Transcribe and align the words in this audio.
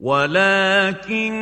ولكن 0.00 1.32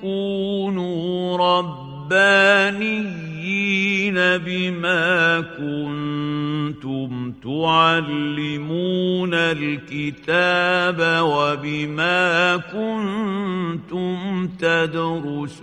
كونوا 0.00 1.36
ربانيين 1.36 4.14
بما 4.14 5.40
كنتم 5.40 7.32
تعلمون 7.32 9.34
الكتاب 9.34 11.22
وبما 11.22 12.56
كنتم 12.56 14.48
تدرسون 14.58 15.62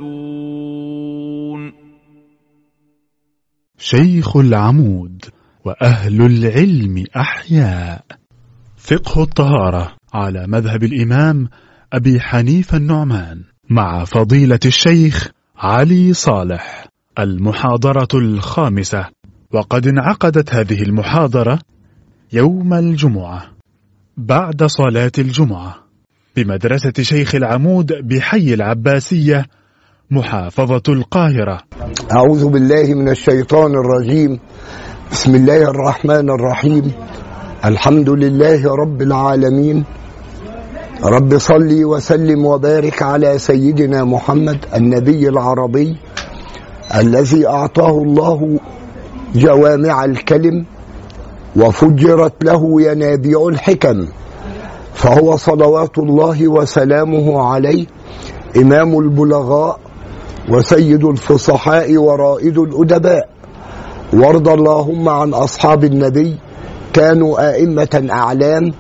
شيخ 3.78 4.38
العمود 4.38 5.26
وأهل 5.66 6.22
العلم 6.22 7.06
أحياء. 7.16 8.06
فقه 8.78 9.24
الطهارة 9.24 9.96
على 10.14 10.48
مذهب 10.48 10.84
الإمام 10.84 11.50
أبي 11.94 12.20
حنيفة 12.20 12.78
النعمان 12.78 13.42
مع 13.70 14.04
فضيلة 14.04 14.60
الشيخ 14.66 15.30
علي 15.58 16.14
صالح 16.14 16.88
المحاضرة 17.20 18.08
الخامسة. 18.14 19.06
وقد 19.54 19.88
انعقدت 19.88 20.54
هذه 20.54 20.82
المحاضرة 20.82 21.60
يوم 22.34 22.74
الجمعة 22.74 23.46
بعد 24.18 24.64
صلاة 24.64 25.12
الجمعة 25.18 25.76
بمدرسة 26.36 26.94
شيخ 27.02 27.36
العمود 27.36 27.94
بحي 28.08 28.54
العباسية 28.54 29.46
محافظة 30.12 30.84
القاهرة. 30.90 31.62
أعوذ 32.12 32.50
بالله 32.50 32.94
من 32.94 33.10
الشيطان 33.10 33.72
الرجيم. 33.72 34.40
بسم 35.12 35.36
الله 35.36 35.62
الرحمن 35.70 36.30
الرحيم. 36.30 36.92
الحمد 37.66 38.10
لله 38.10 38.76
رب 38.76 39.02
العالمين. 39.02 39.86
رب 41.04 41.38
صل 41.38 41.84
وسلم 41.86 42.46
وبارك 42.46 43.02
على 43.04 43.38
سيدنا 43.40 44.04
محمد 44.04 44.66
النبي 44.76 45.30
العربي 45.30 45.98
الذي 46.96 47.48
أعطاه 47.48 47.90
الله 48.04 48.60
جوامع 49.36 50.06
الكلم 50.06 50.66
وفجرت 51.56 52.44
له 52.44 52.82
ينابيع 52.82 53.48
الحكم 53.48 54.08
فهو 54.94 55.36
صلوات 55.38 55.98
الله 55.98 56.48
وسلامه 56.48 57.42
عليه 57.42 57.86
إمام 58.58 59.00
البلغاء 59.00 59.80
وسيد 60.50 61.04
الفصحاء 61.06 61.98
ورائد 61.98 62.58
الأدباء. 62.58 63.30
وارض 64.14 64.48
اللهم 64.50 65.10
عن 65.10 65.34
أصحاب 65.34 65.84
النبي 65.84 66.38
كانوا 66.94 67.50
آئمة 67.54 68.08
أعلام 68.12 68.72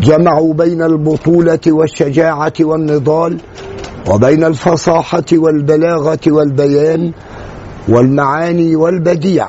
جمعوا 0.00 0.54
بين 0.54 0.82
البطولة 0.82 1.60
والشجاعة 1.66 2.52
والنضال 2.60 3.38
وبين 4.10 4.44
الفصاحة 4.44 5.24
والبلاغة 5.32 6.18
والبيان 6.26 7.12
والمعاني 7.88 8.76
والبديع. 8.76 9.46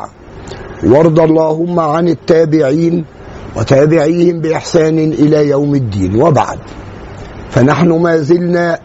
وارض 0.84 1.20
اللهم 1.20 1.80
عن 1.80 2.08
التابعين 2.08 3.06
وتابعيهم 3.56 4.40
بإحسان 4.42 5.00
إلى 5.00 5.48
يوم 5.48 5.76
الدين. 5.76 6.22
وبعد 6.22 6.60
فنحن 7.50 7.90
ما 7.92 8.18
زلنا 8.18 8.80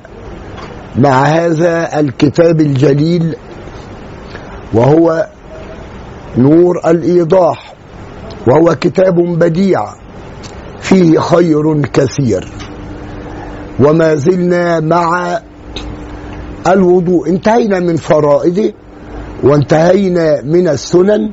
مع 0.98 1.25
هذا 1.25 2.00
الكتاب 2.00 2.61
الجليل 2.61 3.37
وهو 4.75 5.27
نور 6.39 6.81
الإيضاح 6.87 7.75
وهو 8.47 8.75
كتاب 8.75 9.15
بديع. 9.39 9.84
فيه 10.89 11.19
خير 11.19 11.83
كثير. 11.83 12.48
وما 13.81 14.15
زلنا 14.15 14.81
مع 14.81 15.41
الوضوء. 16.66 17.28
انتهينا 17.28 17.81
من 17.81 17.97
فرائضه 17.97 18.72
وانتهينا 19.43 20.43
من 20.43 20.69
السنن 20.69 21.32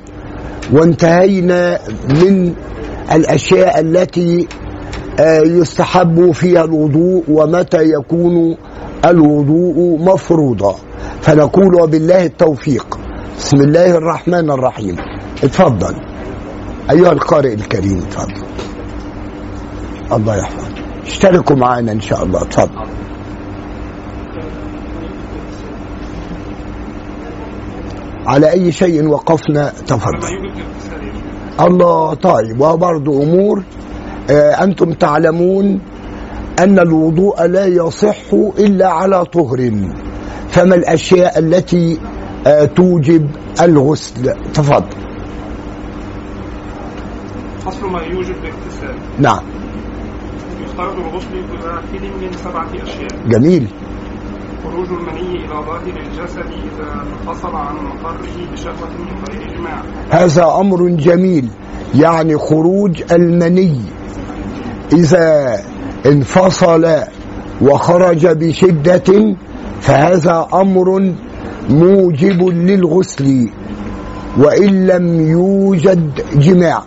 وانتهينا 0.74 1.80
من 2.10 2.54
الأشياء 3.12 3.80
التي 3.80 4.48
يستحب 5.46 6.32
فيها 6.32 6.64
الوضوء 6.64 7.24
ومتى 7.30 7.84
يكون 7.84 8.58
الوضوء 9.06 10.00
مفروضا. 10.00 10.76
فنقول 11.22 11.76
وبالله 11.82 12.26
التوفيق. 12.26 13.00
بسم 13.38 13.58
الله 13.58 13.98
الرحمن 13.98 14.52
الرحيم. 14.52 14.96
اتفضل. 15.44 15.96
أيها 16.92 17.12
القارئ 17.12 17.54
الكريم 17.54 17.98
اتفضل. 17.98 18.46
الله 20.14 20.36
يحفظك. 20.36 20.84
اشتركوا 21.06 21.56
معنا 21.56 21.92
إن 21.92 22.00
شاء 22.00 22.24
الله. 22.24 22.42
اتفضل 22.42 22.86
على 28.28 28.52
أي 28.52 28.72
شيء 28.72 29.08
وقفنا؟ 29.08 29.70
تفضل. 29.88 30.52
الله 31.62 32.14
طيب. 32.14 32.62
وبرضه 32.62 33.24
أمور. 33.24 33.64
آه 34.30 34.64
أنتم 34.64 34.94
تعلمون 34.94 35.80
أن 36.60 36.80
الوضوء 36.80 37.46
لا 37.46 37.66
يصح 37.66 38.34
إلا 38.60 38.88
على 38.88 39.26
طهر. 39.26 39.72
فما 40.50 40.76
الأشياء 40.76 41.40
التي 41.40 42.00
آه 42.48 42.66
توجب 42.66 43.28
الغسل؟ 43.62 44.34
تفضل. 44.54 44.98
فصل 47.66 47.88
ما 47.90 48.02
يوجب 48.02 48.36
الاغتسال 48.36 48.96
نعم. 49.20 49.44
يفترض 50.76 51.00
الغسل 51.00 51.42
بواحد 51.52 52.04
من 52.22 52.32
سبعة 52.44 52.68
أشياء. 52.84 53.28
جميل. 53.28 53.68
خروج 54.64 54.88
المني 54.88 55.36
إلى 55.36 55.48
ظاهر 55.48 55.94
الجسد 56.08 56.52
إذا 56.52 57.04
انفصل 57.24 57.56
عن 57.56 57.76
مقره 57.76 58.52
بشهوة 58.52 58.90
من 59.00 59.24
غير 59.30 59.58
جماع 59.58 59.82
هذا 60.12 60.46
أمر 60.60 60.90
جميل 60.90 61.50
يعني 61.96 62.38
خروج 62.38 63.04
المني. 63.12 63.82
إذا 64.94 65.58
انفصل 66.06 66.86
وخرج 67.62 68.28
بشدة 68.28 69.36
فهذا 69.82 70.48
أمر 70.54 71.14
موجب 71.70 72.48
للغسل 72.48 73.50
وإن 74.38 74.88
لم 74.88 75.30
يوجد 75.30 76.22
جماع. 76.36 76.84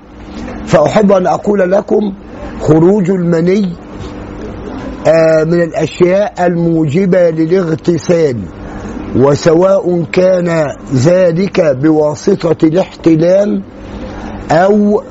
فأحب 0.66 1.12
أن 1.12 1.26
أقول 1.26 1.70
لكم 1.72 2.12
خروج 2.60 3.10
المني 3.10 3.72
آه 5.06 5.44
من 5.44 5.62
الأشياء 5.62 6.46
الموجبة 6.46 7.30
للاغتسال 7.30 8.36
وسواء 9.16 10.02
كان 10.12 10.66
ذلك 10.94 11.60
بواسطة 11.76 12.66
الاحتلام 12.66 13.62
أو 14.50 15.02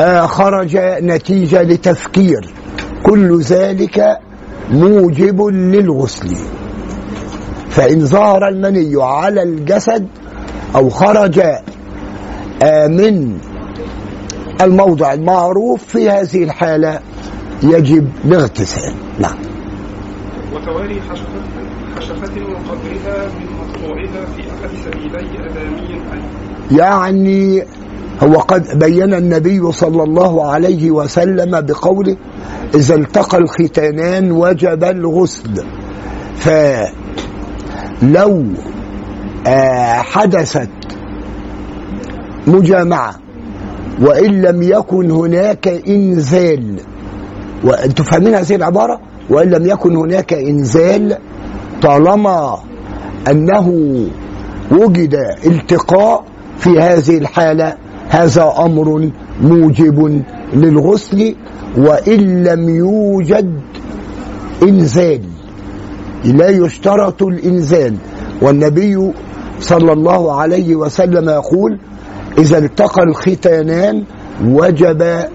آه 0.00 0.26
خرج 0.26 0.76
نتيجة 1.02 1.62
لتفكير. 1.62 2.54
كل 3.06 3.40
ذلك 3.40 4.18
موجب 4.70 5.42
للغسل. 5.42 6.36
فإن 7.68 8.06
ظهر 8.06 8.48
المني 8.48 8.92
على 9.02 9.42
الجسد 9.42 10.06
أو 10.76 10.88
خرج 10.88 11.40
آه 12.64 12.86
من 12.86 13.38
الموضع 14.64 15.12
المعروف 15.12 15.84
في 15.84 16.10
هذه 16.10 16.44
الحالة 16.44 17.00
يجب 17.62 18.08
الاغتسال. 18.24 18.94
نعم. 19.18 19.34
وتواري 20.54 21.00
حشفة 21.10 21.32
وقدرها 22.40 23.26
من 23.26 23.46
مقطوعها 23.58 24.26
في 24.36 24.42
أحد 24.42 24.70
سبيلي 24.84 25.18
أي. 26.12 26.22
يعني 26.78 27.64
هو 28.22 28.34
قد 28.34 28.78
بين 28.78 29.14
النبي 29.14 29.72
صلى 29.72 30.02
الله 30.02 30.52
عليه 30.52 30.90
وسلم 30.90 31.60
بقوله 31.60 32.16
إذا 32.74 32.94
التقى 32.94 33.38
الختانان 33.38 34.32
وجب 34.32 34.84
الغسل 34.84 35.64
فلو 36.36 36.92
آه 39.46 39.96
حدثت 39.96 40.68
مجامعة 42.46 43.14
وإن 44.00 44.42
لم 44.42 44.62
يكن 44.62 45.10
هناك 45.10 45.68
إنزال. 45.68 46.80
وأنتم 47.64 48.04
فاهمين 48.04 48.34
هذه 48.34 48.54
العبارة؟ 48.54 49.00
وإن 49.30 49.50
لم 49.50 49.66
يكن 49.66 49.96
هناك 49.96 50.32
إنزال 50.32 51.18
طالما 51.82 52.58
أنه 53.30 53.68
وجد 54.72 55.16
التقاء 55.46 56.24
في 56.58 56.80
هذه 56.80 57.18
الحالة 57.18 57.76
هذا 58.08 58.52
أمر 58.58 59.10
موجب 59.42 60.22
للغسل. 60.54 61.34
وإن 61.78 62.44
لم 62.44 62.68
يوجد 62.68 63.60
إنزال 64.62 65.20
لا 66.24 66.48
يشترط 66.48 67.22
الإنزال. 67.22 67.94
والنبي 68.42 69.12
صلى 69.60 69.92
الله 69.92 70.40
عليه 70.40 70.76
وسلم 70.76 71.28
يقول 71.28 71.78
إذا 72.38 72.58
التقى 72.58 73.02
الختانان 73.02 74.04
وجب 74.44 75.26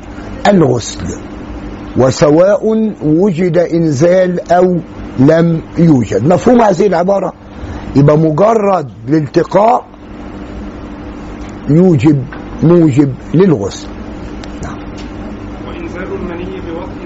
الغسل 0.47 1.03
وسواء 1.97 2.93
وجد 3.03 3.57
إنزال 3.57 4.51
أو 4.51 4.77
لم 5.19 5.61
يوجد. 5.77 6.27
مفهوم 6.27 6.61
هذه 6.61 6.87
العبارة؟ 6.87 7.33
يبقى 7.95 8.17
مجرد 8.17 8.89
الالتقاء 9.07 9.85
يوجب 11.69 12.23
موجب 12.63 13.13
للغسل. 13.33 13.87
وإنزال 15.67 16.03
المني 16.03 16.45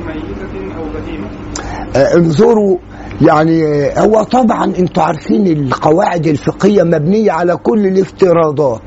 ميتة 0.08 0.78
أو 0.78 0.84
آه، 1.96 2.16
انظروا 2.16 2.78
يعني 3.22 3.66
آه، 3.66 4.00
هو 4.00 4.24
طبعا 4.24 4.66
أنتوا 4.66 5.04
عارفين 5.04 5.48
القواعد 5.48 6.28
الفقهية 6.28 6.84
مبنية 6.84 7.32
على 7.32 7.58
كل 7.58 7.88
الافتراضات. 7.88 8.82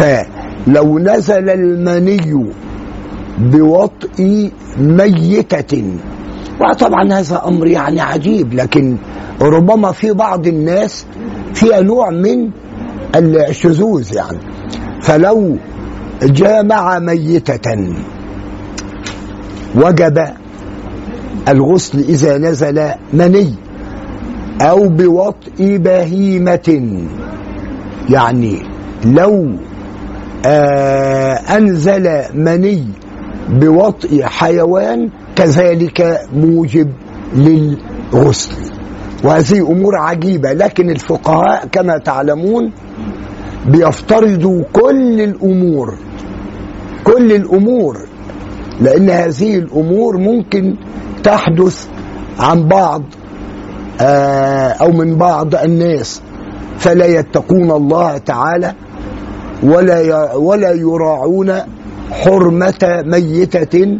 فلو 0.00 0.98
نزل 0.98 1.50
المني 1.50 2.52
بوطء 3.38 4.50
ميتة. 4.78 5.84
وطبعا 6.60 7.12
هذا 7.12 7.42
أمر 7.46 7.66
يعني 7.66 8.00
عجيب 8.00 8.54
لكن 8.54 8.96
ربما 9.42 9.92
في 9.92 10.12
بعض 10.12 10.46
الناس 10.46 11.06
فيها 11.54 11.80
نوع 11.80 12.10
من 12.10 12.50
الشذوذ 13.16 14.16
يعني. 14.16 14.38
فلو 15.02 15.56
جامع 16.22 16.98
ميتة 16.98 17.94
وجب 19.74 20.26
الغسل 21.48 21.98
إذا 21.98 22.38
نزل 22.38 22.90
مني 23.12 23.54
أو 24.60 24.88
بوطء 24.88 25.76
بهيمة. 25.76 26.90
يعني 28.10 28.62
لو 29.04 29.52
أنزل 31.56 32.22
مني 32.34 32.84
بوطء 33.48 34.22
حيوان 34.22 35.10
كذلك 35.36 36.20
موجب 36.34 36.88
للغسل. 37.34 38.54
وهذه 39.24 39.58
أمور 39.70 39.96
عجيبة 39.96 40.52
لكن 40.52 40.90
الفقهاء 40.90 41.66
كما 41.66 41.98
تعلمون 41.98 42.72
بيفترضوا 43.66 44.62
كل 44.72 45.20
الأمور 45.20 45.94
كل 47.04 47.32
الأمور 47.32 47.98
لأن 48.80 49.10
هذه 49.10 49.56
الأمور 49.58 50.16
ممكن 50.16 50.76
تحدث 51.22 51.86
عن 52.38 52.68
بعض 52.68 53.02
آه، 54.00 54.68
أو 54.68 54.92
من 54.92 55.16
بعض 55.16 55.54
الناس. 55.54 56.22
فلا 56.78 57.06
يتقون 57.06 57.70
الله 57.70 58.18
تعالى 58.18 58.72
ولا 59.62 60.34
ولا 60.34 60.72
يراعون 60.72 61.52
حرمة 62.10 63.02
ميتة 63.06 63.98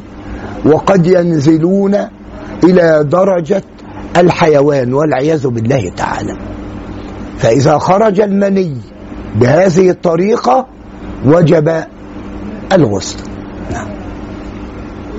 وقد 0.65 1.07
ينزلون 1.07 1.95
إلى 2.65 3.05
درجة 3.05 3.63
الحيوان 4.17 4.95
والعياذ 4.95 5.49
بالله 5.49 5.91
تعالى. 5.97 6.37
فإذا 7.39 7.79
خرج 7.79 8.21
المني 8.21 8.77
بهذه 9.41 9.91
الطريقة 9.91 10.67
وجب 11.27 11.85
الغسل. 12.73 13.19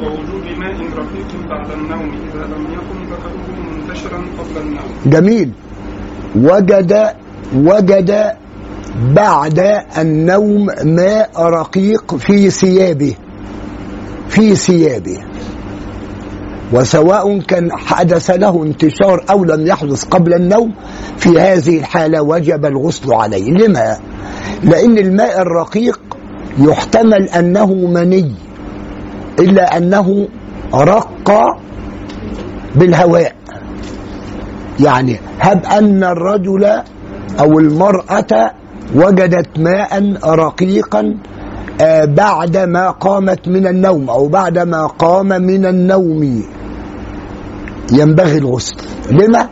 ووجود 0.01 0.45
ماء 0.57 0.73
رقيق 0.73 1.49
بعد 1.49 1.71
النوم 1.71 2.11
إذا 2.33 2.44
لم 2.45 2.63
يكن 2.73 2.97
ذكره 3.13 3.45
منتشرا 3.71 4.17
قبل 4.17 4.61
النوم. 4.61 4.89
جميل. 5.05 5.51
وجد 6.35 7.07
وجد 7.55 8.31
بعد 8.95 9.83
النوم 9.97 10.67
ماء 10.83 11.31
رقيق 11.41 12.15
في 12.15 12.49
ثيابه. 12.49 13.15
في 14.29 14.55
ثيابه. 14.55 15.17
وسواء 16.73 17.39
كان 17.39 17.71
حدث 17.71 18.29
له 18.29 18.63
انتشار 18.63 19.25
أو 19.29 19.43
لم 19.43 19.67
يحدث 19.67 20.03
قبل 20.03 20.33
النوم 20.33 20.73
في 21.17 21.39
هذه 21.39 21.79
الحالة 21.79 22.21
وجب 22.21 22.65
الغسل 22.65 23.13
عليه. 23.13 23.51
لما؟ 23.51 23.97
لأن 24.63 24.97
الماء 24.97 25.41
الرقيق 25.41 25.99
يحتمل 26.59 27.29
أنه 27.29 27.73
مني 27.73 28.35
إلا 29.39 29.77
أنه 29.77 30.27
رق 30.73 31.31
بالهواء. 32.75 33.35
يعني 34.79 35.19
هب 35.39 35.65
أن 35.65 36.03
الرجل 36.03 36.65
أو 37.39 37.59
المرأة 37.59 38.51
وجدت 38.95 39.60
ماء 39.60 40.13
رقيقا 40.25 41.18
آه، 41.81 42.06
بعدما 42.06 42.89
قامت 42.89 43.48
من 43.48 43.68
النوم 43.68 44.10
أو 44.10 44.28
بعدما 44.28 44.88
قام 44.88 45.28
من 45.28 45.66
النوم 45.66 46.44
ينبغي 47.92 48.38
الغسل 48.38 48.75
لما؟ 49.12 49.50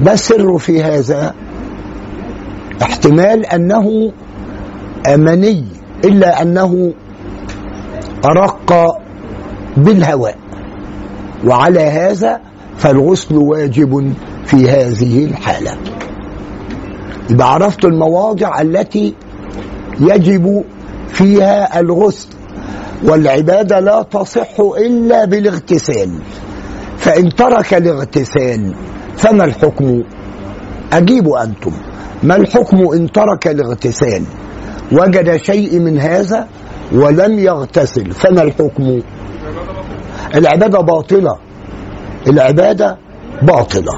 ما 0.00 0.12
السر 0.12 0.58
في 0.58 0.82
هذا؟ 0.82 1.34
احتمال 2.82 3.46
أنه 3.46 4.12
مني 5.08 5.64
إلا 6.04 6.42
أنه 6.42 6.92
رق 8.26 8.98
بالهواء 9.76 10.36
وعلى 11.46 11.80
هذا 11.80 12.40
فالغسل 12.76 13.36
واجب 13.36 14.12
في 14.46 14.70
هذه 14.70 15.24
الحالة 15.24 15.91
يبقى 17.30 17.52
عرفت 17.54 17.84
المواضع 17.84 18.60
التي 18.60 19.14
يجب 20.00 20.64
فيها 21.08 21.80
الغسل 21.80 22.28
والعبادة 23.04 23.80
لا 23.80 24.02
تصح 24.02 24.60
إلا 24.60 25.24
بالاغتسال 25.24 26.18
فإن 26.96 27.28
ترك 27.34 27.74
الاغتسال 27.74 28.74
فما 29.16 29.44
الحكم؟ 29.44 30.02
أجيبوا 30.92 31.42
أنتم 31.42 31.72
ما 32.22 32.36
الحكم 32.36 32.76
إن 32.92 33.12
ترك 33.12 33.46
الاغتسال؟ 33.48 34.22
وجد 34.92 35.36
شيء 35.36 35.78
من 35.78 35.98
هذا 35.98 36.48
ولم 36.92 37.38
يغتسل 37.38 38.12
فما 38.12 38.42
الحكم؟ 38.42 39.00
العبادة 40.34 40.80
باطلة 40.80 41.38
العبادة 42.26 42.98
باطلة. 43.42 43.92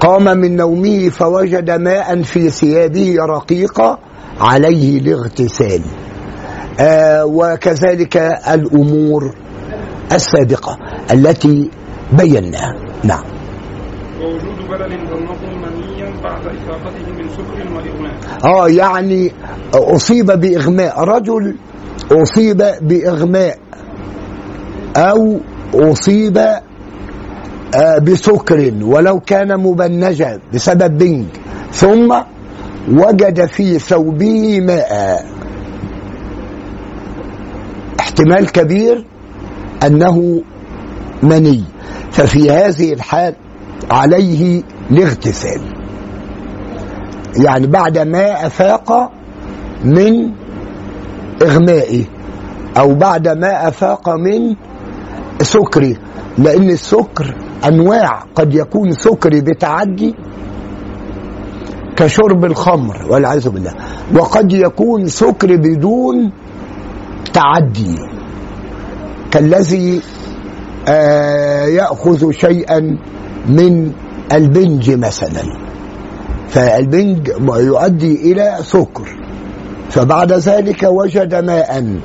قام 0.00 0.24
من 0.24 0.56
نومه 0.56 1.08
فوجد 1.08 1.70
ماء 1.70 2.22
في 2.22 2.50
ثيابه 2.50 3.16
رقيقة 3.20 3.98
عليه 4.40 4.98
الاغتسال. 4.98 5.82
آه 6.80 7.24
وكذلك 7.24 8.16
الأمور 8.48 9.34
السابقة 10.12 10.78
التي 11.12 11.70
بيناها. 12.12 12.74
نعم. 13.04 13.24
ووجود 14.20 14.68
بلل 14.70 15.06
ظنه 15.08 15.38
منيا 15.56 16.12
بعد 16.22 16.46
إفاقته 16.46 17.12
من 17.18 17.28
سكر 17.28 17.74
وإغماء. 17.74 18.14
آه 18.44 18.68
يعني 18.68 19.32
أصيب 19.74 20.26
بإغماء. 20.26 21.04
رجل 21.04 21.56
أصيب 22.12 22.62
بإغماء 22.82 23.58
أو 24.96 25.40
أصيب 25.74 26.38
آه، 26.38 26.62
بسكر 28.02 28.72
ولو 28.82 29.20
كان 29.20 29.60
مبنجا 29.60 30.40
بسبب 30.54 30.98
بنج. 30.98 31.26
ثم 31.72 32.14
وجد 32.92 33.46
في 33.46 33.78
ثوبه 33.78 34.60
ماء. 34.60 35.24
احتمال 38.00 38.52
كبير 38.52 39.06
أنه 39.86 40.42
مني. 41.22 41.64
ففي 42.10 42.50
هذه 42.50 42.92
الحال 42.92 43.34
عليه 43.90 44.62
الاغتسال. 44.90 45.60
يعني 47.36 47.66
بعد 47.66 47.98
ما 47.98 48.46
أفاق 48.46 49.12
من 49.84 50.30
إغمائه 51.42 52.04
أو 52.78 52.94
بعد 52.94 53.28
ما 53.28 53.68
أفاق 53.68 54.08
من 54.08 54.56
سكري 55.42 55.96
لأن 56.38 56.70
السكر 56.70 57.34
أنواع 57.64 58.24
قد 58.34 58.54
يكون 58.54 58.92
سكري 58.92 59.40
بتعدي 59.40 60.14
كشرب 61.96 62.44
الخمر 62.44 63.06
والعياذ 63.10 63.48
بالله. 63.48 63.74
وقد 64.16 64.52
يكون 64.52 65.06
سكر 65.06 65.56
بدون 65.56 66.32
تعدي 67.32 67.96
كالذي 69.30 70.00
آه 70.88 71.64
يأخذ 71.64 72.30
شيئا 72.30 72.98
من 73.48 73.92
البنج 74.32 74.90
مثلا. 74.90 75.42
فالبنج 76.48 77.28
يؤدي 77.56 78.32
إلى 78.32 78.56
سكر. 78.62 79.08
فبعد 79.90 80.32
ذلك 80.32 80.82
وجد 80.82 81.34
ماء 81.34 81.98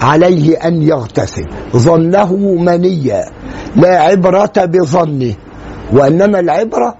عليه 0.00 0.56
أن 0.56 0.82
يغتسل. 0.82 1.46
ظنه 1.76 2.36
منيا. 2.36 3.24
لا 3.76 4.00
عبرة 4.00 4.52
بظنه 4.56 5.34
وإنما 5.92 6.40
العبرة 6.40 6.94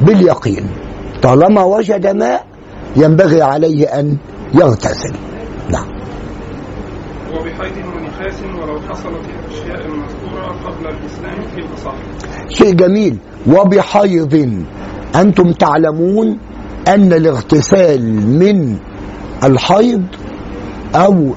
باليقين. 0.00 0.66
طالما 1.22 1.62
وجد 1.64 2.06
ماء 2.06 2.46
ينبغي 2.96 3.42
عليه 3.42 3.86
أن 3.86 4.16
يغتسل. 4.54 5.14
نعم. 5.70 5.88
وبحيض 7.32 7.76
ونفاس 7.76 8.42
ولو 8.62 8.80
حصلت 8.80 9.24
الأشياء 9.28 9.86
المذكورة 9.86 10.46
قبل 10.66 10.86
الإسلام 10.86 11.42
في 11.54 11.60
الأصح 11.60 11.94
شيء 12.48 12.74
جميل. 12.74 13.18
وبحيض 13.46 14.64
أنتم 15.16 15.52
تعلمون 15.52 16.38
أن 16.88 17.12
الاغتسال 17.12 18.02
من 18.38 18.78
الحيض 19.44 20.02
أو 20.94 21.34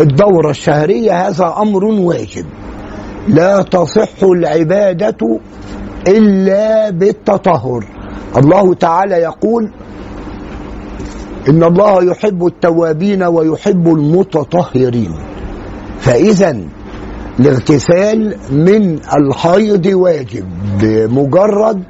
الدورة 0.00 0.50
الشهرية 0.50 1.28
هذا 1.28 1.54
أمر 1.58 1.84
واجب. 1.84 2.46
لا 3.28 3.62
تصح 3.62 4.22
العبادة 4.22 5.40
إلا 6.08 6.90
بالتطهر. 6.90 7.84
الله 8.36 8.74
تعالى 8.74 9.14
يقول 9.14 9.72
إن 11.48 11.64
الله 11.64 12.04
يحب 12.04 12.46
التوابين 12.46 13.22
ويحب 13.22 13.88
المتطهرين. 13.88 15.12
فإذا 15.98 16.58
الاغتسال 17.40 18.36
من 18.50 18.98
الحيض 19.16 19.86
واجب 19.86 20.44
بمجرد 20.80 21.82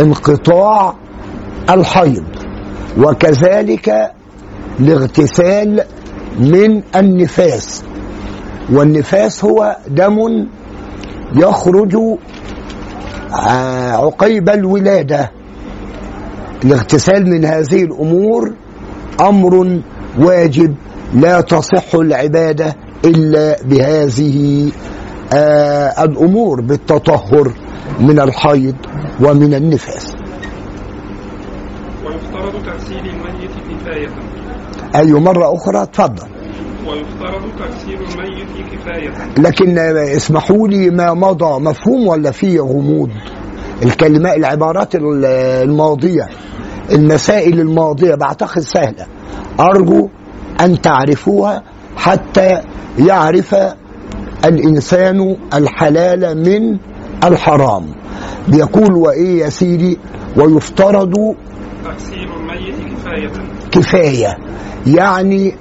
انقطاع 0.00 0.94
الحيض. 1.70 2.24
وكذلك 2.98 4.12
الاغتسال 4.80 5.84
من 6.38 6.82
النفاس. 6.96 7.82
والنفاس 8.72 9.44
هو 9.44 9.76
دم 9.88 10.16
يخرج 11.36 11.96
عقيب 13.92 14.48
الولادة. 14.48 15.30
الاغتسال 16.64 17.30
من 17.30 17.44
هذه 17.44 17.82
الأمور 17.82 18.52
أمر 19.20 19.80
واجب 20.18 20.74
لا 21.14 21.40
تصح 21.40 21.94
العبادة 21.94 22.76
إلا 23.04 23.56
بهذه 23.64 24.70
آه 25.34 26.04
الأمور 26.04 26.60
بالتطهر 26.60 27.52
من 28.00 28.20
الحيض 28.20 28.76
ومن 29.20 29.54
النفاس. 29.54 30.14
ويفترض 32.06 32.62
تغسيل 32.62 32.98
الميت 33.06 33.50
كفاية. 33.70 34.08
أي 34.96 35.12
مرة 35.12 35.54
أخرى؟ 35.54 35.86
تفضل. 35.86 36.39
ويفترض 36.88 37.42
تغسيل 37.58 37.94
الميت 37.94 38.48
كفاية. 38.72 39.10
لكن 39.38 39.78
اسمحوا 39.98 40.68
لي 40.68 40.90
ما 40.90 41.14
مضى 41.14 41.60
مفهوم 41.64 42.06
ولا 42.08 42.30
فيه 42.30 42.60
غموض؟ 42.60 43.10
الكلمات 43.82 44.36
العبارات 44.36 44.94
ال- 44.94 45.24
الماضية 45.64 46.28
المسائل 46.92 47.60
الماضية 47.60 48.14
بعتقد 48.14 48.60
سهلة. 48.62 49.06
أرجو 49.60 50.08
أن 50.60 50.80
تعرفوها 50.80 51.62
حتى 51.96 52.60
يعرف 52.98 53.54
الإنسان 54.44 55.36
الحلال 55.54 56.38
من 56.38 56.78
الحرام. 57.24 57.86
بيقول 58.48 58.92
وإيه 58.94 59.40
يا 59.44 59.48
سيدي؟ 59.48 59.98
ويفترض 60.36 61.12
تغسيل 61.84 62.28
الميت 62.40 62.74
كفاية. 62.92 63.30
كفاية. 63.70 64.36
يعني 64.86 65.54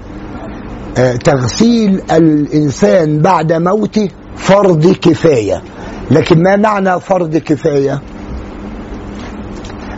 تغسيل 1.24 2.02
الإنسان 2.12 3.22
بعد 3.22 3.54
موته 3.54 4.10
فرض 4.36 4.96
كفاية. 4.96 5.62
لكن 6.12 6.44
ما 6.44 6.56
معنى 6.56 7.00
فرض 7.00 7.38
كفاية؟ 7.38 8.02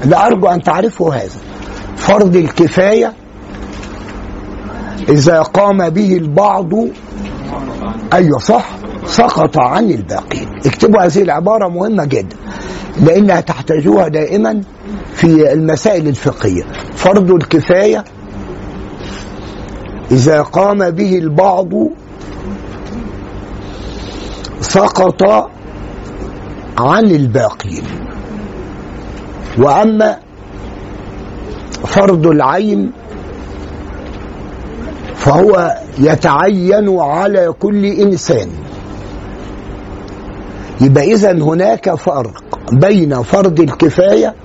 لا 0.05 0.27
أرجو 0.27 0.47
أن 0.47 0.61
تعرفوا 0.61 1.13
هذا. 1.13 1.39
فرض 1.95 2.35
الكفاية 2.35 3.13
إذا 5.09 5.41
قام 5.41 5.89
به 5.89 6.17
البعض 6.17 6.69
أيوه 8.13 8.39
صح 8.39 8.69
سقط 9.05 9.57
عن 9.57 9.91
الباقين. 9.91 10.47
اكتبوا 10.65 11.05
هذه 11.05 11.21
العبارة 11.21 11.69
مهمة 11.69 12.05
جدا 12.05 12.35
لأنها 13.01 13.41
تحتاجوها 13.41 14.07
دائما 14.07 14.61
في 15.13 15.53
المسائل 15.53 16.07
الفقهية. 16.07 16.63
فرض 16.95 17.31
الكفاية 17.31 18.03
إذا 20.11 20.41
قام 20.41 20.89
به 20.89 21.17
البعض 21.17 21.69
سقط 24.61 25.23
عن 26.77 27.05
الباقين. 27.05 27.83
وأما 29.57 30.17
فرض 31.85 32.27
العين 32.27 32.91
فهو 35.15 35.77
يتعين 35.99 36.99
على 36.99 37.53
كل 37.59 37.85
إنسان. 37.85 38.49
يبقى 40.81 41.13
إذا 41.13 41.31
هناك 41.31 41.95
فرق 41.95 42.43
بين 42.71 43.21
فرض 43.21 43.59
الكفاية 43.59 44.35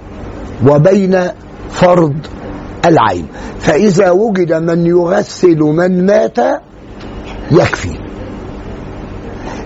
وبين 0.67 1.29
فرض 1.71 2.15
العين. 2.89 3.27
فإذا 3.59 4.11
وجد 4.11 4.53
من 4.53 4.87
يغسل 4.87 5.59
من 5.59 6.07
مات 6.07 6.39
يكفي. 7.51 7.99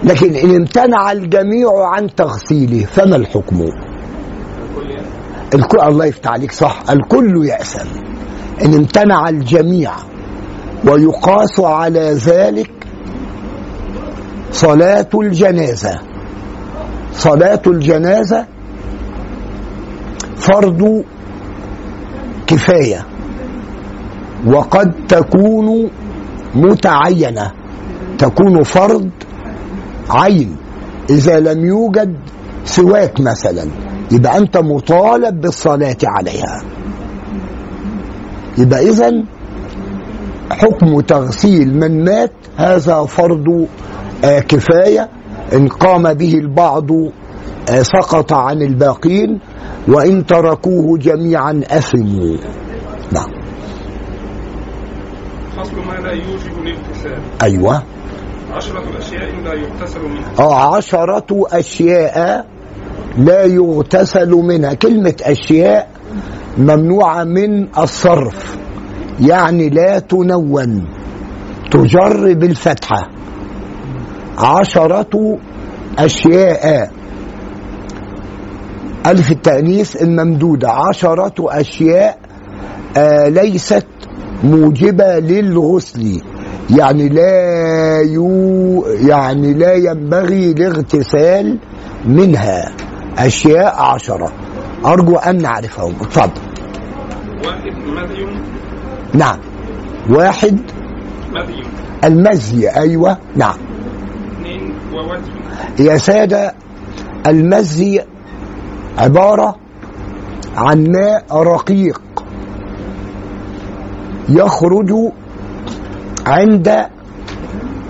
لكن 0.05 0.35
إن 0.35 0.55
امتنع 0.55 1.13
الجميع 1.13 1.69
عن 1.95 2.15
تغسيله 2.15 2.85
فما 2.85 3.17
الحكم؟ 3.17 3.65
الكل 5.55 5.81
الله 5.81 6.05
يفتح 6.05 6.31
عليك 6.31 6.53
صح. 6.53 6.83
الكل 6.91 7.47
يأسم 7.47 7.89
إن 8.65 8.75
امتنع 8.75 9.29
الجميع 9.29 9.93
ويقاس 10.89 11.61
على 11.61 12.01
ذلك 12.01 12.71
صلاة 14.53 15.09
الجنازة. 15.15 16.01
صلاة 17.13 17.63
الجنازة 17.67 18.47
فرض 20.37 21.05
كفاية. 22.47 23.10
وقد 24.47 24.93
تكون 25.09 25.91
متعينة. 26.55 27.53
تكون 28.19 28.63
فرض 28.63 29.11
عين. 30.11 30.57
إذا 31.11 31.41
لم 31.41 31.65
يوجد 31.65 32.17
سواك 32.65 33.21
مثلا 33.21 33.65
يبقى 34.13 34.39
أنت 34.39 34.57
مطالب 34.57 35.41
بالصلاة 35.41 35.97
عليها. 36.05 36.63
يبقى 38.59 38.89
إذا 38.89 39.25
حكم 40.51 41.01
تغسيل 41.01 41.75
من 41.75 42.05
مات 42.05 42.33
هذا 42.57 43.05
فرض 43.05 43.67
آه، 44.25 44.41
كفاية. 44.41 45.09
إن 45.53 45.69
قام 45.69 46.15
به 46.15 46.35
البعض 46.35 46.91
آه، 47.71 47.83
سقط 47.83 48.33
عن 48.33 48.63
الباقين. 48.63 49.41
وإن 49.89 50.27
تركوه 50.27 50.99
جميعا 50.99 51.61
أثموا. 51.71 52.37
نعم. 53.13 53.40
فصل 55.61 55.77
ما 55.77 55.93
لا 55.93 56.13
يوجب 56.13 56.59
الاغتسال 56.59 57.21
أيوة. 57.43 57.83
عشرة 58.53 58.99
أشياء 58.99 59.41
لا 59.45 59.55
يغتسل 59.55 60.01
منها. 60.01 60.39
آه، 60.39 60.77
عشرة 60.77 61.47
أشياء 61.53 62.47
لا 63.19 63.45
يغتسل 63.45 64.31
منها. 64.31 64.75
كلمة 64.75 65.15
أشياء 65.23 65.89
ممنوعة 66.59 67.25
من 67.25 67.79
الصرف. 67.79 68.57
يعني 69.21 69.69
لا 69.69 69.99
تنون. 69.99 70.89
تجر 71.71 72.35
بالفتحة 72.35 73.09
عشرة 74.39 75.39
أشياء. 75.99 76.91
ألف 79.07 79.31
التأنيث 79.31 80.03
الممدودة. 80.03 80.71
عشرة 80.71 81.35
أشياء 81.61 82.19
آه 82.97 83.29
ليست 83.29 83.87
موجبة 84.45 85.19
للغسل. 85.19 86.23
يعني 86.71 87.09
لا 87.09 88.01
يو 88.01 88.85
يعني 88.87 89.55
لا 89.55 89.75
ينبغي 89.75 90.51
الاغتسال 90.51 91.59
منها. 92.05 92.73
أشياء 93.19 93.83
عشرة. 93.83 94.33
أرجو 94.87 95.17
أن 95.17 95.43
نعرفهم. 95.43 95.95
اتفضل. 96.01 96.31
واحد 97.47 97.73
مذي. 97.87 98.27
نعم. 99.15 99.39
واحد 100.11 100.61
مذي. 101.33 101.63
المزي 102.05 102.69
أيوة. 102.69 103.19
نعم. 103.37 103.57
اثنين 104.33 104.75
ووجه. 104.93 105.91
يا 105.91 105.97
سادة 105.97 106.55
المزي 107.27 108.01
عبارة 108.99 109.57
عن 110.57 110.87
ماء 110.87 111.43
رقيق. 111.43 112.01
يخرج 114.29 114.93
عند 116.27 116.87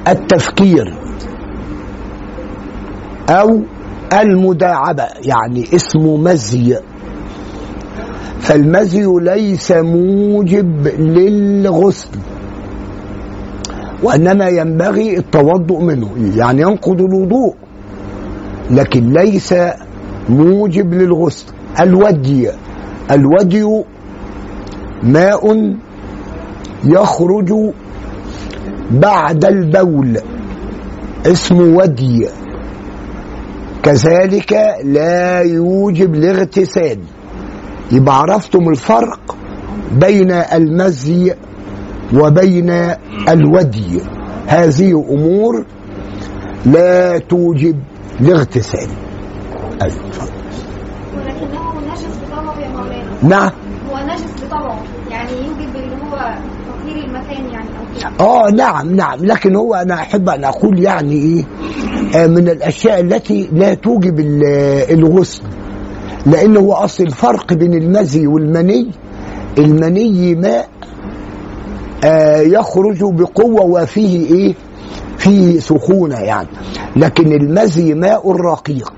التفكير 0.08 0.94
أو 3.30 3.60
المداعبة 4.20 5.04
يعني 5.24 5.64
اسمه 5.74 6.16
مزي. 6.16 6.78
فالمزي 8.40 9.06
ليس 9.20 9.72
موجب 9.72 10.88
للغسل 10.98 12.08
وإنما 14.02 14.48
ينبغي 14.48 15.16
التوضؤ 15.18 15.80
منه 15.80 16.10
يعني 16.36 16.62
ينقض 16.62 17.00
الوضوء 17.00 17.54
لكن 18.70 19.12
ليس 19.12 19.54
موجب 20.28 20.94
للغسل. 20.94 21.46
الودي 21.80 22.50
الودي 23.10 23.82
ماء 25.02 25.72
يخرج 26.84 27.54
بعد 28.90 29.44
البول. 29.44 30.18
اسمه 31.26 31.76
ودي. 31.76 32.28
كذلك 33.82 34.52
لا 34.84 35.40
يوجب 35.40 36.14
الاغتسال. 36.14 36.98
يبقى 37.92 38.18
عرفتم 38.18 38.68
الفرق 38.68 39.36
بين 39.92 40.30
المزي 40.30 41.34
وبين 42.14 42.70
الودي. 43.28 44.00
هذه 44.46 45.04
أمور 45.10 45.64
لا 46.66 47.18
توجب 47.18 47.76
الاغتسال. 48.20 48.88
أيوة، 49.82 50.06
اتفضل. 50.06 50.32
ولكنه 51.16 51.80
نجس 51.90 52.06
بطبعه 52.22 52.60
يا 52.60 52.68
مولانا. 52.68 53.04
نعم. 53.22 53.50
هو 53.90 53.98
نجس 54.06 54.24
بطبعه. 54.44 54.82
يعني 55.10 55.30
يوجب 55.32 55.76
اللي 55.76 55.96
هو 55.96 56.34
تطهير 56.90 57.04
المكان 57.04 57.50
يعني 57.52 57.68
أو 58.20 58.46
آه 58.46 58.50
نعم 58.50 58.94
نعم. 58.96 59.24
لكن 59.24 59.56
هو 59.56 59.74
أنا 59.74 59.94
أحب 59.94 60.28
أن 60.28 60.44
أقول 60.44 60.78
يعني 60.78 61.12
إيه 61.14 61.44
آه 62.22 62.26
من 62.26 62.48
الأشياء 62.48 63.00
التي 63.00 63.48
لا 63.52 63.74
توجب 63.74 64.20
ال- 64.20 64.44
الغسل. 64.92 65.42
لأن 66.26 66.56
هو 66.56 66.72
أصل 66.72 67.04
الفرق 67.04 67.52
بين 67.52 67.74
المزي 67.74 68.26
والمني. 68.26 68.90
المني 69.58 70.34
ماء 70.34 70.68
آه 72.04 72.40
يخرج 72.40 72.98
بقوة 73.04 73.62
وفيه 73.64 74.26
إيه 74.34 74.54
فيه 75.18 75.60
سخونة 75.60 76.16
يعني. 76.18 76.48
لكن 76.96 77.32
المزي 77.32 77.94
ماء 77.94 78.30
رقيق. 78.32 78.92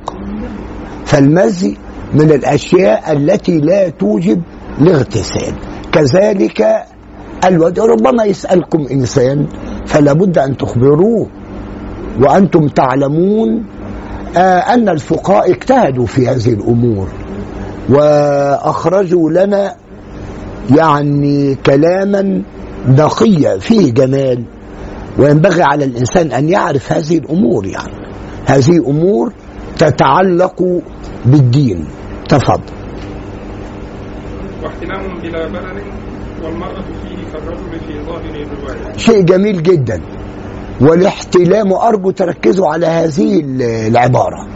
فالمزي 1.04 1.76
من 2.14 2.30
الأشياء 2.32 3.12
التي 3.12 3.58
لا 3.58 3.88
توجب 3.88 4.42
الاغتسال. 4.80 5.52
كذلك 5.92 6.84
الود 7.44 7.80
ربما 7.80 8.24
يسألكم 8.24 8.86
إنسان 8.90 9.46
فلا 9.86 10.12
بد 10.12 10.38
أن 10.38 10.56
تخبروه 10.56 11.26
وأنتم 12.20 12.68
تعلمون 12.68 13.64
آه 14.36 14.58
أن 14.74 14.88
الفقهاء 14.88 15.50
اجتهدوا 15.50 16.06
في 16.06 16.28
هذه 16.28 16.52
الأمور 16.52 17.08
وأخرجوا 17.90 19.30
لنا 19.30 19.74
يعني 20.76 21.54
كلاما 21.54 22.42
نقيا 22.88 23.58
فيه 23.58 23.92
جمال 23.92 24.44
وينبغي 25.18 25.62
على 25.62 25.84
الإنسان 25.84 26.32
أن 26.32 26.48
يعرف 26.48 26.92
هذه 26.92 27.18
الأمور 27.18 27.66
يعني. 27.66 28.02
هذه 28.46 28.76
أمور 28.78 29.32
تتعلق 29.78 30.80
بالدين. 31.26 31.84
تفضل. 32.28 32.62
واحتلام 34.64 35.20
بلا 35.22 35.48
بلل. 35.48 35.82
والمرأة 36.44 36.82
فيه 37.02 37.32
كالرجل 37.32 37.80
في 37.86 38.04
ظاهر 38.06 38.34
الرواية 38.42 38.96
شيء 38.96 39.22
جميل 39.22 39.62
جدا. 39.62 40.00
والاحتلام 40.80 41.72
أرجو 41.72 42.10
تركزوا 42.10 42.68
على 42.68 42.86
هذه 42.86 43.42
العبارة. 43.88 44.48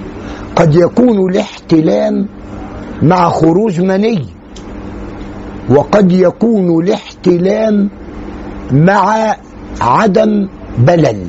قد 0.57 0.75
يكون 0.75 1.31
الاحتلام 1.31 2.29
مع 3.03 3.29
خروج 3.29 3.81
مني 3.81 4.27
وقد 5.71 6.13
يكون 6.13 6.83
الاحتلام 6.83 7.91
مع 8.73 9.37
عدم 9.81 10.49
بلل. 10.79 11.27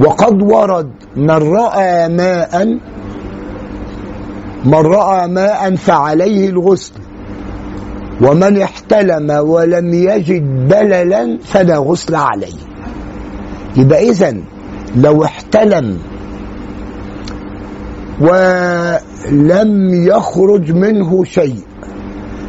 وقد 0.00 0.42
ورد 0.42 0.90
من 1.16 1.30
رأى 1.30 2.08
ماء 2.08 2.66
من 4.64 4.74
رأى 4.74 5.28
ماء 5.28 5.76
فعليه 5.76 6.48
الغسل. 6.48 7.05
ومن 8.22 8.62
احتلم 8.62 9.30
ولم 9.30 9.94
يجد 9.94 10.68
بللا 10.68 11.38
فلا 11.44 11.76
غسل 11.78 12.14
عليه. 12.14 12.56
يبقى 13.76 14.08
اذا 14.08 14.36
لو 14.96 15.24
احتلم 15.24 15.98
ولم 18.20 19.94
يخرج 20.06 20.72
منه 20.72 21.24
شيء 21.24 21.58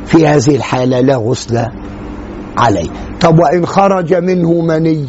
في 0.05 0.27
هذه 0.27 0.55
الحالة 0.55 0.99
لا 0.99 1.15
غسل 1.15 1.65
عليه. 2.57 2.89
طب 3.21 3.39
وإن 3.39 3.65
خرج 3.65 4.13
منه 4.13 4.61
مني؟ 4.61 5.05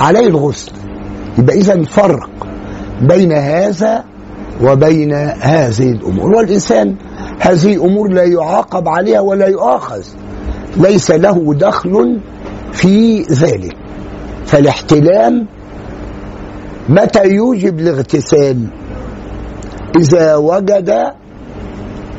عليه 0.00 0.26
الغسل. 0.26 0.72
يبقى 1.38 1.56
إذا 1.56 1.82
فرق 1.82 2.30
بين 3.02 3.32
هذا 3.32 4.04
وبين 4.62 5.12
هذه 5.40 5.92
الأمور. 5.92 6.36
والإنسان 6.36 6.96
هذه 7.40 7.84
أمور 7.84 8.08
لا 8.12 8.24
يعاقب 8.24 8.88
عليها 8.88 9.20
ولا 9.20 9.46
يؤاخذ. 9.46 10.04
ليس 10.76 11.10
له 11.10 11.54
دخل 11.54 12.20
في 12.72 13.22
ذلك. 13.22 13.76
فالاحتلام 14.46 15.46
متى 16.88 17.28
يوجب 17.28 17.78
الاغتسال؟ 17.78 18.66
إذا 20.00 20.36
وجد 20.36 21.12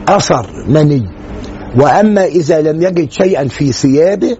أثر 0.08 0.48
مني. 0.68 1.10
وأما 1.80 2.26
إذا 2.26 2.62
لم 2.62 2.82
يجد 2.82 3.12
شيئا 3.12 3.48
في 3.48 3.72
ثيابه 3.72 4.38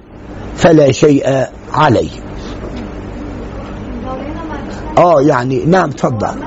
فلا 0.56 0.92
شيء 0.92 1.48
عليه. 1.74 2.10
آه 4.98 5.22
يعني 5.22 5.66
نعم 5.66 5.90
تفضل 5.90 6.28
مثلا 6.28 6.44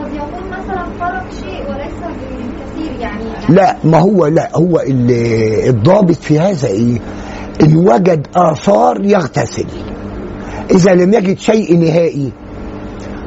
قد 0.00 0.14
يكون 0.14 0.48
مثلا 0.50 0.84
فرق 1.00 1.24
شيء 1.40 1.70
وليس 1.70 2.00
بالكثير 2.00 3.00
يعني 3.00 3.24
لا 3.48 3.76
ما 3.84 3.98
هو 3.98 4.26
لا 4.26 4.50
هو 4.56 4.80
ال- 4.80 5.68
الضابط 5.68 6.14
في 6.16 6.38
هذا 6.38 6.68
إيه؟ 6.68 6.98
إن 7.62 7.76
وجد 7.76 8.26
آثار 8.36 9.04
يغتسل. 9.04 9.66
إذا 10.70 10.94
لم 10.94 11.14
يجد 11.14 11.38
شيء 11.38 11.76
نهائي 11.78 12.32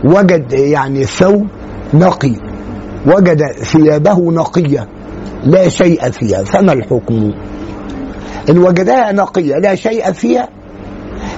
وجد 0.06 0.54
يعني 0.54 1.04
ثوب 1.04 1.48
نقي 1.94 2.34
وجد 3.08 3.52
ثيابه 3.52 4.32
نقية 4.32 4.88
لا 5.44 5.70
شيء 5.70 6.12
فيها 6.12 6.44
فما 6.44 6.74
الحكم؟ 6.74 7.32
إن 8.50 8.58
وجدها 8.58 9.12
نقية 9.12 9.56
لا 9.58 9.76
شيء 9.76 10.12
فيها 10.12 10.50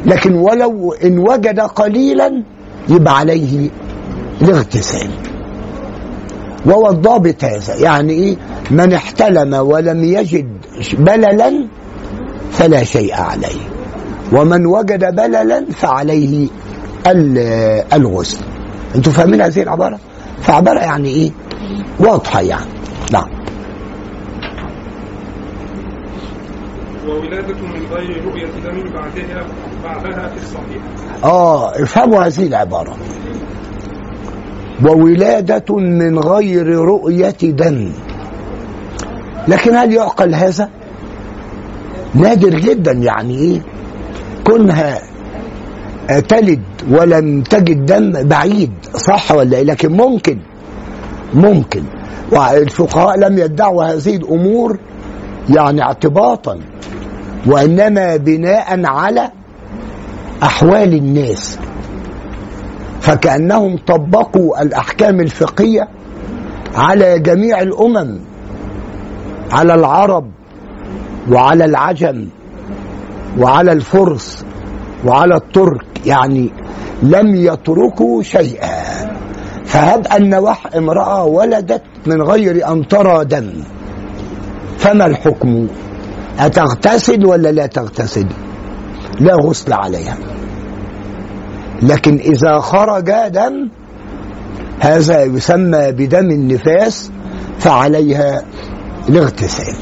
لكن 0.05 0.33
ولو 0.35 0.93
إن 0.93 1.19
وجد 1.19 1.59
قليلا 1.59 2.43
يبقى 2.89 3.17
عليه 3.17 3.69
الاغتسال. 4.41 5.09
وهو 6.65 6.89
الضابط 6.89 7.43
هذا. 7.43 7.75
يعني 7.75 8.13
إيه؟ 8.13 8.37
من 8.71 8.93
احتلم 8.93 9.53
ولم 9.53 10.03
يجد 10.03 10.47
بللا 10.97 11.67
فلا 12.51 12.83
شيء 12.83 13.13
عليه. 13.15 13.61
ومن 14.31 14.65
وجد 14.65 15.15
بللا 15.15 15.65
فعليه 15.71 16.47
ال- 17.07 17.83
الغسل. 17.93 18.37
أنتوا 18.95 19.11
فاهمين 19.13 19.41
هذه 19.41 19.61
العبارة؟ 19.61 19.99
فعبارة 20.41 20.79
يعني 20.79 21.09
إيه؟ 21.09 21.31
واضحة 21.99 22.41
يعني. 22.41 22.65
نعم. 23.13 23.27
وولادة 27.07 27.53
من 27.53 27.85
غير 27.91 28.25
رؤية 28.25 28.45
دم 28.45 28.93
بعدها 28.93 29.45
بعدها 29.83 30.29
في 30.29 30.43
الصحيح. 30.43 30.81
آه 31.23 31.83
افهموا 31.83 32.23
هذه 32.23 32.47
العبارة. 32.47 32.95
وولادة 34.85 35.75
من 35.75 36.19
غير 36.19 36.67
رؤية 36.67 37.37
دم 37.43 37.91
لكن 39.47 39.75
هل 39.75 39.93
يعقل 39.93 40.35
هذا؟ 40.35 40.69
نادر 42.15 42.59
جدا 42.59 42.91
يعني 42.91 43.37
إيه؟ 43.37 43.61
كونها 44.43 44.99
تلد 46.27 46.61
ولم 46.89 47.41
تجد 47.41 47.85
دم 47.85 48.27
بعيد 48.27 48.71
صح 48.95 49.31
ولا 49.31 49.57
إيه؟ 49.57 49.63
لكن 49.63 49.91
ممكن 49.91 50.37
ممكن 51.33 51.83
والفقهاء 52.31 53.19
لم 53.19 53.37
يدعوا 53.37 53.83
هذه 53.83 54.15
الأمور 54.15 54.77
يعني 55.49 55.81
اعتباطا 55.81 56.59
وإنما 57.47 58.15
بناء 58.17 58.85
على 58.85 59.31
أحوال 60.43 60.93
الناس 60.93 61.57
فكأنهم 63.03 63.77
طبقوا 63.77 64.61
الأحكام 64.61 65.19
الفقهية 65.19 65.87
على 66.75 67.19
جميع 67.19 67.61
الأمم 67.61 68.19
على 69.51 69.75
العرب 69.75 70.31
وعلى 71.31 71.65
العجم 71.65 72.27
وعلى 73.39 73.71
الفرس 73.71 74.45
وعلى 75.05 75.35
الترك 75.35 75.85
يعني 76.05 76.51
لم 77.03 77.35
يتركوا 77.35 78.23
شيئا. 78.23 78.83
فهب 79.65 80.07
أن 80.07 80.33
وح 80.35 80.67
امرأة 80.75 81.25
ولدت 81.25 81.83
من 82.07 82.21
غير 82.21 82.71
أن 82.71 82.87
ترى 82.87 83.25
دم. 83.25 83.53
فما 84.77 85.05
الحكم؟ 85.05 85.67
أتغتسل 86.39 87.25
ولا 87.25 87.51
لا 87.51 87.65
تغتسل؟ 87.65 88.27
لا 89.19 89.35
غسل 89.35 89.73
عليها. 89.73 90.17
لكن 91.83 92.15
إذا 92.17 92.59
خرج 92.59 93.11
دم 93.27 93.69
هذا 94.79 95.23
يسمى 95.23 95.91
بدم 95.91 96.31
النفاس 96.31 97.11
فعليها 97.59 98.43
الاغتسال. 99.09 99.75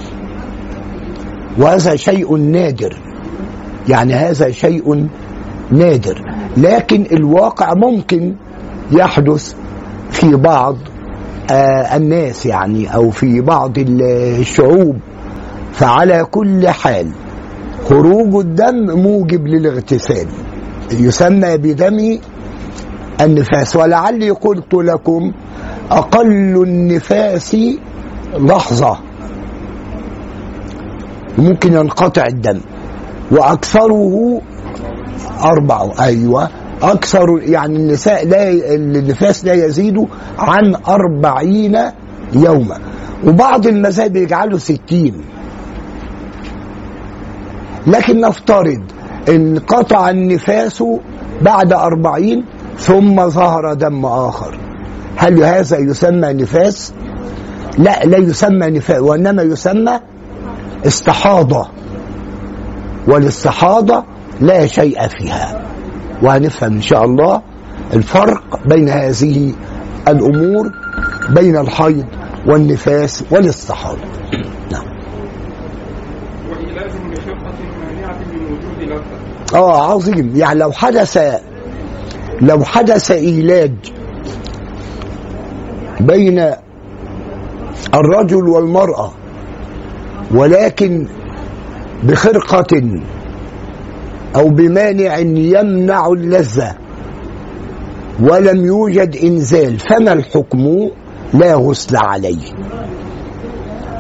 وهذا 1.58 1.96
شيء 1.96 2.38
نادر. 2.38 2.98
يعني 3.90 4.14
هذا 4.14 4.52
شيء 4.52 5.08
نادر. 5.72 6.22
لكن 6.58 7.06
الواقع 7.12 7.74
ممكن 7.74 8.36
يحدث 8.92 9.54
في 10.12 10.36
بعض 10.36 10.76
آه 11.52 11.96
الناس 11.96 12.46
يعني 12.46 12.96
أو 12.96 13.10
في 13.10 13.42
بعض 13.42 13.74
الشعوب. 13.78 14.96
فعلى 15.74 16.26
كل 16.32 16.70
حال 16.70 17.12
خروج 17.90 18.46
الدم 18.46 19.00
موجب 19.00 19.48
للاغتسال. 19.48 20.28
يسمى 20.94 21.58
بدم 21.58 22.20
النفاس 23.22 23.76
ولعلي 23.76 24.30
قلت 24.30 24.74
لكم 24.74 25.32
أقل 25.92 26.64
النفاس 26.64 27.58
لحظة. 28.38 28.98
ممكن 31.38 31.74
ينقطع 31.74 32.24
الدم 32.26 32.60
وأكثره 33.32 34.42
أربع 35.44 35.92
أيوه. 36.00 36.50
أكثر 36.82 37.40
يعني 37.42 37.76
النساء 37.76 38.28
لا 38.28 38.52
النفاس 38.76 39.46
لا 39.46 39.54
يزيد 39.54 40.08
عن 40.40 40.76
أربعين 40.88 41.78
يوما. 42.34 42.78
وبعض 43.28 43.68
المذاهب 43.68 44.16
يجعله 44.16 44.58
ستين. 44.58 45.14
لكن 47.88 48.22
نفترض 48.22 48.82
ان 49.30 49.60
قطع 49.60 50.10
النفاس 50.10 50.84
بعد 51.42 51.74
أربعين 51.74 52.46
ثم 52.78 53.30
ظهر 53.30 53.74
دم 53.74 54.06
آخر. 54.06 54.58
هل 55.18 55.44
هذا 55.44 55.78
يسمى 55.78 56.34
نفاس؟ 56.34 56.94
لا 57.78 58.04
لا 58.04 58.18
يسمى 58.18 58.70
نفاس 58.70 59.02
وإنما 59.02 59.44
يسمى 59.44 60.00
استحاضة. 60.88 61.68
والاستحاضة 63.08 64.04
لا 64.42 64.66
شيء 64.66 65.08
فيها. 65.08 65.62
وهنفهم 66.24 66.74
إن 66.74 66.82
شاء 66.82 67.06
الله 67.06 67.42
الفرق 67.94 68.68
بين 68.68 68.90
هذه 68.90 69.54
الأمور 70.08 70.72
بين 71.30 71.58
الحيض 71.58 72.06
والنفاس 72.48 73.24
والاستحاضة 73.32 74.02
نعم 74.72 74.86
وعلاج 76.50 76.92
بخفة 77.12 77.58
مانعة 77.80 78.20
من 78.20 78.44
وجود 78.46 78.90
لذة 78.90 79.02
آه 79.54 79.92
عظيم. 79.92 80.36
يعني 80.36 80.60
لو 80.60 80.72
حدث 80.72 81.18
لو 82.42 82.64
حدث 82.64 83.12
إيلاج 83.12 83.72
بين 86.00 86.52
الرجل 87.94 88.48
والمرأة 88.48 89.12
ولكن 90.32 91.08
بخرقة 92.04 93.02
أو 94.36 94.50
بمانع 94.50 95.18
يمنع 95.18 96.08
اللذة 96.08 96.76
ولم 98.22 98.66
يوجد 98.66 99.16
إنزال 99.16 99.80
فما 99.80 100.14
الحكم؟ 100.14 100.90
لا 101.34 101.56
غسل 101.56 101.96
عليه. 101.98 102.54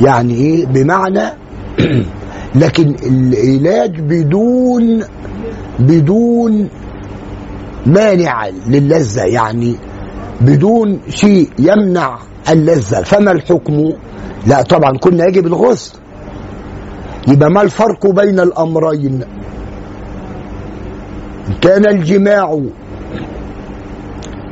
يعني 0.02 0.34
إيه؟ 0.34 0.66
بمعنى 0.66 1.22
لكن 2.56 2.96
العلاج 3.04 4.00
بدون 4.00 5.04
بدون 5.80 6.70
مانع 7.86 8.48
للذة 8.68 9.24
يعني 9.24 9.76
بدون 10.42 11.00
شيء 11.10 11.50
يمنع 11.60 12.20
اللذة. 12.50 13.02
فما 13.02 13.32
الحكم؟ 13.32 13.94
لا 14.48 14.62
طبعا 14.62 14.98
كنا 14.98 15.26
يجب 15.26 15.48
الغسل. 15.48 16.00
يبقى 17.28 17.50
ما 17.50 17.62
الفرق 17.62 18.08
بين 18.08 18.40
الأمرين؟ 18.40 19.24
كان 21.62 21.86
الجماع 21.86 22.62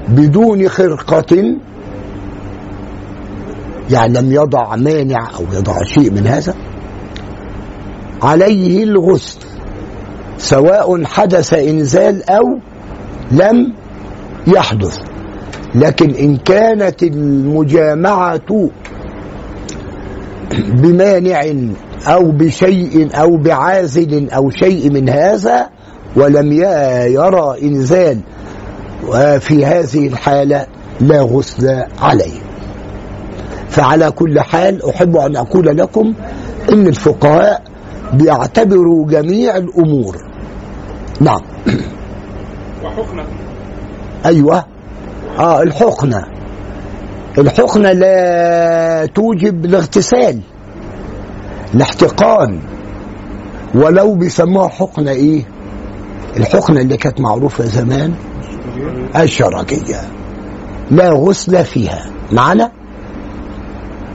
بدون 0.07 0.69
خرقة 0.69 1.55
يعني 3.91 4.13
لم 4.13 4.33
يضع 4.33 4.75
مانع 4.75 5.29
أو 5.35 5.43
يضع 5.53 5.83
شيء 5.83 6.11
من 6.11 6.27
هذا؟ 6.27 6.55
عليه 8.21 8.83
الغسل 8.83 9.39
سواء 10.37 11.03
حدث 11.05 11.53
إنزال 11.53 12.29
أو 12.29 12.43
لم 13.31 13.73
يحدث. 14.47 14.97
لكن 15.75 16.09
إن 16.15 16.37
كانت 16.37 17.03
المجامعة 17.03 18.69
بمانع 20.69 21.41
أو 22.07 22.31
بشيء 22.31 23.09
أو 23.21 23.37
بعازل 23.37 24.29
أو 24.29 24.49
شيء 24.49 24.91
من 24.91 25.09
هذا 25.09 25.69
ولم 26.15 26.51
يرى 27.07 27.55
إنزال 27.63 28.19
في 29.39 29.65
هذه 29.65 30.07
الحالة 30.07 30.65
لا 31.01 31.21
غسل 31.21 31.83
عليه. 32.01 32.39
فعلى 33.69 34.11
كل 34.11 34.39
حال 34.39 34.89
أحب 34.89 35.17
أن 35.17 35.35
أقول 35.35 35.77
لكم 35.77 36.13
إن 36.71 36.87
الفقهاء 36.87 37.68
بيعتبروا 38.13 39.07
جميع 39.07 39.57
الأمور. 39.57 40.17
نعم. 41.21 41.41
وحقنة. 42.83 43.23
أيوة. 44.25 44.65
آه 45.39 45.61
الحقنة. 45.61 46.25
الحقنة 47.37 47.91
لا 47.91 49.05
توجب 49.05 49.65
الاغتسال 49.65 50.41
الاحتقان 51.73 52.59
ولو 53.75 54.15
بيسموها 54.15 54.67
حقنة 54.67 55.11
إيه؟ 55.11 55.43
الحقنة 56.37 56.81
اللي 56.81 56.97
كانت 56.97 57.21
معروفة 57.21 57.65
زمان 57.65 58.13
الشرجية 59.15 60.01
لا 60.91 61.09
غسل 61.09 61.65
فيها. 61.65 62.05
معنا؟ 62.31 62.71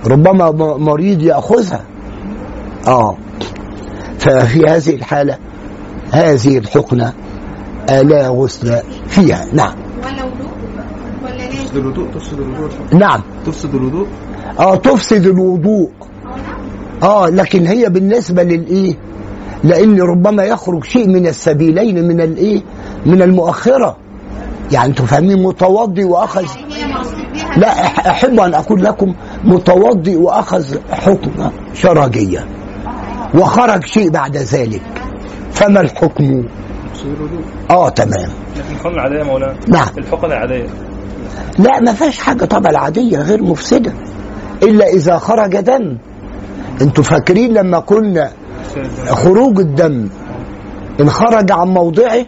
ربما 0.06 0.50
مريض 0.78 1.22
يأخذها. 1.22 1.84
آه. 2.86 3.16
ففي 4.24 4.66
هذه 4.66 4.94
الحالة 4.94 5.38
هذه 6.12 6.58
الحقنة 6.58 7.12
لا 7.88 8.28
غسل 8.28 8.82
فيها. 9.06 9.44
نعم. 9.52 9.74
تفسد 11.50 11.76
الوضوء 11.76 12.08
تفسد 12.14 12.40
الوضوء. 12.40 12.70
نعم. 12.92 13.22
تفسد 13.46 13.74
الوضوء 13.74 14.06
آه 14.58 14.76
تفسد 14.76 15.26
الوضوء. 15.26 15.90
آه 17.02 17.28
لكن 17.28 17.66
هي 17.66 17.88
بالنسبة 17.88 18.42
للإيه؟ 18.42 18.94
لأن 19.64 20.00
ربما 20.00 20.44
يخرج 20.44 20.84
شيء 20.84 21.08
من 21.08 21.26
السبيلين 21.26 22.08
من 22.08 22.20
الإيه؟ 22.20 22.62
من 23.06 23.22
المؤخرة. 23.22 23.96
يعني 24.72 24.88
أنتوا 24.88 25.06
فاهمين 25.06 25.42
متوضي 25.42 26.04
وأخذ. 26.04 26.46
لا 27.56 27.68
أحب 28.10 28.40
أن 28.40 28.54
أقول 28.54 28.84
لكم 28.84 29.14
متوضي 29.44 30.16
وأخذ 30.16 30.76
حكم 30.90 31.50
شرجيه 31.74 32.46
وخرج 33.34 33.84
شيء 33.84 34.10
بعد 34.10 34.36
ذلك. 34.36 34.82
فما 35.50 35.80
الحكم؟ 35.80 36.44
آه 37.70 37.88
تمام. 37.88 38.30
لكن 38.56 38.88
العادية 38.88 39.22
مولانا؟ 39.22 39.56
نعم. 39.68 39.88
الحقن 39.98 40.26
العادية. 40.32 40.66
لا 41.58 41.80
ما 41.80 41.92
فيش 41.92 42.18
حاجة. 42.18 42.44
طبعا 42.44 42.70
العادية 42.70 43.18
غير 43.18 43.42
مفسدة. 43.42 43.92
إلا 44.62 44.86
إذا 44.86 45.18
خرج 45.18 45.56
دم. 45.56 45.98
أنتوا 46.82 47.04
فاكرين 47.04 47.52
لما 47.52 47.78
قلنا 47.78 48.30
خروج 49.08 49.58
الدم؟ 49.58 50.08
إن 51.00 51.10
خرج 51.10 51.52
عن 51.52 51.68
موضعه 51.68 52.26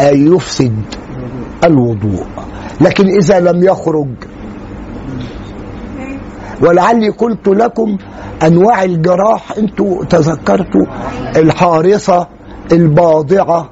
آه، 0.00 0.10
يفسد 0.10 0.84
الوضوء. 1.64 2.26
لكن 2.80 3.06
إذا 3.08 3.40
لم 3.40 3.64
يخرج 3.64 4.08
ولعلي 6.60 7.08
قلت 7.08 7.48
لكم 7.48 7.98
أنواع 8.46 8.84
الجراح 8.84 9.52
أنتوا 9.58 10.04
تذكرتوا 10.04 10.86
الحارصة 11.36 12.26
الباضعة 12.72 13.70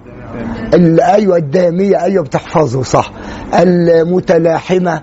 ال- 0.74 1.00
أيوه 1.00 1.36
الدامية 1.36 2.02
أيوه 2.02 2.24
بتحفظه 2.24 2.82
صح. 2.82 3.10
المتلاحمة 3.58 5.02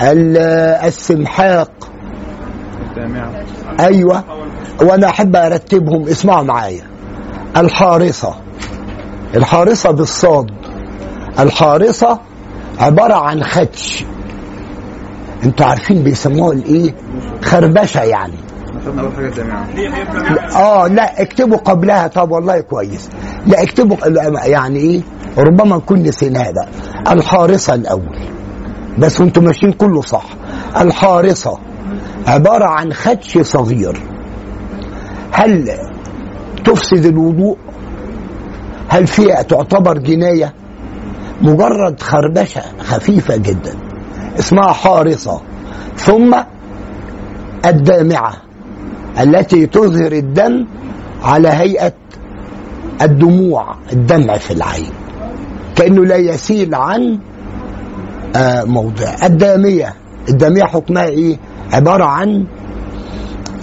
ال- 0.00 0.36
السمحاق. 0.86 1.70
أيوه 3.80 4.24
وأنا 4.82 5.08
أحب 5.08 5.36
أرتبهم 5.36 6.08
اسمعوا 6.08 6.42
معايا. 6.44 6.82
الحارصه 7.56 8.34
الحارصه 9.36 9.90
بالصاد. 9.90 10.50
الحارصه 11.38 12.18
عبارة 12.80 13.14
عن 13.14 13.42
خدش. 13.44 14.04
أنتوا 15.44 15.66
عارفين 15.66 16.02
بيسموها 16.02 16.52
الايه؟ 16.52 16.94
خربشة 17.42 18.02
يعني. 18.02 18.34
آه 20.56 20.86
لا 20.88 21.22
اكتبوا 21.22 21.56
قبلها. 21.56 22.06
طب 22.06 22.30
والله 22.30 22.60
كويس. 22.60 23.08
لا 23.46 23.62
اكتبوا 23.62 23.96
يعني 24.46 24.78
إيه؟ 24.78 25.00
ربما 25.38 25.76
نكون 25.76 26.02
نسيناها 26.02 26.50
بقى 26.50 26.68
الحارصة 27.12 27.74
الأول. 27.74 28.18
بس 28.98 29.20
وأنتم 29.20 29.44
ماشيين 29.44 29.72
كله 29.72 30.00
صح. 30.00 30.24
الحارصة 30.80 31.58
عبارة 32.26 32.64
عن 32.64 32.92
خدش 32.92 33.38
صغير. 33.38 34.00
هل 35.32 35.70
تفسد 36.64 37.04
الوضوء؟ 37.06 37.58
هل 38.88 39.06
فيها 39.06 39.42
تعتبر 39.42 39.98
جناية؟ 39.98 40.54
مجرد 41.42 42.00
خربشة 42.00 42.62
خفيفة 42.80 43.36
جدا. 43.36 43.87
اسمها 44.38 44.72
حارصة 44.72 45.40
ثم 45.96 46.36
الدامعة 47.66 48.32
التي 49.20 49.66
تظهر 49.66 50.12
الدم 50.12 50.66
على 51.22 51.48
هيئة 51.48 51.92
الدموع 53.02 53.74
الدمع 53.92 54.36
في 54.38 54.50
العين. 54.50 54.90
كأنه 55.76 56.04
لا 56.04 56.16
يسيل 56.16 56.74
عن 56.74 57.18
آه، 58.36 58.64
موضع. 58.64 59.14
الدامية 59.24 59.94
الدامية 60.28 60.64
حكمها 60.64 61.04
إيه؟ 61.04 61.36
عبارة 61.72 62.04
عن 62.04 62.46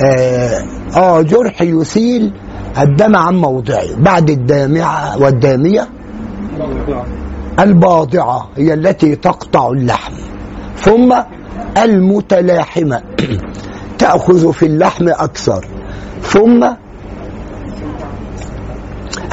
آه, 0.01 0.63
آه 0.97 1.21
جرح 1.21 1.61
يسيل 1.61 2.33
الدم 2.81 3.15
عن 3.15 3.35
موضعه. 3.35 3.95
بعد 3.97 4.29
الدامعة 4.29 5.21
والدامية 5.21 5.87
الباضعة 7.59 8.49
هي 8.57 8.73
التي 8.73 9.15
تقطع 9.15 9.69
اللحم. 9.69 10.13
ثم 10.77 11.15
المتلاحمة. 11.77 13.01
تأخذ 13.99 14.53
في 14.53 14.65
اللحم 14.65 15.09
أكثر. 15.09 15.65
ثم 16.21 16.67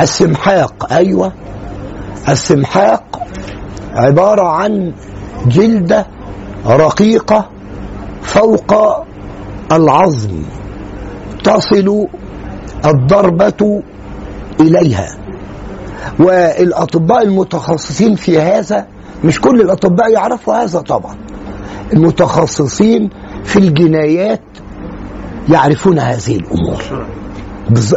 السمحاق. 0.01 0.93
أيوة. 0.93 1.33
السمحاق 2.29 3.27
عبارة 3.95 4.43
عن 4.43 4.93
جلدة 5.47 6.07
رقيقة 6.67 7.49
فوق 8.23 8.75
العظم. 9.73 10.43
تصل 11.45 12.07
الضربة 12.85 13.83
إليها. 14.61 15.09
والأطباء 16.19 17.23
المتخصصين 17.23 18.15
في 18.15 18.41
هذا 18.41 18.87
مش 19.25 19.41
كل 19.41 19.61
الأطباء 19.61 20.11
يعرفوا 20.11 20.55
هذا 20.55 20.81
طبعا. 20.81 21.32
المتخصصين 21.93 23.11
في 23.45 23.59
الجنايات 23.59 24.43
يعرفون 25.49 25.99
هذه 25.99 26.37
الأمور. 26.37 27.07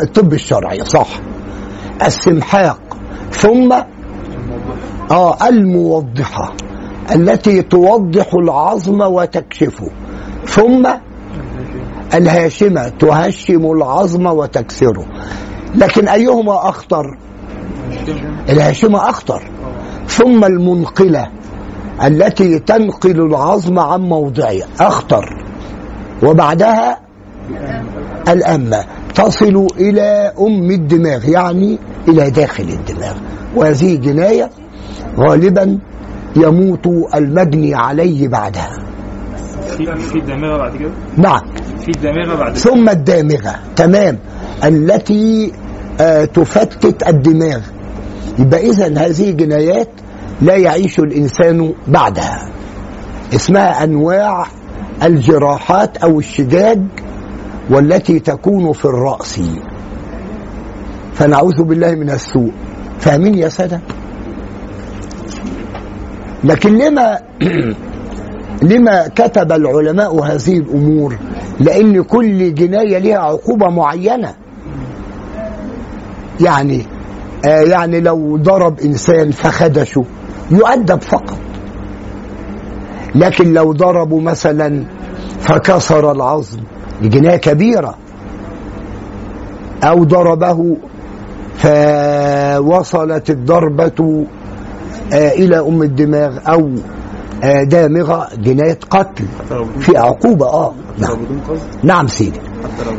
الطب 0.03 0.34
الشرعي 0.34 0.86
صح. 0.86 1.08
السمحاق 2.05 2.97
ثم 3.31 3.73
آه 5.12 5.47
الموضحة 5.47 6.53
التي 7.15 7.62
توضح 7.62 8.34
العظم 8.34 9.01
وتكشفه. 9.01 9.89
ثم 10.45 10.88
الهاشمة 12.13 12.89
تهشم 12.89 13.71
العظم 13.71 14.25
وتكسره. 14.25 15.05
لكن 15.75 16.08
أيهما 16.08 16.69
أخطر؟ 16.69 17.17
الهاشمة 18.49 19.10
أخطر. 19.10 19.43
ثم 20.08 20.43
المنقلة 20.43 21.27
التي 22.03 22.60
تنقل 22.60 23.21
العظم 23.21 23.79
عن 23.79 24.01
موضعه 24.01 24.55
أخطر. 24.79 25.25
وبعدها 26.23 26.99
الأمة. 28.27 28.86
تصل 29.15 29.67
إلى 29.79 30.34
أم 30.39 30.71
الدماغ 30.71 31.29
يعني 31.29 31.79
إلى 32.08 32.29
داخل 32.29 32.63
الدماغ. 32.63 33.15
وهذه 33.55 33.95
جناية 33.95 34.49
غالبا 35.19 35.79
يموت 36.36 36.88
المجني 37.15 37.75
عليه 37.75 38.27
بعدها. 38.27 38.77
في 39.77 39.95
في 39.95 40.19
بعد 40.58 40.77
كده؟ 40.77 40.91
نعم. 41.17 41.41
في 41.79 41.88
الدماغه 41.88 42.36
بعد 42.36 42.51
كده. 42.51 42.60
ثم 42.60 42.89
الدامغة 42.89 43.55
تمام. 43.75 44.19
التي 44.63 45.51
آه 45.99 46.25
تفتت 46.25 47.08
الدماغ. 47.08 47.60
يبقى 48.39 48.69
إذا 48.69 48.88
هذه 48.97 49.31
جنايات 49.31 49.89
لا 50.41 50.56
يعيش 50.56 51.00
الإنسان 51.00 51.74
بعدها. 51.88 52.50
اسمها 53.36 53.84
أنواع 53.84 54.48
الجراحات 55.04 55.98
أو 55.98 56.19
الشجاج 56.19 56.82
والتي 57.69 58.19
تكون 58.19 58.74
في 58.74 58.86
الرأس. 58.86 59.41
فنعوذ 61.13 61.63
بالله 61.63 61.91
من 61.91 62.10
السوء. 62.10 62.52
فاهمين 63.00 63.38
يا 63.38 63.50
سادة؟ 63.50 63.82
لكن 66.43 66.78
لما 66.78 67.19
لما 68.71 69.08
كتب 69.08 69.52
العلماء 69.52 70.19
هذه 70.19 70.58
الأمور 70.58 71.17
لأن 71.60 72.04
كل 72.04 72.54
جناية 72.54 72.98
لها 72.98 73.17
عقوبة 73.17 73.69
معينة. 73.69 74.34
يعني 76.41 76.86
آه 77.45 77.62
يعني 77.62 78.00
لو 78.02 78.38
ضرب 78.38 78.80
إنسان 78.80 79.32
فخدشه 79.32 80.06
يؤدب 80.51 81.01
فقط. 81.01 81.38
لكن 83.15 83.53
لو 83.53 83.71
ضربه 83.73 84.19
مثلا 84.19 84.86
فكسر 85.39 86.12
العظم 86.12 86.60
دي 87.01 87.08
جناية 87.10 87.38
كبيرة 87.38 87.95
أو 89.84 90.03
ضربه 90.03 90.77
فوصلت 91.55 93.29
الضربة 93.29 94.25
آه 95.13 95.31
إلى 95.31 95.60
أم 95.60 95.81
الدماغ 95.84 96.38
أو 96.47 96.69
آه 97.43 97.63
دامغة 97.63 98.27
جناية 98.38 98.79
قتل 98.89 99.25
في 99.79 99.97
عقوبة. 99.97 100.45
آه 100.45 100.73
نعم. 100.97 101.17
نعم 101.84 102.08
سيدي. 102.08 102.39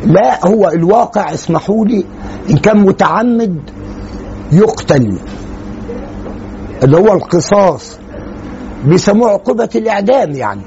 لا 0.05 0.47
هو 0.47 0.67
الواقع 0.69 1.33
اسمحوا 1.33 1.85
لي 1.85 2.05
إن 2.49 2.57
كان 2.57 2.77
متعمد 2.77 3.57
يقتل. 4.51 5.17
اللي 6.83 6.97
هو 6.97 7.13
القصاص 7.13 7.99
بيسموه 8.85 9.29
عقوبة 9.29 9.69
الإعدام 9.75 10.31
يعني. 10.31 10.61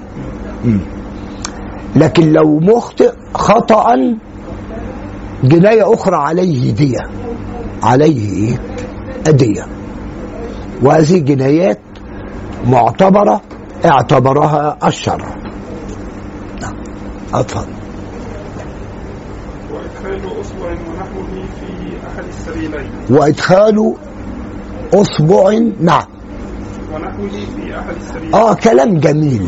لكن 1.96 2.32
لو 2.32 2.58
مخطئ 2.58 3.12
خطأ 3.34 3.94
جناية 5.44 5.94
أخرى 5.94 6.16
عليه 6.16 6.72
دية. 6.72 6.98
عليه 7.82 8.32
إيه؟ 8.32 8.60
أدية. 9.26 9.66
وهذه 10.82 11.18
جنايات 11.18 11.80
معتبرة 12.66 13.40
اعتبرها 13.84 14.78
الشرع 14.86 15.28
نعم. 16.62 16.74
أتفضل. 17.34 17.72
وإدخال 19.72 20.40
أصبع 20.40 20.66
ونحوه 20.70 21.46
في 21.60 21.96
أحد 22.08 22.24
السبيلين. 22.28 22.90
وإدخال 23.10 23.94
اصبع 24.94 25.58
نعم. 25.80 26.02
ونحوه 26.94 27.28
في 27.28 27.78
أحد 27.78 27.94
السبيلين 27.96 28.34
آه 28.34 28.54
كلام 28.54 28.98
جميل. 28.98 29.46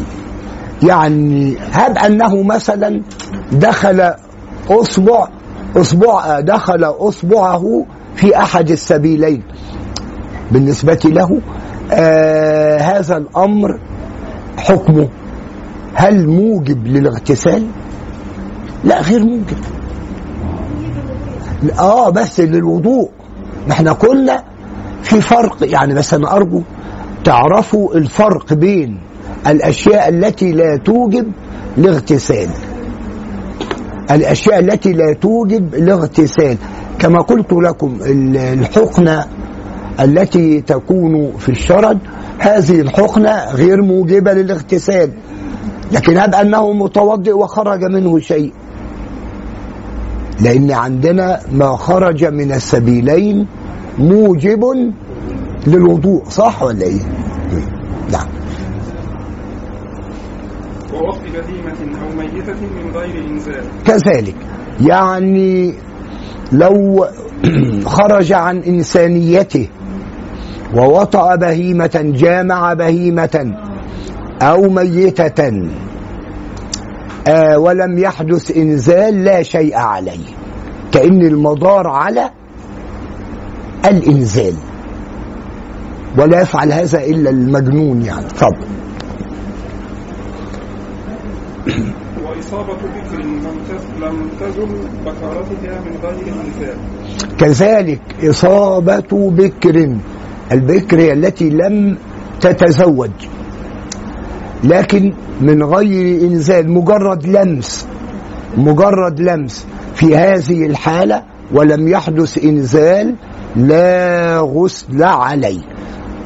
يعني 0.82 1.56
هب 1.72 1.98
أنه 1.98 2.42
مثلا 2.42 3.02
دخل 3.52 4.12
اصبع 4.70 5.28
اصبع 5.76 6.40
دخل 6.40 6.84
اصبعه 6.84 7.86
في 8.16 8.36
أحد 8.36 8.70
السبيلين؟ 8.70 9.42
بالنسبة 10.50 11.00
له 11.04 11.40
آه 11.92 12.78
هذا 12.78 13.16
الأمر 13.16 13.80
حكمه. 14.58 15.08
هل 15.94 16.28
موجب 16.28 16.86
للاغتسال؟ 16.86 17.66
لا 18.84 19.00
غير 19.00 19.24
موجب. 19.24 19.58
آه 21.78 22.10
بس 22.10 22.40
للوضوء. 22.40 23.10
ما 23.66 23.72
إحنا 23.72 23.92
قلنا 23.92 24.44
في 25.02 25.20
فرق 25.20 25.56
يعني 25.60 25.94
بس 25.94 26.14
أنا 26.14 26.36
أرجو 26.36 26.62
تعرفوا 27.24 27.94
الفرق 27.94 28.52
بين 28.54 29.00
الأشياء 29.46 30.08
التي 30.08 30.52
لا 30.52 30.76
توجب 30.76 31.32
الاغتسال 31.78 32.48
الأشياء 34.10 34.58
التي 34.58 34.92
لا 34.92 35.12
توجب 35.20 35.74
الاغتسال 35.74 36.56
كما 36.98 37.20
قلت 37.20 37.52
لكم 37.52 37.98
ال- 38.06 38.36
الحقنة 38.36 39.24
التي 40.00 40.60
تكون 40.60 41.32
في 41.38 41.48
الشرج 41.48 41.98
هذه 42.38 42.80
الحقنة 42.80 43.50
غير 43.54 43.82
موجبة 43.82 44.32
للاغتسال. 44.32 45.10
لكن 45.92 46.18
هب 46.18 46.34
أنه 46.34 46.72
متوضئ 46.72 47.32
وخرج 47.32 47.84
منه 47.84 48.18
شيء. 48.18 48.52
لأن 50.40 50.70
عندنا 50.70 51.40
ما 51.52 51.76
خرج 51.76 52.24
من 52.24 52.52
السبيلين 52.52 53.46
موجب 53.98 54.92
للوضوء 55.66 56.24
صح 56.24 56.62
ولا 56.62 56.82
إيه؟ 56.82 57.00
نعم. 58.12 58.26
ووصف 60.94 61.22
بهيمة 61.22 61.98
أو 62.02 62.16
ميتة 62.18 62.60
من 62.60 62.90
غير 62.94 63.24
إنزال. 63.30 63.64
كذلك. 63.86 64.36
يعني 64.80 65.74
لو 66.52 67.06
خرج 67.96 68.32
عن 68.32 68.58
إنسانيته 68.58 69.68
ووطأ 70.74 71.36
بهيمة 71.36 72.12
جامع 72.16 72.74
بهيمة 72.74 73.54
أو 74.42 74.68
ميتة 74.68 75.52
آه 77.28 77.58
ولم 77.58 77.98
يحدث 77.98 78.56
إنزال 78.56 79.24
لا 79.24 79.42
شيء 79.42 79.76
عليه. 79.76 80.26
كأن 80.92 81.26
المدار 81.26 81.88
على 81.88 82.30
الإنزال. 83.86 84.54
ولا 86.18 86.40
يفعل 86.40 86.72
هذا 86.72 87.04
إلا 87.04 87.30
المجنون 87.30 88.02
يعني. 88.02 88.26
تفضل 88.26 88.66
وإصابة 92.24 92.72
بكر 92.74 93.22
لم 93.22 93.56
تز- 93.68 94.02
لم 94.04 94.28
تزل 94.40 94.66
بكارتها 95.06 95.80
من 95.80 95.96
غير 96.02 96.34
إنزال. 96.34 96.76
كذلك 97.38 98.00
إصابة 98.24 99.30
بكر. 99.30 99.96
البكر 100.52 101.00
هي 101.00 101.12
التي 101.12 101.50
لم 101.50 101.98
تتزوج. 102.40 103.10
لكن 104.64 105.12
من 105.40 105.62
غير 105.62 106.22
إنزال 106.22 106.70
مجرد 106.70 107.26
لمس. 107.26 107.86
مجرد 108.56 109.20
لمس 109.20 109.66
في 109.94 110.16
هذه 110.16 110.66
الحالة 110.66 111.22
ولم 111.52 111.88
يحدث 111.88 112.44
إنزال 112.44 113.14
لا 113.56 114.40
غسل 114.40 115.02
عليه. 115.02 115.60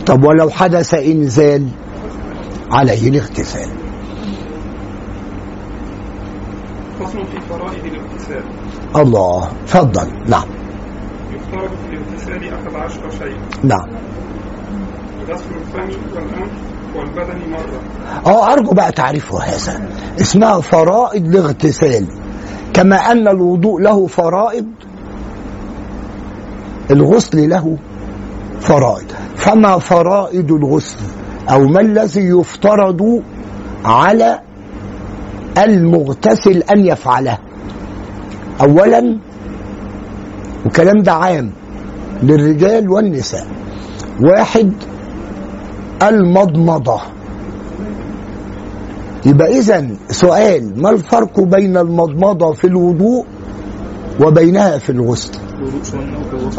طب 0.06 0.24
ولو 0.24 0.50
حدث 0.50 0.94
إنزال؟ 0.94 1.68
عليه 2.70 3.08
الاغتسال. 3.08 3.68
فصل 7.00 7.24
في 7.26 7.40
فرائض 7.48 7.84
الاغتسال. 7.84 8.44
الله 8.96 9.48
تفضل. 9.66 10.08
نعم. 10.26 10.48
يفترض 11.34 11.70
في 11.70 11.96
الاغتسال 11.96 12.54
أحد 12.54 12.74
عشر 12.74 13.10
شيء. 13.10 13.38
نعم. 13.64 13.88
غسل 15.28 15.44
الفم 15.54 15.98
والأنف 16.14 16.50
والبدن 16.96 17.50
مرة. 17.50 17.80
آه 18.26 18.52
أرجو 18.52 18.70
بقى 18.70 18.92
تعريفه 18.92 19.42
هذا. 19.42 19.88
اسمها 20.20 20.60
فرائض 20.60 21.24
الاغتسال. 21.26 22.06
كما 22.74 22.96
أن 22.96 23.28
الوضوء 23.28 23.80
له 23.80 24.06
فرائض 24.06 24.66
الغسل 26.90 27.48
له 27.48 27.76
فرائض. 28.60 29.06
فما 29.36 29.78
فرائض 29.78 30.52
الغسل؟ 30.52 30.96
أو 31.50 31.66
ما 31.68 31.80
الذي 31.80 32.20
يفترض 32.20 33.22
على 33.84 34.40
المغتسل 35.58 36.62
أن 36.62 36.86
يفعله؟ 36.86 37.38
اولا 38.60 39.18
والكلام 40.64 41.02
ده 41.02 41.12
عام 41.12 41.50
للرجال 42.22 42.90
والنساء. 42.90 43.46
واحد 44.20 44.72
المضمضة. 46.02 47.00
يبقى 49.26 49.58
اذا 49.58 49.88
سؤال 50.08 50.82
ما 50.82 50.90
الفرق 50.90 51.40
بين 51.40 51.76
المضمضة 51.76 52.52
في 52.52 52.66
الوضوء 52.66 53.24
وبينها 54.20 54.78
في 54.78 54.90
الغسل؟ 54.90 55.45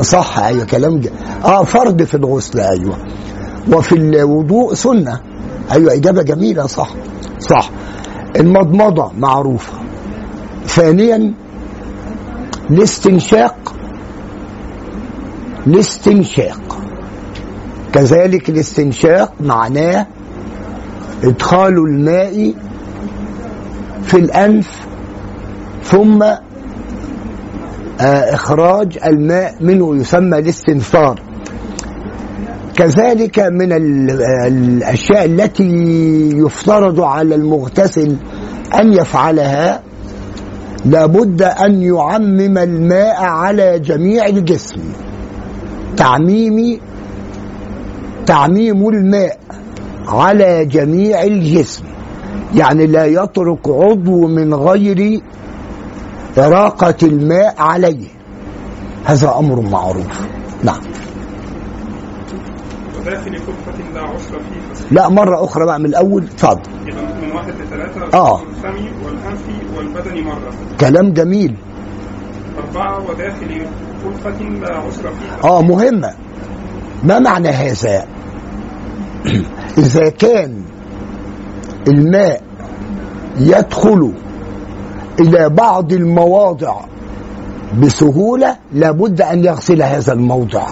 صح 0.02 0.40
أيوه 0.40 0.66
كلام 0.66 1.00
ج... 1.00 1.08
آه 1.46 1.64
فرض 1.64 2.04
في 2.04 2.16
الغسل 2.18 2.60
أيوه. 2.60 2.98
وفي 3.74 3.96
الوضوء 3.96 4.74
سنة. 4.74 5.20
أيوه 5.72 5.94
إجابة 5.94 6.22
جميلة 6.24 6.66
صح. 6.68 6.90
صح. 7.40 7.70
المضمضة 8.36 9.12
معروفة. 9.18 9.74
ثانيا 10.66 11.34
الاستنشاق. 12.70 13.74
الاستنشاق. 15.68 16.80
كذلك 17.94 18.50
الاستنشاق 18.50 19.34
معناه 19.42 20.08
إدخال 21.24 21.78
الماء 21.78 22.54
في 24.04 24.18
الأنف 24.18 24.88
ثم 25.84 26.26
إخراج 28.34 28.98
الماء 29.06 29.56
منه 29.62 29.96
يسمى 29.96 30.38
الاستنثار. 30.40 31.20
كذلك 32.76 33.40
من 33.40 33.72
ال- 33.74 34.22
الأشياء 34.48 35.26
التي 35.26 35.72
يفترض 36.36 37.02
على 37.02 37.36
المغتسل 37.36 38.16
أن 38.80 38.94
يفعلها 38.94 39.82
لابد 40.86 41.42
أن 41.42 41.82
يعمم 41.82 42.58
الماء 42.58 43.16
على 43.22 43.80
جميع 43.80 44.26
الجسم. 44.26 44.82
تعميم 45.98 46.80
تعميم 48.26 48.90
الماء 48.90 49.38
على 50.08 50.66
جميع 50.66 51.24
الجسم. 51.24 51.84
يعني 52.56 52.88
لا 52.88 53.06
يترك 53.06 53.68
عضو 53.70 54.28
من 54.28 54.54
غير 54.54 55.22
إراقة 56.40 56.96
الماء 57.04 57.56
عليه. 57.62 58.08
هذا 59.06 59.36
أمر 59.40 59.62
معروف. 59.62 60.28
نعم. 60.64 60.82
لا 63.06 63.22
فسيح 63.22 63.34
لا 64.92 65.10
مرة 65.10 65.44
أخرى 65.44 65.66
بقى 65.66 65.80
من 65.80 65.86
الأول 65.86 66.24
اتفضل. 66.24 66.72
من 67.22 67.32
واحد 67.36 67.54
لثلاثة 67.54 68.18
آه. 68.18 68.34
غسل 68.34 68.48
الفم 68.48 69.06
والأنف 69.06 69.42
والبدن 69.78 70.24
مرة 70.24 70.52
كلام 70.80 71.14
جميل. 71.14 71.56
أربعة 72.58 73.10
وداخل 73.10 73.66
كفة 74.06 74.44
لا 74.44 74.78
عسر 74.78 75.12
فيه 75.12 75.50
آه 75.50 75.62
مهمة 75.62 76.14
ما 77.04 77.20
معنى 77.20 77.50
هذا؟ 77.50 78.08
إذا 79.78 80.10
كان 80.10 80.64
الماء 81.88 82.42
يدخل 83.40 84.14
إلى 85.20 85.50
بعض 85.50 85.94
المواضع 85.94 86.76
بسهولة 87.82 88.56
لابد 88.74 89.22
أن 89.22 89.46
يغسل 89.46 89.82
هذا 89.82 90.14
الموضع. 90.14 90.68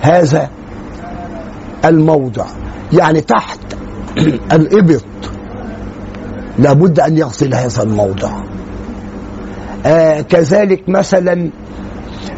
هذا 0.00 0.50
الموضع. 1.84 2.46
يعني 2.92 3.20
تحت 3.20 3.58
الإبط 4.56 5.04
لابد 6.58 7.00
أن 7.00 7.18
يغسل 7.18 7.54
هذا 7.54 7.82
الموضع. 7.82 8.30
آه 9.86 10.20
كذلك 10.20 10.88
مثلا 10.88 11.50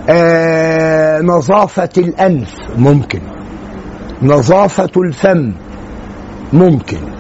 آه 0.09 1.21
نظافة 1.21 1.89
الأنف 1.99 2.55
ممكن. 2.77 3.21
نظافة 4.23 4.91
الفم 4.97 5.53
ممكن. 6.53 7.14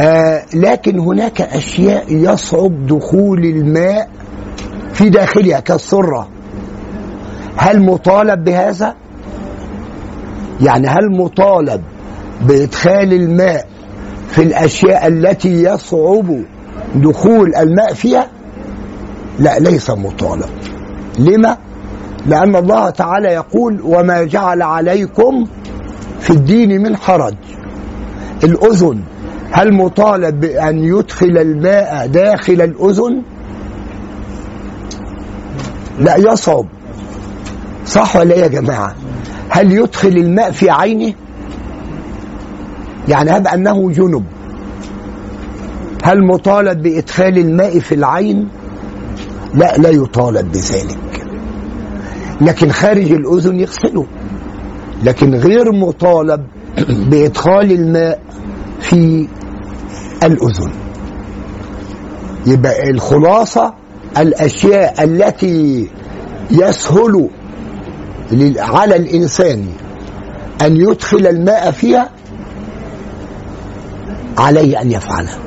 آه 0.00 0.42
لكن 0.54 0.98
هناك 0.98 1.40
أشياء 1.40 2.04
يصعب 2.08 2.86
دخول 2.86 3.44
الماء 3.44 4.08
في 4.92 5.08
داخلها 5.10 5.60
كالسرة 5.60 6.28
هل 7.56 7.82
مطالب 7.82 8.44
بهذا؟ 8.44 8.94
يعني 10.60 10.86
هل 10.88 11.16
مطالب 11.16 11.82
بإدخال 12.42 13.12
الماء 13.12 13.66
في 14.28 14.42
الأشياء 14.42 15.06
التي 15.06 15.62
يصعب 15.62 16.42
دخول 16.94 17.54
الماء 17.54 17.94
فيها؟ 17.94 18.26
لا 19.38 19.58
ليس 19.58 19.90
مطالب 19.90 20.50
لما؟ 21.18 21.56
لأن 22.26 22.56
الله 22.56 22.90
تعالى 22.90 23.28
يقول 23.28 23.80
وما 23.84 24.24
جعل 24.24 24.62
عليكم 24.62 25.46
في 26.20 26.30
الدين 26.30 26.82
من 26.82 26.96
حرج 26.96 27.34
الأذن 28.44 29.02
هل 29.52 29.74
مطالب 29.74 30.40
بأن 30.40 30.78
يدخل 30.78 31.38
الماء 31.38 32.06
داخل 32.06 32.52
الأذن؟ 32.62 33.22
لا 35.98 36.16
يصعب 36.16 36.66
صح 37.86 38.16
ولا 38.16 38.34
إيه 38.34 38.40
يا 38.42 38.48
جماعة؟ 38.48 38.94
هل 39.48 39.72
يدخل 39.72 40.08
الماء 40.08 40.50
في 40.50 40.70
عينه؟ 40.70 41.14
يعني 43.08 43.30
هب 43.30 43.46
أنه 43.46 43.90
جنب 43.90 44.24
هل 46.04 46.26
مطالب 46.26 46.82
بإدخال 46.82 47.38
الماء 47.38 47.78
في 47.78 47.94
العين؟ 47.94 48.48
لا 49.54 49.76
لا 49.76 49.88
يطالب 49.88 50.52
بذلك 50.52 51.26
لكن 52.40 52.70
خارج 52.70 53.12
الأذن 53.12 53.60
يغسله 53.60 54.06
لكن 55.04 55.34
غير 55.34 55.72
مطالب 55.72 56.46
بإدخال 56.88 57.72
الماء 57.72 58.20
في 58.80 59.28
الأذن. 60.22 60.72
يبقى 62.46 62.90
الخلاصة 62.90 63.74
الأشياء 64.18 65.04
التي 65.04 65.88
يسهل 66.50 67.28
على 68.58 68.96
الإنسان 68.96 69.66
أن 70.62 70.76
يدخل 70.76 71.26
الماء 71.26 71.70
فيها 71.70 72.10
عليه 74.38 74.80
أن 74.80 74.92
يفعلها 74.92 75.38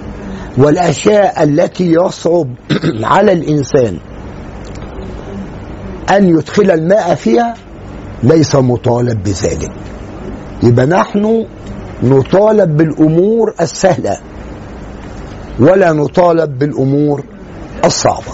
والأشياء 0.57 1.43
التي 1.43 1.91
يصعب 1.91 2.47
على 3.13 3.31
الإنسان 3.33 3.97
أن 6.09 6.29
يدخل 6.29 6.71
الماء 6.71 7.15
فيها 7.15 7.53
ليس 8.23 8.55
مطالب 8.55 9.23
بذلك. 9.23 9.71
يبقى 10.63 10.85
نحن 10.85 11.45
نطالب 12.03 12.77
بالأمور 12.77 13.53
السهلة. 13.61 14.17
ولا 15.59 15.93
نطالب 15.93 16.59
بالأمور 16.59 17.23
الصعبة. 17.85 18.31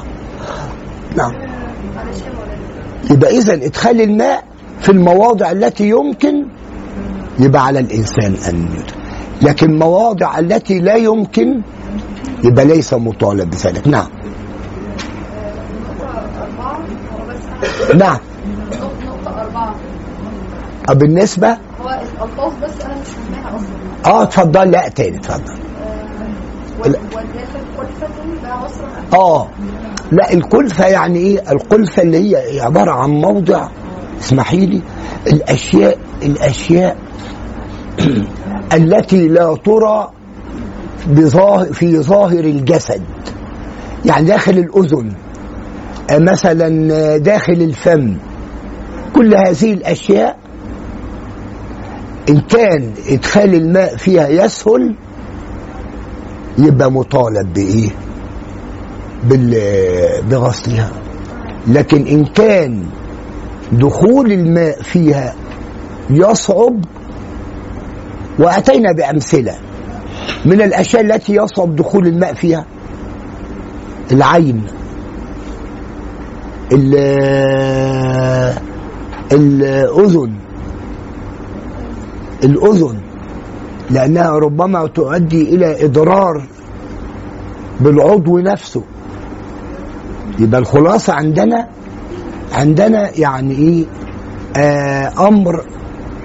نعم. 1.17 1.31
يبقى 3.11 3.37
إذا 3.37 3.53
إدخال 3.53 4.01
الماء 4.01 4.43
في 4.81 4.89
المواضع 4.89 5.51
التي 5.51 5.89
يمكن 5.89 6.45
يبقى 7.39 7.65
على 7.65 7.79
الإنسان 7.79 8.33
أن 8.49 8.67
يدخل. 8.79 9.01
لكن 9.41 9.79
مواضع 9.79 10.39
التي 10.39 10.79
لا 10.79 10.95
يمكن 10.95 11.61
يبقى 12.43 12.65
ليس 12.65 12.93
مطالب 12.93 13.49
بذلك. 13.49 13.87
نعم. 13.87 14.07
نعم. 17.95 18.17
أربعة 19.27 19.75
بالنسبة؟ 20.89 21.49
هو 21.49 22.49
بس 22.63 22.81
أنا 22.85 22.95
مش 23.01 23.07
فاهماها 23.07 23.55
أصلا. 23.55 24.13
آه 24.13 24.23
اتفضل. 24.23 24.71
لا 24.71 24.87
تاني 24.87 25.17
اتفضل 25.17 25.43
وال- 25.43 25.51
والداخل 25.51 25.59
كلفة 25.59 25.59
ده 25.59 26.69
عسر 26.69 26.70
آه. 29.13 29.47
لا 30.11 30.33
الكلفة 30.33 30.87
يعني 30.87 31.19
إيه؟ 31.19 31.51
الكلفة 31.51 32.01
اللي 32.01 32.17
هي 32.31 32.59
عبارة 32.61 32.91
عن 32.91 33.09
موضع. 33.09 33.67
اسمحي 34.19 34.65
لي. 34.65 34.81
الأشياء 35.27 35.97
الأشياء 36.23 36.97
التي 38.73 39.27
لا 39.27 39.55
ترى 39.55 40.11
في 41.73 41.99
ظاهر 41.99 42.39
الجسد. 42.39 43.01
يعني 44.05 44.25
داخل 44.27 44.57
الأذن. 44.57 45.11
مثلا 46.11 47.17
داخل 47.17 47.53
الفم. 47.53 48.17
كل 49.15 49.35
هذه 49.35 49.73
الأشياء 49.73 50.37
إن 52.29 52.41
كان 52.41 52.93
إدخال 53.09 53.55
الماء 53.55 53.95
فيها 53.95 54.27
يسهل 54.27 54.95
يبقى 56.57 56.91
مطالب 56.91 57.53
بإيه؟ 57.53 57.89
بغسلها. 60.29 60.91
لكن 61.67 62.07
إن 62.07 62.25
كان 62.25 62.83
دخول 63.71 64.31
الماء 64.31 64.81
فيها 64.81 65.35
يصعب 66.09 66.85
وأتينا 68.39 68.91
بأمثلة 68.91 69.55
من 70.45 70.61
الأشياء 70.61 71.01
التي 71.01 71.35
يصعب 71.35 71.75
دخول 71.75 72.07
الماء 72.07 72.33
فيها. 72.33 72.65
العين 74.11 74.63
ال- 76.71 78.57
الأذن 79.31 80.33
الأذن 82.43 83.00
لأنها 83.91 84.29
ربما 84.29 84.87
تؤدي 84.87 85.41
إلى 85.55 85.85
إضرار 85.85 86.43
بالعضو 87.79 88.39
نفسه. 88.39 88.83
يبقى 90.39 90.59
الخلاصة 90.61 91.13
عندنا 91.13 91.67
عندنا 92.53 93.19
يعني 93.19 93.55
إيه؟ 93.55 93.85
آه 94.55 95.27
أمر 95.27 95.65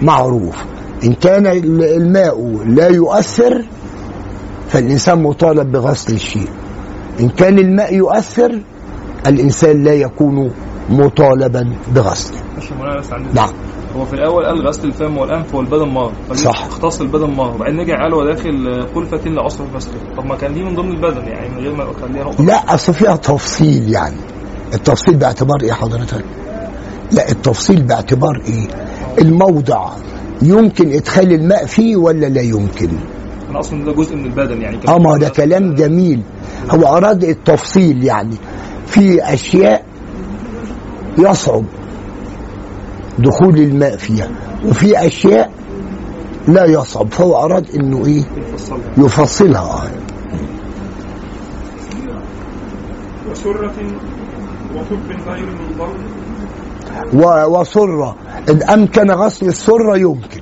معروف. 0.02 0.56
إن 1.04 1.12
كان 1.12 1.46
الماء 1.46 2.64
لا 2.66 2.88
يؤثر 2.88 3.64
فالإنسان 4.68 5.22
مطالب 5.22 5.72
بغسل 5.72 6.14
الشيء. 6.14 6.48
إن 7.20 7.28
كان 7.28 7.58
الماء 7.58 7.94
يؤثر 7.94 8.60
الإنسان 9.26 9.84
لا 9.84 9.94
يكون 9.94 10.50
مطالبا 10.90 11.72
بغسله. 11.94 12.38
نعم. 13.34 13.50
هو 13.96 14.04
في 14.04 14.12
الأول 14.12 14.44
قال 14.44 14.68
غسل 14.68 14.88
الفم 14.88 15.18
والأنف 15.18 15.54
والبدن 15.54 15.88
مار 15.88 16.12
صح. 16.32 16.64
اختص 16.64 17.00
البدن 17.00 17.30
مار 17.30 17.54
وبعدين 17.54 17.80
رجع 17.80 18.02
قال 18.02 18.14
وداخل 18.14 18.86
قلفة 18.94 19.30
لعصر 19.30 19.64
غسله 19.74 19.94
طب 20.16 20.24
ما 20.26 20.36
كان 20.36 20.54
دي 20.54 20.62
من 20.62 20.74
ضمن 20.74 20.90
البدن 20.92 21.26
يعني 21.28 21.48
من 21.48 21.58
غير 21.58 21.74
ما 21.74 21.84
يخليها 21.84 22.24
نقطة. 22.24 22.44
لا 22.44 22.74
أصل 22.74 22.94
فيها 22.94 23.16
تفصيل 23.16 23.92
يعني. 23.92 24.16
التفصيل 24.74 25.16
باعتبار 25.16 25.56
إيه 25.62 25.72
حضرتك؟ 25.72 26.24
لا 27.12 27.30
التفصيل 27.30 27.82
باعتبار 27.82 28.42
إيه؟ 28.46 28.68
الموضع. 29.18 29.88
يمكن 30.42 30.92
إدخال 30.92 31.32
الماء 31.32 31.66
فيه 31.66 31.96
ولا 31.96 32.26
لا 32.26 32.40
يمكن؟ 32.42 32.90
أنا 33.50 33.60
أصلا 33.60 33.84
ده 33.84 33.92
جزء 33.92 34.16
من 34.16 34.24
البدن 34.24 34.62
يعني. 34.62 34.78
آه 34.88 34.98
ما 34.98 35.18
ده 35.18 35.28
كلام 35.28 35.74
جميل. 35.74 36.22
هو 36.70 36.96
أراد 36.96 37.24
التفصيل 37.24 38.04
يعني. 38.04 38.36
في 38.86 39.34
أشياء 39.34 39.84
يصعب. 41.18 41.64
دخول 43.18 43.58
الماء 43.58 43.96
فيها 43.96 44.28
وفي 44.68 45.06
أشياء 45.06 45.50
لا 46.48 46.64
يصعب 46.64 47.12
فهو 47.12 47.36
أراد 47.36 47.70
إنه 47.70 48.06
إيه؟ 48.06 48.22
يفصلها. 48.98 49.90
وسرة 53.30 53.72
وحب 54.76 55.28
غير 55.28 55.48
و- 57.14 57.60
وسرة. 57.60 58.16
إن 58.48 58.62
أمكن 58.62 59.10
غسل 59.10 59.46
السرة 59.46 59.96
يمكن 59.98 60.40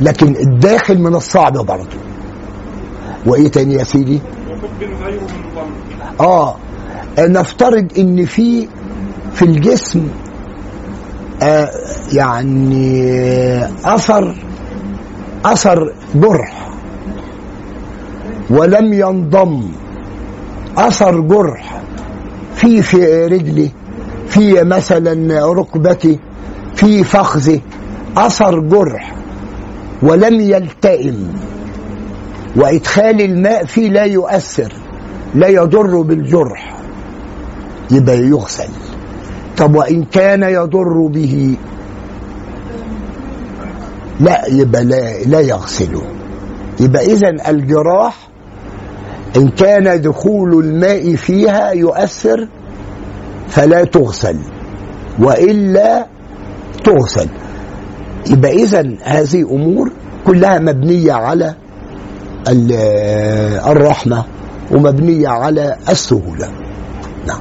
لكن 0.00 0.36
الداخل 0.36 0.98
من 0.98 1.14
الصعب 1.14 1.52
برضه. 1.52 1.98
وإيه 3.26 3.48
تاني 3.48 3.74
يا 3.74 3.84
سيدي؟ 3.84 4.20
وحب 4.50 4.90
غير 5.04 5.20
آه 6.20 6.54
نفترض 7.18 7.86
إن 7.98 8.24
في 8.24 8.68
في 9.34 9.42
الجسم 9.44 10.08
يعني 12.12 13.04
أثر 13.84 14.34
أثر 15.44 15.92
جرح. 16.14 16.68
ولم 18.50 18.92
ينضم. 18.92 19.68
أثر 20.78 21.20
جرح. 21.20 21.82
في 22.54 22.82
في 22.82 23.26
رجلي 23.26 23.70
في 24.28 24.64
مثلا 24.64 25.46
ركبتي 25.52 26.18
في 26.74 27.04
فخذي. 27.04 27.60
أثر 28.16 28.60
جرح. 28.60 29.14
ولم 30.02 30.40
يلتئم. 30.40 31.28
وإدخال 32.56 33.20
الماء 33.20 33.64
فيه 33.64 33.88
لا 33.88 34.04
يؤثر 34.04 34.72
لا 35.34 35.48
يضر 35.48 36.00
بالجرح. 36.02 36.76
يبقى 37.90 38.18
يغسل. 38.18 38.81
طب 39.62 39.74
وإن 39.76 40.04
كان 40.04 40.42
يضر 40.42 41.06
به. 41.06 41.56
لا 44.20 44.42
يبقى 44.48 44.84
لا, 44.84 45.22
لا 45.22 45.40
يغسله 45.40 46.02
يبقى 46.80 47.04
إذا 47.06 47.50
الجراح 47.50 48.28
إن 49.36 49.48
كان 49.48 50.00
دخول 50.02 50.64
الماء 50.64 51.14
فيها 51.14 51.70
يؤثر 51.70 52.48
فلا 53.48 53.84
تغسل. 53.84 54.36
وإلا 55.18 56.06
تغسل. 56.84 57.28
يبقى 58.30 58.52
إذا 58.52 58.94
هذه 59.02 59.42
أمور 59.42 59.92
كلها 60.26 60.58
مبنية 60.58 61.12
على 61.12 61.54
ال- 62.48 62.72
الرحمة 63.70 64.24
ومبنية 64.70 65.28
على 65.28 65.76
السهولة 65.88 66.48
نعم 67.26 67.40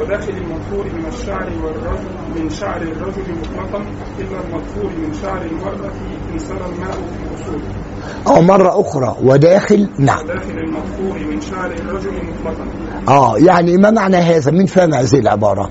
وداخل 0.00 0.32
المغفور 0.32 0.84
من 0.84 1.04
الشعر 1.08 1.48
والرجل 1.64 2.42
من 2.42 2.50
شعر 2.50 2.82
الرجل 2.82 3.22
مطلقا 3.40 3.84
إلا 4.18 4.40
المغفور 4.46 4.90
من 5.06 5.14
شعر 5.22 5.42
المرأة 5.42 5.90
إن 6.32 6.38
سرى 6.38 6.66
الماء 6.74 6.92
في 6.92 7.42
أصوله 7.42 8.38
آه 8.38 8.40
مرة 8.40 8.80
أخرى 8.80 9.16
وداخل 9.22 9.88
نعم. 9.98 10.24
وداخل 10.24 10.58
المغفور 10.58 11.18
من 11.30 11.40
شعر 11.40 11.70
الرجل 11.70 12.10
مطلقا. 12.10 12.64
آه 13.08 13.38
يعني 13.38 13.76
ما 13.76 13.90
معنى 13.90 14.16
هذا؟ 14.16 14.50
مين 14.50 14.66
فاهم 14.66 14.94
هذه 14.94 15.18
العبارة؟ 15.18 15.70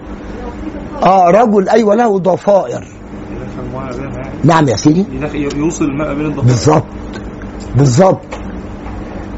آه 1.03 1.30
رجل 1.30 1.69
أيوه 1.69 1.95
له 1.95 2.19
ضفائر. 2.19 2.88
نعم 4.43 4.67
يا 4.67 4.75
سيدي. 4.75 5.05
يوصل 5.57 5.86
الماء 5.86 6.13
بين 6.13 6.25
الضفيرة 6.25 6.45
بالظبط 6.45 6.86
بالظبط 7.75 8.25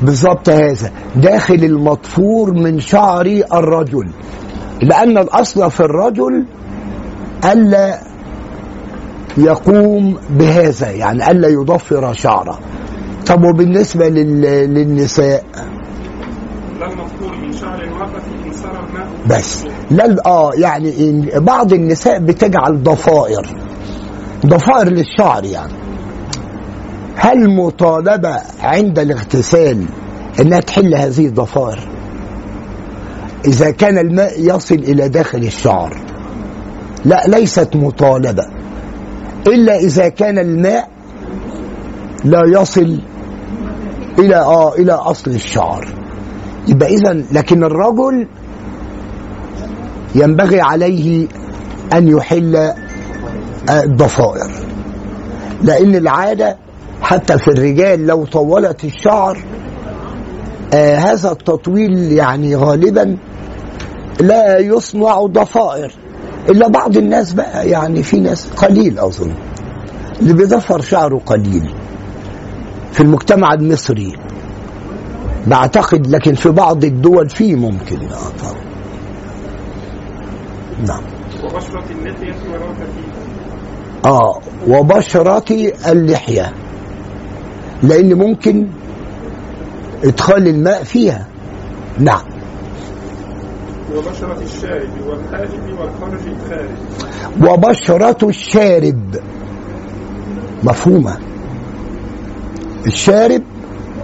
بالظبط 0.02 0.50
هذا. 0.50 0.92
داخل 1.16 1.54
المضفور 1.54 2.54
من 2.54 2.80
شعر 2.80 3.26
الرجل. 3.54 4.10
لأن 4.82 5.18
الأصل 5.18 5.72
في 5.72 5.80
الرجل 5.80 6.46
ألا 7.46 8.00
يقوم 9.38 10.18
بهذا 10.30 10.92
يعني 10.92 11.32
ألا 11.32 11.48
يضفر 11.48 12.14
شعره. 12.14 12.60
طب 13.28 13.44
وبالنسبة 13.44 14.10
لل... 14.10 14.42
للنساء؟ 14.74 15.44
لا 16.80 16.88
من 17.42 17.52
شعر 17.52 17.84
المرأة 17.84 18.22
إن 18.46 18.54
سرى 18.54 18.80
الماء. 18.90 19.08
بس. 19.30 19.66
لا 19.92 20.16
آه 20.26 20.52
يعني 20.54 21.26
بعض 21.36 21.74
النساء 21.74 22.20
بتجعل 22.20 22.84
ضفائر. 22.84 23.56
ضفائر 24.46 24.90
للشعر 24.90 25.46
يعني. 25.46 25.74
هل 27.16 27.56
مطالبة 27.56 28.42
عند 28.62 29.00
الاغتسال 29.00 29.86
إنها 30.40 30.60
تحل 30.60 30.96
هذه 30.96 31.26
الضفائر؟ 31.26 31.99
إذا 33.46 33.72
كان 33.72 33.98
الماء 33.98 34.34
يصل 34.38 34.76
إلى 34.76 35.10
داخل 35.10 35.38
الشعر. 35.38 35.98
لا 37.06 37.24
ليست 37.28 37.76
مطالبة. 37.76 38.44
إلا 39.48 39.76
إذا 39.80 40.10
كان 40.10 40.38
الماء 40.38 40.90
لا 42.26 42.42
يصل 42.62 43.00
إلى 44.20 44.36
آه 44.36 44.74
إلى 44.74 44.92
أصل 44.92 45.32
الشعر. 45.32 45.88
يبقى 46.68 46.90
إذا 46.90 47.24
لكن 47.32 47.64
الرجل 47.64 48.28
ينبغي 50.16 50.62
عليه 50.62 51.28
أن 51.94 52.08
يحل 52.08 52.56
آه، 52.56 52.74
الضفائر. 53.84 54.52
لأن 55.62 55.96
العادة 55.96 56.58
حتى 57.02 57.38
في 57.38 57.48
الرجال 57.48 58.08
لو 58.08 58.26
طولت 58.26 58.84
الشعر 58.84 59.38
آه 60.74 60.96
هذا 60.96 61.32
التطويل 61.32 62.12
يعني 62.12 62.56
غالبا 62.56 63.18
لا 64.22 64.60
يصنع 64.60 65.26
ضفائر. 65.26 65.92
إلا 66.50 66.68
بعض 66.68 66.98
الناس 66.98 67.34
بقى 67.34 67.70
يعني 67.70 68.04
في 68.04 68.20
ناس 68.20 68.48
قليل 68.50 69.00
أظن. 69.00 69.34
اللي 70.22 70.34
بيضفر 70.34 70.82
شعره 70.82 71.22
قليل. 71.26 71.70
في 72.92 73.02
المجتمع 73.02 73.54
المصري. 73.54 74.14
بعتقد 75.48 76.08
لكن 76.08 76.34
في 76.34 76.50
بعض 76.50 76.84
الدول 76.84 77.30
فيه 77.30 77.56
ممكن. 77.56 77.98
طبعا. 78.40 78.70
نعم. 80.88 81.04
وبشرة 81.44 81.84
اللحية 81.92 82.34
آه 84.06 84.40
وبشرة 84.68 85.46
اللحية. 85.92 86.54
لأن 87.84 88.14
ممكن 88.14 88.68
إدخال 90.04 90.48
الماء 90.48 90.84
فيها. 90.84 91.28
نعم. 92.00 92.39
وبشرة 93.96 94.42
الشارب 94.42 94.90
والحاجب 95.08 95.64
الخارج. 96.28 96.70
وبشرة 97.42 98.30
الشارب. 98.30 99.16
مفهومة. 100.64 101.18
الشارب 102.88 103.44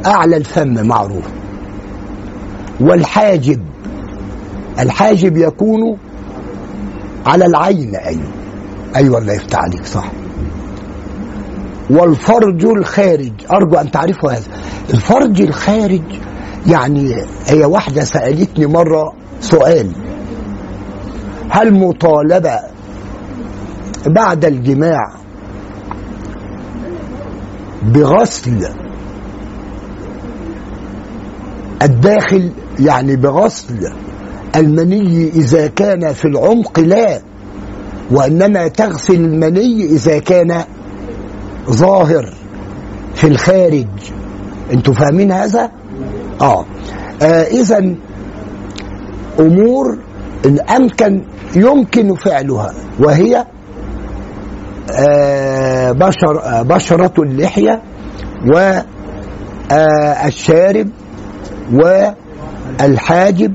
أعلى 0.05 0.37
الفم 0.37 0.87
معروف. 0.87 1.25
والحاجب. 2.79 3.61
الحاجب 4.79 5.37
يكون 5.37 5.97
على 7.25 7.45
العين 7.45 7.95
أيوه 7.95 8.31
أيوه 8.95 9.17
الله 9.17 9.33
يفتح 9.33 9.59
عليك 9.59 9.85
صح. 9.85 10.11
والفرج 11.89 12.65
الخارج. 12.65 13.31
أرجو 13.51 13.75
أن 13.75 13.91
تعرفوا 13.91 14.31
هذا. 14.31 14.47
الفرج 14.93 15.41
الخارج 15.41 16.01
يعني 16.67 17.15
هي 17.47 17.65
واحدة 17.65 18.03
سألتني 18.03 18.65
مرة 18.65 19.13
سؤال. 19.51 19.91
هل 21.49 21.73
مطالبة 21.73 22.59
بعد 24.07 24.45
الجماع 24.45 25.13
بغسل 27.83 28.67
الداخل؟ 31.81 32.51
يعني 32.79 33.15
بغسل 33.15 33.93
المني 34.55 35.29
إذا 35.29 35.67
كان 35.67 36.13
في 36.13 36.25
العمق 36.25 36.79
لا 36.79 37.21
وإنما 38.11 38.67
تغسل 38.67 39.15
المني 39.15 39.85
إذا 39.85 40.19
كان 40.19 40.63
ظاهر 41.69 42.33
في 43.15 43.27
الخارج. 43.27 43.87
أنتوا 44.73 44.93
فاهمين 44.93 45.31
هذا؟ 45.31 45.71
آه, 46.41 46.65
آه 47.21 47.43
إذا 47.43 47.95
أمور 49.39 49.97
إن 50.45 50.59
أمكن 50.59 51.21
يمكن 51.55 52.15
فعلها 52.15 52.73
وهي 52.99 53.45
آه 54.91 55.91
بشر 55.91 56.43
آه 56.43 56.61
بشرة 56.61 57.13
اللحية 57.23 57.81
والشارب 59.71 60.89
والحاجب 61.73 63.53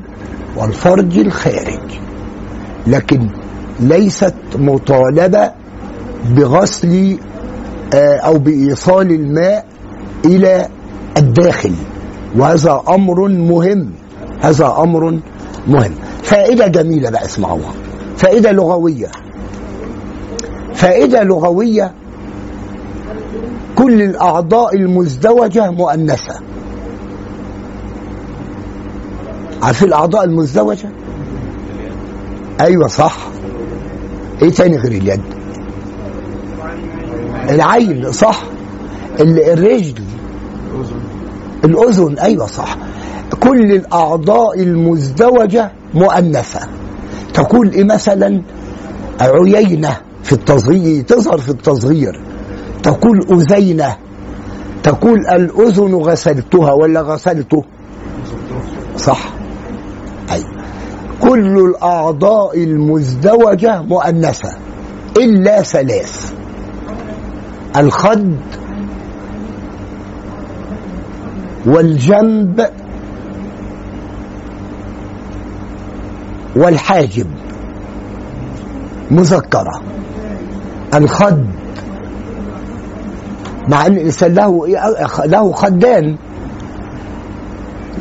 والفرج 0.57 1.19
الخارج. 1.19 1.81
لكن 2.87 3.29
ليست 3.81 4.35
مطالبة 4.59 5.51
بغسل 6.37 7.19
آه، 7.95 8.17
أو 8.17 8.39
بإيصال 8.39 9.11
الماء 9.11 9.67
إلى 10.25 10.69
الداخل 11.17 11.73
وهذا 12.37 12.83
أمر 12.89 13.29
مهم 13.29 13.91
هذا 14.41 14.75
أمر 14.79 15.19
مهم. 15.69 15.95
فائدة 16.23 16.67
جميلة 16.67 17.11
بقى 17.11 17.25
اسمعوها 17.25 17.73
فائدة 18.17 18.53
لغوية. 18.53 19.11
فائدة 20.75 21.23
لغوية 21.23 21.93
كل 23.77 24.03
الأعضاء 24.03 24.77
المزدوجة 24.77 25.71
مؤنثة. 25.71 26.35
عارفين 29.63 29.89
الأعضاء 29.89 30.25
المزدوجة؟ 30.25 30.89
أيوة 32.61 32.87
صح. 32.89 33.17
إيه 34.43 34.51
تاني 34.51 34.77
غير 34.77 34.93
اليد؟ 34.93 35.21
العين 37.51 38.13
صح. 38.13 38.43
ال- 39.21 39.45
الرجل. 39.53 40.03
الأذن. 41.65 42.19
أيوة 42.19 42.47
صح. 42.47 42.77
كل 43.41 43.73
الأعضاء 43.73 44.63
المزدوجة 44.63 45.73
مؤنثة. 45.95 46.61
تقول 47.35 47.71
إيه 47.71 47.85
مثلا؟ 47.85 48.43
عيينة 49.21 49.97
في 50.23 50.33
التصغير 50.33 51.03
تظهر 51.03 51.39
في 51.39 51.49
التصغير. 51.49 52.13
تقول 52.83 53.21
أذينة. 53.33 53.97
تقول 54.83 55.19
الأذن 55.33 55.95
غسلتها 55.95 56.73
ولا 56.73 57.01
غسلته؟ 57.01 57.65
صح. 58.97 59.33
أي 60.33 60.43
كل 61.21 61.59
الأعضاء 61.59 62.65
المزدوجة 62.65 63.83
مؤنثة. 63.83 64.49
إلا 65.19 65.63
ثلاث. 65.63 66.33
الخد 67.77 68.37
والجنب 71.67 72.67
والحاجب 76.57 77.27
مذكرة 79.11 79.81
الخد. 80.95 81.47
مع 83.69 83.87
إن 83.87 83.93
الإنسان 83.93 84.35
له؟ 84.35 84.67
له 85.25 85.53
خدان. 85.53 86.17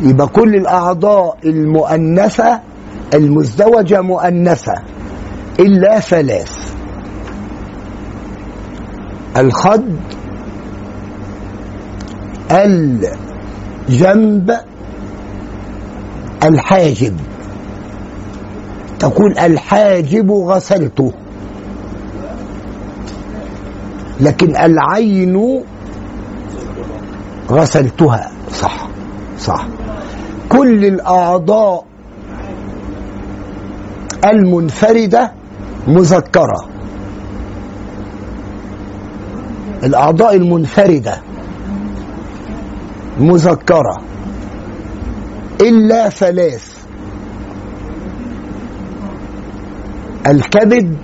يبقى 0.04 0.28
كل 0.28 0.56
الأعضاء 0.56 1.38
المؤنثة 1.46 2.60
المزدوجة 3.14 4.02
مؤنثة 4.02 4.74
إلا 5.60 6.00
ثلاث. 6.00 6.74
الخد 9.38 9.96
الجنب 13.90 14.52
الحاجب. 16.44 17.16
تقول 19.00 19.38
الحاجب 19.40 20.32
غسلته. 20.32 21.14
لكن 24.20 24.56
العين 24.58 25.64
غسلتها. 27.52 28.32
صح 28.52 28.88
صح. 29.40 29.68
كل 30.50 30.86
الأعضاء 30.86 31.86
المنفردة 34.26 35.32
مذكرة. 35.88 36.70
الأعضاء 39.84 40.36
المنفردة 40.36 41.22
مذكرة. 43.20 43.98
إلا 45.62 46.10
ثلاث. 46.10 46.69
الكبد 50.30 50.98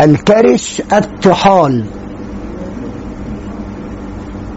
الكرش 0.00 0.82
الطحال. 0.92 1.84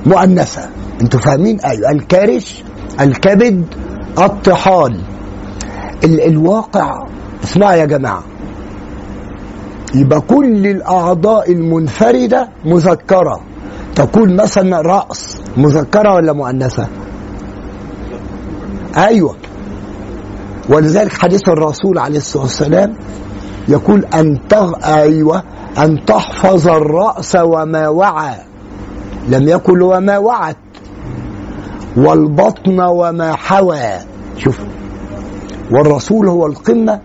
مؤنثة. 0.06 0.70
أنتوا 1.02 1.20
فاهمين؟ 1.20 1.60
أيوه. 1.60 1.92
الكرش 1.92 2.64
الكبد 3.02 3.66
الطحال. 4.20 5.02
ال 6.04 6.22
الواقع 6.22 7.08
اسمعوا 7.44 7.74
يا 7.74 7.86
جماعة. 7.86 8.24
يبقى 9.96 10.22
كل 10.22 10.68
الأعضاء 10.68 11.52
المنفردة 11.52 12.50
مذكرة. 12.66 13.42
تقول 13.96 14.34
مثلا 14.36 14.82
رأس 14.82 15.38
مذكرة 15.58 16.14
ولا 16.14 16.34
مؤنثة؟ 16.34 16.88
أيوه. 18.98 19.36
ولذلك 20.70 21.14
حديث 21.14 21.50
الرسول 21.50 21.98
عليه 21.98 22.18
الصلاة 22.18 22.44
والسلام 22.44 22.96
يقول 23.68 24.06
أن 24.06 24.48
تغ... 24.50 24.72
أيوه 24.84 25.44
أن 25.78 26.06
تحفظ 26.06 26.68
الرأس 26.68 27.36
وما 27.36 27.88
وعى. 27.88 28.36
لم 29.28 29.48
يقل 29.48 29.82
وما 29.82 30.18
وعت. 30.18 30.58
والبطن 31.98 32.80
وما 32.80 33.36
حوى. 33.36 34.00
شوف 34.38 34.60
والرسول 35.72 36.28
هو 36.28 36.46
القمة 36.48 37.00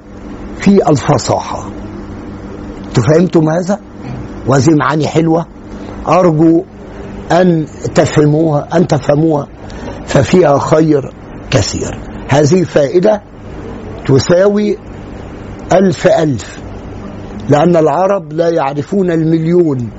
في 0.60 0.90
الفصاحة. 0.90 1.64
تفهمتم 2.94 3.48
هذا؟ 3.48 3.80
وهذه 4.46 4.70
معاني 4.70 5.06
حلوة. 5.06 5.46
أرجو 6.08 6.64
أن 7.32 7.66
تفهموها 7.94 8.68
أن 8.74 8.86
تفهموها 8.86 9.46
ففيها 10.06 10.58
خير 10.58 11.12
كثير. 11.50 11.98
هذه 12.28 12.62
فائدة 12.62 13.22
تساوي 14.06 14.78
ألف 15.72 16.06
ألف. 16.06 16.58
لأن 17.48 17.76
العرب 17.76 18.32
لا 18.32 18.48
يعرفون 18.48 19.10
المليون 19.10 19.90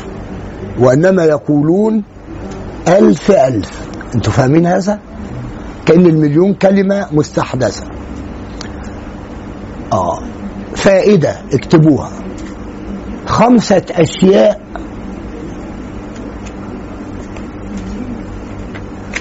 وإنما 0.80 1.26
يقولون 1.26 2.03
ألف 2.88 3.32
ألف. 3.32 3.82
أنتوا 4.16 4.34
فاهمين 4.34 4.66
هذا؟ 4.66 4.99
كأن 5.86 6.06
المليون 6.06 6.53
كلمة 6.53 7.08
مستحدثة. 7.12 7.84
آه 9.93 10.20
فائدة 10.76 11.36
اكتبوها. 11.53 12.12
خمسة 13.26 13.86
أشياء 13.91 14.62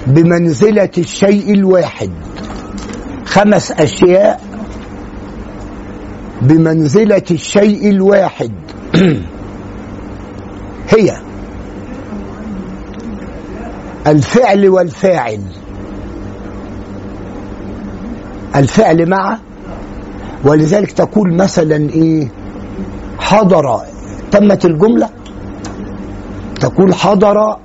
بمنزلة 0.06 0.90
الشيء 0.98 1.54
الواحد. 1.54 2.10
خمس 3.24 3.72
أشياء 3.72 4.53
بمنزلة 6.44 7.22
الشيء 7.30 7.90
الواحد. 7.90 8.52
هي 10.94 11.16
الفعل 14.06 14.68
والفاعل. 14.68 15.40
الفعل 18.56 19.08
مع 19.10 19.38
ولذلك 20.44 20.92
تقول 20.92 21.34
مثلا 21.34 21.76
إيه؟ 21.76 22.28
حضر. 23.18 23.80
تمت 24.30 24.64
الجملة؟ 24.64 25.08
تقول 26.60 26.94
حضر 26.94 27.56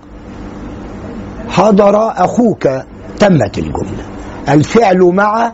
حضر 1.49 1.95
أخوك. 2.23 2.67
تمت 3.19 3.57
الجملة. 3.57 4.05
الفعل 4.49 4.99
مع 4.99 5.53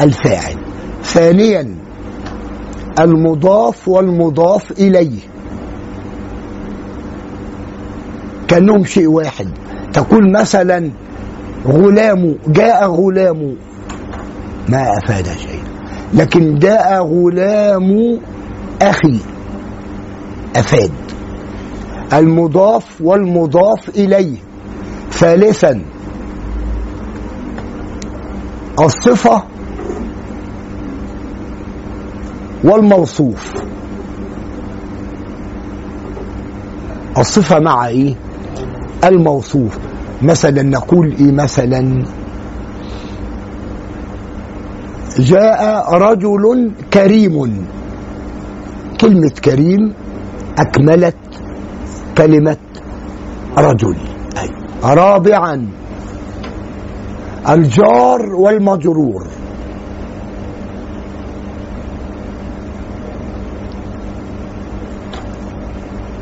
الفاعل. 0.00 0.56
ثانيا 1.02 1.87
المضاف 3.00 3.88
والمضاف 3.88 4.70
إليه. 4.70 5.20
كأنهم 8.48 8.84
شيء 8.84 9.06
واحد. 9.06 9.48
تقول 9.92 10.32
مثلا 10.32 10.90
غلام 11.66 12.34
جاء 12.46 12.90
غلام. 12.90 13.56
ما 14.68 14.98
أفاد 14.98 15.26
شيء. 15.26 15.62
لكن 16.14 16.58
جاء 16.58 17.02
غلام 17.02 18.20
أخي. 18.82 19.18
أفاد. 20.56 20.90
المضاف 22.12 23.00
والمضاف 23.00 23.88
إليه. 23.88 24.36
ثالثا 25.10 25.82
الصفة 28.80 29.42
والموصوف. 32.64 33.52
الصفة 37.18 37.58
مع 37.58 37.86
إيه؟ 37.86 38.14
الموصوف. 39.04 39.78
مثلا 40.22 40.62
نقول 40.62 41.14
إيه 41.20 41.32
مثلا؟ 41.32 42.04
جاء 45.18 45.94
رجل 45.94 46.72
كريم. 46.92 47.66
كلمة 49.00 49.32
كريم 49.44 49.94
أكملت 50.58 51.16
كلمة 52.18 52.56
رجل. 53.58 53.96
رابعا 54.84 55.68
الجار 57.48 58.34
والمجرور. 58.34 59.26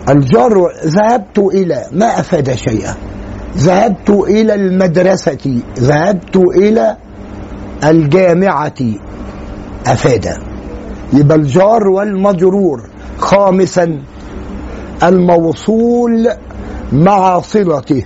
الجار 0.09 0.73
ذهبت 0.85 1.39
إلى 1.39 1.87
ما 1.93 2.21
أفاد 2.21 2.55
شيئا. 2.55 2.95
ذهبت 3.57 4.11
إلى 4.11 4.55
المدرسة. 4.55 5.61
ذهبت 5.79 6.37
إلى 6.37 6.97
الجامعة. 7.85 8.81
أفاد. 9.87 10.27
يبقى 11.13 11.37
الجار 11.39 11.89
والمجرور 11.89 12.89
خامسا 13.19 14.03
الموصول 15.03 16.29
مع 16.93 17.41
صلته. 17.41 18.03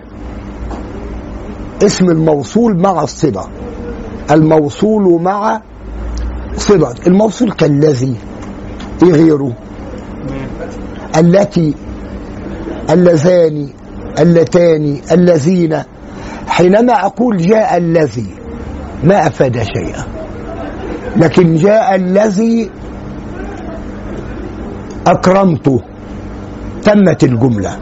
اسم 1.83 2.05
الموصول 2.05 2.81
مع 2.83 3.03
الصلة. 3.03 3.45
الموصول 4.31 5.23
مع 5.23 5.61
صلة. 6.57 6.95
الموصول 7.07 7.53
كالذي 7.53 8.17
غيره 9.05 9.53
التي 11.17 11.75
اللذان 12.91 13.69
اللتان 14.19 15.01
الذين. 15.13 15.83
حينما 16.47 16.93
أقول 17.07 17.37
جاء 17.37 17.77
الذي 17.77 18.27
ما 19.05 19.27
أفاد 19.27 19.63
شيئا. 19.63 20.05
لكن 21.17 21.55
جاء 21.55 21.95
الذي 21.95 22.71
أكرمته 25.07 25.81
تمت 26.83 27.25
الجملة. 27.25 27.77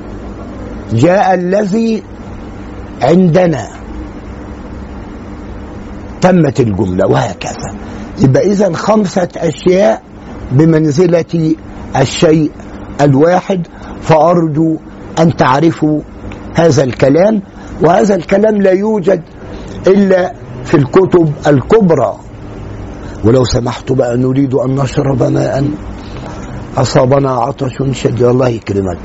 جاء 0.93 1.35
الذي 1.35 2.03
عندنا 3.03 3.69
تمت 6.21 6.61
الجملة 6.61 7.07
وهكذا. 7.07 7.75
يبقى 8.21 8.47
إذا 8.47 8.73
خمسة 8.73 9.29
أشياء 9.37 10.03
بمنزلة 10.53 11.55
الشيء 11.97 12.51
الواحد 13.01 13.67
فأرجو 14.01 14.77
أن 15.19 15.37
تعرفوا 15.37 16.01
هذا 16.55 16.85
الكلام 16.85 17.43
وهذا 17.83 18.15
الكلام 18.15 18.63
لا 18.63 18.71
يوجد 18.73 19.23
إلا 19.87 20.33
في 20.65 20.75
الكتب 20.77 21.33
الكبرى. 21.47 22.17
ولو 23.25 23.45
سمحت 23.45 23.93
بقى 23.93 24.17
نريد 24.17 24.55
أن 24.55 24.75
نشرب 24.75 25.23
ماء. 25.23 25.71
أصابنا 26.77 27.31
عطش 27.31 27.77
شديد. 27.93 28.23
الله 28.23 28.49
يكرمك. 28.49 28.99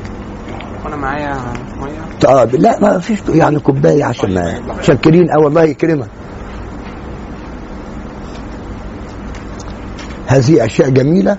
وأنا 0.85 0.95
معايا 0.95 1.33
مية؟ 1.81 2.19
طب 2.21 2.55
لا 2.55 2.79
ما 2.79 2.99
فيش 2.99 3.19
يعني 3.29 3.59
كوباية 3.59 4.03
عشان 4.03 4.33
ما 4.33 4.81
شاكرين 4.81 5.31
آه 5.31 5.47
الله 5.47 5.63
يكرمك. 5.63 6.07
هذه 10.27 10.65
أشياء 10.65 10.89
جميلة. 10.89 11.37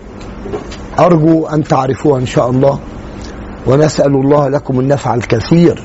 أرجو 0.99 1.47
أن 1.47 1.65
تعرفوها 1.65 2.21
إن 2.21 2.27
شاء 2.27 2.51
الله. 2.51 2.79
ونسأل 3.67 4.15
الله 4.15 4.49
لكم 4.49 4.81
النفع 4.81 5.15
الكثير 5.15 5.83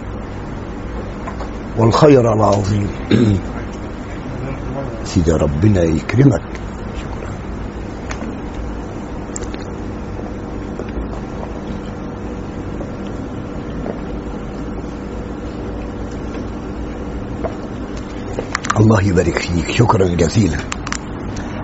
والخير 1.78 2.34
العظيم. 2.34 2.88
سيدي 5.06 5.32
ربنا 5.32 5.84
يكرمك. 5.84 6.42
الله 18.80 19.04
يبارك 19.04 19.38
فيك. 19.38 19.72
شكرا 19.72 20.08
جزيلا. 20.08 20.58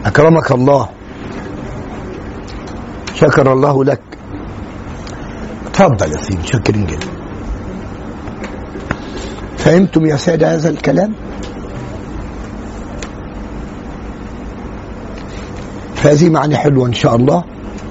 أكرمك 0.05 0.51
الله. 0.51 0.89
شكر 3.15 3.53
الله 3.53 3.83
لك. 3.83 4.01
تفضل 5.75 6.11
يا 6.11 6.21
سيدي 6.21 6.47
شاكرين 6.47 6.85
جدا 6.85 7.07
فهمتم 9.57 10.05
يا 10.05 10.15
سادة 10.15 10.53
هذا 10.53 10.69
الكلام؟ 10.69 11.13
فهذه 15.95 16.29
معنى 16.29 16.57
حلوة 16.57 16.87
إن 16.87 16.93
شاء 16.93 17.15
الله. 17.15 17.43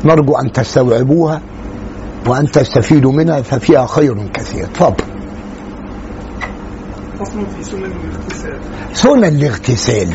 نرجو 0.05 0.37
أن 0.37 0.53
تستوعبوها 0.53 1.41
وأن 2.27 2.51
تستفيدوا 2.51 3.13
منها 3.13 3.43
ففيها 3.43 3.87
خير 3.87 4.29
كثير. 4.35 4.67
تفضل. 4.67 5.05
سنن 8.93 9.25
الاغتسال. 9.25 10.09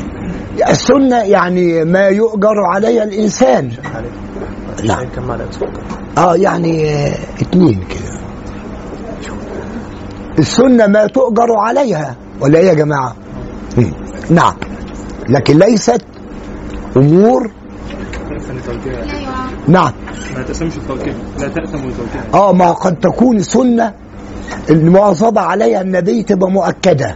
السنة 0.70 1.18
يعني 1.24 1.86
ما 1.86 2.08
يؤجر 2.08 2.60
عليها 2.66 3.04
الإنسان. 3.04 3.72
نعم 4.84 5.10
كم 5.16 5.32
آه 6.18 6.36
يعني 6.36 6.90
آه، 6.90 7.14
اتنين 7.42 7.80
كده. 7.90 8.20
السنة 10.40 10.88
ما 10.88 11.08
تؤجر 11.08 11.58
عليها. 11.58 12.16
ولا 12.42 12.60
إيه 12.60 12.68
يا 12.68 12.74
جماعة؟ 12.74 13.16
مم. 13.78 13.92
نعم. 14.30 14.54
لكن 15.30 15.60
ليست 15.60 16.02
يعاقب 16.96 17.52
نعم. 19.68 19.92
تأثمش 20.44 20.74
تركها 20.88 21.14
لا 21.40 21.48
تركها 21.48 21.80
آه 22.34 22.54
ما 22.54 22.72
قد 22.72 22.96
تكون 22.96 23.40
سنة 23.40 23.94
المواظبة 24.70 25.42
عليها 25.42 25.82
النبي 25.82 26.24
تبقى 26.24 26.52
مؤكدة. 26.52 27.16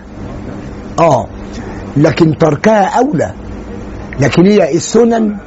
آه. 1.00 1.28
لكن 1.98 2.38
تركها 2.38 3.00
أولى. 3.00 3.34
لكن 4.20 4.46
هي 4.46 4.76
السنن 4.76 5.38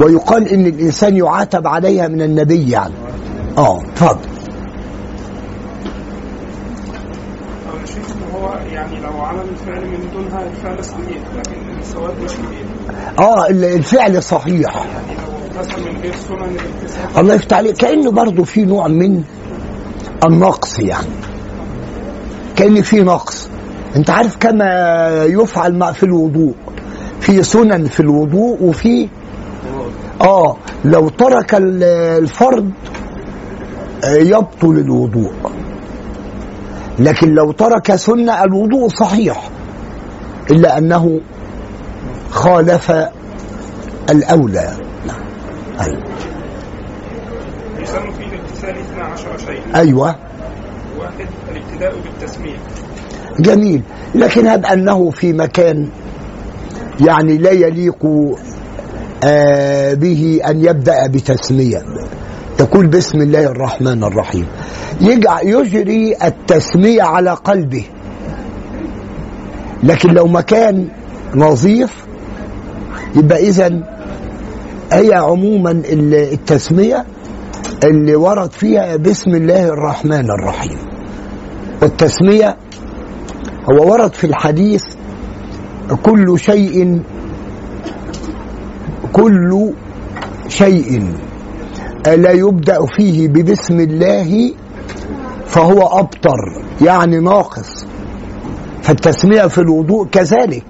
ويقال 0.00 0.48
إن 0.48 0.66
الإنسان 0.66 1.16
يعاتب 1.16 1.66
عليها 1.66 2.08
من 2.08 2.22
النبي 2.22 2.70
يعني. 2.70 2.94
آه 3.58 3.80
اتفضل 3.82 4.28
يعني 8.72 9.00
لو 9.00 9.20
عمل 9.20 9.40
الفعل 9.52 9.86
من 9.88 9.98
دونها 10.12 10.46
الفعل 10.46 10.84
صحيح 10.84 11.18
لكن 11.36 11.78
الثواب 11.80 12.14
مش 12.24 12.30
كبير 12.32 12.66
آه 13.18 13.46
ال- 13.46 13.64
الفعل 13.64 14.22
صحيح. 14.22 14.76
يعني 14.76 15.14
لو 15.18 15.58
اغتسل 15.60 15.80
من 15.92 16.00
غير 16.02 16.12
سنن 16.28 16.56
الله 17.20 17.34
يفتح 17.34 17.56
عليك. 17.56 17.76
كأنه 17.76 18.10
برضه 18.10 18.44
في 18.44 18.64
نوع 18.64 18.88
من 18.88 19.22
النقص 20.24 20.78
يعني. 20.78 21.06
كأن 22.56 22.82
في 22.82 23.00
نقص. 23.00 23.48
أنت 23.96 24.10
عارف 24.10 24.36
كما 24.36 24.64
يفعل 25.24 25.74
مع 25.78 25.92
في 25.92 26.02
الوضوء. 26.02 26.54
في 27.20 27.42
سنن 27.42 27.84
في 27.86 28.00
الوضوء 28.00 28.62
وفي 28.62 29.08
آه 30.22 30.56
لو 30.84 31.08
ترك 31.08 31.54
ال- 31.54 31.84
الفرض 32.22 32.70
آه، 34.04 34.14
يبطل 34.16 34.70
الوضوء. 34.78 35.32
لكن 36.98 37.28
لو 37.34 37.52
ترك 37.52 37.94
سنة 37.94 38.44
الوضوء 38.44 38.88
صحيح 38.88 39.48
إلا 40.50 40.78
أنه 40.78 41.20
خالف 42.30 42.92
الأولى. 44.10 44.70
نعم. 45.06 45.20
أيوة. 45.80 46.02
يسمى 47.78 48.12
في 48.12 48.24
الاغتسال 48.24 48.76
12 48.76 49.38
شيئا. 49.38 49.76
أيوة. 49.80 50.16
واحد 50.98 51.26
الابتداء 51.50 51.94
بالتسمية 52.04 52.56
جميل. 53.40 53.82
لكن 54.14 54.46
هب 54.46 54.66
أنه 54.66 55.10
في 55.10 55.32
مكان 55.32 55.88
يعني 57.06 57.38
لا 57.38 57.50
يليق 57.50 58.06
به 59.94 60.40
أن 60.48 60.64
يبدأ 60.64 61.06
بتسمية 61.06 61.82
تقول 62.58 62.86
بسم 62.86 63.18
الله 63.20 63.44
الرحمن 63.44 64.04
الرحيم. 64.04 64.46
يجري 65.44 66.14
التسمية 66.24 67.02
على 67.02 67.30
قلبه. 67.30 67.84
لكن 69.82 70.10
لو 70.14 70.26
مكان 70.26 70.88
نظيف 71.34 72.04
يبقى 73.16 73.38
إذا 73.38 73.70
هي 74.92 75.14
عموما 75.14 75.70
ال- 75.70 76.14
التسمية 76.32 77.04
اللي 77.84 78.14
ورد 78.16 78.52
فيها 78.52 78.96
بسم 78.96 79.30
الله 79.30 79.68
الرحمن 79.68 80.30
الرحيم. 80.30 80.78
والتسمية 81.82 82.56
هو 83.70 83.92
ورد 83.92 84.14
في 84.14 84.24
الحديث 84.24 84.84
كل 86.02 86.38
شيء 86.38 87.02
كل 89.12 89.72
شيء 90.48 91.12
لا 92.06 92.30
يبدأ 92.30 92.78
فيه 92.96 93.28
ببسم 93.28 93.80
الله 93.80 94.54
فهو 95.46 95.98
أبطر 95.98 96.62
يعني 96.80 97.18
ناقص. 97.20 97.86
فالتسمية 98.82 99.46
في 99.46 99.58
الوضوء 99.58 100.06
كذلك 100.06 100.64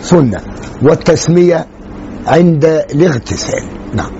سنة 0.00 0.40
والتسمية 0.82 1.66
عند 2.26 2.64
الاغتسال. 2.64 3.62
نعم. 3.94 4.12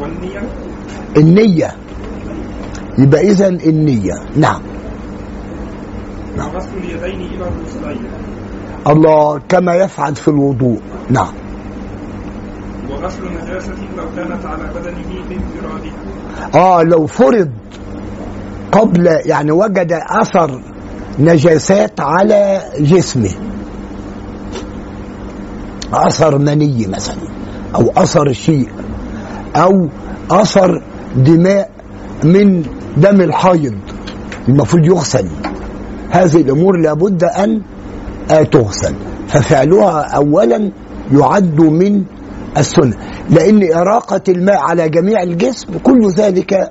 والنية؟ 0.00 0.40
النية. 1.16 1.70
يبقى 2.98 3.20
إذا 3.20 3.48
النية. 3.48 4.14
نعم. 4.36 4.62
وغسل 6.38 6.76
اليدين 6.76 7.20
إلى 7.20 7.48
الرسلين 7.48 8.02
الله 8.86 9.40
كما 9.48 9.74
يفعل 9.74 10.14
في 10.14 10.28
الوضوء. 10.28 10.80
نعم. 11.10 11.32
وغسل 12.90 13.22
نجاسة 13.24 13.72
لو 13.96 14.04
كانت 14.16 14.44
على 14.46 14.64
بدنه 14.74 15.22
بانفرادها 15.28 15.92
آه 16.54 16.82
لو 16.82 17.06
فرض 17.06 17.50
قبل 18.72 19.06
يعني 19.24 19.52
وجد 19.52 19.92
أثر 19.92 20.62
نجاسات 21.18 22.00
على 22.00 22.62
جسمه. 22.80 23.30
أثر 25.92 26.38
مني 26.38 26.86
مثلا 26.86 27.16
أو 27.74 27.90
أثر 27.96 28.32
شيء 28.32 28.68
أو 29.56 29.88
أثر 30.30 30.82
دماء 31.16 31.70
من 32.24 32.62
دم 32.96 33.20
الحيض. 33.20 33.74
المفروض 34.48 34.86
يغسل. 34.86 35.28
هذه 36.10 36.36
الأمور 36.36 36.76
لابد 36.76 37.24
أن 37.24 37.62
تغسل. 38.30 38.94
ففعلها 39.28 40.00
اولا 40.16 40.70
يعد 41.12 41.60
من 41.60 42.04
السنة. 42.58 42.96
لأن 43.30 43.72
إراقة 43.72 44.22
الماء 44.28 44.58
على 44.58 44.88
جميع 44.88 45.22
الجسم 45.22 45.78
كل 45.78 46.10
ذلك 46.16 46.70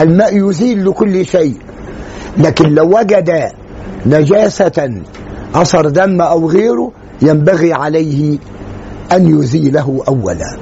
الماء 0.00 0.48
يزيل 0.48 0.88
لكل 0.88 1.26
شيء. 1.26 1.56
لكن 2.38 2.68
لو 2.74 2.98
وجد 2.98 3.50
نجاسة 4.06 5.02
اثر 5.54 5.88
دم 5.88 6.20
أو 6.20 6.48
غيره 6.48 6.92
ينبغي 7.22 7.72
عليه 7.72 8.38
أن 9.12 9.38
يزيله 9.38 10.02
اولا. 10.08 10.56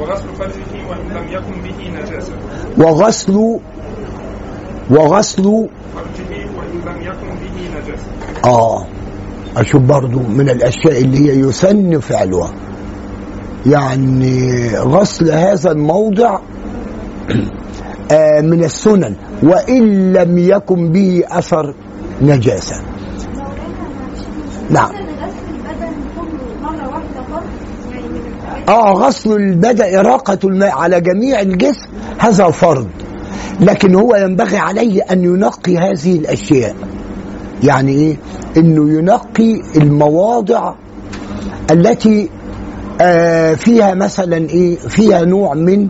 وغسل 0.00 0.28
فرجه 0.38 0.88
وإن 0.90 1.08
لم 1.16 1.26
يكن 1.30 1.54
به 1.62 1.78
نجاسة. 2.00 2.32
وغسل 2.78 3.60
وغسل 4.90 5.42
فرجه 5.94 6.30
وإن 6.56 6.76
لم 6.86 7.02
يكن 7.02 7.28
به 7.28 7.56
نجاسة 7.78 8.10
آه. 8.46 8.86
أشوف 9.56 9.82
برضو 9.82 10.20
من 10.20 10.50
الأشياء 10.50 11.00
اللي 11.00 11.18
هي 11.18 11.38
يسن 11.40 12.00
فعلها. 12.00 12.50
يعني 13.66 14.68
غسل 14.76 15.30
هذا 15.32 15.72
الموضع 15.72 16.38
آه 18.10 18.40
من 18.40 18.64
السنن 18.64 19.14
وإن 19.42 20.12
لم 20.12 20.38
يكن 20.38 20.92
به 20.92 21.22
أثر 21.28 21.74
نجاسة. 22.22 22.76
نعم. 24.70 24.90
آه 28.68 28.92
غسل 28.92 29.32
البدن 29.32 29.98
إراقة 29.98 30.38
الماء 30.44 30.70
على 30.70 31.00
جميع 31.00 31.40
الجسم 31.40 31.88
هذا 32.18 32.50
فرض. 32.50 32.88
لكن 33.60 33.94
هو 33.94 34.16
ينبغي 34.16 34.56
عليه 34.56 35.02
أن 35.02 35.24
ينقي 35.24 35.76
هذه 35.76 36.18
الأشياء. 36.18 36.74
يعني 37.66 37.92
إيه؟ 37.92 38.16
إنه 38.56 38.98
ينقي 38.98 39.60
المواضع 39.76 40.74
التي 41.70 42.30
آه 43.00 43.54
فيها 43.54 43.94
مثلا 43.94 44.36
إيه؟ 44.36 44.76
فيها 44.76 45.24
نوع 45.24 45.54
من 45.54 45.88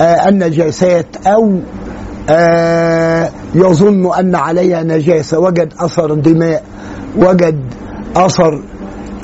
آه 0.00 0.28
النجاسات 0.28 1.06
أو 1.26 1.58
آه 2.30 3.30
يظن 3.54 4.14
أن 4.14 4.34
عليها 4.34 4.82
نجاسة. 4.82 5.38
وجد 5.38 5.72
أثر 5.80 6.14
دماء 6.14 6.62
وجد 7.16 7.60
أثر 8.16 8.62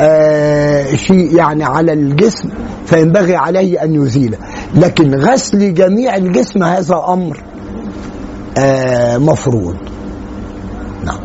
آه 0.01 0.95
شيء 0.95 1.37
يعني 1.37 1.65
على 1.65 1.93
الجسم 1.93 2.49
فينبغي 2.87 3.37
عليه 3.37 3.83
أن 3.85 3.95
يزيله. 3.95 4.39
لكن 4.75 5.15
غسل 5.15 5.75
جميع 5.75 6.17
الجسم 6.17 6.63
هذا 6.63 7.05
أمر 7.09 7.43
آه 8.59 9.19
مفروض 9.19 9.77
نعم 11.05 11.21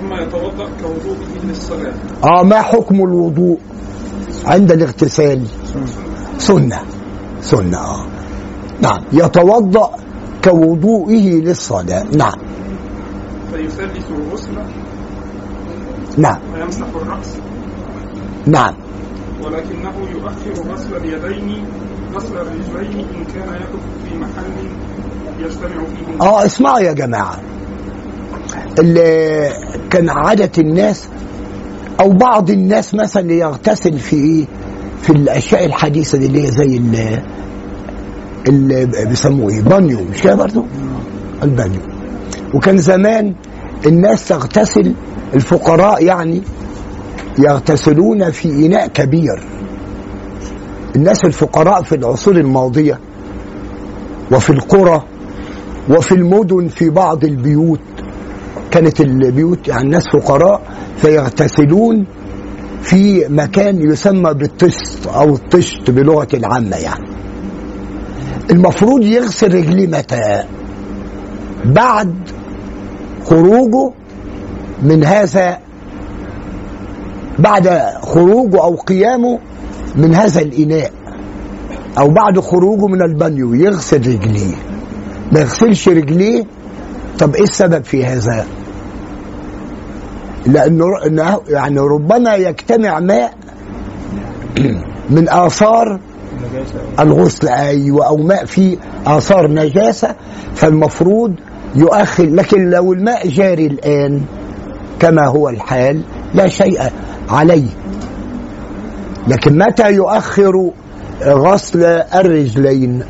ثم 0.00 0.14
يتوضأ 0.14 0.68
كوضوءه 0.86 1.44
للصلاة 1.44 1.92
آه 2.24 2.42
ما 2.42 2.62
حكم 2.62 2.94
الوضوء؟ 2.94 3.58
عند 4.44 4.72
الاغتسال. 4.72 5.42
سنة. 6.38 6.80
سنة 7.40 7.78
آه. 7.78 8.06
نعم. 8.80 9.00
يتوضأ 9.12 9.90
كوضوئه 10.44 11.40
للصلاة. 11.40 12.04
نعم. 12.16 12.38
فيثلث 13.52 14.06
الغسل. 14.10 14.52
نعم. 16.18 16.38
ويمسح 16.54 16.86
الرأس. 16.94 17.36
نعم. 18.46 18.74
ولكنه 19.44 19.92
يؤخر 20.12 20.72
غسل 20.72 20.96
اليدين 20.96 21.64
غسل 22.14 22.34
الرجلين 22.36 22.98
إن 22.98 23.24
كان 23.34 23.48
يقف 23.54 23.82
في 24.04 24.18
محل 24.18 24.52
يجتمع 25.40 25.84
فيه. 25.84 26.26
آه 26.26 26.44
اسمعوا 26.46 26.78
يا 26.78 26.92
جماعة. 26.92 27.36
كان 29.90 30.08
عادة 30.10 30.50
الناس 30.58 31.08
أو 32.00 32.10
بعض 32.10 32.50
الناس 32.50 32.94
مثلا 32.94 33.32
يغتسل 33.32 33.98
في 33.98 34.16
إيه 34.16 34.46
في 35.02 35.10
الأشياء 35.10 35.64
الحديثة 35.66 36.18
دي 36.18 36.26
اللي 36.26 36.42
هي 36.46 36.50
زي 36.50 36.76
ال 36.76 37.16
اللي 38.48 38.86
بيسموه 39.08 39.50
إيه؟ 39.50 39.62
بانيو 39.62 39.98
مش 40.10 40.22
كده 40.22 40.34
برضه 40.34 40.64
البانيو. 41.42 41.80
وكان 42.54 42.76
زمان 42.76 43.34
الناس 43.86 44.28
تغتسل 44.28 44.92
الفقراء 45.34 46.04
يعني 46.04 46.42
يغتسلون 47.38 48.30
في 48.30 48.66
إناء 48.66 48.86
كبير. 48.88 49.42
الناس 50.96 51.24
الفقراء 51.24 51.82
في 51.82 51.94
العصور 51.94 52.36
الماضية 52.36 52.98
وفي 54.32 54.50
القرى 54.50 55.02
وفي 55.90 56.12
المدن 56.14 56.68
في 56.68 56.90
بعض 56.90 57.24
البيوت 57.24 57.80
كانت 58.70 59.00
البيوت 59.00 59.68
يعني 59.68 59.82
الناس 59.82 60.04
فقراء 60.12 60.60
فيغتسلون 60.96 62.06
في 62.82 63.26
مكان 63.28 63.90
يسمى 63.90 64.34
بالطشت 64.34 65.06
أو 65.06 65.34
الطشت 65.34 65.90
بلغة 65.90 66.28
العامة 66.34 66.76
يعني. 66.76 67.04
المفروض 68.50 69.02
يغسل 69.02 69.54
رجليه 69.54 69.86
متى؟ 69.86 70.44
بعد 71.64 72.14
خروجه 73.24 73.92
من 74.82 75.04
هذا 75.04 75.58
بعد 77.38 77.68
خروجه 78.02 78.62
أو 78.62 78.76
قيامه 78.76 79.38
من 79.96 80.14
هذا 80.14 80.40
الإناء 80.40 80.92
أو 81.98 82.08
بعد 82.08 82.40
خروجه 82.40 82.86
من 82.86 83.02
البانيو 83.02 83.54
يغسل 83.54 83.98
رجليه. 83.98 84.54
ما 85.32 85.40
يغسلش 85.40 85.88
رجليه 85.88 86.44
طب 87.18 87.34
إيه 87.34 87.42
السبب 87.42 87.84
في 87.84 88.04
هذا؟ 88.04 88.46
لأنه 90.46 91.40
يعني 91.48 91.78
ربما 91.78 92.34
يجتمع 92.34 93.00
ماء 93.00 93.34
من 95.10 95.28
آثار 95.28 96.00
الغسل 97.00 97.48
أيوه 97.48 98.06
أو 98.06 98.16
ماء 98.16 98.44
فيه 98.44 98.76
آثار 99.06 99.50
نجاسة 99.50 100.14
فالمفروض 100.54 101.34
يؤخر. 101.74 102.24
لكن 102.24 102.70
لو 102.70 102.92
الماء 102.92 103.28
جاري 103.28 103.66
الآن 103.66 104.22
كما 105.00 105.26
هو 105.26 105.48
الحال 105.48 106.02
لا 106.34 106.48
شيء 106.48 106.80
عليه. 107.28 107.68
لكن 109.28 109.58
متى 109.58 109.92
يؤخر 109.92 110.70
غسل 111.22 111.84
الرجلين؟ 112.14 113.02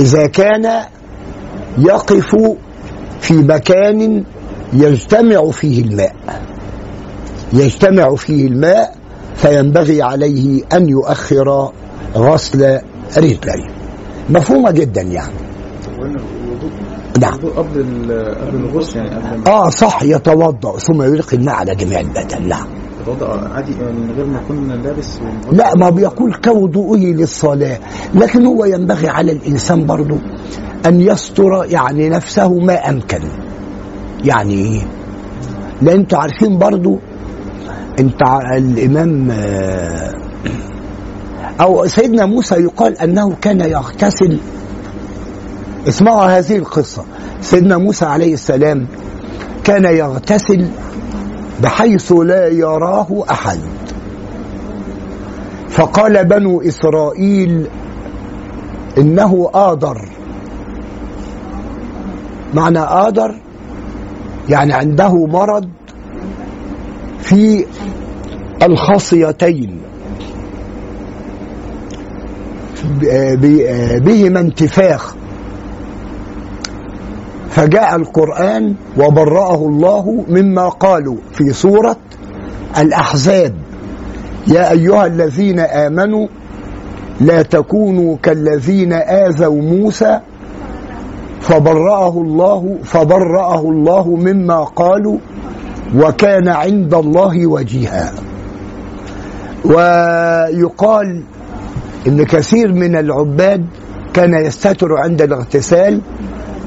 إذا 0.00 0.26
كان 0.26 0.82
يقف 1.78 2.36
في 3.20 3.34
مكان 3.34 4.24
يجتمع 4.72 5.50
فيه 5.50 5.82
الماء. 5.82 6.14
يجتمع 7.52 8.14
فيه 8.14 8.46
الماء 8.46 8.94
فينبغي 9.34 10.02
عليه 10.02 10.62
أن 10.72 10.88
يؤخر 10.88 11.72
غسل 12.16 12.80
رجليه. 13.16 13.70
مفهومة 14.30 14.70
جدا 14.70 15.02
يعني. 15.02 15.34
نعم. 17.20 17.34
قبل 17.34 17.50
قبل 17.56 17.90
الغسل 18.54 18.96
يعني 18.96 19.10
قبل 19.10 19.48
آه 19.50 19.70
صح 19.70 20.02
يتوضأ 20.02 20.78
ثم 20.78 21.02
يلقي 21.02 21.36
الماء 21.36 21.54
على 21.54 21.74
جميع 21.74 22.00
البدن. 22.00 22.48
نعم. 22.48 22.79
يتوضا 23.02 23.48
عادي 23.54 23.72
يعني 23.72 23.92
من 23.92 24.10
غير 24.16 24.26
ما 24.26 24.40
يكون 24.40 24.82
لابس 24.82 25.18
لا 25.52 25.74
ما 25.76 25.90
بيقول 25.90 26.34
كوضوئه 26.34 27.06
للصلاة 27.14 27.78
لكن 28.14 28.46
هو 28.46 28.64
ينبغي 28.64 29.08
على 29.08 29.32
الإنسان 29.32 29.86
برضه 29.86 30.16
أن 30.86 31.00
يستر 31.00 31.64
يعني 31.68 32.08
نفسه 32.08 32.54
ما 32.54 32.88
أمكن. 32.88 33.20
يعني 34.24 34.54
إيه 34.54 34.82
لأن 35.82 35.98
أنتوا 35.98 36.18
عارفين 36.18 36.58
برضه 36.58 36.98
أنت 38.00 38.22
ع- 38.22 38.56
الإمام 38.56 39.30
آه، 39.30 40.12
أو 41.60 41.86
سيدنا 41.86 42.26
موسى 42.26 42.54
يقال 42.54 42.98
أنه 42.98 43.36
كان 43.40 43.60
يغتسل. 43.60 44.38
اسمعوا 45.88 46.38
هذه 46.38 46.56
القصة. 46.56 47.04
سيدنا 47.40 47.78
موسى 47.78 48.04
عليه 48.04 48.34
السلام 48.34 48.86
كان 49.64 49.84
يغتسل 49.84 50.66
بحيث 51.62 52.12
لا 52.12 52.46
يراه 52.46 53.24
أحد. 53.30 53.60
فقال 55.68 56.24
بنو 56.24 56.60
إسرائيل 56.60 57.66
إنه 58.98 59.50
آدر. 59.54 60.08
معنى 62.54 62.78
آدر؟ 62.78 63.40
يعني 64.48 64.72
عنده 64.72 65.26
مرض 65.26 65.68
في 67.20 67.66
الخصيتين 68.62 69.80
ب- 73.00 73.40
ب- 73.40 74.04
بهما 74.04 74.40
انتفاخ. 74.40 75.14
فجاء 77.50 77.96
القرآن 77.96 78.74
وبرأه 78.98 79.54
الله 79.54 80.24
مما 80.28 80.68
قالوا 80.68 81.16
في 81.32 81.52
سورة 81.52 81.96
الأحزاب. 82.78 83.54
يا 84.46 84.70
أيها 84.70 85.06
الذين 85.06 85.58
آمنوا 85.60 86.26
لا 87.20 87.42
تكونوا 87.42 88.16
كالذين 88.22 88.92
آذوا 88.92 89.62
موسى 89.62 90.20
فبرأه 91.40 92.20
الله 92.20 92.78
فبرأه 92.84 93.60
الله 93.60 94.16
مما 94.16 94.64
قالوا 94.64 95.18
وكان 95.96 96.48
عند 96.48 96.94
الله 96.94 97.46
وجيها. 97.46 98.12
ويقال 99.64 101.22
إن 102.06 102.24
كثير 102.24 102.72
من 102.72 102.96
العباد 102.96 103.66
كان 104.14 104.34
يستتر 104.34 104.96
عند 104.96 105.22
الاغتسال 105.22 106.00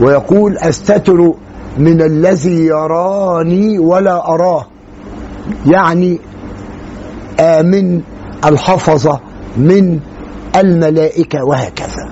ويقول 0.01 0.57
أستتر 0.57 1.33
من 1.77 2.01
الذي 2.01 2.65
يراني 2.65 3.79
ولا 3.79 4.27
أراه. 4.33 4.65
يعني 5.65 6.19
من 7.61 8.01
الحفظه 8.45 9.19
من 9.57 9.99
الملائكة 10.55 11.43
وهكذا. 11.43 12.09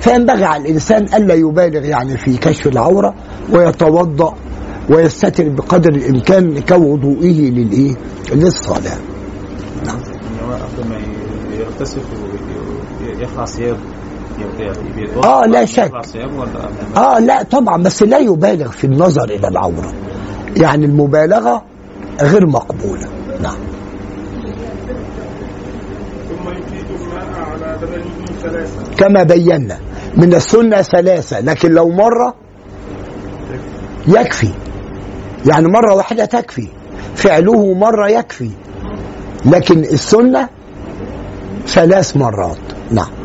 فينبغي 0.00 0.44
على 0.44 0.62
الإنسان 0.62 1.02
ألا 1.02 1.34
يبالغ 1.34 1.84
يعني 1.84 2.16
في 2.16 2.36
كشف 2.36 2.66
العورة 2.66 3.14
ويتوضأ 3.52 4.34
ويستتر 4.90 5.48
بقدر 5.48 5.90
الإمكان 5.90 6.58
كوضوئه 6.60 7.50
قبل 10.56 10.88
ما 10.88 10.96
ي- 10.96 11.60
يغتسل 11.60 12.00
يخلع 13.20 13.44
ثيابه 13.44 13.78
آه، 15.24 15.46
لا 15.46 15.64
شك. 15.64 15.92
آه 16.96 17.18
لا 17.18 17.42
طبعا 17.42 17.82
بس 17.82 18.02
لا 18.02 18.18
يبالغ 18.18 18.70
في 18.70 18.84
النظر 18.84 19.24
إلى 19.24 19.48
العورة. 19.48 19.92
يعني 20.56 20.86
المبالغة 20.86 21.64
غير 22.20 22.46
مقبولة. 22.46 23.06
نعم. 23.42 23.56
ثم 26.28 26.48
يفيد 26.48 26.86
الماء 27.00 27.26
على 27.50 27.78
بدنه 27.82 28.38
ثلاثة 28.42 28.96
كما 28.96 29.22
بينا 29.22 29.78
من 30.16 30.34
السنة 30.34 30.82
ثلاثة 30.82 31.40
لكن 31.40 31.70
لو 31.70 31.88
مره 31.88 32.34
يكفي. 34.08 34.50
يعني 35.46 35.68
مرة 35.68 35.94
واحدة 35.94 36.24
تكفي. 36.24 36.68
فعله 37.14 37.74
مرة 37.74 38.08
يكفي. 38.08 38.50
لكن 39.44 39.78
السنة 39.78 40.48
ثلاث 41.66 42.16
مرات. 42.16 42.58
نعم. 42.90 43.23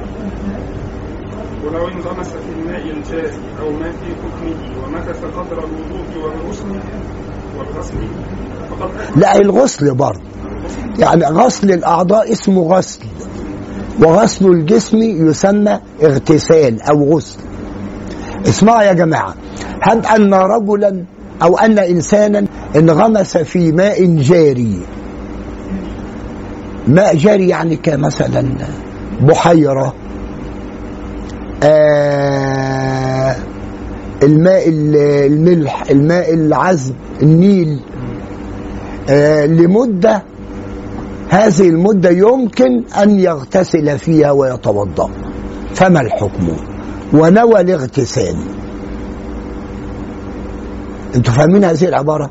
ولو 1.70 1.88
انغمس 1.88 2.28
في 2.28 2.52
الماء 2.60 2.82
الجاري 2.82 3.38
أو 3.62 3.72
ما 3.72 3.92
في 3.92 4.06
حكمه 4.06 4.84
ومكث 4.84 5.24
قدر 5.38 5.64
الوضوء 5.64 6.24
والغسل 6.24 6.80
والغسل 7.58 7.94
فقد 8.70 8.92
لا 9.16 9.36
الغسل 9.36 9.96
برضه. 9.96 10.22
يعني 11.00 11.26
غسل 11.26 11.72
الأعضاء 11.72 12.32
اسمه 12.32 12.62
غسل. 12.62 13.00
وغسل 14.04 14.46
الجسم 14.46 14.98
يسمى 15.02 15.80
اغتسال 16.04 16.82
أو 16.82 17.16
غسل. 17.16 17.40
اسمعوا 18.48 18.82
يا 18.82 18.94
جماعة. 18.94 19.36
هب 19.82 20.06
أن 20.06 20.34
رجلا 20.34 21.06
أو 21.44 21.58
أن 21.58 21.80
إنسانا 21.80 22.46
انغمس 22.76 23.38
في 23.38 23.72
ماء 23.72 24.06
جاري 24.06 24.80
ماء 26.88 27.16
جاري 27.16 27.50
يعني 27.50 27.76
كمثلا 27.76 28.46
بحيرة 29.22 29.94
آه 31.64 33.36
الماء 34.24 34.70
ال- 34.70 34.96
الملح 35.32 35.84
الماء 35.92 36.34
العذب 36.34 36.96
النيل. 37.22 37.80
آه، 39.10 39.46
لمدة 39.46 40.24
هذه 41.30 41.70
المدة 41.70 42.10
يمكن 42.10 42.84
أن 43.04 43.20
يغتسل 43.20 44.00
فيها 44.00 44.32
ويتوضأ. 44.32 45.10
فما 45.76 46.02
الحكم؟ 46.02 46.48
ونوى 47.14 47.62
الاغتسال. 47.62 48.36
أنتوا 51.16 51.34
فاهمين 51.34 51.64
هذه 51.64 51.86
العبارة؟ 51.86 52.30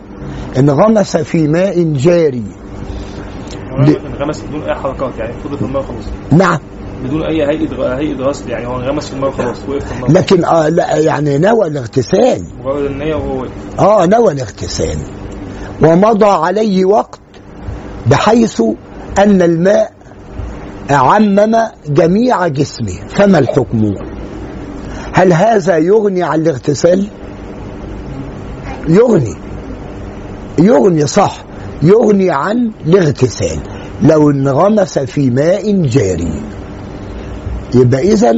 ان 0.59 0.71
غمس 0.71 1.17
في 1.17 1.49
ماء 1.49 1.83
جاري. 1.93 2.43
انغمس 4.07 4.43
بدون 4.43 4.63
أي 4.63 4.75
حركات 4.75 5.19
يعني 5.19 5.33
فضل 5.45 5.57
في 5.59 5.65
الماء 5.65 5.83
خلاص. 5.83 6.05
نعم. 6.33 6.59
بدون 7.05 7.23
أي 7.23 7.43
هيئة 7.43 7.97
هيئة 7.99 8.17
غسل 8.17 8.51
يعني 8.51 8.67
هو 8.67 8.77
انغمس 8.77 9.09
في 9.09 9.15
الماء 9.15 9.31
خلاص 9.31 9.59
وقف 9.69 9.85
في 9.85 9.95
الماء 9.95 10.13
لكن 10.13 10.45
آه 10.45 10.69
لا 10.69 10.97
يعني 10.97 11.39
نوى 11.39 11.67
الاغتسال. 11.67 12.45
مجرد 12.65 12.85
النيه 12.85 13.15
وهو 13.15 13.47
آه 13.79 14.07
نوى 14.07 14.33
الاغتسال. 14.33 14.99
ومضى 15.83 16.27
عليه 16.27 16.85
وقت 16.85 17.21
بحيث 18.07 18.63
أن 19.19 19.43
الماء 19.43 19.93
عمم 20.91 21.57
جميع 21.89 22.49
جسمه. 22.49 23.09
فما 23.09 23.39
الحكم؟ 23.39 23.95
هل 25.13 25.33
هذا 25.33 25.79
يغني 25.79 26.23
عن 26.23 26.41
الاغتسال؟ 26.41 27.09
يغني. 28.89 29.35
يغني 30.59 31.07
صح. 31.07 31.45
يغني 31.83 32.31
عن 32.31 32.71
الاغتسال. 32.87 33.59
لو 34.03 34.31
انغمس 34.31 34.99
في 34.99 35.31
ماء 35.31 35.83
جاري. 35.83 36.58
يبقى 37.75 38.13
اذا 38.13 38.31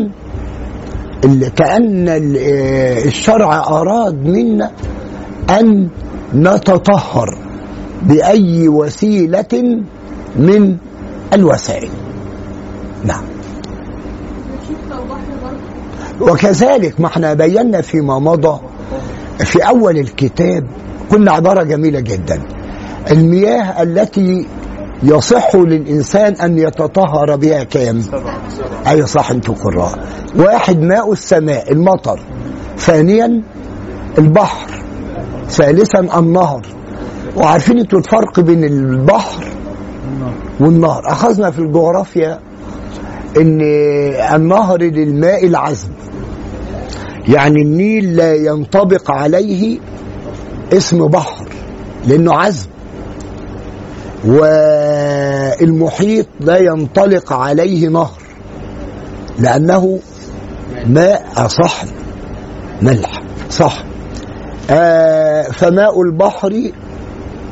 ال- 2.17 2.37
آه، 2.37 3.05
الشرع 3.05 3.59
أراد 3.59 4.15
منا 4.27 4.71
أن 5.51 5.89
نتطهر 6.35 7.39
بأي 8.03 8.69
وسيلة 8.69 9.83
من 10.37 10.77
الوسائل. 11.33 11.89
نعم. 13.05 13.23
وكذلك 16.21 17.01
ما 17.01 17.07
إحنا 17.07 17.35
بينا 17.35 17.81
فيما 17.81 18.19
مضى 18.19 18.61
في 19.39 19.59
أول 19.69 19.99
الكتاب 19.99 20.67
قلنا 21.11 21.33
عبارة 21.33 21.63
جميلة 21.63 22.01
جدا. 22.01 22.43
المياه 23.11 23.83
التي 23.83 24.47
يصح 25.03 25.57
للإنسان 25.57 26.35
أن 26.35 26.59
يتطهر 26.59 27.37
بها 27.37 27.65
كام؟ 27.65 28.03
أي 28.89 29.07
صح 29.07 29.31
أنتوا 29.31 29.55
قراء. 29.55 29.99
واحد 30.37 30.81
ماء 30.81 31.13
السماء 31.13 31.73
المطر. 31.73 32.21
ثانيا 32.79 33.43
البحر. 34.19 34.71
ثالثا 35.49 36.19
النهر. 36.19 36.67
وعارفين 37.37 37.79
أنتوا 37.79 37.99
الفرق 37.99 38.41
بين 38.41 38.65
البحر 38.65 39.45
والنهر. 40.61 41.03
أخذنا 41.07 41.51
في 41.51 41.59
الجغرافيا 41.59 42.39
إن 43.37 43.61
النهر 44.35 44.83
للماء 44.83 45.47
العذب. 45.47 45.91
يعني 47.29 47.63
النيل 47.63 48.17
لا 48.17 48.35
ينطبق 48.35 49.11
عليه 49.11 49.79
اسم 50.73 51.07
بحر 51.07 51.45
لأنه 52.07 52.35
عذب. 52.35 52.69
والمحيط 54.25 56.27
لا 56.41 56.59
ينطلق 56.59 57.33
عليه 57.33 57.89
نهر 57.89 58.23
لأنه 59.39 59.99
ماء 60.87 61.47
صح 61.47 61.85
ملح 62.83 63.23
صح. 63.51 63.85
آه 64.71 65.43
فماء 65.43 66.03
البحر 66.03 66.71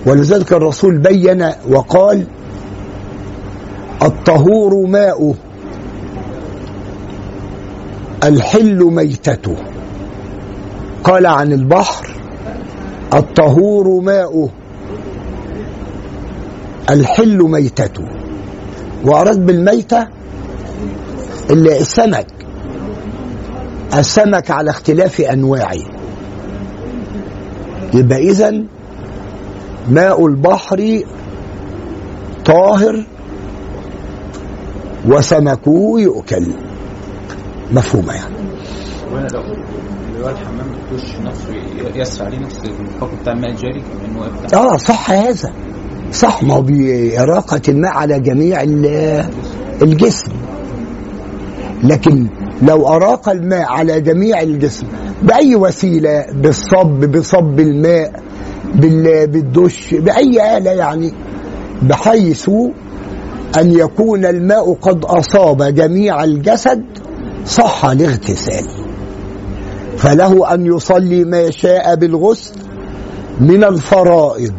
ولذلك 0.06 0.52
الرسول 0.52 0.98
بين 0.98 1.50
وقال 1.70 2.26
الطهور 4.02 4.86
ماؤه 4.86 5.34
الحل 8.24 8.78
ميتته. 8.84 9.56
قال 11.04 11.26
عن 11.26 11.52
البحر 11.52 12.08
الطهور 13.14 14.00
ماؤه 14.00 14.50
الحل 16.90 17.38
ميتته. 17.42 18.04
وأراد 19.04 19.46
بالميتة 19.46 20.06
اللي 21.50 21.80
السمك 21.80 22.26
السمك 23.94 24.50
على 24.50 24.70
اختلاف 24.70 25.20
أنواعه. 25.20 25.78
يبقى 27.94 28.18
إذن 28.18 28.66
ماء 29.90 30.26
البحر 30.26 31.02
طاهر 32.44 33.06
وسمكه 35.06 35.94
يؤكل. 35.98 36.46
مفهومة 37.72 38.14
يعني. 38.14 38.34
وأنا 39.12 39.28
لو 39.28 39.40
اللي 39.40 40.24
هو 40.24 40.28
الحمام 40.28 40.66
الدش 40.74 41.16
نفسه 41.16 41.54
يسرع 41.94 42.26
عليه 42.26 42.38
نفس 42.38 42.58
الحكم 42.58 43.16
بتاع 43.20 43.32
الماء 43.32 43.50
الجاري 43.50 43.82
واقف 44.16 44.54
آه 44.54 44.76
صح 44.76 45.10
هذا. 45.10 45.52
صح 46.12 46.44
هو 46.44 46.62
بإراقة 46.62 47.60
الماء 47.68 47.92
على 47.92 48.20
جميع 48.20 48.62
ال- 48.62 49.24
الجسم. 49.82 50.32
لكن 51.84 52.26
لو 52.62 52.88
أراق 52.88 53.28
الماء 53.28 53.62
على 53.66 54.00
جميع 54.00 54.40
الجسم 54.42 54.86
بأي 55.22 55.56
وسيلة؟ 55.56 56.24
بالصب 56.32 57.04
بصب 57.16 57.60
الماء 57.60 58.22
بال- 58.74 59.26
بالدش 59.26 59.94
بأي 59.94 60.56
آلة 60.58 60.70
يعني؟ 60.70 61.12
بحيث 61.82 62.50
أن 63.58 63.70
يكون 63.72 64.24
الماء 64.26 64.74
قد 64.74 65.04
أصاب 65.04 65.62
جميع 65.62 66.24
الجسد 66.24 66.84
صح 67.46 67.84
الاغتسال. 67.84 68.64
فله 69.96 70.54
أن 70.54 70.66
يصلي 70.66 71.24
ما 71.24 71.50
شاء 71.50 71.94
بالغسل 71.94 72.54
من 73.40 73.64
الفرائض. 73.64 74.52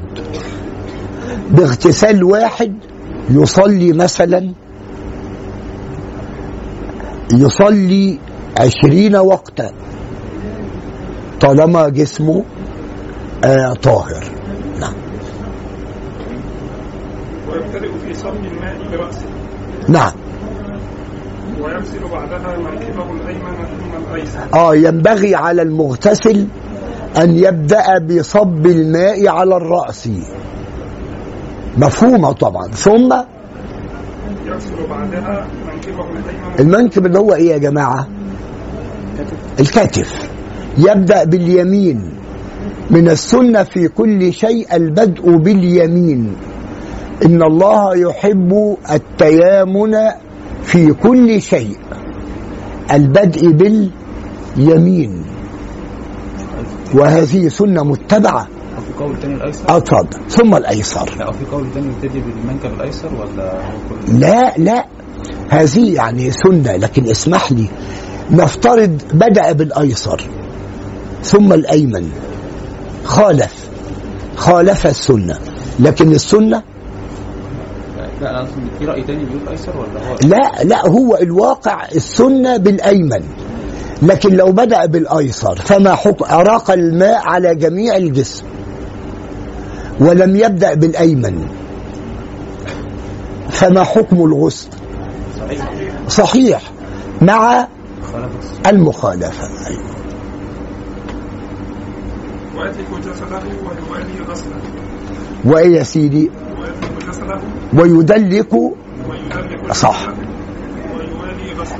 باغتسال 1.49 2.23
واحد 2.23 2.73
يصلي 3.29 3.93
مثلا 3.93 4.53
يصلي 7.33 8.19
عشرين 8.57 9.15
وقتا 9.15 9.71
طالما 11.41 11.89
جسمه 11.89 12.43
آه 13.43 13.73
طاهر. 13.73 14.23
نعم. 14.79 14.93
ويبتدئ 17.51 17.89
في 18.07 18.13
صب 18.13 18.45
الماء 18.45 18.77
برأسه 18.91 19.25
نعم. 19.89 20.11
ويغسل 21.61 22.07
بعدها 22.11 22.57
منكبه 22.57 23.11
الأيمن 23.11 23.55
ثم 23.55 24.11
الأيسر. 24.13 24.39
آه 24.53 24.75
ينبغي 24.75 25.35
على 25.35 25.61
المغتسل 25.61 26.47
أن 27.17 27.35
يبدأ 27.35 27.99
بصب 27.99 28.65
الماء 28.65 29.27
على 29.27 29.55
الرأس. 29.57 30.09
مفهومة 31.79 32.31
طبعا. 32.31 32.67
ثم 32.67 33.13
المنكب 36.59 37.05
اللي 37.05 37.19
هو 37.19 37.33
إيه 37.33 37.49
يا 37.51 37.57
جماعة؟ 37.57 38.07
الكتف 39.59 40.29
يبدأ 40.77 41.23
باليمين. 41.23 42.13
من 42.91 43.09
السنة 43.09 43.63
في 43.63 43.87
كل 43.87 44.33
شيء 44.33 44.75
البدء 44.75 45.37
باليمين. 45.37 46.35
إن 47.25 47.43
الله 47.43 47.95
يحب 47.97 48.77
التيامن 48.91 49.95
في 50.63 50.93
كل 50.93 51.41
شيء. 51.41 51.77
البدء 52.93 53.51
باليمين. 53.51 55.23
وهذه 56.95 57.47
أو 57.47 57.93
في 57.93 58.47
قول 58.99 59.19
تاني 59.19 59.35
الأيسر؟ 59.35 59.77
اتفضل. 59.77 60.29
ثم 60.29 60.55
الأيسر. 60.55 61.15
لا 61.19 61.31
في 61.31 61.45
قول 61.51 61.67
تاني 61.73 61.87
يبتدي 61.87 62.19
بالمنكب 62.19 62.73
الأيسر 62.73 63.09
ولا 63.15 63.53
هو 63.53 63.71
كل 63.89 64.19
لا 64.19 64.53
لا. 64.57 64.85
هذه 65.49 65.93
يعني 65.93 66.31
سنة 66.31 66.75
لكن 66.75 67.09
اسمح 67.09 67.51
لي. 67.51 67.69
نفترض 68.31 69.01
بدأ 69.13 69.51
بالأيسر 69.51 70.21
ثم 71.23 71.53
الأيمن. 71.53 72.09
خالف. 73.03 73.69
خالف 74.35 74.87
السنة. 74.87 75.37
لكن 75.79 76.11
السنة؟ 76.11 76.63
لا 78.21 78.45
في 78.79 78.85
رأي 78.85 79.03
تاني 79.03 79.25
بيقول 79.25 79.47
ايسر 79.49 79.77
ولا 79.77 80.09
هو؟ 80.09 80.15
لا 80.23 80.63
لا 80.63 80.87
هو 80.87 81.15
الواقع 81.15 81.85
السنة 81.95 82.57
بالأيمن. 82.57 83.23
لكن 84.01 84.33
لو 84.33 84.51
بدأ 84.51 84.85
بالأيسر 84.85 85.55
فما 85.55 85.95
حكم؟ 85.95 86.25
أراق 86.25 86.71
الماء 86.71 87.21
على 87.25 87.55
جميع 87.55 87.95
الجسم. 87.97 88.45
ولم 89.99 90.35
يبدأ 90.35 90.73
بالأيمن. 90.73 91.47
فما 93.49 93.83
حكم 93.83 94.17
الغسل؟ 94.25 94.67
صحيح. 96.07 96.61
مع 97.21 97.67
خالف 98.13 98.31
المخالفة. 98.67 99.49
وإيه 105.45 105.77
يا 105.77 105.83
سيدي؟ 105.83 106.31
ويدلك 107.73 108.53
صح. 109.71 110.07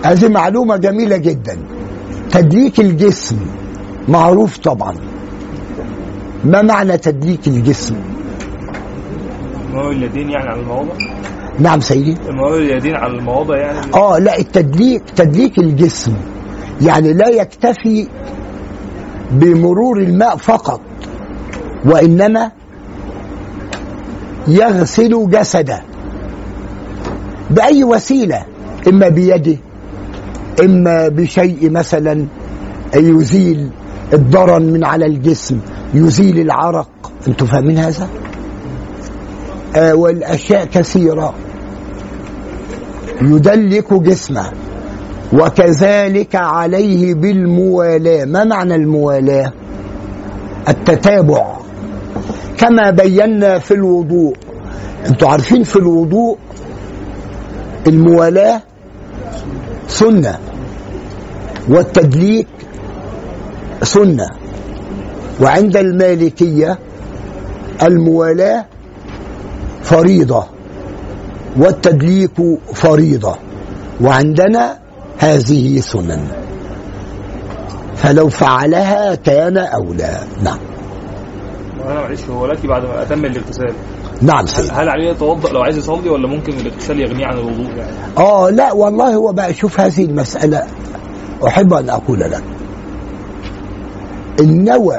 هذه 0.03 0.27
معلومة 0.27 0.77
جميلة 0.77 1.17
جدا. 1.17 1.57
تدليك 2.31 2.79
الجسم 2.79 3.39
معروف 4.07 4.57
طبعا. 4.57 4.95
ما 6.43 6.61
معنى 6.61 6.97
تدليك 6.97 7.47
الجسم؟ 7.47 7.95
المواوي 9.69 9.95
اليدين 9.95 10.29
يعني 10.29 10.49
على 10.49 10.59
المواضع 10.61 10.93
نعم 11.59 11.79
سيدي. 11.79 12.17
المواوي 12.29 12.57
اليدين 12.65 12.95
على 12.95 13.13
المواضع 13.17 13.57
يعني؟ 13.57 13.93
آه 13.93 14.19
لا 14.19 14.39
التدليك 14.39 15.03
تدليك 15.15 15.59
الجسم. 15.59 16.13
يعني 16.81 17.13
لا 17.13 17.29
يكتفي 17.29 18.07
بمرور 19.31 19.99
الماء 19.99 20.37
فقط 20.37 20.81
وإنما 21.85 22.51
يغسل 24.47 25.29
جسده 25.29 25.81
بأي 27.49 27.83
وسيلة؟ 27.83 28.45
إما 28.87 29.09
بيده 29.09 29.57
إما 30.63 31.07
بشيء 31.07 31.69
مثلا 31.69 32.25
يزيل 32.95 33.69
الضرر 34.13 34.59
من 34.59 34.83
على 34.83 35.05
الجسم. 35.05 35.59
يزيل 35.93 36.39
العرق. 36.39 37.11
أنتوا 37.27 37.47
فاهمين 37.47 37.77
هذا؟ 37.77 38.07
آه 39.75 39.95
والأشياء 39.95 40.65
كثيرة. 40.65 41.33
يدلك 43.21 43.93
جسمه. 43.93 44.51
وكذلك 45.33 46.35
عليه 46.35 47.13
بالموالاة. 47.13 48.25
ما 48.25 48.43
معنى 48.43 48.75
الموالاة؟ 48.75 49.53
التتابع. 50.69 51.57
كما 52.57 52.89
بينا 52.91 53.59
في 53.59 53.73
الوضوء. 53.73 54.35
أنتوا 55.07 55.29
عارفين 55.29 55.63
في 55.63 55.75
الوضوء 55.75 56.37
الموالاة 57.87 58.61
سنة. 59.87 60.37
والتدليك 61.69 62.47
سنة. 63.83 64.38
وعند 65.41 65.77
المالكية 65.77 66.79
الموالاة 67.83 68.65
فريضة 69.83 70.45
والتدليك 71.57 72.31
فريضة. 72.73 73.35
وعندنا 74.01 74.77
هذه 75.17 75.79
سنن. 75.79 76.27
فلو 77.95 78.29
فعلها 78.29 79.15
كان 79.15 79.57
اولى 79.57 80.19
نعم. 80.43 80.57
معلش 81.85 82.23
هو 82.29 82.45
لكن 82.45 82.67
بعد 82.67 82.83
ما 82.83 83.01
أتم 83.01 83.25
الاغتسال. 83.25 83.73
نعم 84.21 84.39
هل, 84.39 84.49
سيدي. 84.49 84.69
هل 84.71 84.89
عليه 84.89 85.09
يتوضأ 85.09 85.49
لو 85.49 85.61
عايز 85.61 85.77
يصلي 85.77 86.09
ولا 86.09 86.27
ممكن 86.27 86.53
الاغتسال 86.53 86.99
يغنيه 86.99 87.25
عن 87.25 87.37
الوضوء 87.37 87.65
يعني؟ 87.77 87.91
آه 88.17 88.49
لا 88.49 88.73
والله 88.73 89.15
هو 89.15 89.31
بقى 89.31 89.53
شوف 89.53 89.79
هذه 89.79 90.05
المسألة. 90.05 90.63
أحب 91.47 91.73
أن 91.73 91.89
أقول 91.89 92.19
لك. 92.19 92.43
النوى 94.39 94.97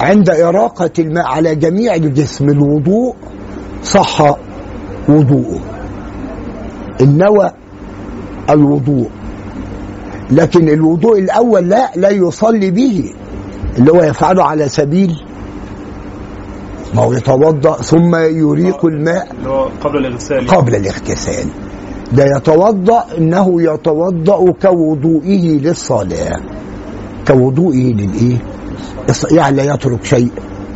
عند 0.00 0.30
إراقة 0.30 0.90
الماء 0.98 1.24
على 1.24 1.54
جميع 1.54 1.94
الجسم 1.94 2.48
الوضوء 2.48 3.14
صح 3.82 4.36
وضوءه. 5.08 5.60
النوى 7.00 7.50
الوضوء. 8.50 9.08
لكن 10.30 10.68
الوضوء 10.68 11.18
الأول 11.18 11.68
لا 11.68 11.90
لا 11.96 12.10
يصلي 12.10 12.70
به 12.70 13.12
اللي 13.78 13.92
هو 13.92 14.02
يفعله 14.02 14.44
على 14.44 14.68
سبيل 14.68 15.16
ما 16.94 17.02
هو 17.02 17.12
يتوضأ 17.12 17.72
ثم 17.76 18.16
يريق 18.16 18.86
الماء 18.86 19.28
قبل 19.80 20.06
الاغتسال. 20.06 20.46
قبل 20.46 20.74
الاغتسال. 20.74 21.50
ده 22.12 22.24
يتوضأ 22.36 23.04
إنه 23.18 23.62
يتوضأ 23.62 24.52
كوضوئه 24.62 25.60
للصلاة. 25.60 26.40
كوضوئه 27.28 27.94
للإيه؟ 27.94 28.36
يعني 29.30 29.56
لا 29.56 29.74
يترك 29.74 30.04
شيء 30.04 30.30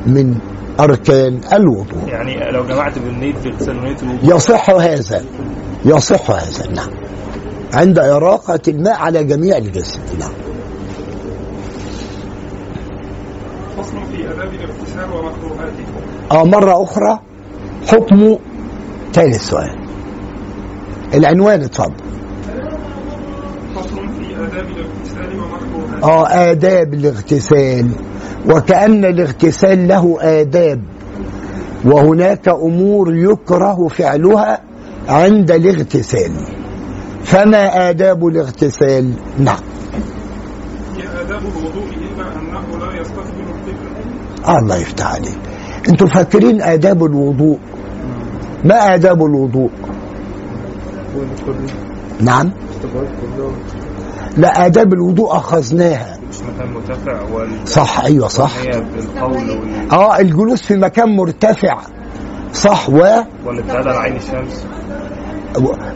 من 0.07 0.35
أركان 0.81 1.41
الوضوء. 1.53 2.09
يعني 2.09 2.51
لو 2.51 2.65
جمعت 2.65 2.99
بالنية 2.99 3.35
الاغتسال 3.45 3.79
ونية 3.79 3.97
الوضوء 4.03 4.37
يصح 4.37 4.71
هذا 4.71 5.25
يصح 5.85 6.31
هذا 6.31 6.71
نعم. 6.75 6.91
عند 7.75 7.99
إراقة 7.99 8.61
الماء 8.69 8.95
على 8.95 9.25
جميع 9.25 9.57
الجسم 9.57 10.01
نعم. 10.21 10.33
فصل 13.79 13.97
في 14.13 14.33
آداب 14.33 14.55
الاغتسال 14.55 15.13
ومكروهاته 15.13 15.85
آه 16.33 16.45
مرة 16.45 16.83
أخرى 16.83 17.21
حكم 17.89 18.37
ثالث 19.13 19.49
سؤال. 19.49 19.77
العنوان 21.15 21.61
اتفضل 21.61 21.95
فصل 23.77 23.89
في 23.89 23.91
آداب 23.91 23.99
الاغتسال 24.01 24.30
ومكروهاته 24.30 24.30
آه 26.03 26.27
آداب 26.51 26.95
الاغتسال. 26.95 27.91
وكأن 28.51 29.05
الاغتسال 29.05 29.89
له 29.89 30.17
آداب. 30.21 30.81
وهناك 31.85 32.49
أمور 32.49 33.15
يكره 33.15 33.89
فعلها 33.89 34.61
عند 35.09 35.51
الاغتسال. 35.51 36.33
فما 37.25 37.91
آداب 37.91 38.27
الاغتسال؟ 38.27 39.13
نعم. 39.39 39.59
آداب 41.21 41.43
الوضوء 41.43 41.89
إلا 41.89 42.25
أنه 42.37 42.79
لا 42.79 43.01
يستقبل 43.01 43.41
القبلة 43.41 44.59
الله 44.59 44.77
يفتح 44.77 45.15
عليك. 45.15 45.39
أنتوا 45.89 46.07
فاكرين 46.07 46.63
آداب 46.63 47.05
الوضوء؟ 47.05 47.59
ما 48.65 48.95
آداب 48.95 49.25
الوضوء؟ 49.25 49.71
نعم. 52.21 52.53
لا 54.37 54.67
آداب 54.67 54.93
الوضوء 54.93 55.37
أخذناها. 55.37 56.19
مش 56.29 56.37
مكان 56.41 56.73
مرتفع 56.73 57.23
وال 57.33 57.69
صح 57.69 58.01
أيوة 58.05 58.29
صح. 58.29 58.53
وال... 59.23 59.93
آه 59.93 60.19
الجلوس 60.19 60.63
في 60.63 60.77
مكان 60.77 61.17
مرتفع. 61.17 61.79
صح 62.53 62.91
و 62.91 63.01
والابتعاد 63.47 63.87
عن 63.87 63.97
عين 63.97 64.17
الشمس. 64.17 64.67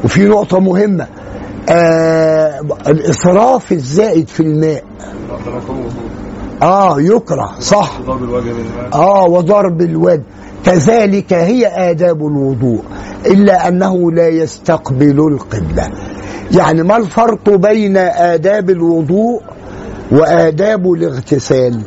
وفي 0.04 0.24
نقطة 0.24 0.60
مهمة. 0.60 1.06
آه 1.68 2.60
الإسراف 2.86 3.72
الزائد 3.72 4.28
في 4.28 4.40
الماء. 4.40 4.84
آه 6.62 7.00
يكره. 7.00 7.54
صح. 7.60 8.00
ضرب 8.00 8.22
الوجه 8.22 8.52
آه 8.94 9.24
وضرب 9.24 9.80
الوجه. 9.80 10.22
كذلك 10.64 11.32
هي 11.32 11.90
آداب 11.90 12.26
الوضوء 12.26 12.82
إلا 13.26 13.68
أنه 13.68 14.12
لا 14.12 14.28
يستقبل 14.28 15.18
القبلة. 15.32 15.90
يعني 16.50 16.82
ما 16.82 16.96
الفرق 16.96 17.50
بين 17.50 17.96
آداب 17.96 18.70
الوضوء 18.70 19.42
وآداب 20.12 20.92
الاغتسال؟ 20.92 21.80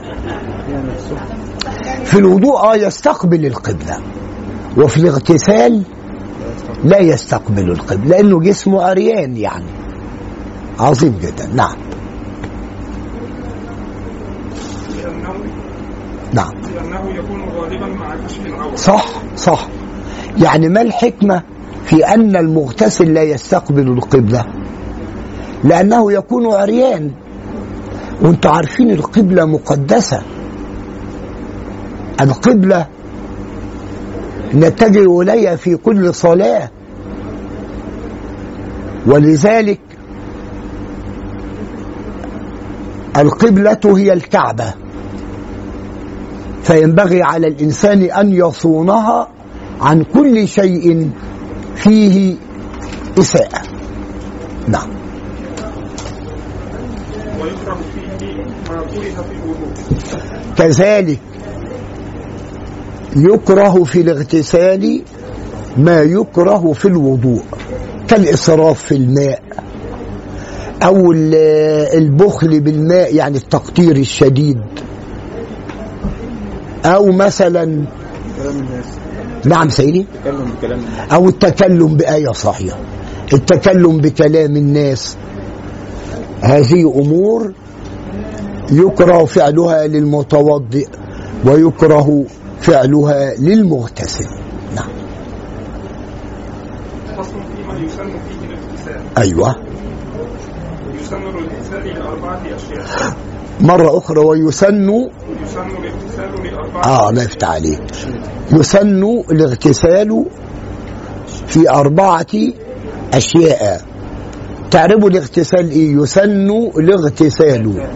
في 2.05 2.19
الوضوء 2.19 2.57
آه 2.57 2.75
يستقبل 2.75 3.45
القبلة 3.45 3.97
وفي 4.77 4.97
الاغتسال 4.97 5.83
لا 6.83 6.99
يستقبل 6.99 7.71
القبلة 7.71 8.09
لأنه 8.17 8.39
جسمه 8.39 8.83
عريان 8.83 9.37
يعني. 9.37 9.65
عظيم 10.79 11.19
جدا 11.21 11.47
نعم. 11.55 11.75
نعم. 16.33 16.51
لأنه 16.75 17.09
يكون 17.15 17.49
غالبا 17.49 17.85
مع 17.85 18.15
كشف 18.25 18.45
العورة. 18.45 18.75
صح 18.75 19.05
صح. 19.35 19.67
يعني 20.37 20.69
ما 20.69 20.81
الحكمة؟ 20.81 21.43
في 21.87 22.05
أن 22.05 22.35
المغتسل 22.35 23.13
لا 23.13 23.23
يستقبل 23.23 23.87
القبلة 23.87 24.45
لأنه 25.63 26.11
يكون 26.11 26.53
عريان. 26.53 27.11
وأنتم 28.21 28.49
عارفين 28.49 28.91
القبلة 28.91 29.45
مقدسة. 29.45 30.21
القبلة 32.21 32.87
نتجه 34.53 35.21
إليها 35.21 35.55
في 35.55 35.75
كل 35.75 36.13
صلاة. 36.13 36.69
ولذلك 39.05 39.79
القبلة 43.17 43.79
هي 43.85 44.13
الكعبة. 44.13 44.73
فينبغي 46.63 47.23
على 47.23 47.47
الإنسان 47.47 48.01
أن 48.01 48.31
يصونها 48.33 49.27
عن 49.81 50.03
كل 50.03 50.47
شيء 50.47 51.09
فيه 51.77 52.35
إساءة. 53.19 53.61
نعم. 54.67 54.89
ويكره 57.41 57.79
فيه 57.95 58.35
ما 58.69 58.81
كره 58.93 59.21
في 59.21 59.33
الوضوء 59.43 59.73
كذلك 60.57 61.19
يكره 63.15 63.83
في 63.83 64.01
الاغتسال 64.01 65.01
ما 65.77 66.01
يكره 66.01 66.73
في 66.73 66.87
الوضوء 66.87 67.41
كالإسراف 68.07 68.83
في 68.83 68.95
الماء 68.95 69.41
أو 70.83 71.11
ال- 71.11 71.35
البخل 71.97 72.59
بالماء 72.59 73.15
يعني 73.15 73.37
التقطير 73.37 73.95
الشديد. 73.95 74.61
أو 76.85 77.11
مثلا 77.11 77.63
كلام 78.37 78.55
الناس. 78.59 78.85
نعم 79.47 79.69
سيدي. 79.69 80.05
تكلم 80.23 80.51
بكلام 80.57 80.79
الناس. 80.79 81.11
أو 81.13 81.29
التكلم 81.29 81.97
بآية 81.97 82.31
صحيحة. 82.31 82.77
التكلم 83.33 83.97
بكلام 83.97 84.57
الناس. 84.57 85.17
هذه 86.41 86.93
أمور 86.95 87.51
يكره 88.71 89.25
فعلها 89.25 89.87
للمتوضئ 89.87 90.87
ويكره 91.45 92.23
فعلها 92.61 93.35
للمغتسل. 93.35 94.27
نعم. 94.75 94.89
فصل 97.17 97.31
فيما 97.55 97.79
يسن 97.79 98.09
فيه 98.09 98.47
الاغتسال. 98.47 99.01
أيوة. 99.17 99.55
يسن 101.01 101.15
الاغتسال 101.15 101.87
لأربعة 101.99 102.41
أشياء. 102.55 103.15
مرة 103.61 103.97
أخرى 103.97 104.19
ويسن 104.19 104.89
يسن 105.43 105.67
الاغتسال 105.79 106.43
لأربعة 106.43 106.83
آه 106.85 107.09
الله 107.09 107.23
يفتح 107.23 107.49
عليك. 107.49 107.81
يسن 108.51 109.03
الاغتسال 109.31 110.25
في 111.47 111.69
أربعة 111.69 112.25
أشياء. 113.13 113.81
تعرفوا 114.71 115.09
الاغتسال 115.09 115.71
إيه؟ 115.71 115.95
يسن 115.95 116.49
الاغتسال. 116.77 117.87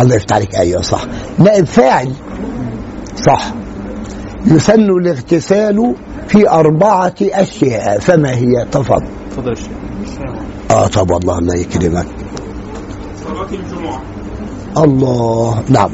الله 0.00 0.14
يفتح 0.14 0.36
عليك 0.36 0.54
أيوة 0.54 0.82
صح. 0.82 1.04
نائب 1.38 1.64
فاعل 1.64 2.12
صح. 3.16 3.52
يسن 4.46 4.90
الاغتسال 4.90 5.94
في 6.28 6.50
أربعة 6.50 7.14
أشياء. 7.22 7.98
فما 7.98 8.34
هي؟ 8.34 8.66
تفضل. 8.72 9.06
شيخ. 9.56 9.66
آه 10.70 10.86
طب 10.86 11.10
والله 11.10 11.38
الله 11.38 11.54
يكرمك. 11.54 12.06
صلاة 13.24 13.48
الجمعة. 13.52 14.02
الله 14.76 15.62
نعم. 15.68 15.90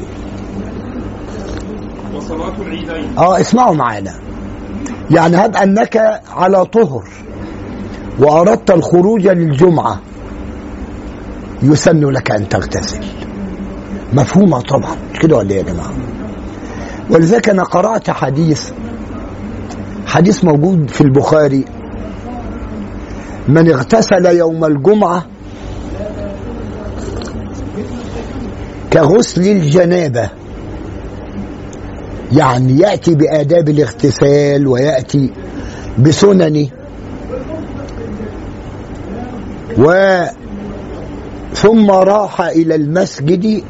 وصلاة 2.15 2.61
العيدين. 2.61 3.17
آه 3.17 3.41
اسمعوا 3.41 3.75
معانا. 3.75 4.13
يعني 5.11 5.35
هب 5.37 5.55
أنك 5.55 6.21
على 6.31 6.65
طهر 6.65 7.03
وأردت 8.19 8.71
الخروج 8.71 9.27
للجمعة 9.27 9.99
يسن 11.63 11.99
لك 12.09 12.31
أن 12.31 12.49
تغتسل. 12.49 12.99
مفهومة 14.13 14.61
طبعا. 14.61 14.95
كده 15.21 15.37
ولا 15.37 15.51
إيه 15.51 15.57
يا 15.57 15.63
جماعة؟ 15.63 15.91
ولذلك 17.09 17.49
أنا 17.49 17.63
قرأت 17.63 18.09
حديث 18.09 18.71
حديث 20.07 20.43
موجود 20.43 20.89
في 20.89 21.01
البخاري. 21.01 21.65
من 23.47 23.71
اغتسل 23.71 24.25
يوم 24.25 24.65
الجمعة 24.65 25.25
كغسل 28.93 29.41
الجنابة 29.41 30.40
يعني 32.31 32.79
يأتي 32.79 33.15
بآداب 33.15 33.69
الاغتسال 33.69 34.67
ويأتي 34.67 35.31
بسننه 35.99 36.67
و 39.77 40.21
ثم 41.53 41.91
راح 41.91 42.41
إلى 42.41 42.75
المسجد 42.75 43.63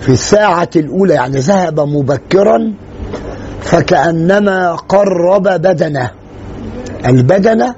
في 0.00 0.08
الساعة 0.08 0.70
الأولى 0.76 1.14
يعني 1.14 1.38
ذهب 1.38 1.80
مبكرا 1.80 2.72
فكأنما 3.60 4.72
قرب 4.74 5.42
بدنه. 5.42 6.10
البدنة 7.06 7.74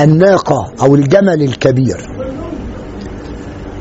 الناقة 0.00 0.72
أو 0.82 0.94
الجمل 0.94 1.42
الكبير. 1.42 1.96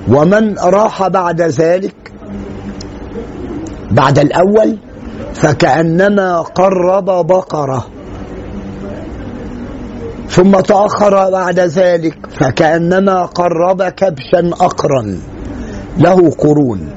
ومن 0.08 0.58
راح 0.58 1.08
بعد 1.08 1.42
ذلك 1.42 1.96
بعد 3.92 4.20
الأول 4.20 4.78
فكأنما 5.34 6.42
قرب 6.42 7.06
بقرة. 7.06 7.88
ثم 10.30 10.60
تأخر 10.60 11.30
بعد 11.30 11.60
ذلك 11.60 12.18
فكأنما 12.40 13.26
قرب 13.26 13.84
كبشا 13.84 14.50
أقرا 14.54 15.18
له 15.98 16.30
قرون. 16.30 16.90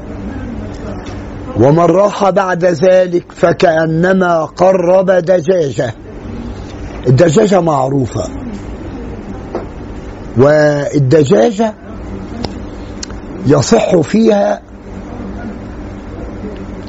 ومن 1.57 1.79
راح 1.79 2.31
بعد 2.31 2.65
ذلك 2.65 3.33
فكأنما 3.33 4.45
قرب 4.45 5.11
دجاجة. 5.11 5.95
الدجاجة 7.07 7.61
معروفة. 7.61 8.25
والدجاجة 10.39 11.75
يصح 13.47 13.97
فيها 14.01 14.61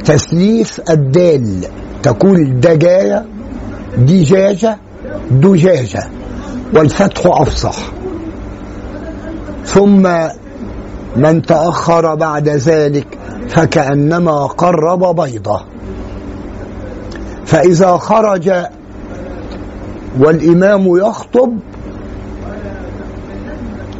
تسليف 0.07 0.81
الدال. 0.89 1.65
تقول 2.03 2.59
دجاجة 2.59 3.25
دجاجة 3.97 4.77
دجاجة. 5.31 6.03
والفتح 6.75 7.21
أفصح. 7.25 7.77
ثم 9.65 10.09
من 11.15 11.41
تأخر 11.41 12.15
بعد 12.15 12.49
ذلك 12.49 13.17
فكأنما 13.49 14.45
قرب 14.45 15.21
بيضة. 15.21 15.61
فإذا 17.45 17.97
خرج 17.97 18.51
والإمام 20.19 20.97
يخطب 20.97 21.59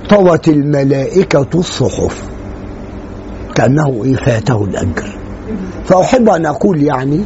طوت 0.10 0.48
الملائكة 0.48 1.50
الصحف. 1.56 2.24
كأنه 3.56 4.02
إيه 4.04 4.16
فاته 4.16 4.64
الأجر. 4.64 5.27
فأحب 5.88 6.30
أن 6.30 6.46
أقول 6.46 6.84
يعني 6.84 7.24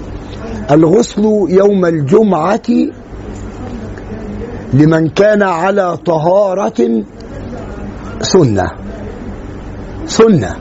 الغسل 0.71 1.23
يوم 1.49 1.85
الجمعة 1.85 2.61
لمن 4.73 5.09
كان 5.09 5.43
على 5.43 5.97
طهارة 5.97 7.03
سنة. 8.21 8.71
سنة. 10.05 10.55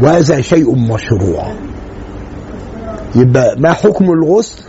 وهذا 0.00 0.40
شيء 0.40 0.74
مشروع. 0.74 1.52
يبقى 3.14 3.56
ما 3.58 3.72
حكم 3.72 4.04
الغسل؟ 4.12 4.62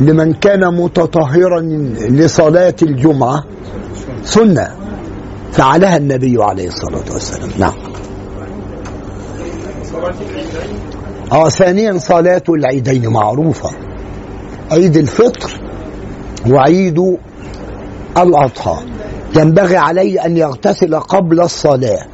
لمن 0.00 0.32
كان 0.32 0.74
متطهرا 0.74 1.60
لصلاة 2.00 2.74
الجمعة 2.82 3.44
سنة. 4.24 4.68
فعلها 5.52 5.96
النبي 5.96 6.42
عليه 6.42 6.68
الصلاة 6.68 7.12
والسلام. 7.12 7.50
نعم. 7.58 7.74
آه 11.32 11.48
ثانيا 11.48 11.98
صلاة 11.98 12.42
العيدين 12.48 13.06
معروفة. 13.06 13.70
عيد 14.72 14.96
الفطر 14.96 15.60
وعيد 16.50 16.98
الأضحى. 18.16 18.76
ينبغي 19.36 19.76
عليه 19.76 20.26
أن 20.26 20.36
يغتسل 20.36 20.94
قبل 20.94 21.40
الصلاة. 21.40 22.06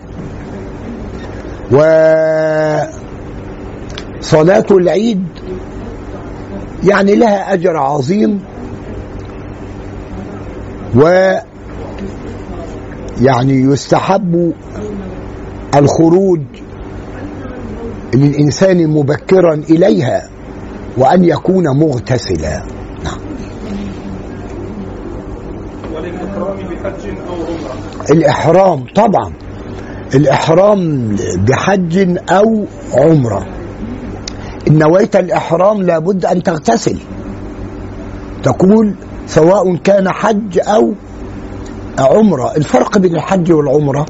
وصلاة 4.20 4.66
العيد 4.70 5.24
يعني 6.84 7.14
لها 7.16 7.52
أجر 7.52 7.76
عظيم. 7.76 8.40
و 10.96 11.34
يعني 13.20 13.52
يستحب 13.52 14.52
الخروج 15.76 16.40
للإنسان 18.14 18.86
مبكرا 18.90 19.54
إليها 19.54 20.28
وأن 20.98 21.24
يكون 21.24 21.64
مغتسلا. 21.78 22.62
نعم. 23.04 23.18
وللإكرام 25.94 26.56
بحج 26.56 27.08
أو 27.28 27.34
عمرة؟ 27.34 27.74
الإحرام 28.10 28.84
طبعا. 28.94 29.32
الإحرام 30.14 31.16
بحج 31.48 32.18
أو 32.30 32.64
عمرة. 32.94 33.46
إن 34.68 34.78
نويت 34.78 35.16
الإحرام 35.16 35.82
لابد 35.82 36.24
أن 36.24 36.42
تغتسل. 36.42 36.98
تقول 38.42 38.94
سواء 39.26 39.76
كان 39.76 40.08
حج 40.08 40.58
أو 40.58 40.94
عمرة. 41.98 42.56
الفرق 42.56 42.98
بين 42.98 43.14
الحج 43.14 43.52
والعمرة 43.52 44.06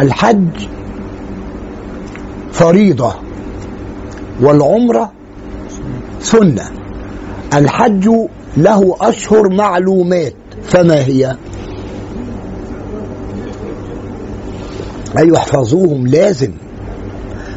الحج 0.00 0.68
فريضة 2.60 3.14
والعمرة 4.40 5.12
سنة. 6.20 6.70
الحج 7.54 8.10
له 8.56 8.96
أشهر 9.00 9.48
معلومات. 9.48 10.34
فما 10.62 11.04
هي؟ 11.04 11.36
أيوة 15.18 15.38
احفظوهم 15.38 16.06
لازم. 16.06 16.52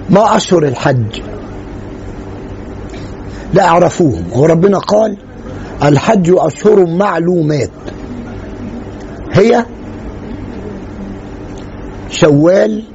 ما 0.10 0.36
أشهر 0.36 0.64
الحج؟ 0.64 1.22
لا 3.54 3.68
أعرفوهم. 3.68 4.24
وربنا 4.36 4.78
قال 4.78 5.18
الحج 5.84 6.34
أشهر 6.38 6.86
معلومات. 6.86 7.70
هي 9.32 9.66
شوال 12.10 12.93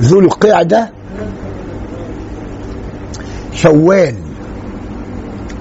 ذو 0.00 0.20
القعدة 0.20 0.90
شوال 3.52 4.14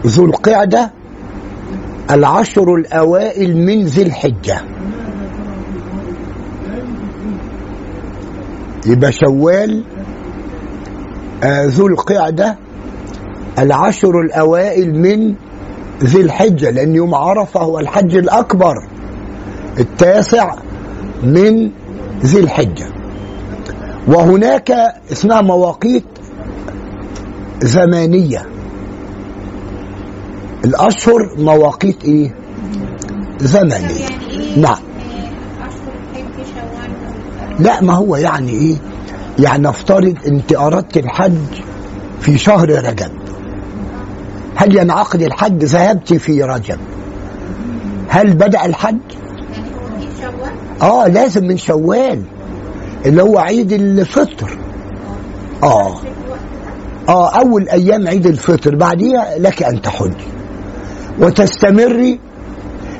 ذو 0.05 0.25
القعدة 0.25 0.91
العشر 2.11 2.75
الأوائل 2.75 3.57
من 3.57 3.85
ذي 3.85 4.01
الحجة. 4.01 4.61
يبقى 8.85 9.11
شوال 9.11 9.83
آه 11.43 11.65
ذو 11.65 11.87
القعدة 11.87 12.57
العشر 13.59 14.19
الأوائل 14.21 14.95
من 14.95 15.35
ذي 16.03 16.21
الحجة 16.21 16.69
لأن 16.69 16.95
يوم 16.95 17.15
عرفة 17.15 17.59
هو 17.59 17.79
الحج 17.79 18.15
الأكبر 18.15 18.75
التاسع 19.79 20.55
من 21.23 21.71
ذي 22.23 22.39
الحجة. 22.39 22.98
وهناك 24.10 24.72
اسمها 25.11 25.41
مواقيت 25.41 26.03
زمانية. 27.61 28.45
الأشهر 30.65 31.36
مواقيت 31.38 32.03
إيه؟ 32.03 32.36
زمنية. 33.40 33.73
يعني 33.73 34.30
إيه؟ 34.31 34.60
نعم. 34.60 34.77
شوال؟ 36.36 37.56
لا 37.60 37.81
ما 37.81 37.94
هو 37.94 38.15
يعني 38.15 38.52
إيه؟ 38.52 38.76
يعني 39.40 39.64
نفترض 39.64 40.15
أنت 40.27 40.53
أردت 40.56 40.98
الحج 40.98 41.61
في 42.22 42.38
شهر 42.38 42.69
رجب. 42.69 43.11
هل 44.56 44.77
ينعقد 44.77 45.22
الحج؟ 45.22 45.64
ذهبت 45.64 46.14
في 46.14 46.44
رجب. 46.44 46.80
هل 48.07 48.34
بدأ 48.34 48.65
الحج؟ 48.65 48.98
يعني 49.52 50.52
آه 50.81 51.07
لازم 51.07 51.44
من 51.48 51.57
شوال. 51.57 52.23
اللي 53.05 53.21
هو 53.23 53.38
عيد 53.39 53.71
الفطر. 53.71 54.57
آه. 55.63 55.95
آه 57.09 57.30
أول 57.30 57.69
أيام 57.69 58.07
عيد 58.07 58.26
الفطر 58.26 58.76
بعديها 58.76 59.38
لك 59.38 59.63
أن 59.63 59.81
تحجي 59.81 60.27
وتستمري 61.19 62.19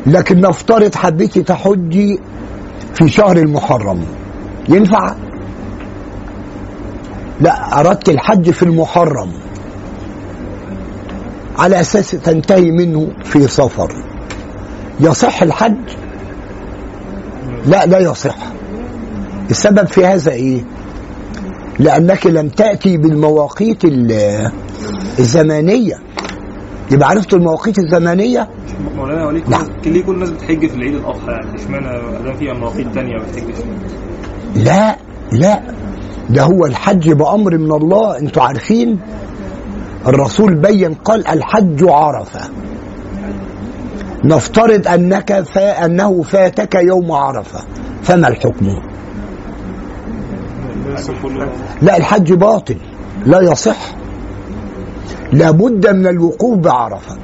لكن 0.06 0.42
نفترض 0.42 0.96
حبيتي 0.96 1.44
تحجي 1.44 2.20
في 2.94 3.08
شهر 3.08 3.38
المحرم. 3.38 4.06
ينفع؟ 4.70 5.16
لا 7.42 7.80
أردت 7.80 8.10
الحج 8.10 8.52
في 8.52 8.64
المحرم. 8.64 9.32
على 11.58 11.80
أساس 11.80 12.12
تنتهي 12.12 12.72
منه 12.72 13.10
في 13.24 13.48
صفر 13.48 14.04
يصح 15.00 15.42
الحج؟ 15.42 15.78
لا 17.66 17.86
لا 17.86 18.00
يصح. 18.00 18.38
السبب 19.50 19.88
في 19.88 20.06
هذا 20.06 20.32
إيه؟ 20.32 20.62
لأنك 21.80 22.28
لم 22.28 22.50
تأتي 22.50 22.98
بالمواقيت 22.98 23.86
ال- 23.86 24.52
الزمانية. 25.20 25.96
يبقى 26.92 27.10
عرفت 27.10 27.34
المواقيت 27.34 27.80
الزمانية؟ 27.80 28.50
مولانا 28.96 29.26
وليك 29.28 29.50
نعم. 29.50 29.68
ليه 29.86 30.04
كل 30.04 30.14
الناس 30.14 30.30
بتحج 30.30 30.68
في 30.68 30.76
العيد 30.76 30.96
الأضحى 30.96 31.32
يعني 31.32 31.56
اشمعنى 31.56 31.88
ادام 32.20 32.34
في 32.38 32.54
مواقيت 32.54 32.88
تانية 32.94 33.14
ما 33.18 33.24
بتحجش 33.24 33.56
لا 34.56 34.98
لا. 35.32 35.62
ده 36.30 36.44
هو 36.44 36.66
الحج 36.66 37.12
بأمر 37.12 37.58
من 37.58 37.72
الله. 37.72 38.20
أنتوا 38.20 38.44
عارفين؟ 38.44 39.00
الرسول 40.08 40.56
بين 40.56 40.94
قال 40.94 41.28
الحج 41.28 41.84
عرفة. 41.90 42.40
نفترض 44.24 44.88
أنك 44.88 45.42
فا 45.42 45.86
أنه 45.86 46.22
فاتك 46.22 46.76
يوم 46.76 47.12
عرفة. 47.12 47.60
فما 48.04 48.28
الحكم؟ 48.28 48.68
لا 51.82 51.98
الحج 51.98 52.34
باطل 52.34 52.78
لا 53.26 53.42
يصح. 53.42 53.96
لابد 55.34 55.88
من 55.88 56.08
الوقوف 56.08 56.58
بعرفة. 56.58 57.18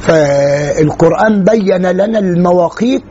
فالقرآن 0.00 1.44
بين 1.44 1.86
لنا 1.86 2.18
المواقيت 2.18 3.02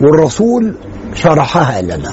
والرسول 0.00 0.74
شرحها 1.14 1.82
لنا. 1.82 2.12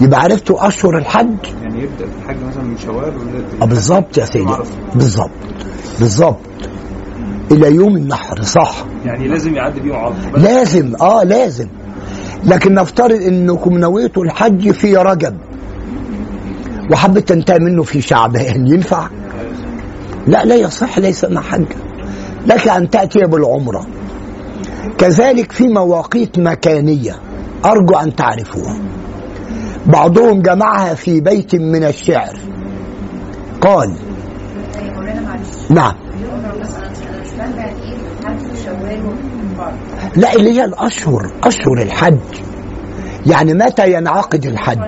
يبقى 0.00 0.20
عرفتوا 0.20 0.66
أشهر 0.66 0.98
الحج؟ 0.98 1.36
يعني 1.62 1.82
يبدأ 1.82 2.06
في 2.06 2.24
الحج 2.24 2.36
مثلا 2.48 2.62
من 2.62 2.78
شوال 2.78 2.96
ولا 3.16 3.62
آه 3.62 3.64
بالظبط 3.64 4.18
يا 4.18 4.24
سيدي. 4.24 4.50
عرفة. 4.50 4.74
بالظبط. 4.94 5.30
بالظبط. 6.00 6.36
إلى 7.52 7.74
يوم 7.74 7.96
النحر 7.96 8.42
صح. 8.42 8.84
يعني 9.04 9.28
لازم 9.28 9.54
يعدي 9.54 9.80
بيهم 9.80 9.96
عرض 9.96 10.14
بس 10.34 10.42
لازم 10.42 10.92
آه 11.00 11.22
لازم. 11.22 11.68
لكن 12.44 12.74
نفترض 12.74 13.22
إنكم 13.22 13.78
نويتوا 13.78 14.24
الحج 14.24 14.70
في 14.70 14.96
رجب. 14.96 15.36
وحبت 16.90 17.28
تنتهي 17.28 17.58
منه 17.58 17.82
في 17.82 18.00
شعبان 18.00 18.66
ينفع؟ 18.66 19.08
لا 20.26 20.44
لا 20.44 20.54
يصح 20.54 20.98
ليس 20.98 21.24
مع 21.24 21.40
حج 21.40 21.66
لك 22.46 22.68
أن 22.68 22.90
تأتي 22.90 23.18
بالعمرة. 23.26 23.86
كذلك 24.98 25.52
في 25.52 25.68
مواقيت 25.68 26.38
مكانية 26.38 27.16
أرجو 27.64 27.94
أن 27.94 28.16
تعرفوها. 28.16 28.76
بعضهم 29.86 30.42
جمعها 30.42 30.94
في 30.94 31.20
بيت 31.20 31.54
من 31.54 31.84
الشعر. 31.84 32.36
قال 33.60 33.96
نعم. 35.70 35.94
يعني 37.38 37.60
لا 40.16 40.32
اللي 40.32 40.50
هي 40.50 40.64
الأشهر 40.64 41.32
أشهر 41.44 41.82
الحج. 41.82 42.18
يعني 43.26 43.54
متى 43.54 43.92
ينعقد 43.92 44.46
الحج؟ 44.46 44.78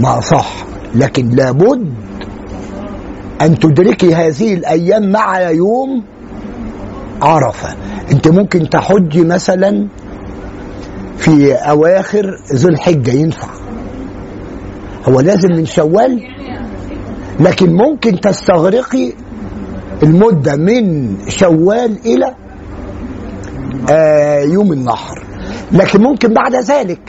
ما 0.00 0.20
صح 0.20 0.64
لكن 0.94 1.28
لابد 1.28 1.92
أن 3.40 3.58
تدركي 3.58 4.14
هذه 4.14 4.54
الأيام 4.54 5.12
مع 5.12 5.40
يوم 5.40 6.04
عرفة. 7.22 7.74
أنت 8.12 8.28
ممكن 8.28 8.68
تحجي 8.68 9.24
مثلا 9.24 9.88
في 11.16 11.52
أواخر 11.54 12.36
ذو 12.54 12.68
الحجة 12.68 13.10
ينفع. 13.10 13.48
هو 15.08 15.20
لازم 15.20 15.48
من 15.48 15.66
شوال 15.66 16.22
لكن 17.40 17.72
ممكن 17.72 18.20
تستغرقي 18.20 19.12
المدة 20.02 20.56
من 20.56 21.14
شوال 21.28 21.98
إلى 22.06 22.34
آه 23.90 24.40
يوم 24.40 24.72
النحر. 24.72 25.22
لكن 25.72 26.02
ممكن 26.02 26.34
بعد 26.34 26.54
ذلك 26.54 27.00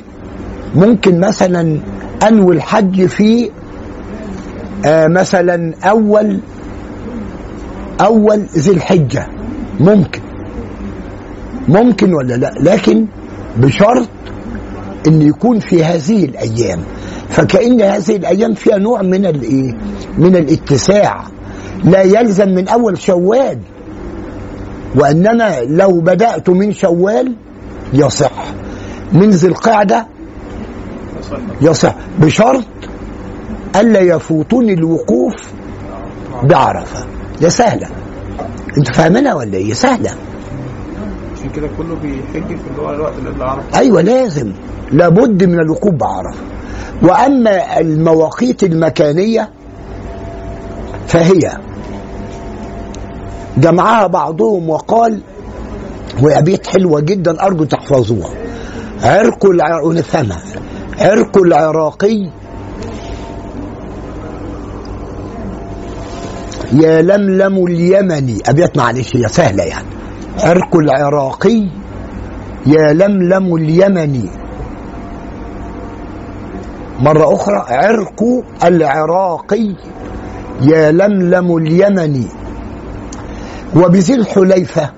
ممكن 0.76 1.19
مثلا 1.19 1.80
انوي 2.28 2.56
الحج 2.56 3.06
في 3.06 3.50
آه 4.86 5.08
مثلا 5.08 5.74
أول 5.84 6.40
أول 8.02 8.40
ذي 8.40 8.72
الحجة. 8.72 9.28
ممكن. 9.80 10.22
ممكن 11.68 12.14
ولا 12.14 12.34
لا؟ 12.34 12.54
لكن 12.60 13.06
بشرط 13.58 14.10
إن 15.08 15.22
يكون 15.22 15.60
في 15.60 15.84
هذه 15.84 16.26
الأيام. 16.26 16.80
فكأن 17.30 17.82
هذه 17.82 18.16
الأيام 18.16 18.54
فيها 18.54 18.78
نوع 18.78 19.02
من 19.02 19.26
الايه 19.26 19.74
من 20.18 20.36
الاتساع. 20.36 21.24
لا 21.84 22.02
يلزم 22.02 22.50
من 22.50 22.68
أول 22.68 22.98
شوال. 22.98 23.60
وأنما 24.95 25.62
لو 25.62 26.02
بدأت 26.02 26.50
من 26.50 26.72
شوال 26.72 27.36
يصح. 27.94 28.45
من 29.14 29.30
ذي 29.30 29.48
القعدة 29.48 30.08
يصح 31.62 31.95
بشرط 32.20 32.66
ألا 33.76 34.00
يفوتني 34.00 34.74
الوقوف 34.74 35.54
بعرفة. 36.44 37.06
يا 37.41 37.50
سهلة. 37.50 37.88
أنت 38.78 38.95
فاهمينها 38.95 39.34
ولا 39.34 39.58
إيه؟ 39.58 39.74
سهلة. 39.74 40.12
عشان 41.38 41.50
كده 41.56 41.70
كله 41.78 41.95
بيحج 41.95 42.48
في 42.48 42.70
اللي 42.72 42.82
هو 42.82 42.94
الوقت 42.94 43.14
اللي 43.18 43.30
قبل 43.30 43.44
عرفه. 43.44 43.80
أيوه 43.80 44.02
لازم. 44.02 44.52
لابد 44.91 45.44
من 45.44 45.60
الوقوف 45.60 45.94
بعرفة. 45.94 46.41
وأما 47.04 47.80
المواقيت 47.80 48.64
المكانية 48.64 49.50
فهي. 51.08 51.58
جمعها 53.58 54.08
بعضهم 54.08 54.70
وقال 54.70 55.22
وابيات 56.24 56.68
حلوة 56.68 57.00
جدا 57.00 57.45
أرجو 57.45 57.64
تحفظوها. 57.64 58.30
عرق 59.04 59.45
الع... 59.45 59.82
ونفهمها 59.82 60.41
عرق 60.99 61.38
العراقي. 61.38 62.30
يا 66.74 67.02
لملم 67.02 67.65
اليمني 67.65 68.38
ابيات 68.45 68.78
معلش 68.78 69.15
هي 69.15 69.28
سهلة 69.28 69.64
يعني. 69.64 69.88
عرق 70.40 70.76
العراقي. 70.76 71.68
يا 72.65 72.94
لملم 72.94 73.56
اليمني 73.56 74.30
مرة 76.99 77.36
أخرى 77.36 77.65
عرق 77.70 78.24
العراقي. 78.64 79.76
يا 80.61 80.91
لملم 80.91 81.57
اليمني 81.57 82.28
وبذي 83.76 84.14
الحليفة 84.15 84.90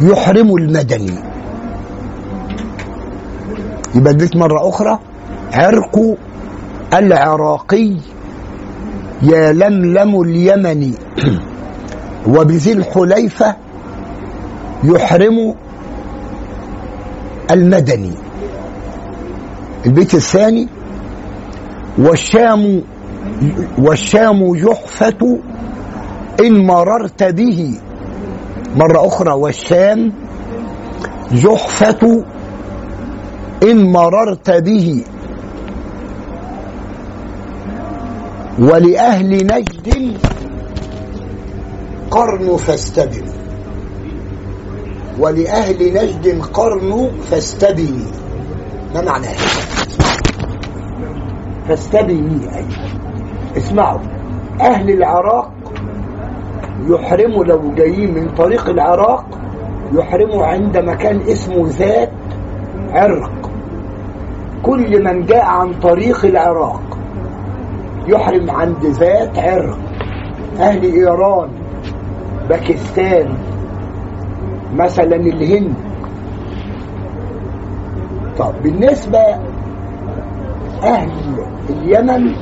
يحرم 0.00 0.56
المدني. 0.56 1.31
يبقى 3.94 4.12
البيت 4.12 4.36
مرة 4.36 4.68
أخرى 4.68 4.98
عرق 5.52 6.16
العراقي 6.94 7.96
يا 9.22 9.52
لملم 9.52 10.20
اليمني 10.20 10.92
وبذي 12.34 12.72
الحليفة 12.72 13.56
يحرم 14.84 15.54
المدني. 17.50 18.12
البيت 19.86 20.14
الثاني 20.14 20.68
والشام 21.98 22.82
والشام 23.78 24.54
جحفة 24.54 25.38
إن 26.40 26.66
مررت 26.66 27.22
به. 27.22 27.74
مرة 28.76 29.06
أخرى 29.06 29.32
والشام 29.32 30.12
جحفة 31.32 32.24
إن 33.62 33.92
مررت 33.92 34.50
به 34.50 35.04
ولأهل 38.58 39.46
نجد 39.46 40.18
قرن 42.10 42.56
فاستبنوا 42.56 43.32
ولأهل 45.18 45.94
نجد 45.94 46.42
قرن 46.42 47.10
فاستبني 47.30 48.06
ما 48.94 49.02
معنى 49.02 49.26
فاستبني 51.68 52.56
أي 52.56 52.66
اسمعوا. 53.56 54.00
أهل 54.60 54.90
العراق 54.90 55.52
يحرموا 56.88 57.44
لو 57.44 57.74
جايين 57.74 58.14
من 58.14 58.34
طريق 58.34 58.68
العراق 58.68 59.24
يحرموا 59.92 60.46
عند 60.46 60.76
مكان 60.76 61.20
اسمه 61.20 61.68
ذات 61.68 62.12
عرق. 62.90 63.41
كل 64.62 65.04
من 65.04 65.26
جاء 65.26 65.44
عن 65.44 65.72
طريق 65.82 66.24
العراق 66.24 66.98
يحرم 68.08 68.50
عند 68.50 68.86
ذات 68.86 69.38
عرق. 69.38 69.78
أهل 70.60 70.82
إيران 70.82 71.48
باكستان 72.48 73.34
مثلا 74.76 75.16
الهند. 75.16 75.74
طب 78.38 78.54
بالنسبة 78.62 79.18
أهل 80.82 81.10
اليمن 81.70 82.34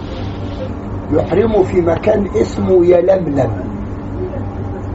يحرموا 1.12 1.64
في 1.64 1.80
مكان 1.80 2.26
اسمه 2.36 2.86
يلملم. 2.86 3.51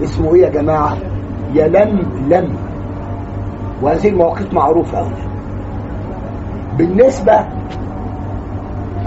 اسمه 0.03 0.35
إيه 0.35 0.41
يا 0.41 0.49
جماعة؟ 0.49 0.97
يلملم. 1.53 2.55
وهذه 3.81 4.07
المواقيت 4.07 4.53
معروفة 4.53 4.99
أوي. 4.99 5.34
بالنسبة 6.77 7.33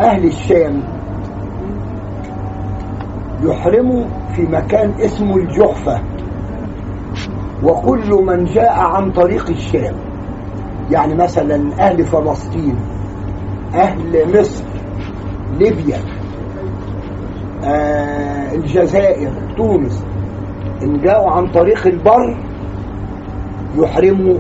أهل 0.01 0.25
الشام 0.25 0.83
يحرموا 3.43 4.05
في 4.37 4.43
مكان 4.43 4.93
اسمه 5.01 5.37
الجحفة. 5.37 6.01
وكل 7.65 8.11
من 8.27 8.45
جاء 8.45 8.73
عن 8.79 9.11
طريق 9.13 9.49
الشام 9.51 9.95
يعني 10.91 11.15
مثلا 11.15 11.71
أهل 11.79 12.05
فلسطين 12.05 12.77
أهل 13.75 14.41
مصر 14.41 14.65
ليبيا 15.59 15.99
آه 17.65 18.55
الجزائر 18.55 19.31
تونس 19.57 20.05
إن 20.83 21.01
جاءوا 21.01 21.31
عن 21.31 21.51
طريق 21.53 21.87
البر 21.87 22.37
يحرموا 23.77 24.39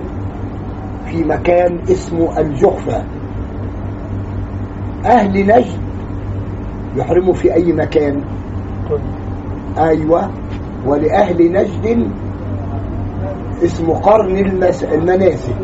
في 1.07 1.25
مكان 1.25 1.79
اسمه 1.91 2.41
الجحفة. 2.41 3.05
أهل 5.05 5.47
نجد 5.47 5.79
يحرموا 6.97 7.35
في 7.35 7.55
أي 7.55 7.73
مكان. 7.73 8.21
أيوة. 9.79 10.31
ولأهل 10.87 11.53
نجد 11.53 12.11
اسمه 13.65 13.95
قرن 13.95 14.37
المس... 14.37 14.85
المناسك 14.85 15.55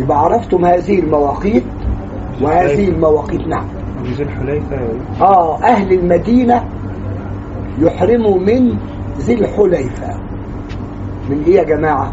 يبقى 0.00 0.18
عرفتم 0.24 0.64
هذه 0.64 0.98
المواقيت؟ 0.98 1.64
وهذه 2.42 2.88
المواقيت 2.88 3.46
نعم. 3.46 3.66
آه 5.20 5.62
أهل 5.64 5.92
المدينة 5.92 6.64
يحرموا 7.78 8.38
من 8.38 8.76
ذي 9.18 9.34
الحليفة. 9.34 10.16
من 11.30 11.42
إيه 11.46 11.54
يا 11.56 11.62
جماعة؟ 11.64 12.12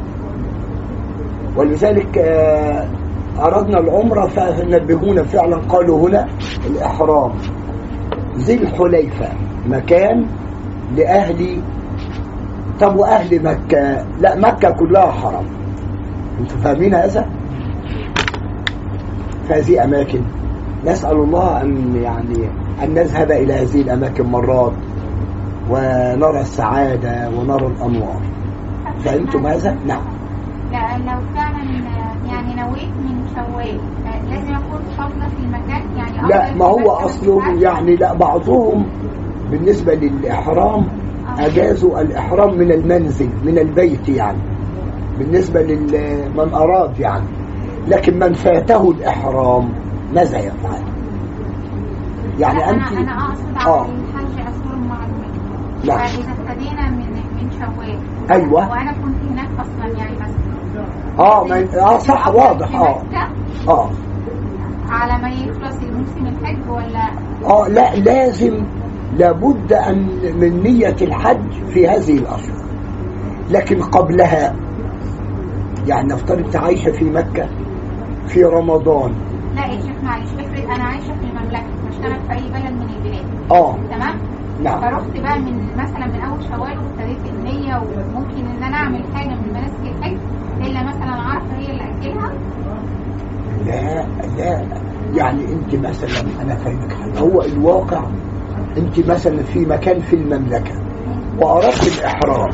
ولذلك 1.55 2.17
آه 2.17 2.87
أردنا 3.39 3.79
العمرة 3.79 4.27
فنبهونا 4.27 5.23
فعلا. 5.23 5.57
قالوا 5.57 6.09
هنا 6.09 6.27
الإحرام. 6.69 7.31
ذي 8.37 8.53
الحليفة 8.53 9.29
مكان 9.67 10.25
لأهل 10.97 11.61
طب 12.79 12.95
وأهل 12.95 13.43
مكة؟ 13.43 14.05
لا 14.19 14.35
مكة 14.35 14.71
كلها 14.71 15.11
حرم 15.11 15.45
أنتوا 16.39 16.57
فاهمين 16.57 16.95
هذا؟ 16.95 17.25
فهذه 19.49 19.83
أماكن. 19.83 20.21
نسأل 20.85 21.17
الله 21.17 21.61
أن 21.61 21.95
يعني 21.95 22.49
أن 22.83 22.93
نذهب 22.93 23.31
إلى 23.31 23.53
هذه 23.53 23.81
الأماكن 23.81 24.25
مرات 24.25 24.73
ونرى 25.69 26.39
السعادة 26.41 27.29
ونرى 27.29 27.67
الأنوار. 27.67 28.21
فهمتم 29.03 29.47
هذا؟ 29.47 29.77
نعم. 29.87 30.12
لو 30.73 31.19
فعلا 31.35 31.63
يعني 32.27 32.53
نويت 32.61 32.89
من 32.89 33.27
شوال 33.35 33.79
لازم 34.29 34.53
اكون 34.55 34.81
حافظه 34.97 35.27
في 35.27 35.43
المكان 35.43 35.97
يعني 35.97 36.27
لا 36.27 36.53
ما 36.55 36.65
هو 36.65 37.07
في 37.07 37.61
يعني 37.61 37.95
لا 37.95 38.13
بعضهم 38.13 38.85
بالنسبة 39.51 39.93
للإحرام 39.93 40.87
أجازوا 41.37 42.01
الإحرام 42.01 42.57
من 42.57 42.71
المنزل 42.71 43.29
من 43.45 43.57
البيت 43.57 44.09
يعني 44.09 44.37
بالنسبة 45.19 45.61
لمن 45.61 46.53
أراد 46.53 46.99
يعني 46.99 47.27
لكن 47.87 48.19
من 48.19 48.33
فاته 48.33 48.91
الإحرام 48.91 49.69
ماذا 50.13 50.39
يفعل 50.39 50.81
يعني 52.39 52.59
لا، 52.59 52.69
أنت 52.69 52.91
أنا 52.91 53.25
أقصد 53.25 53.55
آه. 53.67 53.81
على 53.81 53.91
الحج 53.91 54.47
اصول 54.47 54.73
المعلومات 54.73 55.33
لا. 55.83 55.97
فاذا 55.97 56.31
ابتدينا 56.31 56.89
من 56.89 57.13
من 57.13 57.51
شوال 57.51 57.99
أيوة. 58.31 58.69
وأنا 58.71 58.91
كنت 58.91 59.31
هناك 59.31 59.49
أصلا 59.59 59.97
يعني 59.97 60.15
مثلا 60.15 60.42
آه 61.19 61.43
ما 61.43 61.67
آه 61.81 61.97
صح 61.97 62.27
واضح 62.27 62.69
مكة؟ 62.71 63.27
آه. 63.69 63.89
على 64.89 65.21
ما 65.21 65.29
يخلص 65.29 65.81
الموسم 65.83 66.25
الحج 66.27 66.69
ولا؟ 66.69 67.09
آه 67.45 67.67
لا 67.67 67.95
لازم 67.95 68.65
لابد 69.17 69.73
أن 69.73 70.07
من 70.39 70.63
نية 70.63 70.95
الحج 71.01 71.51
في 71.73 71.87
هذه 71.87 72.17
الأشهر 72.17 72.63
لكن 73.51 73.81
قبلها 73.81 74.55
يعني 75.87 76.07
نفترض 76.13 76.45
أنت 76.45 76.55
عايشة 76.55 76.91
في 76.91 77.05
مكة 77.05 77.47
في 78.27 78.43
رمضان. 78.43 79.11
لا 79.55 79.65
يا 79.65 79.81
شيخ 79.81 80.03
معلش 80.03 80.29
افرض 80.39 80.69
أنا 80.75 80.83
عايشة 80.83 81.13
في 81.13 81.25
المملكة 81.25 81.63
بشتغل 81.89 82.19
في 82.27 82.31
أي 82.33 82.49
بلد 82.49 82.73
من 82.73 82.87
البلاد. 82.97 83.25
آه. 83.51 83.75
تمام؟ 83.91 84.15
نعم. 84.63 84.81
فرحت 84.81 85.19
بقى 85.21 85.39
من 85.39 85.67
مثلا 85.77 86.05
من 86.07 86.21
أول 86.21 86.43
شوال 86.43 86.77
وابتديت 86.79 87.33
النية 87.33 87.75
وممكن 87.77 88.45
إن 88.57 88.63
أنا 88.63 88.77
أعمل 88.77 89.03
حاجة 89.15 89.29
من 89.29 89.49
مناسك 89.49 89.95
الحج 89.97 90.17
إلا 90.65 90.83
مثلا 90.83 91.11
عرفه 91.21 91.57
هي 91.57 91.71
اللي 91.71 91.83
اجلها 91.83 92.33
لا 93.65 94.07
لا. 94.37 94.67
يعني 95.15 95.45
أنت 95.53 95.75
مثلا 95.75 96.41
أنا 96.41 96.55
فاهمك 96.55 96.93
حاجة. 96.93 97.19
هو 97.19 97.41
الواقع 97.41 98.03
أنت 98.77 98.99
مثلا 99.09 99.43
في 99.43 99.59
مكان 99.59 99.99
في 99.99 100.15
المملكة 100.15 100.71
وأردت 101.41 101.99
الإحرام. 101.99 102.49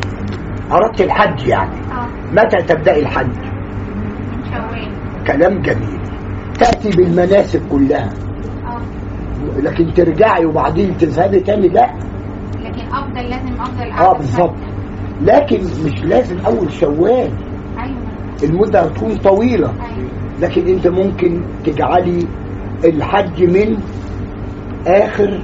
أردت 0.72 1.02
الحج 1.02 1.48
يعني. 1.48 1.76
آه. 1.92 2.08
متى 2.32 2.58
تبداي 2.74 3.00
الحج؟ 3.00 3.32
كلام 5.28 5.62
جميل. 5.62 6.00
تأتي 6.60 6.90
بالمناسك 6.90 7.62
كلها. 7.72 8.10
آه. 8.68 9.60
لكن 9.60 9.94
ترجعي 9.94 10.46
وبعدين 10.46 10.98
تذهبي 10.98 11.40
تاني؟ 11.40 11.68
لا. 11.68 11.90
لكن 12.64 12.82
أفضل 12.94 13.30
لازم 13.30 13.62
أفضل 13.62 13.92
آه 13.92 14.14
بالظبط. 14.18 14.56
لكن 15.22 15.60
مش 15.86 16.04
لازم 16.04 16.40
أول 16.46 16.72
شوال. 16.72 17.32
المده 18.44 18.82
هتكون 18.82 19.18
أيوه 19.66 20.08
لكن 20.42 20.68
أنت 20.68 20.88
ممكن 20.88 21.42
تجعلي 21.66 22.28
الحج 22.84 23.44
من 23.44 23.78
آخر 24.88 25.42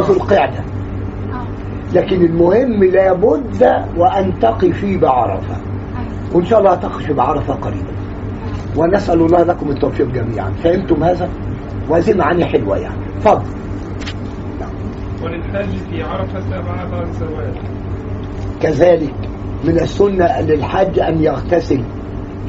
ذو 0.00 0.14
القعدة. 0.14 0.58
آه 0.58 1.46
لكن 1.94 2.24
المهم 2.24 2.84
لابد 2.84 3.62
وأن 3.96 4.38
تقفي 4.40 4.96
بعرفة. 4.98 5.56
أيوه 5.56 6.36
وإن 6.36 6.44
شاء 6.44 6.58
الله 6.58 6.74
تقفي 6.74 7.12
بعرفة 7.12 7.54
قريبا. 7.54 7.94
ونسأل 8.76 9.20
الله 9.20 9.42
لكم 9.42 9.70
التوفيق 9.70 10.06
جميعا. 10.06 10.50
فهمتم 10.50 11.04
هذا؟ 11.04 11.28
وهذه 11.88 12.14
معاني 12.14 12.44
حلوة 12.44 12.76
يعني. 12.76 13.00
اتفضل 13.16 13.50
وللحاج 15.24 15.68
في 15.90 16.02
عرفة 16.02 16.60
بعد 16.60 17.08
الزواج 17.08 17.54
كذلك. 18.60 19.14
من 19.66 19.80
السنة 19.80 20.40
للحج 20.40 20.98
أن 20.98 21.22
يغتسل 21.22 21.82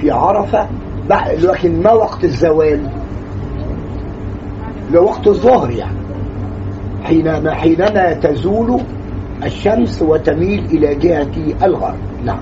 في 0.02 0.12
عرفة 0.12 0.68
بعد 1.10 1.40
لكن 1.40 1.82
ما 1.82 1.92
وقت 1.92 2.24
الزوال. 2.24 2.90
لوقت 4.92 5.28
الظهر 5.28 5.72
يعني. 5.72 5.98
حينما 7.04 7.54
حينما 7.54 8.14
تزول 8.14 8.82
الشمس 9.44 10.02
وتميل 10.02 10.66
إلى 10.66 10.96
جهة 10.96 11.66
الغرب. 11.66 11.98
نعم. 12.24 12.40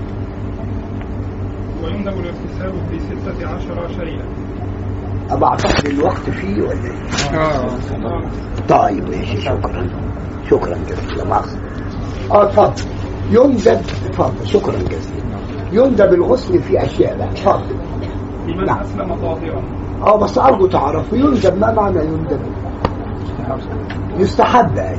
ويندب 1.84 2.12
الاغتسال 2.12 2.72
في 2.90 2.98
ستة 2.98 3.48
عشر 3.48 3.88
شيئا. 3.88 4.24
أبا 5.30 5.46
أعتقد 5.46 5.86
الوقت 5.86 6.30
فيه 6.30 6.62
ولا 6.62 6.72
إيه؟ 6.72 7.38
آه. 7.38 7.68
طيب 8.68 9.08
ماشي 9.08 9.40
شكرا. 9.40 9.86
شكرا 10.50 10.78
جزيلا. 10.88 11.24
مؤاخذة 11.24 11.58
آه 12.30 12.44
اتفضل 12.44 12.82
يندب 13.30 13.80
اتفضل 14.06 14.46
شكرا 14.46 14.74
جزيلا. 14.78 15.24
يندب 15.72 16.12
الغسل 16.12 16.62
في 16.62 16.84
أشياء 16.84 17.16
بقى 17.18 17.28
اتفضل 17.30 17.74
لمن 18.46 18.64
نعم. 18.64 18.78
أسلم 18.78 19.14
طاهرا. 19.14 19.62
آه 20.02 20.16
بس 20.18 20.38
أرجو 20.38 20.66
تعرفوا 20.66 21.18
يندب 21.18 21.58
ما 21.58 21.72
معنى 21.72 21.98
يندب 22.04 22.40
يستحب 24.18 24.78
أيوه 24.78 24.98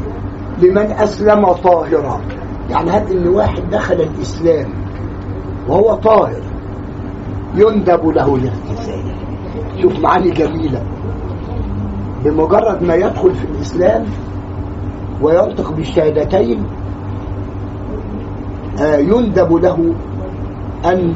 لمن 0.62 0.92
أسلم 0.92 1.52
طاهرا. 1.52 2.22
يعني 2.70 2.90
هات 2.92 3.12
إن 3.12 3.28
واحد 3.28 3.70
دخل 3.72 3.96
الإسلام 3.96 4.70
وهو 5.68 5.96
طاهر 5.96 6.42
يندب 7.56 8.08
له 8.08 8.36
الاغتسال 8.36 9.16
شوف 9.82 10.00
معاني 10.00 10.32
جميلة. 10.32 10.84
بمجرد 12.26 12.84
ما 12.84 12.96
يدخل 12.96 13.36
في 13.36 13.46
الإسلام 13.46 14.06
وينطق 15.22 15.72
بالشهادتين 15.72 16.64
يندب 18.80 19.54
له 19.54 19.94
أن 20.86 21.14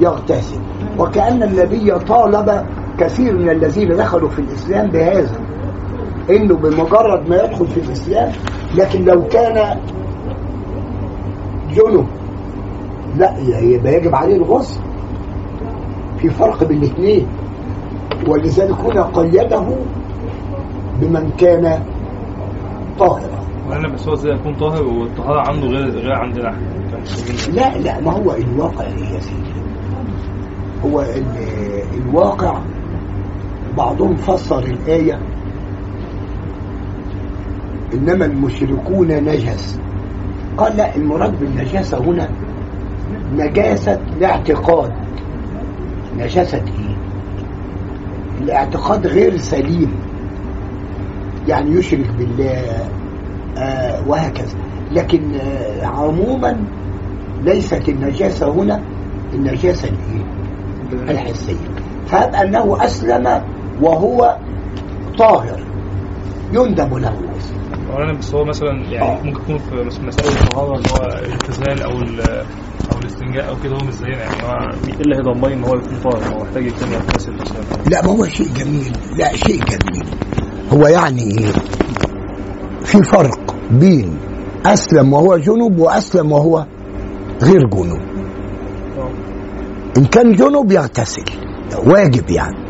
يغتسل. 0.00 0.60
وكأن 0.98 1.42
النبي 1.42 1.90
طالب 1.98 2.66
كثير 2.98 3.38
من 3.38 3.50
الذين 3.50 3.96
دخلوا 3.96 4.28
في 4.28 4.38
الإسلام 4.38 4.90
بهذا 4.90 5.36
إنه 6.30 6.56
بمجرد 6.56 7.28
ما 7.28 7.36
يدخل 7.44 7.66
في 7.66 7.80
الإسلام 7.80 8.32
لكن 8.74 9.04
لو 9.04 9.22
كان 9.28 9.78
جنب 11.74 12.06
لا 13.16 13.38
يبقى 13.60 13.94
يجب 13.94 14.14
عليه 14.14 14.36
الغسل 14.36 14.80
في 16.18 16.30
فرق 16.30 16.64
بين 16.64 16.78
الاثنين. 16.78 17.26
ولذلك 18.28 18.80
هنا 18.80 19.02
قيده 19.02 19.64
بمن 21.00 21.30
كان 21.38 21.82
طاهرا. 22.98 23.43
وأنا 23.74 23.88
بس 23.88 24.08
هو 24.08 24.14
إزاي 24.14 24.32
يكون 24.34 24.54
طاهر 24.54 24.82
والطهارة 24.82 25.40
عنده 25.50 25.66
غير 25.66 25.88
غير 25.90 26.12
عندنا؟ 26.12 26.48
إحنا 26.50 27.52
لا 27.52 27.78
لا 27.78 28.00
ما 28.00 28.12
هو 28.12 28.32
الواقع 28.34 28.84
يا 28.88 29.20
سيدي. 29.20 29.54
هو 30.84 31.00
ال- 31.00 31.82
الواقع 32.00 32.58
بعضهم 33.76 34.16
فسر 34.16 34.58
الآية 34.64 35.18
إنما 37.94 38.24
المشركون 38.24 39.08
نجس. 39.08 39.80
قال 40.56 40.76
لا 40.76 40.96
المراد 40.96 41.40
بالنجاسة 41.40 41.98
هنا 41.98 42.28
نجاسة 43.36 44.00
الاعتقاد. 44.16 44.92
نجاسة 46.18 46.58
إيه؟ 46.58 46.96
الاعتقاد 48.40 49.06
غير 49.06 49.36
سليم. 49.36 49.92
يعني 51.48 51.70
يشرك 51.70 52.10
بالله 52.18 52.88
وهكذا. 54.06 54.58
لكن 54.92 55.34
آه 55.34 55.86
عموما 55.86 56.56
ليست 57.42 57.88
النجاسة 57.88 58.50
هنا 58.52 58.82
النجاسة 59.34 59.88
الإيه؟ 59.88 60.24
الحسية. 61.10 61.56
فهب 62.06 62.34
أنه 62.34 62.84
أسلم 62.84 63.42
وهو 63.82 64.36
طاهر 65.18 65.60
يندب 66.52 66.94
له. 66.94 67.16
وأنا 67.94 68.12
بس 68.18 68.34
هو 68.34 68.44
مثلا 68.44 68.70
يعني 68.90 69.02
آه. 69.20 69.22
ممكن 69.22 69.40
يكون 69.42 69.58
في 69.58 69.74
مس- 69.74 70.00
مسائل 70.00 70.32
الطهارة 70.42 70.76
اللي 70.76 70.88
هو 70.92 70.96
الاغتسال 71.06 71.82
أو 71.82 71.90
ال- 72.02 72.20
أو 72.92 72.98
الاستنجاء 73.02 73.48
أو 73.48 73.54
كده 73.64 73.72
هو 73.72 73.86
مش 73.88 73.94
زينا 73.94 74.18
يعني. 74.18 74.42
هو 74.42 74.70
إيه 74.88 74.94
اللي 75.00 75.16
هيضمن 75.16 75.52
إن 75.52 75.64
هو 75.64 75.74
يكون 75.74 75.96
طاهر 76.04 76.34
هو 76.34 76.44
محتاج 76.44 76.66
يكون 76.66 76.92
يغتسل 76.92 77.32
مثلا 77.34 77.90
لا 77.90 78.02
ما 78.06 78.10
هو 78.12 78.24
شيء 78.26 78.46
جميل. 78.56 78.92
لا 79.18 79.36
شيء 79.36 79.60
جميل. 79.64 80.06
هو 80.72 80.86
يعني 80.86 81.22
إيه؟ 81.22 81.46
في 82.84 83.02
فرق. 83.02 83.43
بين 83.70 84.18
أسلم 84.66 85.12
وهو 85.12 85.36
جنب 85.36 85.78
وأسلم 85.78 86.32
وهو 86.32 86.66
غير 87.42 87.66
جنب 87.66 88.02
إن 89.98 90.04
كان 90.04 90.32
جنب 90.32 90.72
يغتسل 90.72 91.24
واجب 91.86 92.30
يعني. 92.30 92.64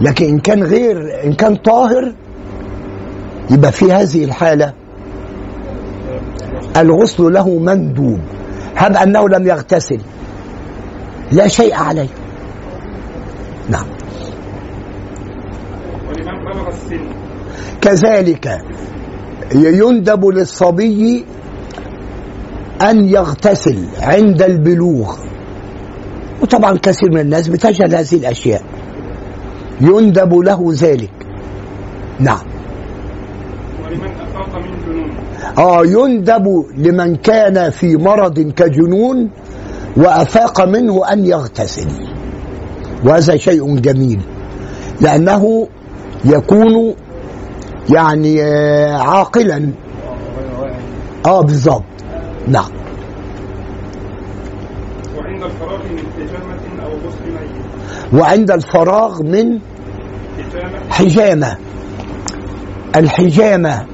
لكن 0.00 0.24
إن 0.26 0.38
كان 0.38 0.62
غير 0.62 1.24
إن 1.24 1.32
كان 1.32 1.56
طاهر 1.56 2.14
يبقى 3.50 3.72
في 3.72 3.92
هذه 3.92 4.24
الحالة 4.24 4.74
الغسل 6.76 7.32
له 7.32 7.58
مندوب. 7.58 8.20
هب 8.76 8.96
أنه 8.96 9.28
لم 9.28 9.46
يغتسل. 9.46 10.00
لا 11.32 11.48
شيء 11.48 11.74
عليه. 11.74 12.08
نعم. 13.68 13.86
كذلك 17.80 18.58
يندب 19.52 20.26
للصبي 20.26 21.24
أن 22.82 23.08
يغتسل 23.08 23.78
عند 24.00 24.42
البلوغ. 24.42 25.16
وطبعا 26.42 26.78
كثير 26.82 27.10
من 27.10 27.20
الناس 27.20 27.48
بتجهل 27.48 27.94
هذه 27.94 28.14
الأشياء. 28.14 28.62
يندب 29.80 30.34
له 30.34 30.72
ذلك. 30.72 31.12
نعم. 32.20 32.46
ولمن 33.84 34.10
أفاق 34.20 34.56
من 34.56 34.70
جنون. 34.86 35.10
آه 35.58 35.86
يندب 35.86 36.64
لمن 36.76 37.16
كان 37.16 37.70
في 37.70 37.96
مرض 37.96 38.40
كجنون 38.40 39.30
وأفاق 39.96 40.60
منه 40.64 41.12
أن 41.12 41.24
يغتسل. 41.26 41.88
وهذا 43.04 43.36
شيء 43.36 43.76
جميل. 43.76 44.20
لأنه 45.00 45.68
يكون 46.24 46.94
يعني 47.90 48.42
آه، 48.42 48.96
عاقلا. 48.98 49.70
آه 51.26 51.40
بالظبط 51.42 51.82
نعم. 52.48 52.68
وعند 55.18 55.42
الفراغ 55.42 55.78
من 55.78 55.98
حجامة 56.16 56.84
أو 56.84 56.90
غسل 56.92 57.32
ميت. 57.32 58.22
وعند 58.22 58.50
الفراغ 58.50 59.22
من 59.22 59.58
حجامة. 60.90 60.90
حجامة 60.90 61.56
الحجامة 62.96 63.84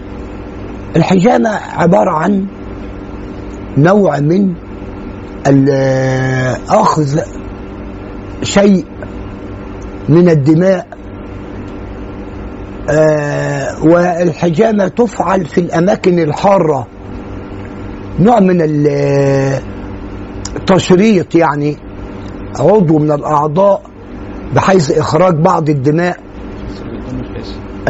الحجامة 0.96 1.48
عبارة 1.76 2.10
عن 2.10 2.46
نوع 3.78 4.18
من 4.18 4.54
ال- 5.46 6.56
أخذ 6.68 7.20
شيء 8.42 8.84
من 10.08 10.28
الدماء 10.28 10.86
آه، 12.90 13.84
والحجامة 13.84 14.88
تفعل 14.88 15.44
في 15.46 15.58
الأماكن 15.58 16.18
الحارة. 16.18 16.86
نوع 18.20 18.40
من 18.40 18.60
ال- 18.62 19.60
التشريط 20.56 21.34
يعني 21.34 21.76
عضو 22.58 22.98
من 22.98 23.12
الأعضاء 23.12 23.82
بحيث 24.54 24.98
إخراج 24.98 25.34
بعض 25.34 25.68
الدماء. 25.68 26.16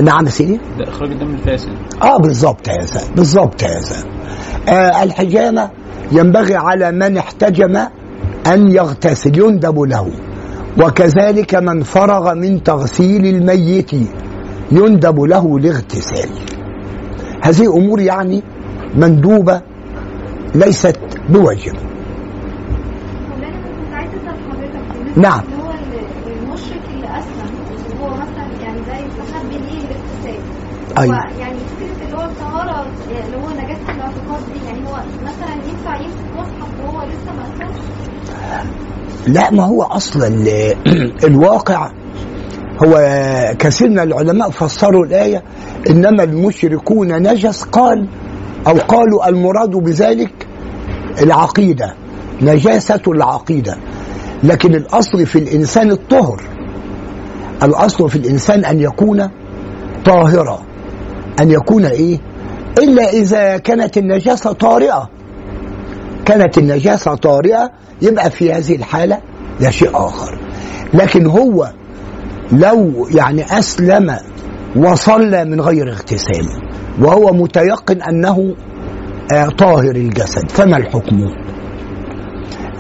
نعم 0.02 0.24
يا 0.24 0.30
سيدي؟ 0.30 0.60
ده 0.78 0.88
إخراج 0.88 1.10
الدم 1.12 1.34
الفاسد. 1.34 1.68
آه 2.02 2.18
بالظبط 2.18 2.68
هذا 2.68 3.00
بالظبط 3.16 3.64
هذا 3.64 3.96
آه 4.68 5.02
الحجامة 5.02 5.70
ينبغي 6.12 6.54
على 6.56 6.92
من 6.92 7.16
احتجم 7.16 7.76
أن 8.46 8.70
يغتسل 8.70 9.38
يندب 9.38 9.80
له. 9.80 10.10
وكذلك 10.82 11.54
من 11.54 11.82
فرغ 11.82 12.34
من 12.34 12.62
تغسيل 12.62 13.26
الميت. 13.26 13.90
يندب 14.72 15.20
له 15.20 15.56
الاغتسال 15.56 16.30
هذه 17.42 17.76
أمور 17.76 18.01
يعني 18.01 18.42
مندوبة 18.94 19.62
ليست 20.55 20.98
بواجب 21.28 21.74
نعم. 25.16 25.40
هو 25.40 25.70
ال- 25.70 26.32
المشرك 26.32 26.82
اللي 26.94 27.06
اسلم 27.18 27.51
وهو 28.01 28.14
مثلا 28.14 28.62
يعني 28.62 28.78
زي 28.86 29.22
استحب 29.22 29.51
ليه 29.51 29.80
الاغتسال 29.80 30.40
أيوة. 30.98 31.14
هو 31.16 31.40
يعني 31.40 31.59
فكره 31.59 32.05
اللي 32.05 32.16
هو 32.16 32.24
الطهاره 32.24 32.86
اللي 33.26 33.36
هو 33.36 33.51
نجاسه 33.51 33.94
الاعتقاد 33.94 34.52
دي 34.52 34.66
يعني 34.66 34.88
هو 34.88 34.97
مثلا 35.22 35.55
ينفع 35.68 35.97
يمسك 36.01 36.24
مصحف 36.36 36.68
وهو 36.84 37.02
لسه 37.02 37.32
ما 37.32 37.70
لا 39.26 39.51
ما 39.51 39.64
هو 39.64 39.82
أصلا 39.82 40.26
ال- 40.28 41.24
الواقع 41.28 41.90
هو 42.85 42.98
كثير 43.59 43.89
من 43.90 43.98
العلماء 43.98 44.51
فسروا 44.51 45.05
الآية 45.07 45.43
إنما 45.90 46.23
المشركون 46.23 47.12
نجس 47.23 47.62
قال 47.62 48.09
أو 48.66 48.77
قالوا 48.78 49.28
المراد 49.28 49.70
بذلك 49.70 50.47
العقيدة 51.23 51.94
نجاسة 52.43 53.01
العقيدة. 53.09 53.77
لكن 54.43 54.74
الأصل 54.74 55.27
في 55.27 55.39
الإنسان 55.39 55.90
الطهر 55.90 56.43
الأصل 57.62 58.11
في 58.11 58.16
الإنسان 58.16 58.65
أن 58.65 58.81
يكون 58.81 59.31
طاهرة 60.05 60.62
أن 61.40 61.51
يكون 61.51 61.85
إيه؟ 61.85 62.19
إلا 62.78 63.11
إذا 63.12 63.57
كانت 63.57 63.98
النجاسة 63.98 64.52
طارئة. 64.52 65.09
كانت 66.24 66.59
النجاسة 66.59 67.15
طارئة 67.15 67.70
يبقى 68.02 68.31
في 68.31 68.52
هذه 68.52 68.77
الحالة 68.77 69.19
ده 69.61 69.70
شيء 69.70 69.90
آخر. 69.94 70.39
لكن 70.94 71.27
هو 71.27 71.73
لو 72.52 73.09
يعني 73.14 73.59
أسلم 73.59 74.16
وصلى 74.77 75.44
من 75.44 75.60
غير 75.60 75.89
اغتسال 75.93 76.47
وهو 77.01 77.32
متيقن 77.32 78.02
أنه 78.02 78.55
آه، 79.32 79.47
طاهر 79.48 79.90
الجسد 79.97 80.48
فما 80.51 80.77
الحكم؟ 80.77 81.16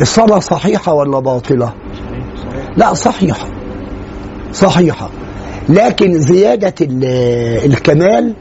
الصلاة 0.00 0.38
صحيحة 0.38 0.92
ولا 0.94 1.18
باطلة؟ 1.20 1.72
لا 2.76 2.94
صحيحة 2.94 3.46
صحيحة. 4.52 5.10
لكن 5.68 6.18
زيادة 6.20 6.74
ال- 6.80 7.04
الكمال 7.72 8.34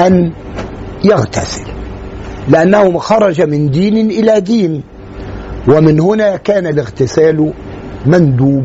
أن 0.00 0.32
يغتسل 1.04 1.64
لأنه 2.48 2.98
خرج 2.98 3.42
من 3.42 3.70
دين 3.70 4.10
إلى 4.10 4.40
دين 4.40 4.82
ومن 5.68 6.00
هنا 6.00 6.36
كان 6.36 6.66
الاغتسال 6.66 7.52
مندوب. 8.06 8.64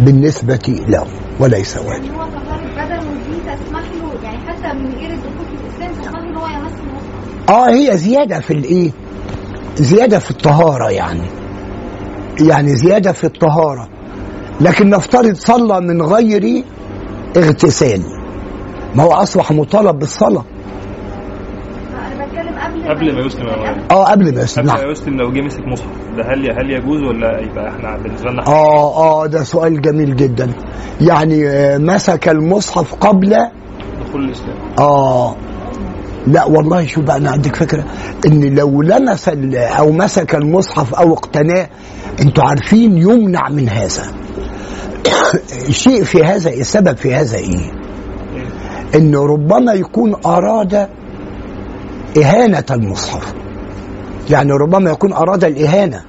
بالنسبة 0.00 0.84
له 0.88 1.06
وليس 1.40 1.76
واجب. 1.76 1.88
يعني 1.90 2.10
هو 2.10 2.24
طهارة 2.24 2.62
بدنه 2.76 3.00
دي 3.00 3.40
تسمح 3.40 3.80
له 3.80 4.22
يعني 4.24 4.38
حتى 4.38 4.72
من 4.78 4.94
غير 4.94 5.10
الدخول 5.12 5.46
في 5.46 5.82
الإسلام 5.82 6.02
تسمح 6.02 6.18
له 6.20 6.28
إن 6.30 6.36
هو 6.36 6.46
يمس 6.46 6.72
المصحف 6.80 7.50
آه 7.50 7.70
هي 7.70 7.96
زيادة 7.96 8.40
في 8.40 8.52
الايه 8.52 8.90
زيادة 9.76 10.18
في 10.18 10.30
الطهارة 10.30 10.90
يعني. 10.90 11.26
يعني 12.40 12.76
زيادة 12.76 13.12
في 13.12 13.24
الطهارة. 13.24 13.88
لكن 14.60 14.90
نفترض 14.90 15.34
صلى 15.34 15.80
من 15.80 16.02
غير 16.02 16.64
اغتسال. 17.36 18.02
ما 18.94 19.02
هو 19.02 19.12
أصبح 19.12 19.52
مطالب 19.52 19.98
بالصلاة. 19.98 20.44
قبل 22.88 23.14
ما 23.14 23.20
يسلم. 23.20 23.48
آه 23.90 24.04
قبل 24.04 24.34
ما 24.34 24.42
يسلم 24.42 24.62
قبل 24.70 24.76
نعم. 24.78 24.86
ما 24.86 24.92
يسلم 24.92 25.16
لو 25.16 25.32
جه 25.32 25.40
مسك 25.40 25.66
مصحف 25.66 25.90
ده 26.16 26.22
هل 26.22 26.50
هل 26.50 26.70
يجوز 26.70 27.02
ولا 27.02 27.40
يبقى 27.40 27.68
إحنا 27.68 27.96
بالنسبة 28.02 28.30
لنا 28.30 28.46
آه 28.46 29.22
آه 29.22 29.26
ده 29.26 29.42
سؤال 29.42 29.80
جميل 29.80 30.16
جدا. 30.16 30.50
يعني 31.00 31.48
آه، 31.48 31.78
مسك 31.78 32.28
المصحف 32.28 32.94
قبل؟ 32.94 33.36
دخول 34.08 34.24
الإسلام. 34.24 34.56
آه. 34.78 35.36
لا 36.26 36.44
والله 36.44 36.86
شو 36.86 37.02
بقى 37.02 37.16
أنا 37.16 37.30
عندك 37.30 37.56
فكرة 37.56 37.84
إن 38.26 38.54
لو 38.54 38.82
لمس 38.82 39.28
أو 39.54 39.92
مسك 39.92 40.34
المصحف 40.34 40.94
أو 40.94 41.12
اقتناه 41.12 41.68
أنتوا 42.20 42.44
عارفين 42.44 42.96
يمنع 42.96 43.48
من 43.48 43.68
هذا. 43.68 44.02
الشيء 45.68 46.04
في 46.04 46.24
هذا 46.24 46.50
السبب 46.50 46.96
في 46.96 47.14
هذا 47.14 47.36
إيه؟ 47.36 47.72
إن 48.94 49.14
ربما 49.16 49.72
يكون 49.72 50.14
أراد 50.26 50.88
إهانة 52.16 52.64
المصحف. 52.70 53.34
يعني 54.30 54.52
ربما 54.52 54.90
يكون 54.90 55.12
أراد 55.12 55.44
الإهانة 55.44 56.02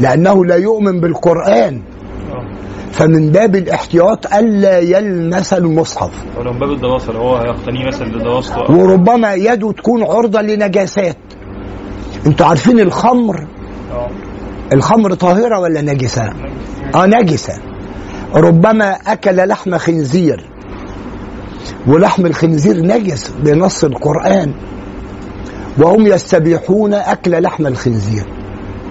لأنه 0.00 0.44
لا 0.44 0.56
يؤمن 0.56 1.00
بالقرآن. 1.00 1.82
آه 2.30 2.62
فمن 2.92 3.30
باب 3.30 3.56
الاحتياط 3.56 4.34
ألا 4.34 4.78
يلمس 4.78 5.52
المصحف. 5.52 6.10
أو 6.36 6.42
لو 6.42 6.52
من 6.52 6.58
باب 6.58 6.70
الدراسه 6.70 7.12
لو 7.12 7.20
هو 7.20 7.36
هيقتنيه 7.36 7.86
مثلا 7.86 8.06
لدراسته 8.06 8.70
وربما 8.70 9.34
يده 9.34 9.72
تكون 9.72 10.02
عرضة 10.02 10.40
لنجاسات. 10.40 11.16
أنتوا 12.26 12.46
عارفين 12.46 12.80
الخمر؟ 12.80 13.46
أه. 13.92 14.08
الخمر 14.72 15.14
طاهرة 15.14 15.58
ولا 15.58 15.80
نجسة؟ 15.80 16.32
آه 16.94 17.06
نجسة. 17.06 17.54
ربما 18.34 18.90
أكل 18.90 19.48
لحم 19.48 19.78
خنزير. 19.78 20.51
ولحم 21.86 22.26
الخنزير 22.26 22.76
نجس 22.76 23.30
بنص 23.44 23.84
القرآن. 23.84 24.54
وهم 25.78 26.06
يستبيحون 26.06 26.94
أكل 26.94 27.42
لحم 27.42 27.66
الخنزير. 27.66 28.24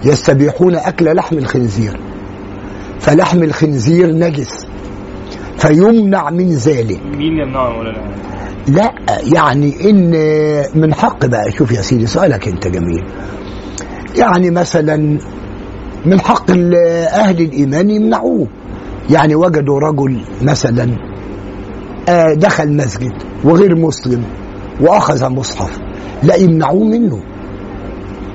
يستبيحون 0.06 0.76
أكل 0.76 1.16
لحم 1.16 1.38
الخنزير. 1.38 2.00
فلحم 3.00 3.44
الخنزير 3.44 4.12
نجس. 4.12 4.68
فيمنع 5.58 6.30
من 6.30 6.50
ذلك. 6.50 7.02
مين 7.18 7.38
يمنعه 7.38 7.70
مولانا؟ 7.70 8.12
لا 8.68 8.94
يعني 9.34 9.90
إن 9.90 10.12
من 10.82 10.94
حق 10.94 11.26
بقى. 11.26 11.52
شوف 11.58 11.72
يا 11.72 11.82
سيدي 11.82 12.06
سؤالك 12.06 12.48
أنت 12.48 12.68
جميل. 12.68 13.04
يعني 14.18 14.52
مثلا 14.52 15.20
من 16.06 16.20
حق 16.20 16.52
أهل 16.52 17.42
الإيمان 17.42 17.90
يمنعوه. 17.90 18.48
يعني 19.10 19.36
وجدوا 19.36 19.80
رجل 19.80 20.22
مثلا 20.42 21.11
دخل 22.36 22.78
مسجد 22.78 23.14
وغير 23.44 23.76
مسلم 23.76 24.24
وأخذ 24.82 25.30
مصحف. 25.30 25.80
لا 26.24 26.36
يمنعوه 26.36 26.84
منه. 26.84 27.24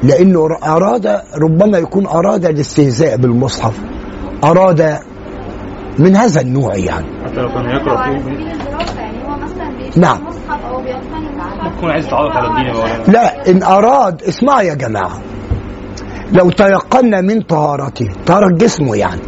لأنه 0.03 0.49
أراد 0.65 1.21
ربما 1.43 1.79
يكون 1.79 2.07
أراد 2.07 2.45
الاستهزاء 2.45 3.17
بالمصحف. 3.17 3.81
أراد 4.45 4.99
من 5.99 6.17
هذا 6.17 6.41
النوع 6.41 6.75
يعني. 6.75 7.07
حتى 7.25 7.41
لو 7.41 7.49
كان 7.49 7.67
هيقرا 7.67 7.99
على 7.99 8.19
فيه 8.21 8.31
يعني 8.31 9.25
هو 9.25 9.37
مثلا 9.37 9.77
بيشتري 9.77 10.01
نعم. 10.03 10.19
ممكن 10.19 11.77
يكون 11.79 11.91
عايز 11.91 12.07
يتعرف 12.07 12.37
على 12.37 12.49
الدين 12.49 13.15
لا 13.15 13.51
إن 13.51 13.63
أراد 13.63 14.23
اسمع 14.23 14.63
يا 14.63 14.75
جماعة. 14.75 15.21
لو 16.33 16.51
تيقنا 16.51 17.21
من 17.21 17.41
طهارته 17.41 18.09
طهارة 18.27 18.49
جسمه 18.57 18.97
يعني. 18.97 19.21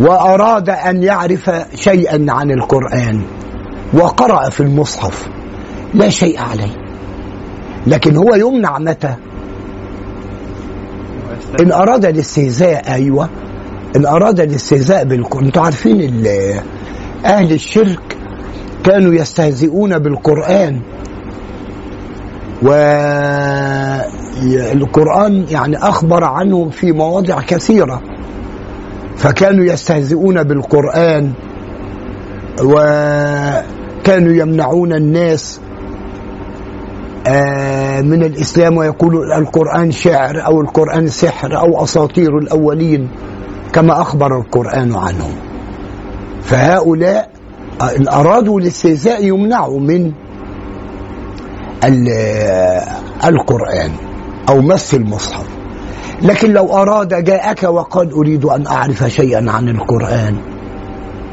وأراد 0.00 0.70
أن 0.70 1.02
يعرف 1.02 1.50
شيئا 1.74 2.26
عن 2.28 2.50
القرآن 2.50 3.22
وقرأ 3.94 4.50
في 4.50 4.60
المصحف. 4.60 5.28
لا 5.94 6.08
شيء 6.08 6.40
عليه. 6.40 6.76
لكن 7.86 8.16
هو 8.16 8.34
يمنع 8.34 8.78
متى؟ 8.78 9.14
إن 11.60 11.72
أراد 11.72 12.04
الاستهزاء 12.04 12.92
أيوة. 12.94 13.28
إن 13.96 14.06
أراد 14.06 14.40
الاستهزاء 14.40 15.04
بالقرآن. 15.04 15.44
أنتوا 15.44 15.62
عارفين 15.62 16.26
أهل 17.24 17.52
الشرك 17.52 18.16
كانوا 18.84 19.14
يستهزئون 19.14 19.98
بالقرآن. 19.98 20.80
والقرآن 24.72 25.46
يعني 25.50 25.76
أخبر 25.76 26.24
عنهم 26.24 26.70
في 26.70 26.92
مواضع 26.92 27.40
كثيرة. 27.40 28.02
فكانوا 29.18 29.64
يستهزئون 29.64 30.42
بالقرآن 30.42 31.32
وكانوا 32.62 34.32
يمنعون 34.32 34.92
الناس 34.92 35.60
آه، 37.26 38.00
من 38.00 38.22
الإسلام 38.24 38.76
ويقولوا 38.76 39.38
القرآن 39.38 39.90
شعر 39.90 40.46
أو 40.46 40.60
القرآن 40.60 41.06
سحر 41.06 41.58
أو 41.58 41.84
أساطير 41.84 42.38
الأولين 42.38 43.08
كما 43.72 44.00
أخبر 44.02 44.38
القرآن 44.38 44.94
عنهم. 44.96 45.32
فهؤلاء 46.42 47.30
آه، 47.80 47.96
إن 47.96 48.08
أرادوا 48.08 48.60
الاستهزاء 48.60 49.24
يمنعوا 49.24 49.80
من 49.80 50.12
ال- 51.84 52.82
القرآن 53.24 53.90
أو 54.48 54.60
مس 54.60 54.94
المصحف. 54.94 55.46
لكن 56.22 56.52
لو 56.52 56.72
أراد 56.72 57.24
جاءك 57.24 57.62
وقال 57.62 58.12
أريد 58.12 58.44
أن 58.44 58.66
أعرف 58.66 59.04
شيئا 59.04 59.50
عن 59.50 59.68
القرآن 59.68 60.36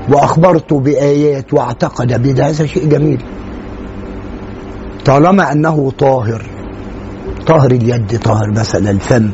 وأخبرت 0.09 0.73
بآيات 0.73 1.53
واعتقد 1.53 2.21
بذا 2.23 2.47
هذا 2.47 2.65
شيء 2.65 2.87
جميل. 2.87 3.23
طالما 5.05 5.51
أنه 5.51 5.91
طاهر 5.99 6.45
طاهر 7.47 7.71
اليد 7.71 8.19
طاهر 8.19 8.51
مثلا 8.51 8.91
الفم. 8.91 9.29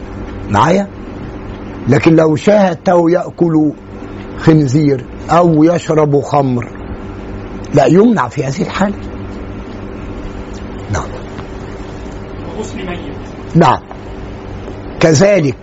معايا؟ 0.49 0.87
لكن 1.87 2.15
لو 2.15 2.35
شاهدته 2.35 3.11
يأكل 3.11 3.71
خنزير 4.37 5.05
أو 5.29 5.63
يشرب 5.63 6.21
خمر 6.21 6.67
لا 7.73 7.85
يمنع 7.85 8.27
في 8.27 8.43
هذه 8.43 8.61
الحالة. 8.61 8.95
نعم. 10.93 11.07
غسل 12.59 12.77
ميت. 12.85 12.99
نعم. 13.55 13.90
كذلك 15.01 15.57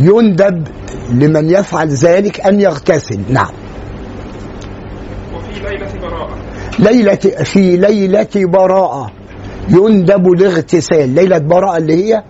يندب 0.00 0.68
لمن 1.10 1.50
يفعل 1.50 1.88
ذلك 1.88 2.40
أن 2.40 2.60
يغتسل. 2.60 3.20
نعم. 3.28 3.52
وفي 5.34 5.60
ليلة 5.60 5.92
براءة. 6.02 6.36
ليلة 6.78 7.44
في 7.44 7.76
ليلة 7.76 8.28
براءة 8.34 9.12
يندب 9.68 10.32
الاغتسال 10.32 11.14
ليلة 11.14 11.38
براءة 11.38 11.76
اللي 11.76 12.04
هي؟ 12.04 12.22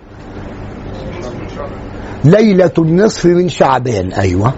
ليلة 2.23 2.71
النصف 2.77 3.25
من 3.25 3.49
شعبان. 3.49 4.13
أيوة. 4.13 4.53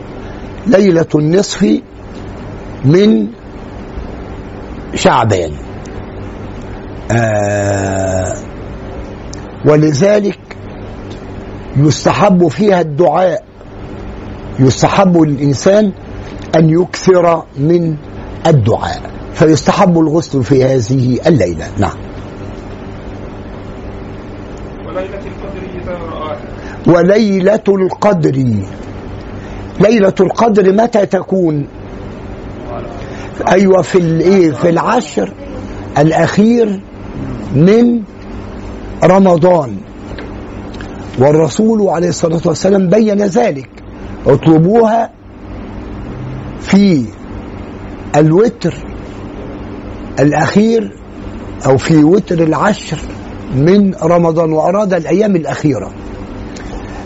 ليلة 0.67 1.07
النصف 1.15 1.81
من 2.85 3.27
شعبان. 4.95 5.51
آه 7.11 8.33
ولذلك 9.65 10.39
يستحب 11.77 12.47
فيها 12.47 12.81
الدعاء. 12.81 13.43
يستحب 14.59 15.17
للإنسان 15.17 15.91
أن 16.55 16.69
يكثر 16.69 17.43
من 17.57 17.95
الدعاء. 18.47 19.01
فيستحب 19.33 19.99
الغسل 19.99 20.43
في 20.43 20.63
هذه 20.63 21.19
الليلة. 21.27 21.67
نعم. 21.77 21.97
وليلة 24.87 25.19
القدر 25.27 25.63
وليلة 26.87 27.63
القدر. 27.69 28.65
ليلة 29.79 30.13
القدر 30.19 30.73
متى 30.73 31.05
تكون؟ 31.05 31.67
أيوة 33.47 33.81
في 33.81 33.97
الإيه 33.97 34.51
في 34.51 34.69
العشر 34.69 35.33
الأخير 35.97 36.81
من 37.55 38.01
رمضان. 39.03 39.77
والرسول 41.19 41.89
عليه 41.89 42.09
الصلاة 42.09 42.41
والسلام 42.45 42.89
بين 42.89 43.21
ذلك. 43.21 43.69
اطلبوها 44.27 45.09
في 46.59 47.05
الوتر 48.15 48.73
الأخير 50.19 50.91
أو 51.65 51.77
في 51.77 52.03
وتر 52.03 52.43
العشر 52.43 52.97
من 53.55 53.93
رمضان 54.03 54.51
وأراد 54.53 54.93
الأيام 54.93 55.35
الأخيرة. 55.35 55.91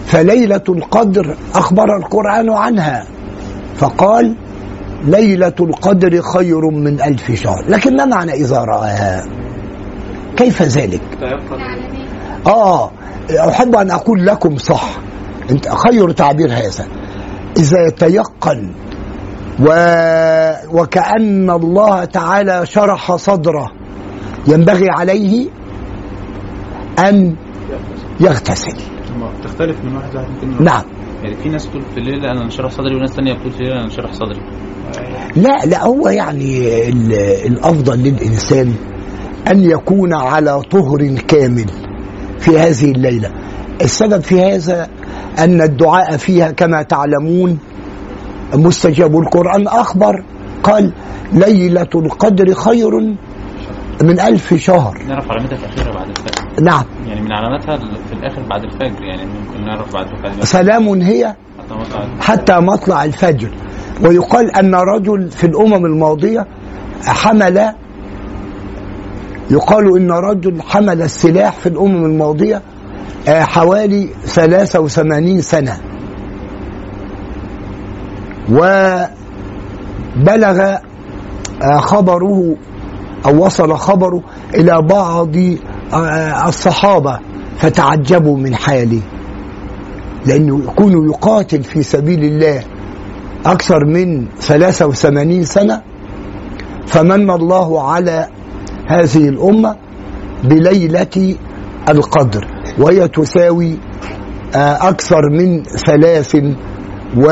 فليلة 0.06 0.64
القدر 0.70 1.36
أخبر 1.56 1.98
القرآن 1.98 2.50
عنها 2.50 3.06
فقال 3.76 4.36
ليلة 5.06 5.54
القدر 5.60 6.22
خير 6.22 6.70
من 6.70 7.02
ألف 7.02 7.32
شهر. 7.32 7.66
لكن 7.70 7.96
ما 7.96 8.06
معنى 8.06 8.32
إذا 8.34 8.58
رآها؟ 8.58 9.24
كيف 10.38 10.62
ذلك؟ 10.62 11.02
آه 12.48 12.92
أحب 13.32 13.76
أن 13.76 13.92
أقول 13.92 14.26
لكم 14.26 14.58
صح. 14.58 14.90
أنت 15.52 15.68
خير 15.70 16.12
تعبير 16.12 16.52
هذا. 16.54 16.88
إذا 17.58 17.88
يتيقن 17.88 18.70
و... 19.60 19.66
وكأن 20.82 21.50
الله 21.50 22.06
تعالى 22.06 22.66
شرح 22.66 23.16
صدره 23.16 23.72
ينبغي 24.48 24.88
عليه 24.90 25.48
أن 27.00 27.36
يغتسل. 28.20 28.78
ما 29.20 29.32
بتختلف 29.40 29.78
من 29.84 29.96
واحد 29.96 30.14
لواحد 30.14 30.30
ممكن 30.30 30.64
نعم. 30.64 30.84
يعني 31.24 31.36
في 31.36 31.50
ناس 31.50 31.70
تقول 31.70 31.82
في 31.94 31.98
الليل 32.00 32.26
أنا 32.26 32.44
انشرح 32.44 32.72
صدري 32.72 32.96
وناس 32.96 33.10
ثانية 33.10 33.34
بتقول 33.34 33.52
في 33.52 33.60
الليل 33.60 33.72
أنا 33.74 33.84
انشرح 33.86 34.12
صدري. 34.14 34.42
لا 35.36 35.66
لا 35.66 35.84
هو 35.84 36.08
يعني 36.10 36.68
ال- 36.90 37.14
الأفضل 37.48 37.98
للإنسان 38.00 38.74
أن 39.52 39.60
يكون 39.60 40.14
على 40.14 40.62
طهر 40.62 41.08
كامل. 41.28 41.66
في 42.48 42.60
هذه 42.60 42.92
الليلة. 42.92 43.32
السبب 43.82 44.22
في 44.22 44.42
هذا 44.42 44.88
أن 45.40 45.62
الدعاء 45.62 46.18
فيها 46.18 46.52
كما 46.52 46.82
تعلمون 46.82 47.60
مستجاب. 48.54 49.20
القران 49.20 49.68
أخبر 49.68 50.24
قال 50.64 50.94
ليلة 51.34 51.90
القدر 51.96 52.54
خير 52.54 53.00
من 54.02 54.20
ألف 54.20 54.54
شهر. 54.54 55.04
نعرف 55.08 55.32
علامتها 55.32 55.58
في 55.58 55.66
الاخيره 55.66 55.94
بعد 55.94 56.10
الفجر. 56.10 56.64
نعم. 56.64 56.84
يعني 57.08 57.22
من 57.22 57.32
علاماتها 57.32 57.78
في 57.78 58.14
الآخر 58.14 58.42
بعد 58.50 58.64
الفجر 58.64 59.04
يعني 59.04 59.26
ممكن 59.26 59.66
نعرف 59.66 59.94
بعد 59.94 60.08
الفجر. 60.08 60.46
سلام 60.46 60.88
هي 61.02 61.36
حتى 61.60 61.74
مطلع 61.74 62.08
حتى 62.22 62.60
مطلع 62.60 63.04
الفجر. 63.04 63.50
ويقال 64.04 64.56
أن 64.56 64.76
رجل 64.76 65.32
في 65.32 65.44
الأمم 65.44 65.86
الماضية 65.86 66.48
حمل 67.06 67.74
يقال 69.52 69.98
إن 69.98 70.12
رجل 70.12 70.62
حمل 70.62 71.02
السلاح 71.02 71.54
في 71.54 71.70
الأمم 71.70 72.06
الماضية 72.06 72.62
آه، 73.28 73.44
حوالي 73.44 74.10
83 74.26 75.42
سنة. 75.42 75.78
وبلغ 78.52 79.08
آه، 81.62 81.78
خبره 81.78 82.56
أو 83.26 83.46
وصل 83.46 83.78
خبره 83.78 84.22
إلى 84.56 84.82
بعض 84.82 85.36
آه، 85.94 86.48
الصحابة 86.48 87.20
فتعجبوا 87.58 88.38
من 88.38 88.56
حاله. 88.56 89.02
لأنه 90.26 90.60
يكون 90.64 91.10
يقاتل 91.10 91.64
في 91.64 91.84
سبيل 91.84 92.24
الله 92.24 92.64
أكثر 93.46 93.86
من 93.86 94.28
83 94.40 95.44
سنة 95.44 95.82
فمن 96.88 97.32
الله 97.32 97.90
على 97.92 98.28
هذه 98.88 99.30
الأمة 99.30 99.76
بليلة 100.44 101.36
القدر 101.90 102.48
وهي 102.80 103.08
تساوي 103.08 103.78
آه، 104.56 104.90
أكثر 104.90 105.22
من 105.30 105.64
ثلاث 105.64 106.36
و 107.18 107.30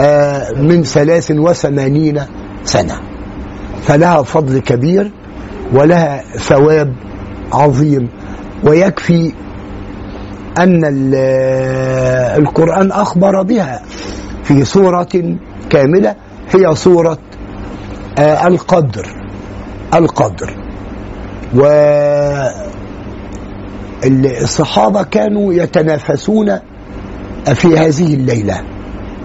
آه، 0.00 0.52
من 0.52 0.82
ثلاث 0.82 1.30
وثمانين 1.30 2.20
سنة. 2.64 3.00
فلها 3.82 4.22
فضل 4.22 4.58
كبير 4.58 5.12
ولها 5.74 6.22
ثواب 6.36 6.94
عظيم. 7.52 8.08
ويكفي 8.64 9.32
أن 10.58 10.84
ال- 10.84 11.14
القرآن 12.42 12.92
أخبر 12.92 13.42
بها 13.42 13.82
في 14.44 14.64
سورة 14.64 15.08
كاملة 15.70 16.14
هي 16.54 16.74
سورة 16.74 17.18
آه، 18.18 18.34
القدر. 19.98 20.56
القدر 21.54 21.86
والصحابة 24.04 25.02
كانوا 25.02 25.54
يتنافسون 25.54 26.58
في 27.54 27.78
هذه 27.78 28.14
الليلة 28.14 28.60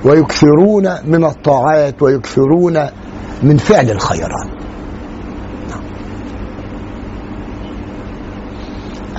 ويكثرون 0.06 0.90
من 1.06 1.26
الطاعات 1.26 2.02
ويكثرون 2.02 2.80
من 3.44 3.58
فعل 3.58 3.92
الخيرات. 3.92 4.48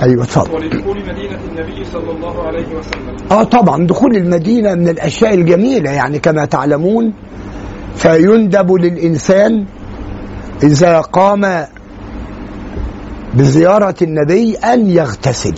أيوه 0.03 0.23
اتفضل 0.23 0.55
ولدخول 0.55 0.97
مدينة 0.97 1.39
النبي 1.49 1.85
صلى 1.85 2.11
الله 2.11 2.43
عليه 2.43 2.65
وسلم. 2.75 3.15
آه 3.31 3.43
طبعا. 3.43 3.87
دخول 3.87 4.15
المدينة 4.15 4.73
من 4.73 4.89
الأشياء 4.89 5.33
الجميلة 5.33 5.91
يعني 5.91 6.19
كما 6.19 6.45
تعلمون 6.45 7.13
فيندب 7.95 8.71
للإنسان 8.71 9.65
إذا 10.63 11.01
قام 11.01 11.65
بزيارة 13.33 13.95
النبي 14.01 14.55
أن 14.55 14.89
يغتسل. 14.89 15.55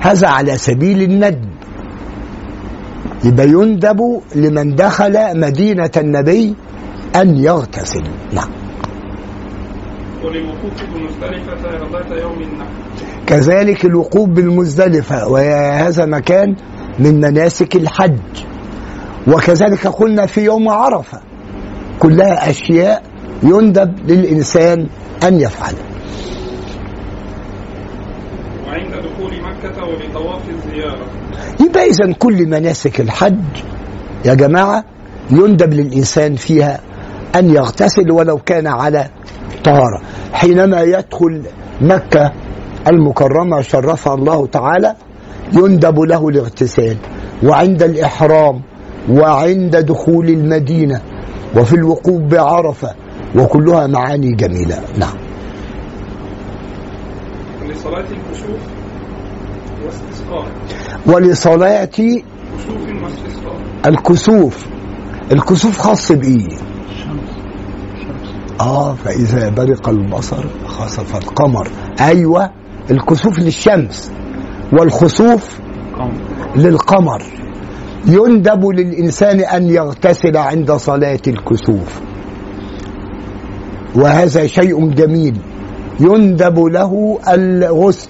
هذا 0.00 0.28
على 0.28 0.58
سبيل 0.58 1.02
الندب. 1.02 1.50
يبقى 3.24 3.48
يندب 3.48 4.20
لمن 4.34 4.74
دخل 4.74 5.40
مدينة 5.40 5.90
النبي 5.96 6.54
أن 7.16 7.36
يغتسل. 7.36 8.02
نعم. 8.32 8.50
يوم 12.16 12.42
كذلك 13.26 13.84
الوقوف 13.84 14.28
بالمزدلفة 14.28 15.28
وهذا 15.28 16.06
مكان 16.06 16.56
من 16.98 17.20
مناسك 17.20 17.76
الحج. 17.76 18.18
وكذلك 19.26 19.86
قلنا 19.86 20.26
في 20.26 20.40
يوم 20.40 20.68
عرفة 20.68 21.20
كلها 21.98 22.50
أشياء 22.50 23.11
يندب 23.42 24.10
للإنسان 24.10 24.86
أن 25.22 25.40
يفعلها 25.40 25.92
وعند 28.66 28.90
دخول 28.94 29.32
مكة 29.42 29.84
وبطواف 29.84 30.42
الزيارة. 30.48 31.06
يبقى 31.60 31.84
إذا 31.84 32.12
كل 32.18 32.46
مناسك 32.46 33.00
الحج 33.00 33.40
يا 34.24 34.34
جماعة 34.34 34.84
يندب 35.30 35.74
للإنسان 35.74 36.34
فيها 36.34 36.80
أن 37.36 37.50
يغتسل 37.50 38.10
ولو 38.10 38.38
كان 38.38 38.66
على 38.66 39.10
طهارة. 39.64 40.00
حينما 40.32 40.82
يدخل 40.82 41.42
مكة 41.80 42.32
المكرمة 42.88 43.60
شرفها 43.60 44.14
الله 44.14 44.46
تعالى 44.46 44.94
يندب 45.52 46.00
له 46.00 46.28
الاغتسال. 46.28 46.96
وعند 47.44 47.82
الإحرام 47.82 48.62
وعند 49.10 49.76
دخول 49.76 50.28
المدينة 50.28 51.00
وفي 51.56 51.72
الوقوف 51.72 52.20
بعرفة 52.20 52.94
وكلها 53.36 53.86
معاني 53.86 54.32
جميلة. 54.32 54.80
نعم. 54.98 55.16
لصلاة 57.68 58.00
الكسوف 58.00 58.60
واستسقاء. 59.84 60.46
ولصلاة 61.06 61.84
كسوف 61.84 63.02
واستسقاء. 63.02 63.56
الكسوف. 63.86 64.66
الكسوف 65.32 65.78
خاص 65.78 66.12
بإيه 66.12 66.56
آه 68.60 68.94
فإذا 68.94 69.48
برق 69.48 69.88
البصر 69.88 70.44
خسف 70.66 71.16
القمر. 71.16 71.68
أيوه 72.00 72.50
الكسوف 72.90 73.38
للشمس 73.38 74.12
والخسوف 74.72 75.58
للقمر. 76.56 77.22
يندب 78.06 78.66
للإنسان 78.66 79.40
أن 79.40 79.70
يغتسل 79.70 80.36
عند 80.36 80.72
صلاة 80.72 81.20
الكسوف. 81.26 82.00
وهذا 83.96 84.46
شيء 84.46 84.90
جميل. 84.90 85.36
يندب 86.00 86.58
له 86.58 87.18
الغسل. 87.28 88.08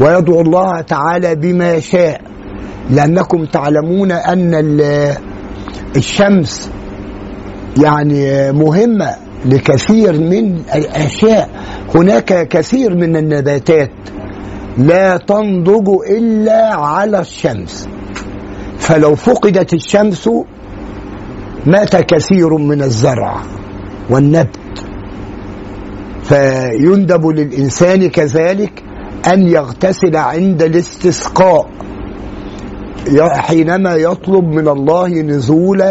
ويدعو 0.00 0.40
الله 0.40 0.80
تعالى 0.80 1.34
بما 1.34 1.80
شاء. 1.80 2.20
لأنكم 2.90 3.44
تعلمون 3.44 4.12
ال- 4.54 5.16
الشمس 5.96 6.70
يعني 7.84 8.52
مهمة 8.52 9.10
لكثير 9.44 10.20
من 10.20 10.58
الأشياء. 10.74 11.50
هناك 11.94 12.48
كثير 12.48 12.94
من 12.94 13.16
النباتات 13.16 13.90
لا 14.78 15.16
تنضج 15.16 15.88
إلا 16.10 16.74
على 16.74 17.20
الشمس. 17.20 17.88
فلو 18.78 19.14
فقدت 19.14 19.74
الشمس 19.74 20.30
مات 21.66 21.96
كثير 21.96 22.56
من 22.56 22.82
الزرع. 22.82 23.42
والنبت. 24.10 24.84
فيندب 26.24 27.26
للإنسان 27.26 28.08
كذلك 28.08 28.82
أن 29.32 29.48
يغتسل 29.48 30.16
عند 30.16 30.62
الاستسقاء. 30.62 31.66
حينما 33.32 33.94
يطلب 33.94 34.44
من 34.44 34.68
الله 34.68 35.08
نزول 35.08 35.82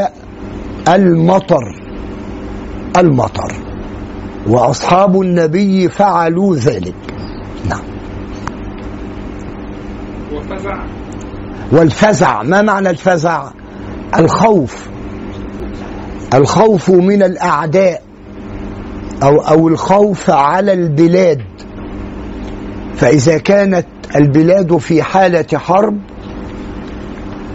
المطر. 0.88 1.76
المطر. 2.98 3.53
وأصحاب 4.48 5.22
النبي 5.22 5.90
فعلوا 5.90 6.56
ذلك. 6.56 6.95
نعم. 7.69 7.84
وفزع 10.34 10.84
والفزع. 11.72 12.44
ما 12.44 12.61
معنى 12.61 12.90
الفزع؟ 12.90 13.52
الخوف. 14.19 14.88
الخوف 16.34 16.90
من 16.90 17.24
الأعداء 17.24 18.02
أو 19.24 19.38
أو 19.38 19.68
الخوف 19.68 20.30
على 20.30 20.74
البلاد. 20.74 21.42
فإذا 22.96 23.38
كانت 23.38 23.86
البلاد 24.16 24.78
في 24.78 25.04
حالة 25.04 25.46
حرب 25.54 25.98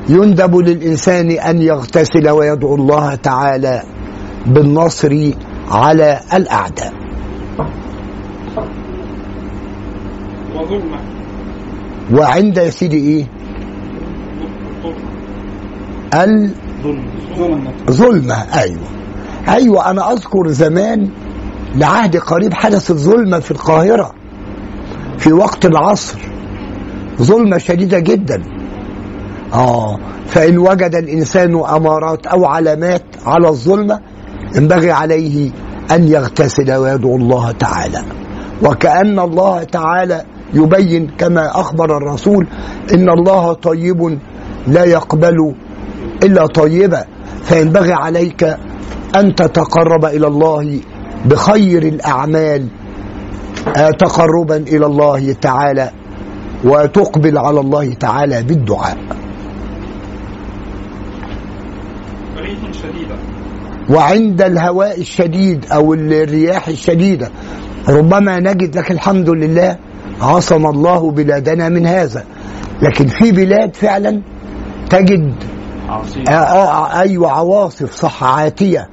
يندب 0.08 0.56
للإنسان 0.56 1.30
أن 1.30 1.62
يغتسل 1.62 2.28
ويدعو 2.28 2.74
الله 2.74 3.14
تعالى 3.14 3.82
بالنصر 4.46 5.30
على 5.70 6.20
الأعداء. 6.34 6.92
وعند 12.14 12.56
يا 12.56 12.70
سيدي 12.70 12.96
إيه؟ 12.96 13.24
ال 16.14 16.50
ظلمة 17.90 18.34
أيوة. 18.34 18.88
أيوة 19.48 19.90
أنا 19.90 20.12
أذكر 20.12 20.48
زمان 20.48 21.08
لعهد 21.74 22.16
قريب 22.16 22.54
حدثت 22.54 22.92
ظلمة 22.92 23.38
في 23.38 23.50
القاهرة 23.50 24.12
في 25.18 25.32
وقت 25.32 25.66
العصر. 25.66 26.18
ظلمة 27.22 27.58
شديدة 27.58 27.98
جدا. 27.98 28.42
آه 29.54 29.98
فإن 30.26 30.58
وجد 30.58 30.94
الإنسان 30.94 31.54
أمارات 31.54 32.26
أو 32.26 32.44
علامات 32.46 33.02
على 33.26 33.48
الظلمة 33.48 34.00
ينبغي 34.56 34.90
عليه 34.90 35.50
أن 35.90 36.04
يغتسل 36.08 36.72
ويدعو 36.72 37.16
الله 37.16 37.50
تعالى. 37.50 38.02
وكأن 38.62 39.18
الله 39.18 39.62
تعالى 39.62 40.24
يبين 40.54 41.10
كما 41.18 41.60
أخبر 41.60 41.96
الرسول 41.96 42.46
إن 42.94 43.10
الله 43.10 43.52
طيب 43.52 44.18
لا 44.66 44.84
يقبل 44.84 45.54
إلا 46.22 46.46
طيبا 46.46 47.04
فينبغي 47.42 47.92
عليك 47.92 48.42
أن 49.16 49.34
تتقرب 49.34 50.04
إلى 50.04 50.26
الله 50.26 50.80
بخير 51.24 51.82
الأعمال 51.82 52.66
آه، 53.76 53.90
تقربا 53.90 54.56
إلى 54.56 54.86
الله 54.86 55.32
تعالى 55.32 55.90
وتقبل 56.64 57.38
على 57.38 57.60
الله 57.60 57.94
تعالى 57.94 58.42
بالدعاء. 58.42 58.98
شديدة. 62.72 63.16
وعند 63.90 64.42
الهواء 64.42 65.00
الشديد 65.00 65.66
أو 65.72 65.94
الرياح 65.94 66.68
الشديدة 66.68 67.30
ربما 67.88 68.40
نجد 68.40 68.76
لك 68.76 68.90
الحمد 68.90 69.30
لله 69.30 69.76
عصم 70.20 70.66
الله 70.66 71.10
بلادنا 71.10 71.68
من 71.68 71.86
هذا. 71.86 72.24
لكن 72.82 73.06
في 73.06 73.32
بلاد 73.32 73.76
فعلا 73.76 74.22
تجد 74.90 75.34
أيوة 77.00 77.30
عواصف 77.30 77.92
صح 77.92 78.24
عاتية. 78.24 78.88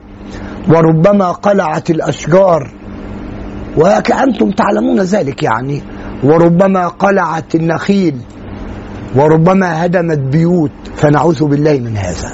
وربما 0.69 1.31
قلعت 1.31 1.89
الأشجار. 1.89 2.71
وكأنتم 3.77 4.51
تعلمون 4.51 4.99
ذلك 5.01 5.43
يعني. 5.43 5.81
وربما 6.23 6.87
قلعت 6.87 7.55
النخيل. 7.55 8.15
وربما 9.15 9.85
هدمت 9.85 10.17
بيوت. 10.19 10.71
فنعوذ 10.95 11.45
بالله 11.45 11.79
من 11.79 11.97
هذا. 11.97 12.31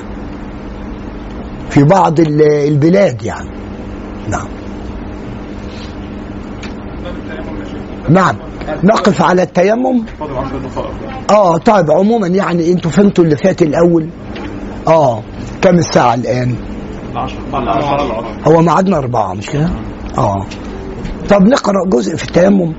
في 1.69 1.83
بعض 1.83 2.19
ال- 2.19 2.41
البلاد 2.67 3.23
يعني. 3.23 3.49
نعم. 4.29 4.47
نعم. 8.09 8.35
نقف 8.83 9.21
على 9.21 9.43
التيمم. 9.43 10.05
فاضل 10.19 10.33
10 10.37 10.57
دقائق. 10.57 11.31
آه 11.31 11.57
طيب 11.57 11.91
عموما 11.91 12.27
يعني 12.27 12.71
أنتوا 12.71 12.91
فهمتوا 12.91 13.23
اللي 13.23 13.35
فات 13.37 13.61
الأول. 13.61 14.09
آه 14.91 15.21
كم 15.61 15.75
الساعة 15.77 16.13
الآن؟ 16.13 16.55
هو 18.47 18.61
ميعادنا 18.61 18.97
أربعة 18.97 19.33
مش 19.33 19.49
كده؟ 19.49 19.69
آه 20.17 20.45
طب 21.29 21.41
نقرأ 21.41 21.85
جزء 21.87 22.15
في 22.15 22.23
التيمم؟ 22.23 22.73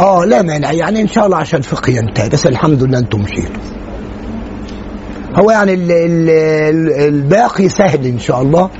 آه 0.00 0.24
لا 0.24 0.42
مانع 0.42 0.72
يعني 0.72 1.00
إن 1.02 1.08
شاء 1.08 1.26
الله 1.26 1.36
عشان 1.36 1.60
فقه 1.60 1.90
ينتهي 1.90 2.28
بس 2.28 2.46
الحمد 2.46 2.82
لله 2.82 2.98
أنتم 2.98 3.20
مشيتوا. 3.20 3.62
هو 5.36 5.50
يعني 5.50 5.74
ال 5.74 5.92
ال 5.92 6.30
ال 6.30 6.92
الباقي 7.08 7.68
سهل 7.68 8.06
إن 8.06 8.18
شاء 8.18 8.42
الله 8.42 8.70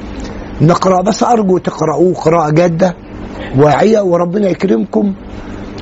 نقرأ 0.61 1.03
بس 1.03 1.23
أرجو 1.23 1.59
تقرأوه 1.59 2.15
قراءة 2.15 2.51
جادة 2.51 2.95
واعية 3.59 4.01
وربنا 4.01 4.49
يكرمكم 4.49 5.15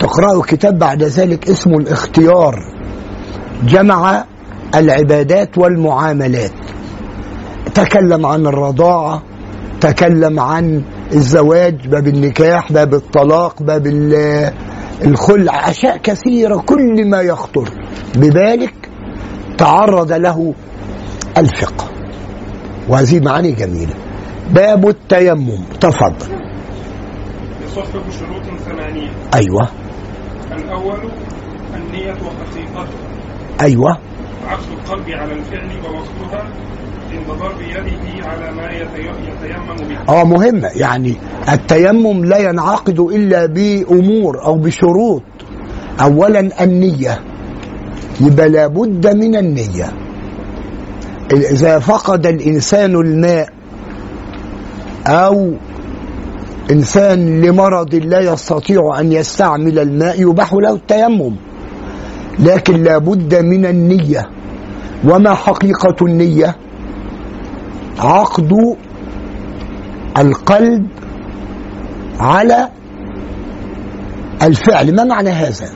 تقرأوا 0.00 0.42
كتاب 0.42 0.78
بعد 0.78 1.02
ذلك 1.02 1.50
اسمه 1.50 1.78
الاختيار 1.78 2.54
جمع 3.64 4.24
العبادات 4.74 5.58
والمعاملات. 5.58 6.52
تكلم 7.74 8.26
عن 8.26 8.46
الرضاعة 8.46 9.22
تكلم 9.80 10.40
عن 10.40 10.82
الزواج 11.12 11.88
باب 11.88 12.08
النكاح 12.08 12.72
باب 12.72 12.94
الطلاق 12.94 13.62
باب 13.62 13.86
ال- 13.86 14.52
الخلع 15.04 15.70
أشياء 15.70 15.96
كثيرة 15.96 16.56
كل 16.56 17.10
ما 17.10 17.20
يخطر. 17.20 17.68
ببالك 18.16 18.74
تعرض 19.58 20.12
له 20.12 20.54
الفقه. 21.38 21.84
وهذه 22.88 23.20
معاني 23.20 23.52
جميلة. 23.52 23.94
باب 24.50 24.88
التيمم 24.88 25.64
تفضل. 25.80 26.32
يصحب 27.66 27.86
شروط 28.10 28.60
ثمانية. 28.60 29.10
أيوة. 29.34 29.68
الأول 30.52 31.10
النية 31.74 32.12
وحقيقتها. 32.12 32.86
أيوة. 33.60 33.98
عكس 34.46 34.64
القلب 34.72 35.10
على 35.10 35.32
الفعل 35.32 35.68
ووصفها 35.84 36.44
عند 37.12 37.26
ضرب 37.38 37.60
يده 37.60 38.28
على 38.28 38.52
ما 38.52 38.70
يتي- 38.70 39.08
يتيمم 39.28 39.88
به. 39.88 40.14
آه 40.20 40.24
مهمة 40.24 40.68
يعني 40.76 41.14
التيمم 41.52 42.24
لا 42.24 42.38
ينعقد 42.38 43.00
إلا 43.00 43.46
بأمور 43.46 44.44
أو 44.44 44.54
بشروط. 44.58 45.22
أولا 46.00 46.64
النية. 46.64 47.20
يبقى 48.20 48.48
لابد 48.48 49.06
من 49.16 49.36
النية. 49.36 49.92
إذا 51.32 51.78
فقد 51.78 52.26
الإنسان 52.26 52.94
الماء 52.94 53.48
أو 55.06 55.52
إنسان 56.70 57.40
لمرض 57.40 57.94
لا 57.94 58.20
يستطيع 58.20 58.80
أن 59.00 59.12
يستعمل 59.12 59.78
الماء 59.78 60.20
يباح 60.22 60.54
له 60.54 60.72
التيمم. 60.74 61.36
لكن 62.40 62.82
لابد 62.82 63.34
من 63.34 63.66
النية. 63.66 64.26
وما 65.04 65.34
حقيقة 65.34 66.06
النية؟ 66.06 66.56
عقد 67.98 68.52
القلب 70.18 70.86
على 72.20 72.68
الفعل. 74.42 74.94
ما 74.94 75.04
معنى 75.04 75.30
هذا؟ 75.30 75.68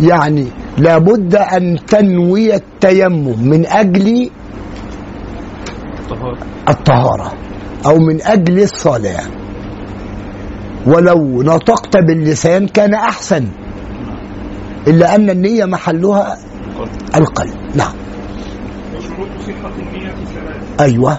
يعني 0.00 0.46
لابد 0.78 1.36
أن 1.36 1.76
تنوي 1.86 2.54
التيمم 2.54 3.48
من 3.48 3.66
أجل 3.66 4.30
طهارة 6.10 6.38
الطهارة 6.68 7.32
أو 7.86 7.98
من 7.98 8.22
أجل 8.22 8.62
الصلاة. 8.62 9.22
ولو 10.86 11.42
نطقت 11.42 11.96
باللسان 11.96 12.66
كان 12.66 12.94
أحسن. 12.94 13.48
إلا 14.88 15.14
أن 15.14 15.30
النية 15.30 15.64
محلها 15.64 16.38
القلب. 17.14 17.54
نعم. 17.74 17.92
وشروط 18.96 19.28
صحة 19.46 19.72
النية 19.78 20.08
ثلاث 20.08 20.80
أيوة. 20.80 21.18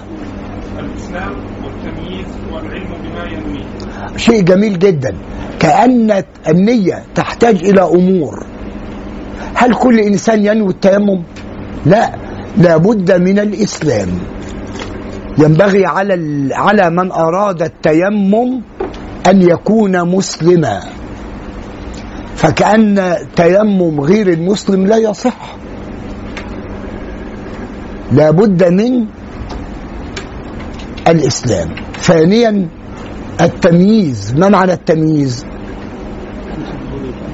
الإسلام 0.80 1.34
والتمييز 1.64 2.28
والعلم 2.54 2.94
بما 3.04 3.24
ينويه. 3.24 3.66
شيء 4.18 4.42
جميل 4.44 4.80
جدا. 4.80 5.16
كأن 5.60 6.24
النية 6.48 7.04
تحتاج 7.16 7.56
إلى 7.56 7.82
أمور. 7.82 8.46
هل 9.56 9.74
كل 9.74 10.00
إنسان 10.00 10.46
ينوي 10.46 10.70
التيمم؟ 10.70 11.24
لا. 11.86 12.12
لابد 12.58 13.12
من 13.12 13.40
الإسلام. 13.40 14.10
ينبغي 15.38 15.86
على 15.86 16.14
على 16.54 16.90
من 16.90 17.12
أراد 17.12 17.62
التيمم 17.62 18.62
أن 19.28 19.42
يكون 19.42 20.10
مسلما. 20.10 20.80
فكأن 22.44 23.16
تيمم 23.36 24.02
غير 24.02 24.28
المسلم 24.28 24.88
لا 24.88 24.98
يصح. 24.98 25.56
لابد 28.12 28.64
من 28.64 29.08
الإسلام. 31.08 31.76
ثانيا 31.98 32.68
التمييز. 33.42 34.36
ما 34.36 34.50
معنى 34.50 34.74
التمييز؟ 34.74 35.46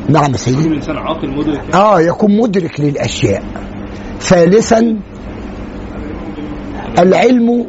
نعم 0.09 0.33
سيدي. 0.33 0.59
يكون 0.59 0.71
الإنسان 0.71 0.97
عاقل 0.97 1.37
مدرك. 1.37 1.75
آه 1.75 2.01
يكون 2.01 2.37
مدرك 2.37 2.79
للأشياء. 2.79 3.43
ثالثا 4.19 4.99
العلم 6.99 7.65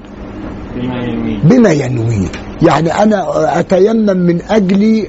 بما 1.45 1.73
ينويه. 1.73 2.29
يعني 2.63 2.93
أنا 2.93 3.61
أتيمم 3.61 4.17
من 4.17 4.43
أجل 4.43 5.07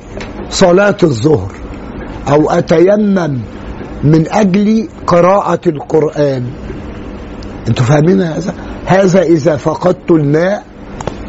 صلاة 0.50 0.98
الظهر. 1.04 1.61
أو 2.30 2.50
أتيمم 2.50 3.42
من 4.04 4.32
أجل 4.32 4.88
قراءة 5.08 5.60
القرآن. 5.68 6.44
أنتوا 7.68 7.86
فاهمين 7.86 8.22
هذا؟ 8.22 8.54
هذا 8.86 9.22
إذا 9.22 9.56
فقدت 9.56 10.12
الماء 10.12 10.64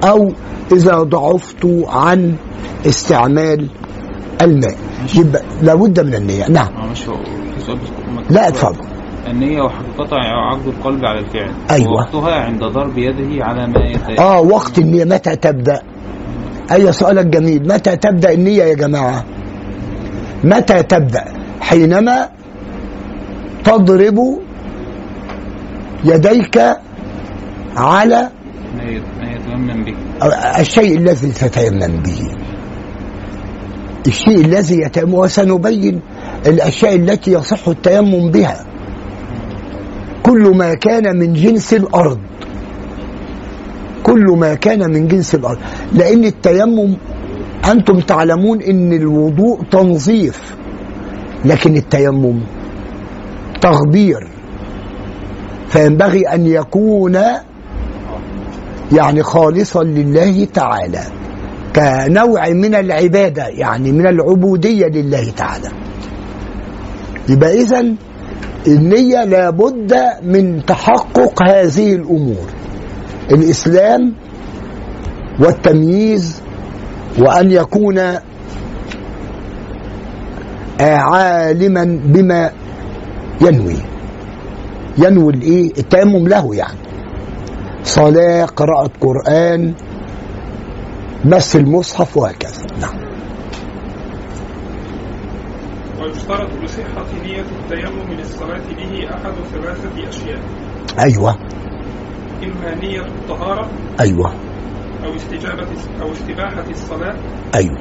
أو 0.05 0.33
إذا 0.73 1.03
ضعفت 1.03 1.67
عن 1.89 2.35
استعمال 2.87 3.69
الماء. 4.43 4.77
يبقى 5.15 5.43
لابد 5.63 6.01
من 6.01 6.15
النية. 6.15 6.49
نعم. 6.49 6.69
مكتوب. 6.91 7.17
لا 8.31 8.49
اتفضل. 8.49 8.85
النية 9.31 9.63
وحقيقتها 9.63 10.19
عقد 10.19 10.67
القلب 10.67 11.05
على 11.05 11.19
الفعل. 11.19 11.53
أيوة. 11.71 11.89
ووقتها 11.89 12.35
عند 12.35 12.65
ضرب 12.65 12.99
يده 12.99 13.45
على 13.45 13.67
ما 13.67 13.85
يتيمم 13.91 14.21
آه 14.21 14.41
وقت 14.41 14.79
النية. 14.79 15.05
متى 15.05 15.37
تبدأ؟ 15.37 15.83
أي 16.73 16.93
سؤالك 16.93 17.27
جميل. 17.27 17.69
متى 17.69 17.97
تبدأ 17.97 18.33
النية 18.33 18.63
يا 18.63 18.75
جماعة؟ 18.75 19.25
متى 20.45 20.83
تبدأ؟ 20.83 21.25
حينما 21.61 22.29
تضرب 23.65 24.19
يديك 26.05 26.57
على 27.77 28.31
ما 28.77 28.83
يت- 28.83 29.03
ما 29.21 29.33
يتيمم 29.33 29.85
به. 29.85 29.95
الشيء 30.61 30.97
الذي 30.99 31.31
تتيمم 31.33 32.03
به. 32.03 32.21
الشيء 34.07 34.41
الذي 34.45 34.81
يتيمم 34.81 35.15
وسنبين 35.15 36.01
الأشياء 36.47 36.97
التي 36.97 37.33
يصح 37.33 37.69
التيمم 37.69 38.31
بها. 38.31 38.67
كل 40.23 40.57
ما 40.57 40.75
كان 40.75 41.17
من 41.19 41.33
جنس 41.33 41.75
الأرض. 41.75 42.19
كل 44.03 44.25
ما 44.39 44.55
كان 44.55 44.91
من 44.91 45.09
جنس 45.09 45.35
الأرض. 45.35 45.59
لأن 45.93 46.25
التيمم 46.25 46.97
أنتم 47.71 48.01
تعلمون 48.01 48.63
أن 48.63 48.93
الوضوء 48.93 49.63
تنظيف 49.71 50.55
لكن 51.45 51.77
التيمم 51.77 52.41
تغبير. 53.61 54.29
فينبغي 55.69 56.21
أن 56.23 56.47
يكون 56.47 57.19
يعني 58.93 59.23
خالصا 59.23 59.83
لله 59.85 60.45
تعالى 60.45 61.01
كنوع 61.77 62.49
من 62.49 62.75
العبادة 62.75 63.47
يعني 63.47 63.93
من 63.93 64.07
العبودية 64.07 64.87
لله 64.87 65.31
تعالى. 65.31 65.69
يبقى 67.29 67.53
إذن 67.61 67.97
النية 68.67 69.25
لابد 69.25 69.95
من 70.23 70.67
تحقق 70.67 71.43
هذه 71.43 71.95
الأمور 71.95 72.47
الإسلام 73.33 74.15
والتمييز 75.41 76.42
وأن 77.19 77.51
يكون 77.53 77.99
آه، 77.99 78.21
عالما 80.81 82.01
بما 82.05 82.51
ينوي. 83.41 83.77
ينوي 84.99 85.33
الإيه؟ 85.33 85.71
التيمم 85.79 86.29
له 86.29 86.55
يعني. 86.55 86.79
صلاة 87.85 88.45
قراءة 88.45 88.91
قرآن 89.01 89.75
مس 91.25 91.57
المصحف 91.57 92.17
وهكذا. 92.17 92.67
نعم. 92.81 92.95
ويشترط 96.03 96.49
لصحة 96.63 97.07
نية 97.25 97.41
التيمم 97.41 98.13
للصلاة 98.19 98.63
به 98.79 99.15
أحد 99.15 99.33
ثلاثة 99.55 100.09
أشياء. 100.09 100.41
أيوة. 100.99 101.39
إما 102.43 102.75
نية 102.75 103.01
الطهارة. 103.01 103.69
أيوة. 104.01 104.52
أو 105.05 105.15
استجابة 105.17 105.67
أو 106.03 106.13
استباحة 106.13 106.71
الصلاة 106.71 107.15
أيوة. 107.55 107.79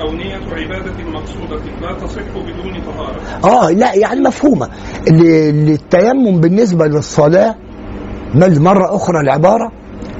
أو 0.00 0.12
نية 0.12 0.36
عبادة 0.36 1.10
مقصودة 1.10 1.62
لا 1.82 1.94
تصح 1.94 2.20
بدون 2.22 2.80
طهارة. 2.86 3.20
آه 3.44 3.70
لا 3.70 3.94
يعني 3.94 4.20
مفهومة. 4.20 4.68
للتيمم 5.10 6.40
بالنسبة 6.40 6.86
للصلاة 6.86 7.54
مل 8.34 8.60
مرة 8.62 8.96
أخرى 8.96 9.20
العبارة 9.20 9.72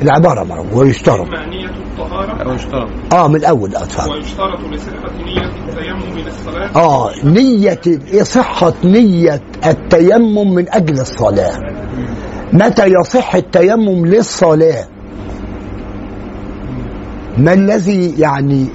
العبارة 0.03 0.45
مرة 0.45 0.77
ويشترط. 0.77 1.27
إما 1.27 1.47
نية 1.47 1.67
الطهارة؟ 1.71 2.43
أو 2.43 2.55
اشترط 2.55 2.89
آه 3.15 3.29
من 3.29 3.37
الأول 3.37 3.77
أتفهم 3.77 4.11
ويشترط 4.11 4.61
لصحة 4.61 5.13
نية 5.25 5.51
التيمم 5.69 6.19
للصلاة 6.19 6.71
آه 6.77 7.11
نية 7.25 7.81
صحة 8.23 8.73
نية 8.85 9.41
التيمم 9.67 10.55
من 10.55 10.65
أجل 10.75 11.01
الصلاة. 11.01 11.59
متى 12.53 12.87
يصح 13.01 13.35
التيمم 13.35 14.07
للصلاة؟ 14.07 14.85
ما 17.39 17.53
الذي 17.53 18.15
يعني 18.21 18.67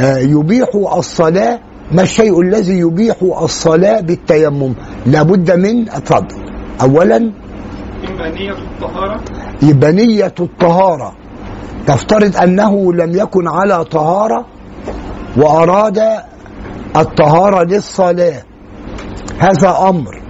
آه، 0.00 0.18
يبيح 0.18 0.68
الصلاة؟ 0.96 1.60
ما 1.92 2.02
الشيء 2.02 2.40
الذي 2.40 2.78
يبيح 2.78 3.16
الصلاة 3.42 4.00
بالتيمم؟ 4.00 4.74
لابد 5.06 5.50
من 5.50 5.88
اتفضل 5.90 6.36
أولا 6.82 7.16
إما 7.16 8.30
نية 8.30 8.52
الطهارة 8.52 9.20
يبقى 9.62 9.92
نية 9.92 10.34
الطهارة. 10.40 11.12
تفترض 11.86 12.36
أنه 12.36 12.92
لم 12.92 13.16
يكن 13.16 13.48
على 13.48 13.84
طهارة 13.84 14.46
وأراد 15.36 15.98
الطهارة 16.96 17.64
للصلاة. 17.64 18.42
هذا 19.38 19.76
أمر. 19.88 20.22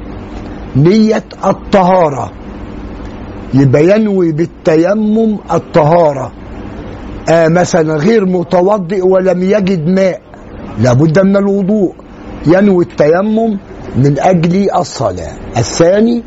نية 0.77 1.25
الطهارة. 1.45 2.33
يبقى 3.55 3.85
ينوي 3.85 4.33
بالتيمم 4.33 5.39
الطهارة. 5.53 6.33
آه 7.31 7.49
مثلا 7.49 7.95
غير 7.97 8.25
متوضئ 8.27 9.03
ولم 9.07 9.43
يجد 9.43 9.87
ماء. 9.89 10.21
لابد 10.79 11.19
من 11.19 11.37
الوضوء. 11.37 11.95
ينوي 12.47 12.85
التيمم 12.85 13.59
من 13.97 14.19
أجل 14.21 14.71
الصلاة. 14.77 15.33
الثاني 15.57 16.23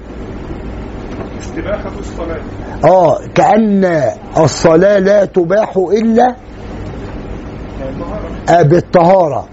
استباحة 1.40 1.92
الصلاة. 2.00 2.40
آه 2.86 3.20
كأن 3.36 4.02
الصلاة 4.38 5.00
لا 5.00 5.26
تباح 5.26 5.78
إلا 5.78 6.36
آه، 8.50 8.62
بالطهارة. 8.62 9.48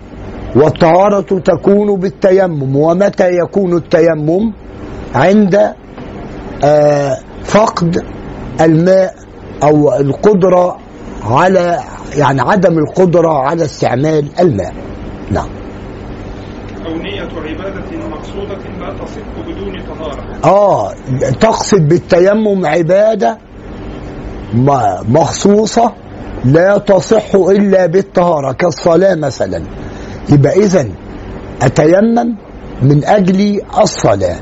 والطهارة 0.56 1.20
تكون 1.40 1.97
بالتيمم. 2.01 2.77
ومتى 2.77 3.28
يكون 3.35 3.77
التيمم؟ 3.77 4.52
عند 5.14 5.74
آه، 6.64 7.16
فقد 7.44 8.02
الماء 8.60 9.14
أو 9.62 9.94
القدرة 10.01 10.77
على 11.26 11.78
يعني 12.16 12.40
عدم 12.40 12.78
القدرة 12.78 13.32
على 13.32 13.64
استعمال 13.64 14.28
الماء. 14.40 14.72
نعم. 15.30 15.48
أو 16.86 16.94
نية 16.94 17.22
عبادة 17.22 18.08
مقصودة 18.08 18.56
لا 18.80 18.94
تصح 19.04 19.22
بدون 19.46 19.82
طهارة. 19.82 20.44
آه 20.44 20.94
تقصد 21.40 21.88
بالتيمم 21.88 22.66
عبادة 22.66 23.38
مخصوصة 25.08 25.92
لا 26.44 26.78
تصح 26.78 27.34
إلا 27.34 27.86
بالطهارة 27.86 28.52
كالصلاة 28.52 29.14
مثلا. 29.14 29.62
يبقى 30.32 30.52
إذن 30.52 30.90
أتيمم 31.62 32.36
من 32.82 33.04
أجل 33.04 33.60
الصلاة 33.82 34.36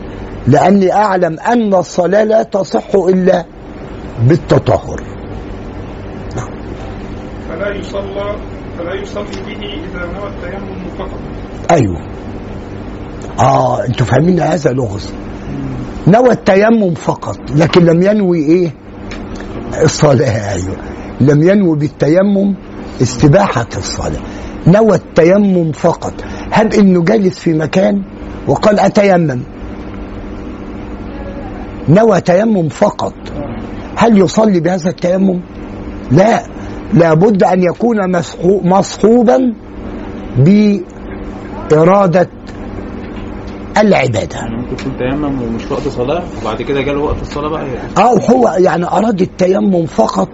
لأني 0.46 0.92
أعلم 0.92 1.40
أن 1.40 1.74
الصلاة 1.74 2.24
لا 2.24 2.42
تصح 2.42 2.94
إلا 2.94 3.44
بالتطهر. 4.28 5.13
فلا 7.54 7.74
يصلى 7.74 8.36
فلا 8.78 8.94
يصلي 8.94 9.42
به 9.46 9.60
إذا 9.62 10.06
نوى 10.06 10.28
التيمم 10.28 10.88
فقط. 10.98 11.20
أيوه. 11.70 12.00
آه 13.38 13.86
أنتوا 13.86 14.06
فاهمين 14.06 14.40
هذا 14.40 14.72
لغز. 14.72 15.14
نوى 16.06 16.30
التيمم 16.30 16.94
فقط 16.94 17.38
لكن 17.50 17.84
لم 17.84 18.02
ينوي 18.02 18.38
إيه؟ 18.38 18.74
الصلاة 19.82 20.52
أيوه. 20.52 20.76
لم 21.20 21.42
ينوي 21.42 21.78
بالتيمم 21.78 22.54
استباحة 23.02 23.68
الصلاة. 23.76 24.20
نوى 24.66 24.94
التيمم 24.96 25.72
فقط. 25.72 26.14
هب 26.52 26.72
إنه 26.72 27.04
جالس 27.04 27.38
في 27.38 27.52
مكان 27.52 28.02
وقال 28.48 28.80
أتيمم؟ 28.80 29.42
نوى 31.88 32.20
تيمم 32.20 32.68
فقط. 32.68 33.14
هل 33.96 34.18
يصلي 34.18 34.60
بهذا 34.60 34.90
التيمم؟ 34.90 35.40
لا. 36.10 36.53
لابد 36.94 37.42
أن 37.42 37.62
يكون 37.62 37.96
مصحوبا 38.64 39.54
بإرادة 40.38 42.28
العبادة. 43.78 44.36
يعني 44.36 44.56
ممكن 44.56 44.72
يكون 44.72 44.96
تيمم 44.98 45.42
ومش 45.42 45.70
وقت 45.70 45.88
صلاة 45.88 46.22
وبعد 46.42 46.62
كده 46.62 46.80
جاله 46.80 47.00
وقت 47.00 47.22
الصلاة 47.22 47.48
بقى. 47.48 47.66
أو 47.98 48.16
هو 48.16 48.56
يعني 48.58 48.86
أراد 48.86 49.20
التيمم 49.20 49.86
فقط 49.86 50.28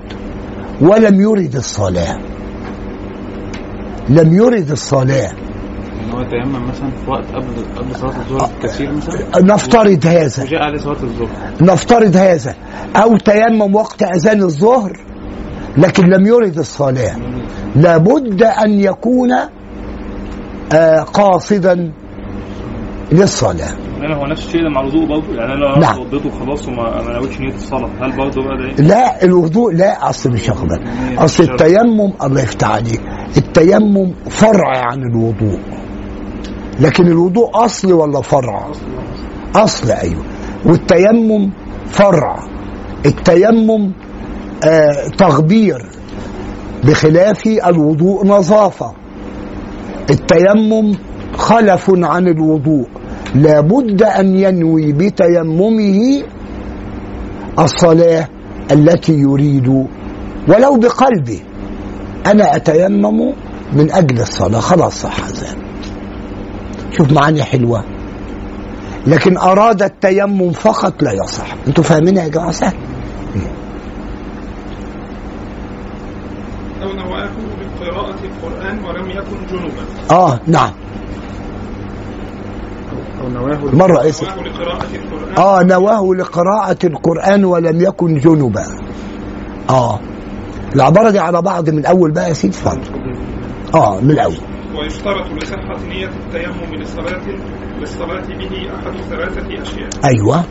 ولم 0.81 1.21
يرد 1.21 1.57
الصلاة. 1.57 2.19
لم 4.09 4.35
يرد 4.35 4.71
الصلاة. 4.71 5.31
إن 5.31 6.11
هو 6.13 6.23
تيمم 6.23 6.69
مثلا 6.69 6.91
في 7.05 7.11
وقت 7.11 7.25
قبل 7.35 7.47
قبل 7.77 7.97
صلاة 7.97 8.17
الظهر 8.17 8.51
كثير 8.63 8.93
مثلا؟ 8.93 9.41
نفترض 9.43 10.07
هذا. 10.07 10.43
وجاء 10.43 10.63
عليه 10.63 10.79
صلاة 10.79 11.03
الظهر. 11.03 11.29
نفترض 11.61 12.17
هذا. 12.17 12.55
أو 12.97 13.17
تيمم 13.17 13.75
وقت 13.75 14.03
أذان 14.03 14.43
الظهر 14.43 15.10
لكن 15.77 16.05
لم 16.07 16.27
يرد 16.27 16.59
الصلاة. 16.59 17.17
لابد 17.77 18.43
أن 18.43 18.71
يكون 18.81 19.33
آه، 20.75 21.01
قاصدا 21.01 21.93
للصلاة. 23.13 23.71
يعني 24.01 24.15
هو 24.17 24.27
نفس 24.27 24.47
الشيء 24.47 24.63
ده 24.63 24.69
مع 24.69 24.81
الوضوء 24.81 25.07
برضه 25.07 25.35
يعني 25.35 25.53
أنا 25.53 25.65
لو 25.65 25.81
نعم. 25.81 25.93
اتوضيت 25.95 26.27
وخلاص 26.27 26.69
وما 26.69 27.03
ما 27.03 27.13
نويتش 27.13 27.41
نية 27.41 27.55
الصلاة. 27.55 27.91
هل 28.01 28.17
برضه 28.17 28.43
بقى 28.43 28.57
ده؟ 28.77 28.85
لا 28.85 29.25
الوضوء 29.25 29.73
لا 29.75 30.11
أصل 30.11 30.31
مش 30.31 30.51
بالك. 30.51 30.83
أصل 31.19 31.43
التيمم 31.43 32.13
الله 32.23 32.43
يفتح 32.43 32.71
عليك. 32.71 33.01
التيمم 33.37 34.13
فرع 34.31 34.79
عن 34.91 35.03
الوضوء. 35.03 35.59
لكن 36.81 37.07
الوضوء 37.07 37.65
أصل 37.65 37.93
ولا 37.93 38.21
فرع؟ 38.21 38.67
أصل 39.55 39.91
أيوه. 39.91 40.23
والتيمم 40.67 41.51
فرع. 41.87 42.45
التيمم 43.07 43.93
آه 44.65 45.09
تغبير 45.19 45.87
بخلاف 46.85 47.47
الوضوء 47.47 48.27
نظافة. 48.27 48.93
التيمم 50.11 50.95
خلف 51.37 51.91
عن 51.91 52.29
الوضوء. 52.29 52.87
لابد 53.35 54.03
أن 54.03 54.37
ينوي 54.37 54.93
بتيممه 54.93 56.23
الصلاة 57.59 58.29
التي 58.73 59.13
يريد 59.13 59.69
ولو 60.49 60.77
بقلبه. 60.79 61.41
أنا 62.27 62.57
أتيمم 62.57 63.33
من 63.73 63.93
أجل 63.93 64.21
الصلاة. 64.21 64.61
خلاص 64.61 65.03
صح 65.03 65.21
هذا 65.21 65.57
شوف 66.91 67.13
معاني 67.13 67.43
حلوة. 67.43 67.85
لكن 69.07 69.37
أراد 69.37 69.83
التيمم 69.83 70.51
فقط 70.53 71.03
لا 71.03 71.13
يصح. 71.13 71.55
أنتوا 71.67 71.85
فاهمين 71.85 72.17
يا 72.17 72.29
جماعة؟ 72.29 72.51
سهل 72.51 72.77
أو 76.83 76.93
نواه 76.93 77.29
بقراءة 77.81 78.19
القرآن 78.25 78.85
ولم 78.85 79.10
يكن 79.21 79.71
آه 80.11 80.41
نعم. 80.47 80.71
مرة 83.73 84.09
اسم 84.09 84.27
آه 85.39 85.63
نواه 85.63 86.15
لقراءة 86.15 86.79
القرآن 86.87 87.45
ولم 87.45 87.81
يكن 87.81 88.15
جنبا 88.19 88.65
آه. 89.71 90.01
العبارة 90.75 91.11
دي 91.11 91.19
على 91.19 91.43
بعض 91.43 91.71
من 91.71 91.87
أول 91.87 92.13
بقى 92.13 92.29
يا 92.29 92.33
سيدي 92.35 92.57
اتفضل. 92.57 92.81
آه 93.75 94.01
من 94.01 94.11
الأول. 94.11 94.37
ويشترط 94.79 95.27
لصحة 95.43 95.87
نية 95.89 96.07
التيمم 96.09 96.75
للصلاة 96.75 97.21
للصلاة 97.81 98.27
به 98.27 98.71
أحد 98.75 99.01
ثلاثة 99.11 99.63
أشياء. 99.63 99.89
أيوه. 100.05 100.45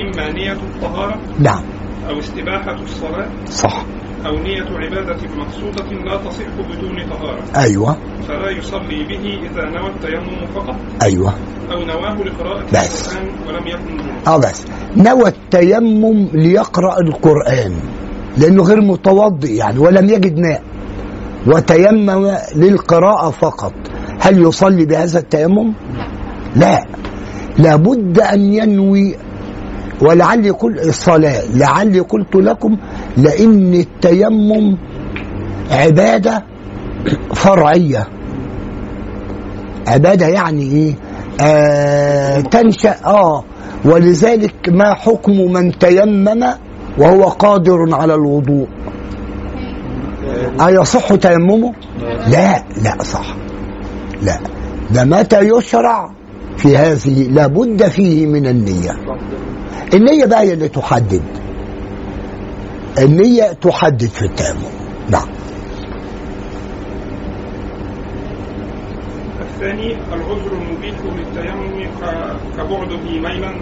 إما 0.00 0.32
نية 0.32 0.52
الطهارة 0.52 1.20
نعم. 1.38 1.62
أو 2.08 2.18
استباحة 2.18 2.72
الصلاة. 2.82 3.28
صح. 3.46 3.84
أو 4.26 4.36
نية 4.38 4.62
عبادة 4.62 5.28
مقصودة 5.36 5.84
لا 6.04 6.16
تصح 6.16 6.44
بدون 6.44 6.96
طهارة. 7.10 7.42
أيوه. 7.56 7.96
فلا 8.28 8.50
يصلي 8.50 9.04
به 9.08 9.24
إذا 9.50 9.64
نوى 9.64 9.88
التيمم 9.90 10.46
فقط. 10.54 10.76
أيوه. 11.02 11.34
أو 11.72 11.78
نواه 11.84 12.14
لقراءة 12.24 12.64
بس. 12.72 13.16
القرآن 13.16 13.28
ولم 13.48 13.66
يكن 13.66 14.10
آه 14.26 14.36
بس. 14.36 14.66
نوى 14.96 15.28
التيمم 15.28 16.28
ليقرأ 16.32 17.00
القرآن. 17.00 17.74
لأنه 18.38 18.62
غير 18.62 18.80
متوضئ 18.80 19.54
يعني 19.54 19.78
ولم 19.78 20.08
يجد 20.08 20.38
ماء. 20.38 20.62
وتيمم 21.46 22.36
للقراءة 22.56 23.30
فقط. 23.30 23.72
هل 24.20 24.42
يصلي 24.42 24.84
بهذا 24.86 25.18
التيمم؟ 25.18 25.72
لا. 26.56 26.84
لابد 27.58 28.20
أن 28.20 28.40
ينوي 28.54 29.14
ولعلي 30.02 30.50
قل 30.50 30.78
الصلاة 30.78 31.42
لعلي 31.54 32.00
قلت 32.00 32.34
لكم 32.36 32.76
لأن 33.16 33.74
التيمم 33.74 34.76
عبادة 35.70 36.44
فرعية. 37.34 38.06
عبادة 39.86 40.26
يعني 40.26 40.62
إيه؟ 40.62 40.94
آه 41.40 42.40
تنشأ 42.40 42.94
آه. 43.04 43.44
ولذلك 43.84 44.68
ما 44.68 44.94
حكم 44.94 45.32
من 45.52 45.78
تيمم 45.78 46.44
وهو 46.98 47.22
قادر 47.24 47.94
على 47.94 48.14
الوضوء؟ 48.14 48.68
أيصح 50.60 51.14
تيممه؟ 51.14 51.72
لا 52.26 52.64
لا 52.84 53.02
صح. 53.02 53.34
لا. 54.22 54.38
ده 54.90 55.04
متى 55.04 55.40
يشرع 55.40 56.10
في 56.56 56.76
هذه؟ 56.76 57.28
لابد 57.30 57.88
فيه 57.88 58.26
من 58.26 58.46
النية. 58.46 58.92
النية 59.94 60.24
بقى 60.24 60.40
هي 60.40 60.52
اللي 60.52 60.68
تحدد. 60.68 61.22
النية 62.98 63.52
تحدد 63.52 64.08
في 64.08 64.22
التيمم 64.22 64.62
نعم. 65.10 65.28
الثاني 69.40 69.96
العذر 70.12 70.52
المبيح 70.52 70.94
للتيمم 71.16 71.80
كبعده 72.56 72.96
ميلا. 72.96 73.54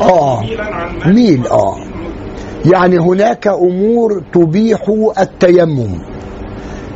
كبعده. 0.00 0.40
ميلا 0.40 0.64
عن 0.64 0.98
ماء 0.98 1.08
ميل، 1.08 1.46
آه. 1.46 1.76
يعني 2.72 2.98
هناك 2.98 3.46
أمور 3.48 4.22
تبيح 4.34 4.80
التيمم. 5.18 5.98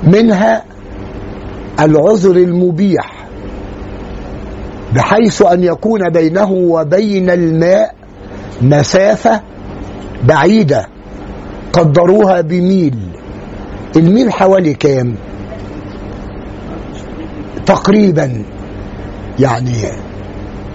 منها 0.02 0.64
العذر 1.80 2.36
المبيح. 2.36 3.26
بحيث 4.94 5.42
أن 5.42 5.64
يكون 5.64 6.10
بينه 6.10 6.50
وبين 6.52 7.30
الماء 7.30 7.94
مسافة 8.62 9.42
بعيدة 10.24 10.86
قدروها 11.72 12.40
بميل. 12.40 12.98
الميل 13.96 14.32
حوالي 14.32 14.74
كام؟ 14.74 15.14
تقريبا 17.66 18.44
يعني 19.38 19.72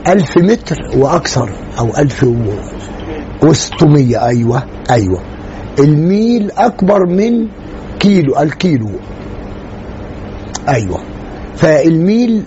ألف 0.07 0.37
متر 0.37 0.77
وأكثر 0.97 1.49
أو 1.79 1.87
ألف. 1.97 2.25
وستمية. 3.43 4.25
أيوة 4.27 4.63
أيوة. 4.91 5.21
الميل 5.79 6.51
أكبر 6.51 7.05
من 7.05 7.47
كيلو 7.99 8.39
الكيلو. 8.39 8.89
أيوة. 10.69 11.01
فالميل 11.55 12.43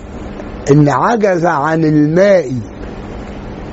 إن 0.71 0.89
عجز 0.89 1.47
عن 1.47 1.85
الماء. 1.85 2.53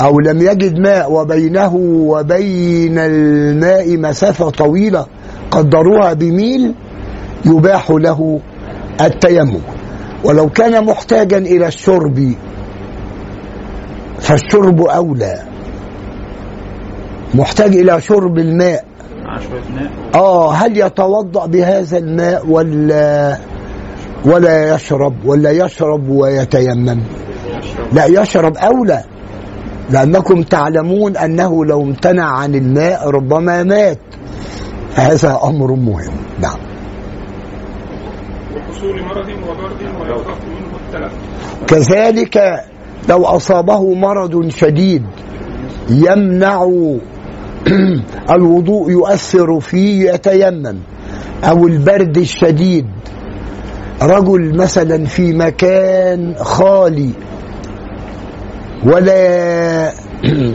أو 0.01 0.19
لم 0.19 0.41
يجد 0.41 0.79
ماء 0.79 1.11
وبينه 1.11 1.75
وبين 1.75 2.99
الماء 2.99 3.97
مسافة 3.97 4.49
طويلة 4.49 5.05
قدروها 5.51 6.13
بميل 6.13 6.75
يباح 7.45 7.91
له 7.91 8.39
التيمم. 9.01 9.61
ولو 10.23 10.49
كان 10.49 10.85
محتاجا 10.85 11.37
إلى 11.37 11.67
الشرب 11.67 12.33
فالشرب 14.19 14.81
أولى. 14.81 15.43
محتاج 17.33 17.75
إلى 17.75 18.01
شرب 18.01 18.37
الماء. 18.37 18.85
آه 20.15 20.53
هل 20.53 20.77
يتوضأ 20.77 21.45
بهذا 21.45 21.97
الماء 21.97 22.47
ولا 22.47 23.37
ولا 24.25 24.75
يشرب 24.75 25.25
ولا 25.25 25.51
يشرب 25.51 26.09
ويتيمم؟ 26.09 26.99
لا 27.93 28.05
يشرب 28.05 28.57
أولى. 28.57 29.03
لأنكم 29.91 30.41
تعلمون 30.43 31.17
أنه 31.17 31.65
لو 31.65 31.81
امتنع 31.81 32.25
عن 32.25 32.55
الماء 32.55 33.09
ربما 33.09 33.63
مات. 33.63 33.99
هذا 34.95 35.39
أمر 35.43 35.71
مهم. 35.75 36.13
نعم. 36.41 36.57
وحصول 38.55 39.01
مرض 39.03 39.29
وبرد 39.29 39.81
ويخاف 40.01 40.39
منه 40.45 40.77
التلف. 40.87 41.13
كذلك 41.67 42.63
لو 43.09 43.25
أصابه 43.25 43.93
مرض 43.93 44.49
شديد 44.49 45.03
يمنع 45.89 46.67
الوضوء 48.35 48.91
يؤثر 48.91 49.59
فيه 49.59 50.11
يتيمم. 50.11 50.77
أو 51.43 51.67
البرد 51.67 52.17
الشديد. 52.17 52.85
رجل 54.01 54.57
مثلا 54.57 55.05
في 55.05 55.33
مكان 55.33 56.35
خالي 56.37 57.09
ولا 58.85 59.93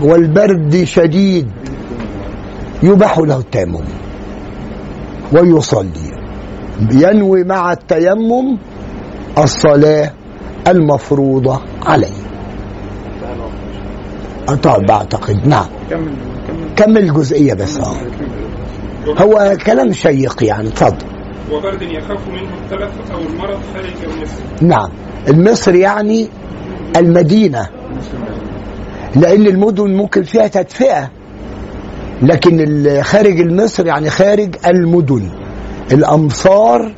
والبرد 0.02 0.84
شديد 0.84 1.48
يباح 2.82 3.18
له 3.18 3.38
التيمم 3.38 3.84
ويصلي. 5.32 6.16
ينوي 6.92 7.44
مع 7.44 7.72
التيمم 7.72 8.58
الصلاة 9.38 10.12
المفروضة 10.68 11.60
عليه. 11.86 12.26
طبعا 14.62 14.78
بعتقد 14.78 15.46
نعم. 15.48 15.66
كمل 16.76 16.98
الجزئية 16.98 17.54
بس. 17.54 17.78
آه 17.78 17.96
هو 19.22 19.56
كلام 19.66 19.92
شيق 19.92 20.44
يعني 20.44 20.68
اتفضل 20.68 21.06
وبرد 21.52 21.82
يخاف 21.82 22.28
منه 22.28 22.50
التلف 22.64 23.12
أو 23.12 23.18
المرض 23.18 23.58
خارج 23.74 24.20
مصر 24.22 24.66
نعم. 24.66 24.88
المصر 25.28 25.74
يعني 25.74 26.28
المدينة. 26.96 27.68
لأن 29.16 29.46
المدن 29.46 29.96
ممكن 29.96 30.22
فيها 30.22 30.46
تدفئة 30.46 31.10
لكن 32.22 32.78
خارج 33.02 33.40
المصر 33.40 33.86
يعني 33.86 34.10
خارج 34.10 34.56
المدن. 34.66 35.30
الأمصار 35.92 36.94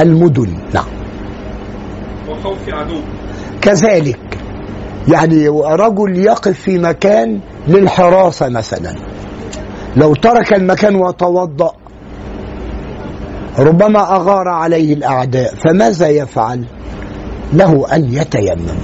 المدن 0.00 0.58
نعم 0.74 0.86
وخوف 2.28 2.68
عدو 2.68 3.00
كذلك 3.60 4.38
يعني 5.08 5.48
رجل 5.48 6.18
يقف 6.18 6.60
في 6.60 6.78
مكان 6.78 7.40
للحراسة 7.68 8.48
مثلا. 8.48 8.94
لو 9.96 10.14
ترك 10.14 10.52
المكان 10.52 10.94
وتوضأ 10.96 11.72
ربما 13.58 14.16
أغار 14.16 14.48
عليه 14.48 14.94
الأعداء 14.94 15.54
فماذا 15.54 16.08
يفعل؟ 16.08 16.64
له 17.52 17.94
أن 17.94 18.12
يتيمم. 18.12 18.78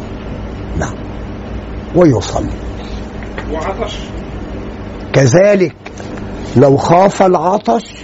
نعم 0.78 1.11
ويصلي. 1.96 2.52
وعطش. 3.52 3.98
كذلك 5.12 5.74
لو 6.56 6.76
خاف 6.76 7.22
العطش 7.22 7.94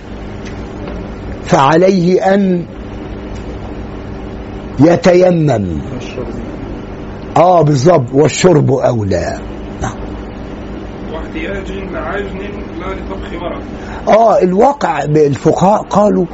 فعليه 1.44 2.35
أن 2.35 2.66
يتيمم. 4.81 5.81
آه 7.36 7.62
بالظبط 7.62 8.15
والشرب 8.15 8.70
أولى. 8.70 9.39
واحتياج 11.12 11.73
لعجن 11.93 12.39
لا 12.81 12.94
لطبخ 12.94 13.32
مرض 13.43 13.62
آه 14.09 14.43
الواقع 14.43 15.02
الفقهاء 15.02 15.82
قالوا 15.82 16.24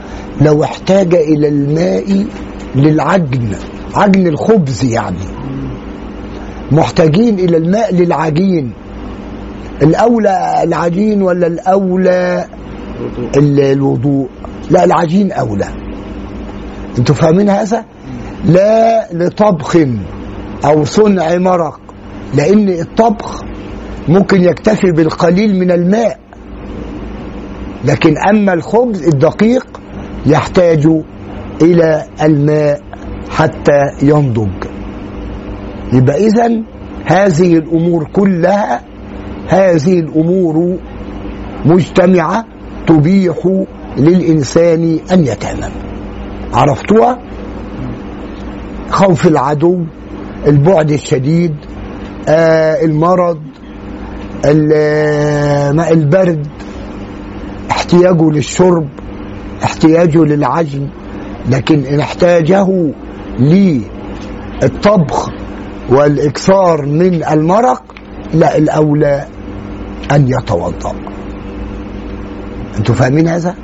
لو 0.41 0.65
احتاج 0.65 1.15
إلى 1.15 1.49
الماء 1.49 2.27
للعجن 2.75 3.57
عجن 3.95 4.27
الخبز 4.27 4.85
يعني. 4.85 5.44
محتاجين 6.73 7.39
إلى 7.39 7.57
الماء 7.57 7.95
للعجين. 7.95 8.73
الأولى 9.83 10.61
العجين 10.63 11.23
ولا 11.23 11.47
الأولى 11.47 12.45
ال- 13.37 13.61
الوضوء؟ 13.61 14.29
لا 14.71 14.85
العجين 14.85 15.33
أولى. 15.33 15.69
أنتوا 16.99 17.15
فاهمين 17.15 17.49
هذا 17.49 17.85
لا 18.45 19.07
لطبخ 19.13 19.77
أو 20.65 20.85
صنع 20.85 21.37
مرق 21.39 21.81
لأن 22.35 22.69
الطبخ 22.69 23.43
ممكن 24.09 24.43
يكتفي 24.45 24.93
بالقليل 24.93 25.61
من 25.61 25.71
الماء. 25.71 26.19
لكن 27.85 28.15
أما 28.19 28.53
الخبز 28.53 29.09
الدقيق 29.09 29.81
يحتاج 30.27 30.89
إلى 31.63 32.05
الماء 32.23 32.81
حتى 33.31 33.81
ينضج. 34.03 34.74
يبقى 35.95 36.17
اذا 36.27 36.63
هذه 37.07 37.55
الأمور 37.59 38.09
كلها 38.13 38.81
هذه 39.49 40.01
الأمور 40.01 40.79
مجتمعة 41.65 42.45
تبيح 42.87 43.37
للإنسان 43.97 44.99
أن 45.13 45.21
يتيمم 45.27 45.73
عرفتوها؟ 46.55 47.19
خوف 48.91 49.27
العدو 49.27 49.85
البعد 50.47 50.91
الشديد 50.91 51.55
آه 52.29 52.85
المرض 52.85 53.39
ال- 54.45 55.77
ماء 55.77 55.93
البرد 55.93 56.47
احتياجه 57.71 58.31
للشرب 58.31 58.89
احتياجه 59.65 60.19
للعجن. 60.25 60.89
لكن 61.51 61.85
إن 61.85 62.01
احتاجه 62.01 62.67
للطبخ 64.63 65.31
والإكثار 65.91 66.87
من 66.87 67.25
المرق 67.25 67.83
لا 68.35 68.57
الأولى 68.57 69.25
أن 70.13 70.29
يتوضأ. 70.29 70.95
أنتوا 72.79 72.95
فاهمين 72.95 73.29
هذا؟ 73.29 73.55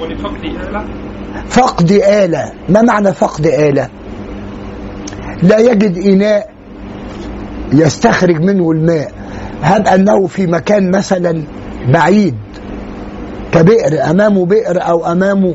ولفقد 0.00 0.44
آلة 0.44 0.84
فقد 1.48 1.92
آلة. 1.92 2.52
ما 2.68 2.82
معنى 2.82 3.12
فقد 3.12 3.46
آلة؟ 3.46 3.88
لا 5.42 5.58
يجد 5.58 5.98
إناء 5.98 6.50
يستخرج 7.72 8.40
منه 8.40 8.70
الماء. 8.70 9.12
هب 9.62 9.86
أنه 9.86 10.26
في 10.26 10.46
مكان 10.46 10.90
مثلا 10.90 11.42
بعيد 11.92 12.34
كبئر 13.52 14.10
أمامه 14.10 14.46
بئر 14.46 14.88
أو 14.88 15.06
أمامه 15.12 15.54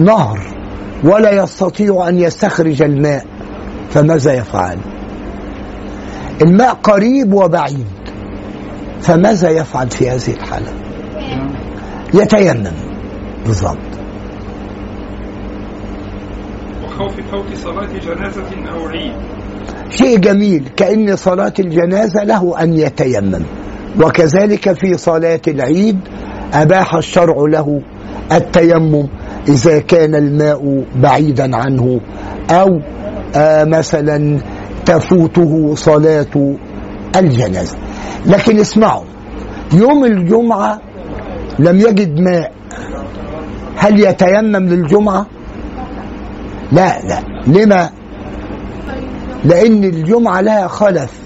نهر 0.00 0.40
ولا 1.04 1.30
يستطيع 1.42 2.08
أن 2.08 2.18
يستخرج 2.18 2.82
الماء؟ 2.82 3.31
فماذا 3.92 4.32
يفعل؟ 4.32 4.78
الماء 6.42 6.74
قريب 6.74 7.32
وبعيد 7.32 7.86
فماذا 9.00 9.48
يفعل 9.50 9.90
في 9.90 10.10
هذه 10.10 10.28
الحالة؟ 10.28 10.72
يتيمم. 12.14 12.72
بالضبط. 13.46 13.76
وخوف 16.84 17.20
فوت 17.30 17.54
صلاة 17.54 17.88
جنازة 17.98 18.70
أو 18.74 18.88
عيد. 18.88 19.12
شيء 19.90 20.18
جميل. 20.18 20.68
كأن 20.76 21.16
صلاة 21.16 21.52
الجنازة 21.58 22.24
له 22.24 22.62
أن 22.62 22.72
يتيمم. 22.72 23.42
وكذلك 24.00 24.72
في 24.72 24.96
صلاة 24.96 25.40
العيد 25.48 25.98
أباح 26.54 26.94
الشرع 26.94 27.34
له 27.48 27.82
التيمم 28.32 29.08
إذا 29.48 29.78
كان 29.78 30.14
الماء 30.14 30.84
بعيدا 30.96 31.56
عنه 31.56 32.00
أو 32.50 32.68
آه 33.36 33.64
مثلا 33.64 34.40
تفوته 34.86 35.74
صلاة 35.74 36.54
الجنازة. 37.16 37.76
لكن 38.26 38.58
اسمعوا 38.58 39.04
يوم 39.72 40.04
الجمعة 40.04 40.80
لم 41.58 41.78
يجد 41.78 42.20
ماء. 42.20 42.52
هل 43.76 44.00
يتيمم 44.00 44.56
للجمعة؟ 44.68 45.26
لا 46.72 47.00
لا. 47.02 47.18
لما؟ 47.46 47.90
لأن 49.44 49.84
الجمعة 49.84 50.40
لها 50.40 50.68
خلف. 50.68 51.20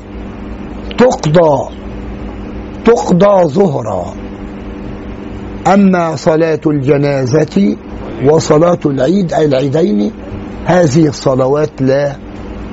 تقضى 0.99 1.75
تقضى 2.85 3.45
ظهرا. 3.49 4.15
أما 5.75 6.17
صلاة 6.17 6.61
الجنازة 6.67 7.77
وصلاة 8.25 8.79
العيد 8.87 9.33
أي 9.33 9.45
العيدين 9.45 10.13
هذه 10.67 11.09
الصلوات 11.09 11.83
لا 11.83 12.17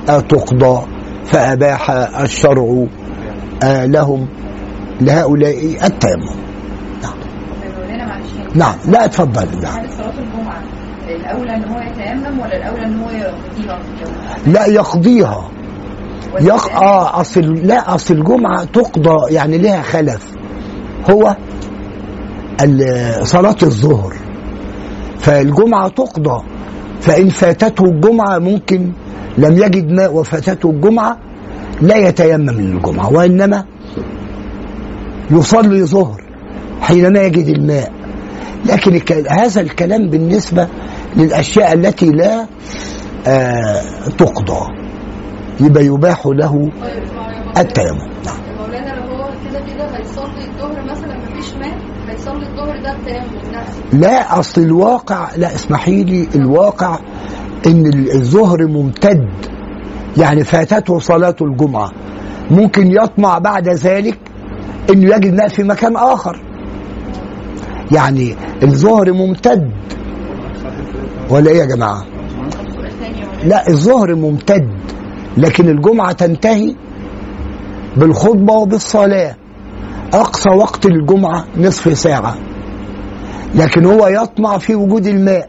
تقضى 0.06 0.86
فأباح 1.24 1.90
الشرع 2.20 2.86
آه، 3.62 3.86
لهم 3.86 4.28
لهؤلاء 5.00 5.86
التيمم. 5.86 6.44
معلش 8.14 8.54
نعم 8.54 8.74
لا 8.88 9.04
اتفضل 9.04 9.60
نعم. 9.62 9.84
الأولى 11.08 11.56
إن 11.56 11.64
هو 11.64 11.80
يتيمم 11.80 12.40
ولا 12.40 12.56
الأولى 12.56 12.86
إن 12.86 12.98
هو 12.98 13.10
يقضيها؟ 13.10 13.78
لا 14.46 14.66
يقضيها. 14.66 15.50
يق... 16.40 16.72
آه 16.72 17.20
أصل 17.20 17.40
لا 17.40 17.94
أصل 17.94 18.14
الجمعة 18.14 18.64
تقضى 18.64 19.34
يعني 19.34 19.58
لها 19.58 19.82
خلف. 19.82 20.34
هو 21.10 21.36
صلاة 23.22 23.56
الظهر 23.62 24.14
فالجمعة 25.18 25.88
تقضى. 25.88 26.44
فإن 27.04 27.28
فاتته 27.28 27.84
الجمعة 27.84 28.38
ممكن 28.38 28.92
لم 29.38 29.52
يجد 29.52 29.90
ماء 29.92 30.14
وفاتته 30.14 30.70
الجمعة 30.70 31.18
لا 31.82 31.96
يتيمم 31.96 32.50
للجمعة 32.50 33.12
وإنما 33.12 33.64
يصلي 35.30 35.84
ظهر 35.84 36.20
حينما 36.80 37.20
يجد 37.22 37.46
الماء. 37.48 37.92
لكن 38.66 39.00
هذا 39.28 39.60
الكلام 39.60 40.10
بالنسبة 40.10 40.68
للأشياء 41.16 41.72
التي 41.72 42.10
لا 42.10 42.46
آه 43.26 43.82
تقضى. 44.18 44.60
يبقى 45.60 45.84
يباح 45.86 46.26
له 46.26 46.70
التيمم. 47.58 47.98
نعم. 48.26 48.36
مولانا 48.58 48.90
لو 49.00 49.14
هو 49.16 49.28
كده 49.50 49.60
كده 49.60 49.96
هيصلي 49.96 50.44
الظهر 50.50 50.84
مثلا 50.84 51.18
مفيش 51.18 51.54
ماء 51.54 51.78
هيصلي 52.34 52.50
الظهر 52.50 52.82
ده 52.82 52.94
لا 53.92 54.38
أصل 54.38 54.60
الواقع 54.60 55.28
لا 55.36 55.54
اسمحي 55.54 56.04
لي 56.04 56.28
الواقع 56.34 56.98
إن 57.66 57.86
الظهر 58.14 58.66
ممتد. 58.66 59.28
يعني 60.16 60.44
فاتته 60.44 60.98
صلاة 60.98 61.36
الجمعة. 61.40 61.90
ممكن 62.50 62.92
يطمع 62.92 63.38
بعد 63.38 63.68
ذلك 63.68 64.18
إنه 64.90 65.16
يجد 65.16 65.34
ماء 65.34 65.48
في 65.48 65.62
مكان 65.62 65.96
آخر. 65.96 66.40
يعني 67.92 68.34
الظهر 68.62 69.12
ممتد. 69.12 69.70
ولا 71.30 71.50
إيه 71.50 71.58
يا 71.58 71.64
جماعة؟ 71.64 72.04
لا 73.44 73.68
الظهر 73.68 74.14
ممتد. 74.14 74.68
لكن 75.36 75.68
الجمعة 75.68 76.12
تنتهي 76.12 76.74
بالخطبة 77.96 78.52
وبالصلاة. 78.52 79.36
أقصى 80.20 80.50
وقت 80.50 80.86
الجمعة 80.86 81.44
نصف 81.56 81.98
ساعة. 81.98 82.34
لكن 83.54 83.84
هو 83.84 84.06
يطمع 84.06 84.58
في 84.58 84.74
وجود 84.74 85.06
الماء. 85.06 85.48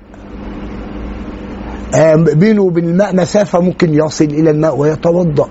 آه، 1.96 2.16
بينه 2.16 2.62
وبين 2.62 2.90
الماء 2.90 3.16
مسافة 3.16 3.60
ممكن 3.60 3.94
يصل 3.94 4.26
إلى 4.26 4.50
الماء 4.52 4.78
ويتوضأ. 4.78 5.48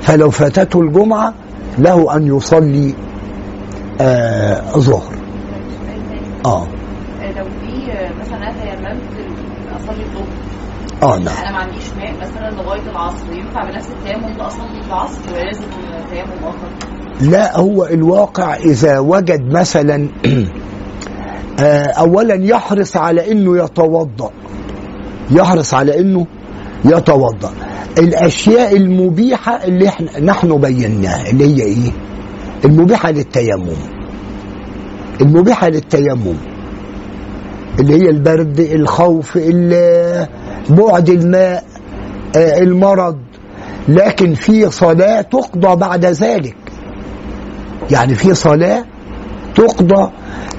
فلو 0.00 0.30
فاتته 0.30 0.80
الجمعة 0.80 1.34
له 1.78 2.16
أن 2.16 2.26
يصلي 2.36 2.94
آه 4.00 4.60
ظهر 4.78 5.14
آه 6.46 6.66
لو 7.36 7.44
في 7.44 7.92
مثلا 8.20 8.36
أنا 8.36 8.52
تيممت 8.52 9.02
اصلي 9.76 10.02
الظهر 10.02 10.26
آه 11.02 11.18
نعم. 11.18 11.36
أنا 11.36 11.52
ما 11.52 11.58
عنديش 11.58 11.84
ماء 11.98 12.12
مثلا 12.20 12.50
لغاية 12.50 12.90
العصر 12.90 13.32
ينفع 13.32 13.64
بنفس 13.70 13.86
التيمم 13.90 14.36
ده 14.38 14.46
اصلي 14.46 14.80
العصر 14.86 15.18
ولا 15.32 15.42
لازم 15.44 15.64
تيمم 16.10 16.44
اخر؟ 16.44 16.68
لا 17.20 17.58
هو 17.58 17.84
الواقع 17.84 18.54
إذا 18.56 18.98
وجد 18.98 19.52
مثلا 19.52 20.08
آه، 21.60 21.86
أولا 21.86 22.34
يحرص 22.34 22.96
على 22.96 23.32
أنه 23.32 23.64
يتوضأ. 23.64 24.30
يحرص 25.30 25.74
على 25.74 26.00
أنه 26.00 26.26
يتوضأ. 26.84 27.52
الأشياء 27.98 28.76
المبيحة 28.76 29.64
اللي 29.64 29.88
إحنا 29.88 30.20
نحن 30.20 30.60
بيناها 30.60 31.30
اللي 31.30 31.44
هي 31.56 31.62
إيه؟ 31.62 31.90
المبيحة 32.64 33.10
للتيمم. 33.10 33.76
المبيحة 35.20 35.68
للتيمم. 35.68 36.34
اللي 37.80 37.94
هي 37.94 38.10
البرد 38.10 38.60
الخوف 38.60 39.36
ال- 39.36 40.26
بعد 40.70 41.08
الماء 41.08 41.64
آه، 42.36 42.58
المرض. 42.58 43.18
لكن 43.88 44.34
في 44.34 44.70
صلاة 44.70 45.20
تقضى 45.20 45.76
بعد 45.76 46.04
ذلك. 46.04 46.56
يعني 47.90 48.14
في 48.14 48.34
صلاة 48.34 48.84
تقضى. 49.54 50.10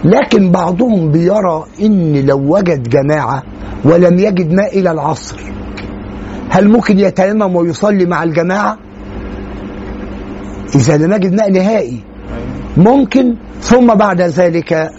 لكن 0.04 0.52
بعضهم 0.52 1.12
بيرى 1.12 1.66
إن 1.82 2.26
لو 2.26 2.56
وجد 2.56 2.90
جماعة 2.90 3.44
ولم 3.84 4.20
يجد 4.20 4.54
ماء 4.54 4.80
إلى 4.80 4.92
العصر 4.92 5.38
هل 6.50 6.70
ممكن 6.70 7.00
يتيمم 7.00 7.56
ويصلي 7.56 8.06
مع 8.06 8.24
الجماعة؟ 8.24 8.78
إذا 10.76 10.98
لم 10.98 11.14
يجد 11.14 11.34
ماء 11.34 11.52
نهائي. 11.52 12.00
ممكن. 12.78 13.36
ثم 13.62 13.96
بعد 13.96 14.22
ذلك 14.22 14.92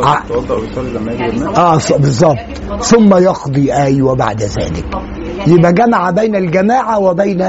يتوضا 0.00 0.54
ويصلي 0.54 0.90
لما 0.90 1.12
يجي 1.12 1.44
آه 1.56 1.78
بالظبط. 1.98 2.36
ثم 2.80 3.14
يقضي 3.14 3.72
أيوه 3.74 4.14
بعد 4.14 4.42
ذلك. 4.42 4.84
يبقى 5.46 5.72
جمع 5.72 6.10
بين 6.10 6.36
الجماعة 6.36 6.98
وبين 6.98 7.42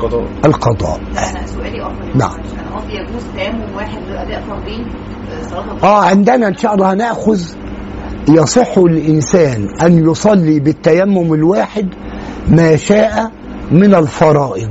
قضاء 0.00 0.24
القضاء. 0.44 1.00
أنا 1.18 1.46
سؤالي 1.46 1.82
اخر 1.82 1.92
نعم. 2.14 2.30
أنا 2.30 2.76
قصدي 2.76 2.92
يجوز 2.94 3.22
فردين 4.48 4.86
آه، 5.82 5.86
آه 5.86 6.04
عندنا 6.04 6.48
إن 6.48 6.56
شاء 6.56 6.74
الله 6.74 6.92
هنأخذ. 6.92 7.40
يصح 8.28 8.78
للانسان 8.78 9.68
أن 9.82 10.10
يصلي 10.10 10.60
بالتيمم 10.60 11.34
الواحد 11.34 11.88
ما 12.48 12.76
شاء 12.76 13.30
من 13.70 13.94
الفرائض 13.94 14.68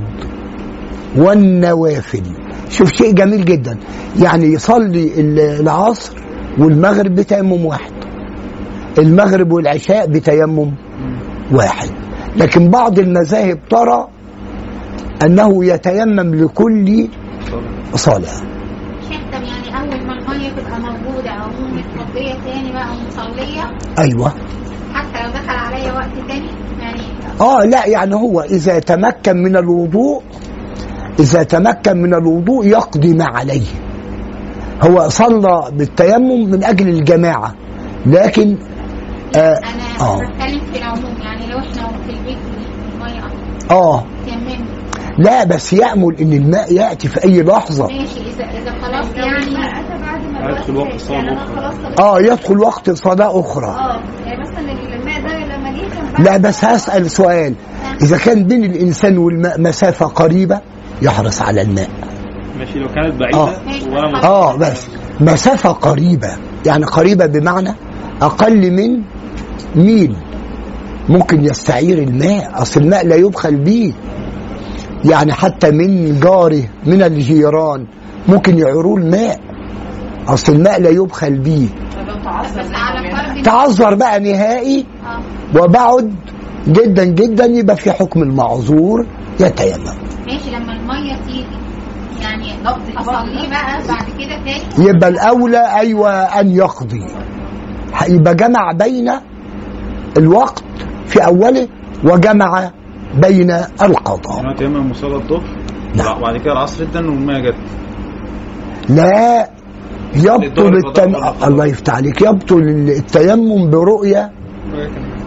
والنوافل. 1.16 2.22
شوف 2.70 2.92
شيء 2.92 3.12
جميل 3.14 3.44
جدا. 3.44 3.78
يعني 4.20 4.46
يصلي 4.46 5.20
ال- 5.20 5.60
العصر 5.60 6.12
والمغرب 6.58 7.14
بتيمم 7.14 7.64
واحد. 7.66 7.92
المغرب 8.98 9.52
والعشاء 9.52 10.06
بتيمم 10.06 10.74
واحد. 11.52 11.90
لكن 12.36 12.70
بعض 12.70 12.98
المذاهب 12.98 13.58
ترى 13.70 14.08
أنه 15.22 15.64
يتيمم 15.64 16.34
لكل 16.34 17.08
صلاة. 17.94 18.42
يعني 19.32 19.78
أول 19.78 20.06
ما 20.06 20.12
الميه 20.12 20.48
تبقى 20.50 20.80
موجوده 20.80 21.30
أو 21.30 21.48
متربيه 21.48 22.34
تاني 22.44 22.72
بقى 22.72 22.88
ومصليه 22.90 23.62
أيوه. 23.98 24.32
حتى 24.94 25.22
لو 25.24 25.30
دخل 25.30 25.56
عليا 25.56 25.92
وقت 25.92 26.28
تاني؟ 26.28 26.48
يعني 26.80 27.00
آه 27.40 27.64
لا 27.64 27.86
يعني 27.86 28.14
هو 28.14 28.40
إذا 28.40 28.78
تمكن 28.78 29.36
من 29.36 29.56
الوضوء 29.56 30.22
إذا 31.20 31.42
تمكن 31.42 31.96
من 31.96 32.14
الوضوء 32.14 32.66
يقضي 32.66 33.14
ما 33.14 33.24
عليه. 33.24 33.66
هو 34.82 35.08
صلى 35.08 35.70
بالتيمم 35.72 36.50
من 36.50 36.64
أجل 36.64 36.88
الجماعة. 36.88 37.54
لكن 38.06 38.58
آه 39.36 39.38
أنا 39.58 40.00
آه. 40.00 40.16
بتكلم 40.16 40.60
في 40.72 40.78
العموم 40.78 41.16
يعني 41.22 41.46
لو 41.46 41.58
إحنا 41.58 41.88
في 41.88 42.10
البيت 42.10 42.38
المية 42.94 43.22
آه. 43.70 44.04
لا 45.18 45.44
بس 45.44 45.72
يأمل 45.72 46.16
إن 46.20 46.32
الماء 46.32 46.72
يأتي 46.72 47.08
في 47.08 47.24
أي 47.24 47.42
لحظة. 47.42 47.86
ماشي 47.86 48.20
إذا 48.20 48.44
إذا 48.44 48.70
خلاص 48.82 49.06
يعني. 49.14 49.36
الوقت 50.46 50.68
الوقت 50.68 50.94
الصلاة 50.94 51.16
يعني 51.16 51.38
صليت 51.82 52.00
آه 52.00 52.20
يدخل 52.20 52.58
وقت 52.58 52.90
صلاة 52.90 53.40
أخرى. 53.40 53.66
آه 53.66 54.00
يعني 54.26 54.40
مثلا 54.40 54.72
الماء 54.94 55.20
ده 55.20 55.38
لما 55.56 55.70
جه 55.70 55.94
كان 55.94 56.12
بعد 56.12 56.20
لا 56.26 56.36
بس 56.36 56.64
هسأل 56.64 57.10
سؤال. 57.10 57.54
إذا 58.02 58.18
كان 58.18 58.44
بين 58.44 58.64
الإنسان 58.64 59.18
والماء 59.18 59.60
مسافة 59.60 60.06
قريبة 60.06 60.60
يحرص 61.02 61.42
على 61.42 61.62
الماء. 61.62 61.88
ماشي 62.58 62.78
لو 62.78 62.88
كانت 62.88 63.14
بعيدة 63.20 63.38
آه. 63.38 63.50
مت- 63.66 64.24
آه 64.24 64.56
بس 64.56 64.86
مسافة 65.20 65.70
قريبة. 65.70 66.28
يعني 66.66 66.84
قريبة 66.84 67.26
بمعنى 67.26 67.74
أقل 68.22 68.70
من 68.70 69.02
ميل. 69.84 70.16
ممكن 71.08 71.44
يستعير 71.44 71.98
الماء. 71.98 72.62
أصل 72.62 72.80
الماء 72.80 73.06
لا 73.06 73.16
يبخل 73.16 73.56
به 73.56 73.92
يعني 75.04 75.32
حتى 75.32 75.70
من 75.70 76.20
جاره 76.20 76.62
من 76.86 77.02
الجيران 77.02 77.86
ممكن 78.28 78.58
يعيروا 78.58 78.98
الماء. 78.98 79.40
أصل 80.28 80.52
الماء 80.52 80.80
لا 80.80 80.90
يبخل 80.90 81.38
به 81.38 81.68
تعذر 82.24 82.60
بس 82.60 82.70
على 82.74 83.10
فرض 83.10 83.42
تعذر 83.44 83.94
بقى 83.94 84.20
نهائي. 84.20 84.86
وبعد 85.56 86.14
جدا 86.68 87.04
جدا 87.04 87.44
يبقى 87.44 87.76
في 87.76 87.92
حكم 87.92 88.22
المعذور. 88.22 89.06
يتيمم. 89.40 89.84
ماشي 90.26 90.50
لما 90.50 90.72
المية 90.72 91.16
تيجي. 91.26 91.57
يعني 92.22 92.52
اصليه 92.98 93.48
بقى 93.48 93.82
بعد 93.88 94.06
كده 94.18 94.44
تاني. 94.44 94.88
يبقى 94.88 95.08
الأولى 95.08 95.76
أيوة 95.78 96.10
أن 96.10 96.50
يقضي. 96.50 97.06
يبقى 98.08 98.34
جمع 98.34 98.72
بين 98.72 99.10
الوقت 100.18 100.64
في 101.06 101.24
أوله 101.24 101.68
وجمع 102.04 102.70
بين 103.22 103.50
القضاء. 103.82 104.42
يعني 104.42 104.54
تيمم 104.54 104.90
وصلى 104.90 105.14
الظهر؟ 105.16 105.42
نعم. 105.94 106.18
وبعد 106.18 106.36
كده 106.36 106.52
العصر 106.52 106.84
ادن 106.84 107.08
والماء 107.08 107.40
جت. 107.40 107.54
لا 108.88 109.50
يبطل 110.14 110.76
التم... 110.76 111.14
الله 111.46 111.66
يفتح 111.66 111.94
عليك. 111.94 112.22
يبطل 112.22 112.62
التيمم 112.88 113.70
برؤية 113.70 114.32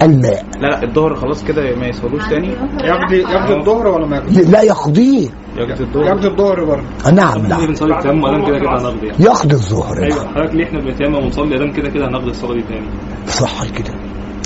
الماء. 0.01 0.45
لا 0.59 0.68
لا 0.68 0.84
الظهر 0.84 1.15
خلاص 1.15 1.43
كده 1.43 1.76
ما 1.76 1.88
يصلوش 1.88 2.27
تاني. 2.30 2.47
يقضي 2.84 3.18
يقضي 3.18 3.53
الظهر 3.55 3.88
ولا 3.88 4.05
ما 4.05 4.18
يقضي؟ 4.18 4.41
لا 4.43 4.61
يقضيه. 4.61 5.30
يقضي 5.57 5.84
الظهر. 5.84 6.03
يقضي 6.06 6.28
الظهر 6.28 6.65
برضه. 6.65 7.11
نعم 7.14 7.41
ليه 7.41 7.48
نعم 7.49 7.65
بنصلي 7.68 7.98
التيمم 7.98 8.26
ادام 8.26 8.45
كده 8.45 8.60
كده 8.60 8.69
هنقضي. 8.69 9.07
يعني 9.07 9.23
يقضي 9.23 9.56
الظهر. 9.56 10.03
أيوه 10.03 10.23
نعم 10.23 10.28
حضرتك 10.34 10.56
ليه 10.56 10.64
إحنا 10.65 10.80
بنتيمم 10.80 11.15
ونصلي 11.15 11.56
ادام 11.56 11.72
كده 11.72 11.90
كده 11.90 12.07
هنقضي 12.07 12.30
الصلاة 12.30 12.53
دي 12.53 12.61
تاني؟ 12.61 12.88
صح 13.28 13.69
كده. 13.69 13.94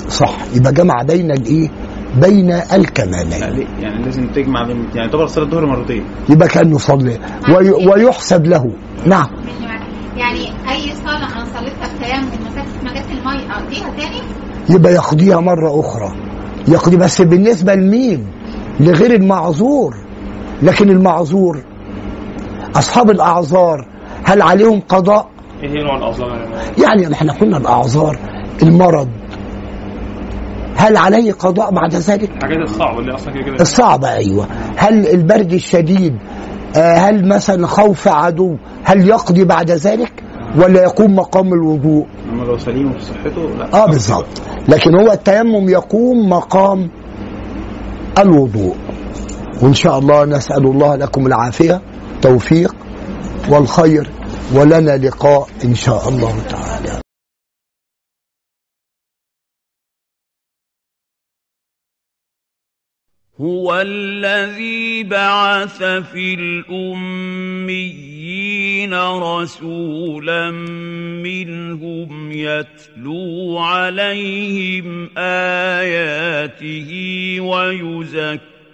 صح. 0.08 0.36
يبقى 0.54 0.72
جمع 0.72 1.02
بين 1.02 1.30
الإيه؟ 1.30 1.68
بين 2.22 2.50
الكمالين؟ 2.50 3.66
يعني 3.80 4.04
لازم 4.04 4.26
تجمع 4.26 4.62
بين 4.62 4.76
يعني 4.76 4.94
يعتبر 4.94 5.26
صلاة 5.26 5.44
الظهر 5.44 5.66
مرتين. 5.66 6.04
يبقى 6.28 6.48
كأنه 6.48 6.78
صلي. 6.78 7.18
وي... 7.48 7.70
ويحسب 7.70 8.46
له. 8.46 8.72
نعم. 9.06 9.26
يعني 10.16 10.40
أي 10.70 10.92
صلاة 11.04 11.36
أنا 11.36 11.44
صليتها 11.44 12.20
مسافه 12.20 12.84
ما 12.84 12.92
جت 12.92 13.10
المية 13.10 13.52
أقضيها 13.52 13.90
تاني؟ 13.96 14.22
يبقى 14.70 14.92
يقضيها 14.92 15.40
مرة 15.40 15.80
أخرى. 15.80 16.12
يقضي 16.68 16.96
بس 16.96 17.22
بالنسبة 17.22 17.74
لمين؟ 17.74 18.26
لغير 18.80 19.14
المعذور. 19.14 20.05
لكن 20.62 20.90
المعذور 20.90 21.62
أصحاب 22.76 23.10
الأعذار 23.10 23.86
هل 24.24 24.42
عليهم 24.42 24.80
قضاء؟ 24.88 25.28
إيه 25.62 25.70
هي 25.70 25.82
نوع 25.82 25.96
الأعذار 25.96 26.28
يعني 26.82 27.02
يعني 27.02 27.14
إحنا 27.14 27.32
قلنا 27.32 27.56
الأعذار 27.56 28.18
المرض. 28.62 29.08
هل 30.76 30.96
عليه 30.96 31.32
قضاء 31.32 31.74
بعد 31.74 31.94
ذلك؟ 31.94 32.30
الحاجات 32.30 32.58
الصعبة 32.62 32.98
اللي 32.98 33.14
أصلا 33.14 33.32
كده 33.34 33.42
كده. 33.42 33.54
الصعبة 33.60 34.12
أيوة. 34.12 34.46
هل 34.76 35.06
البرد 35.06 35.52
الشديد 35.52 36.16
آه، 36.76 36.96
هل 36.96 37.28
مثلا 37.28 37.66
خوف 37.66 38.08
عدو 38.08 38.56
هل 38.84 39.08
يقضي 39.08 39.44
بعد 39.44 39.70
ذلك؟ 39.70 40.12
ولا 40.56 40.82
يقوم 40.82 41.16
مقام 41.16 41.52
الوضوء؟ 41.52 42.06
أما 42.32 42.44
لو 42.44 42.58
سليم 42.58 42.90
وفي 42.90 43.00
صحته 43.04 43.48
لا. 43.58 43.82
آه 43.82 43.86
بالظبط 43.86 44.42
لكن 44.68 44.94
هو 44.94 45.12
التيمم 45.12 45.68
يقوم 45.68 46.28
مقام 46.28 46.90
الوضوء. 48.18 48.74
وإن 49.62 49.74
شاء 49.74 49.98
الله 49.98 50.24
نسأل 50.24 50.64
الله 50.66 50.96
لكم 50.96 51.26
العافية 51.26 51.82
توفيق 52.22 52.74
والخير 53.48 54.10
ولنا 54.54 54.96
لقاء 54.96 55.48
إن 55.64 55.74
شاء 55.74 56.08
الله 56.08 56.42
تعالى. 56.48 57.00
هو 63.40 63.80
الذي 63.80 65.02
بعث 65.04 65.82
في 65.82 66.34
الأميين 66.34 67.74
رسولا 68.94 70.50
منهم 71.20 72.32
يتلو 72.32 73.58
عليهم 73.58 75.10
آياته 75.18 76.90
ويزكيهم 77.40 78.55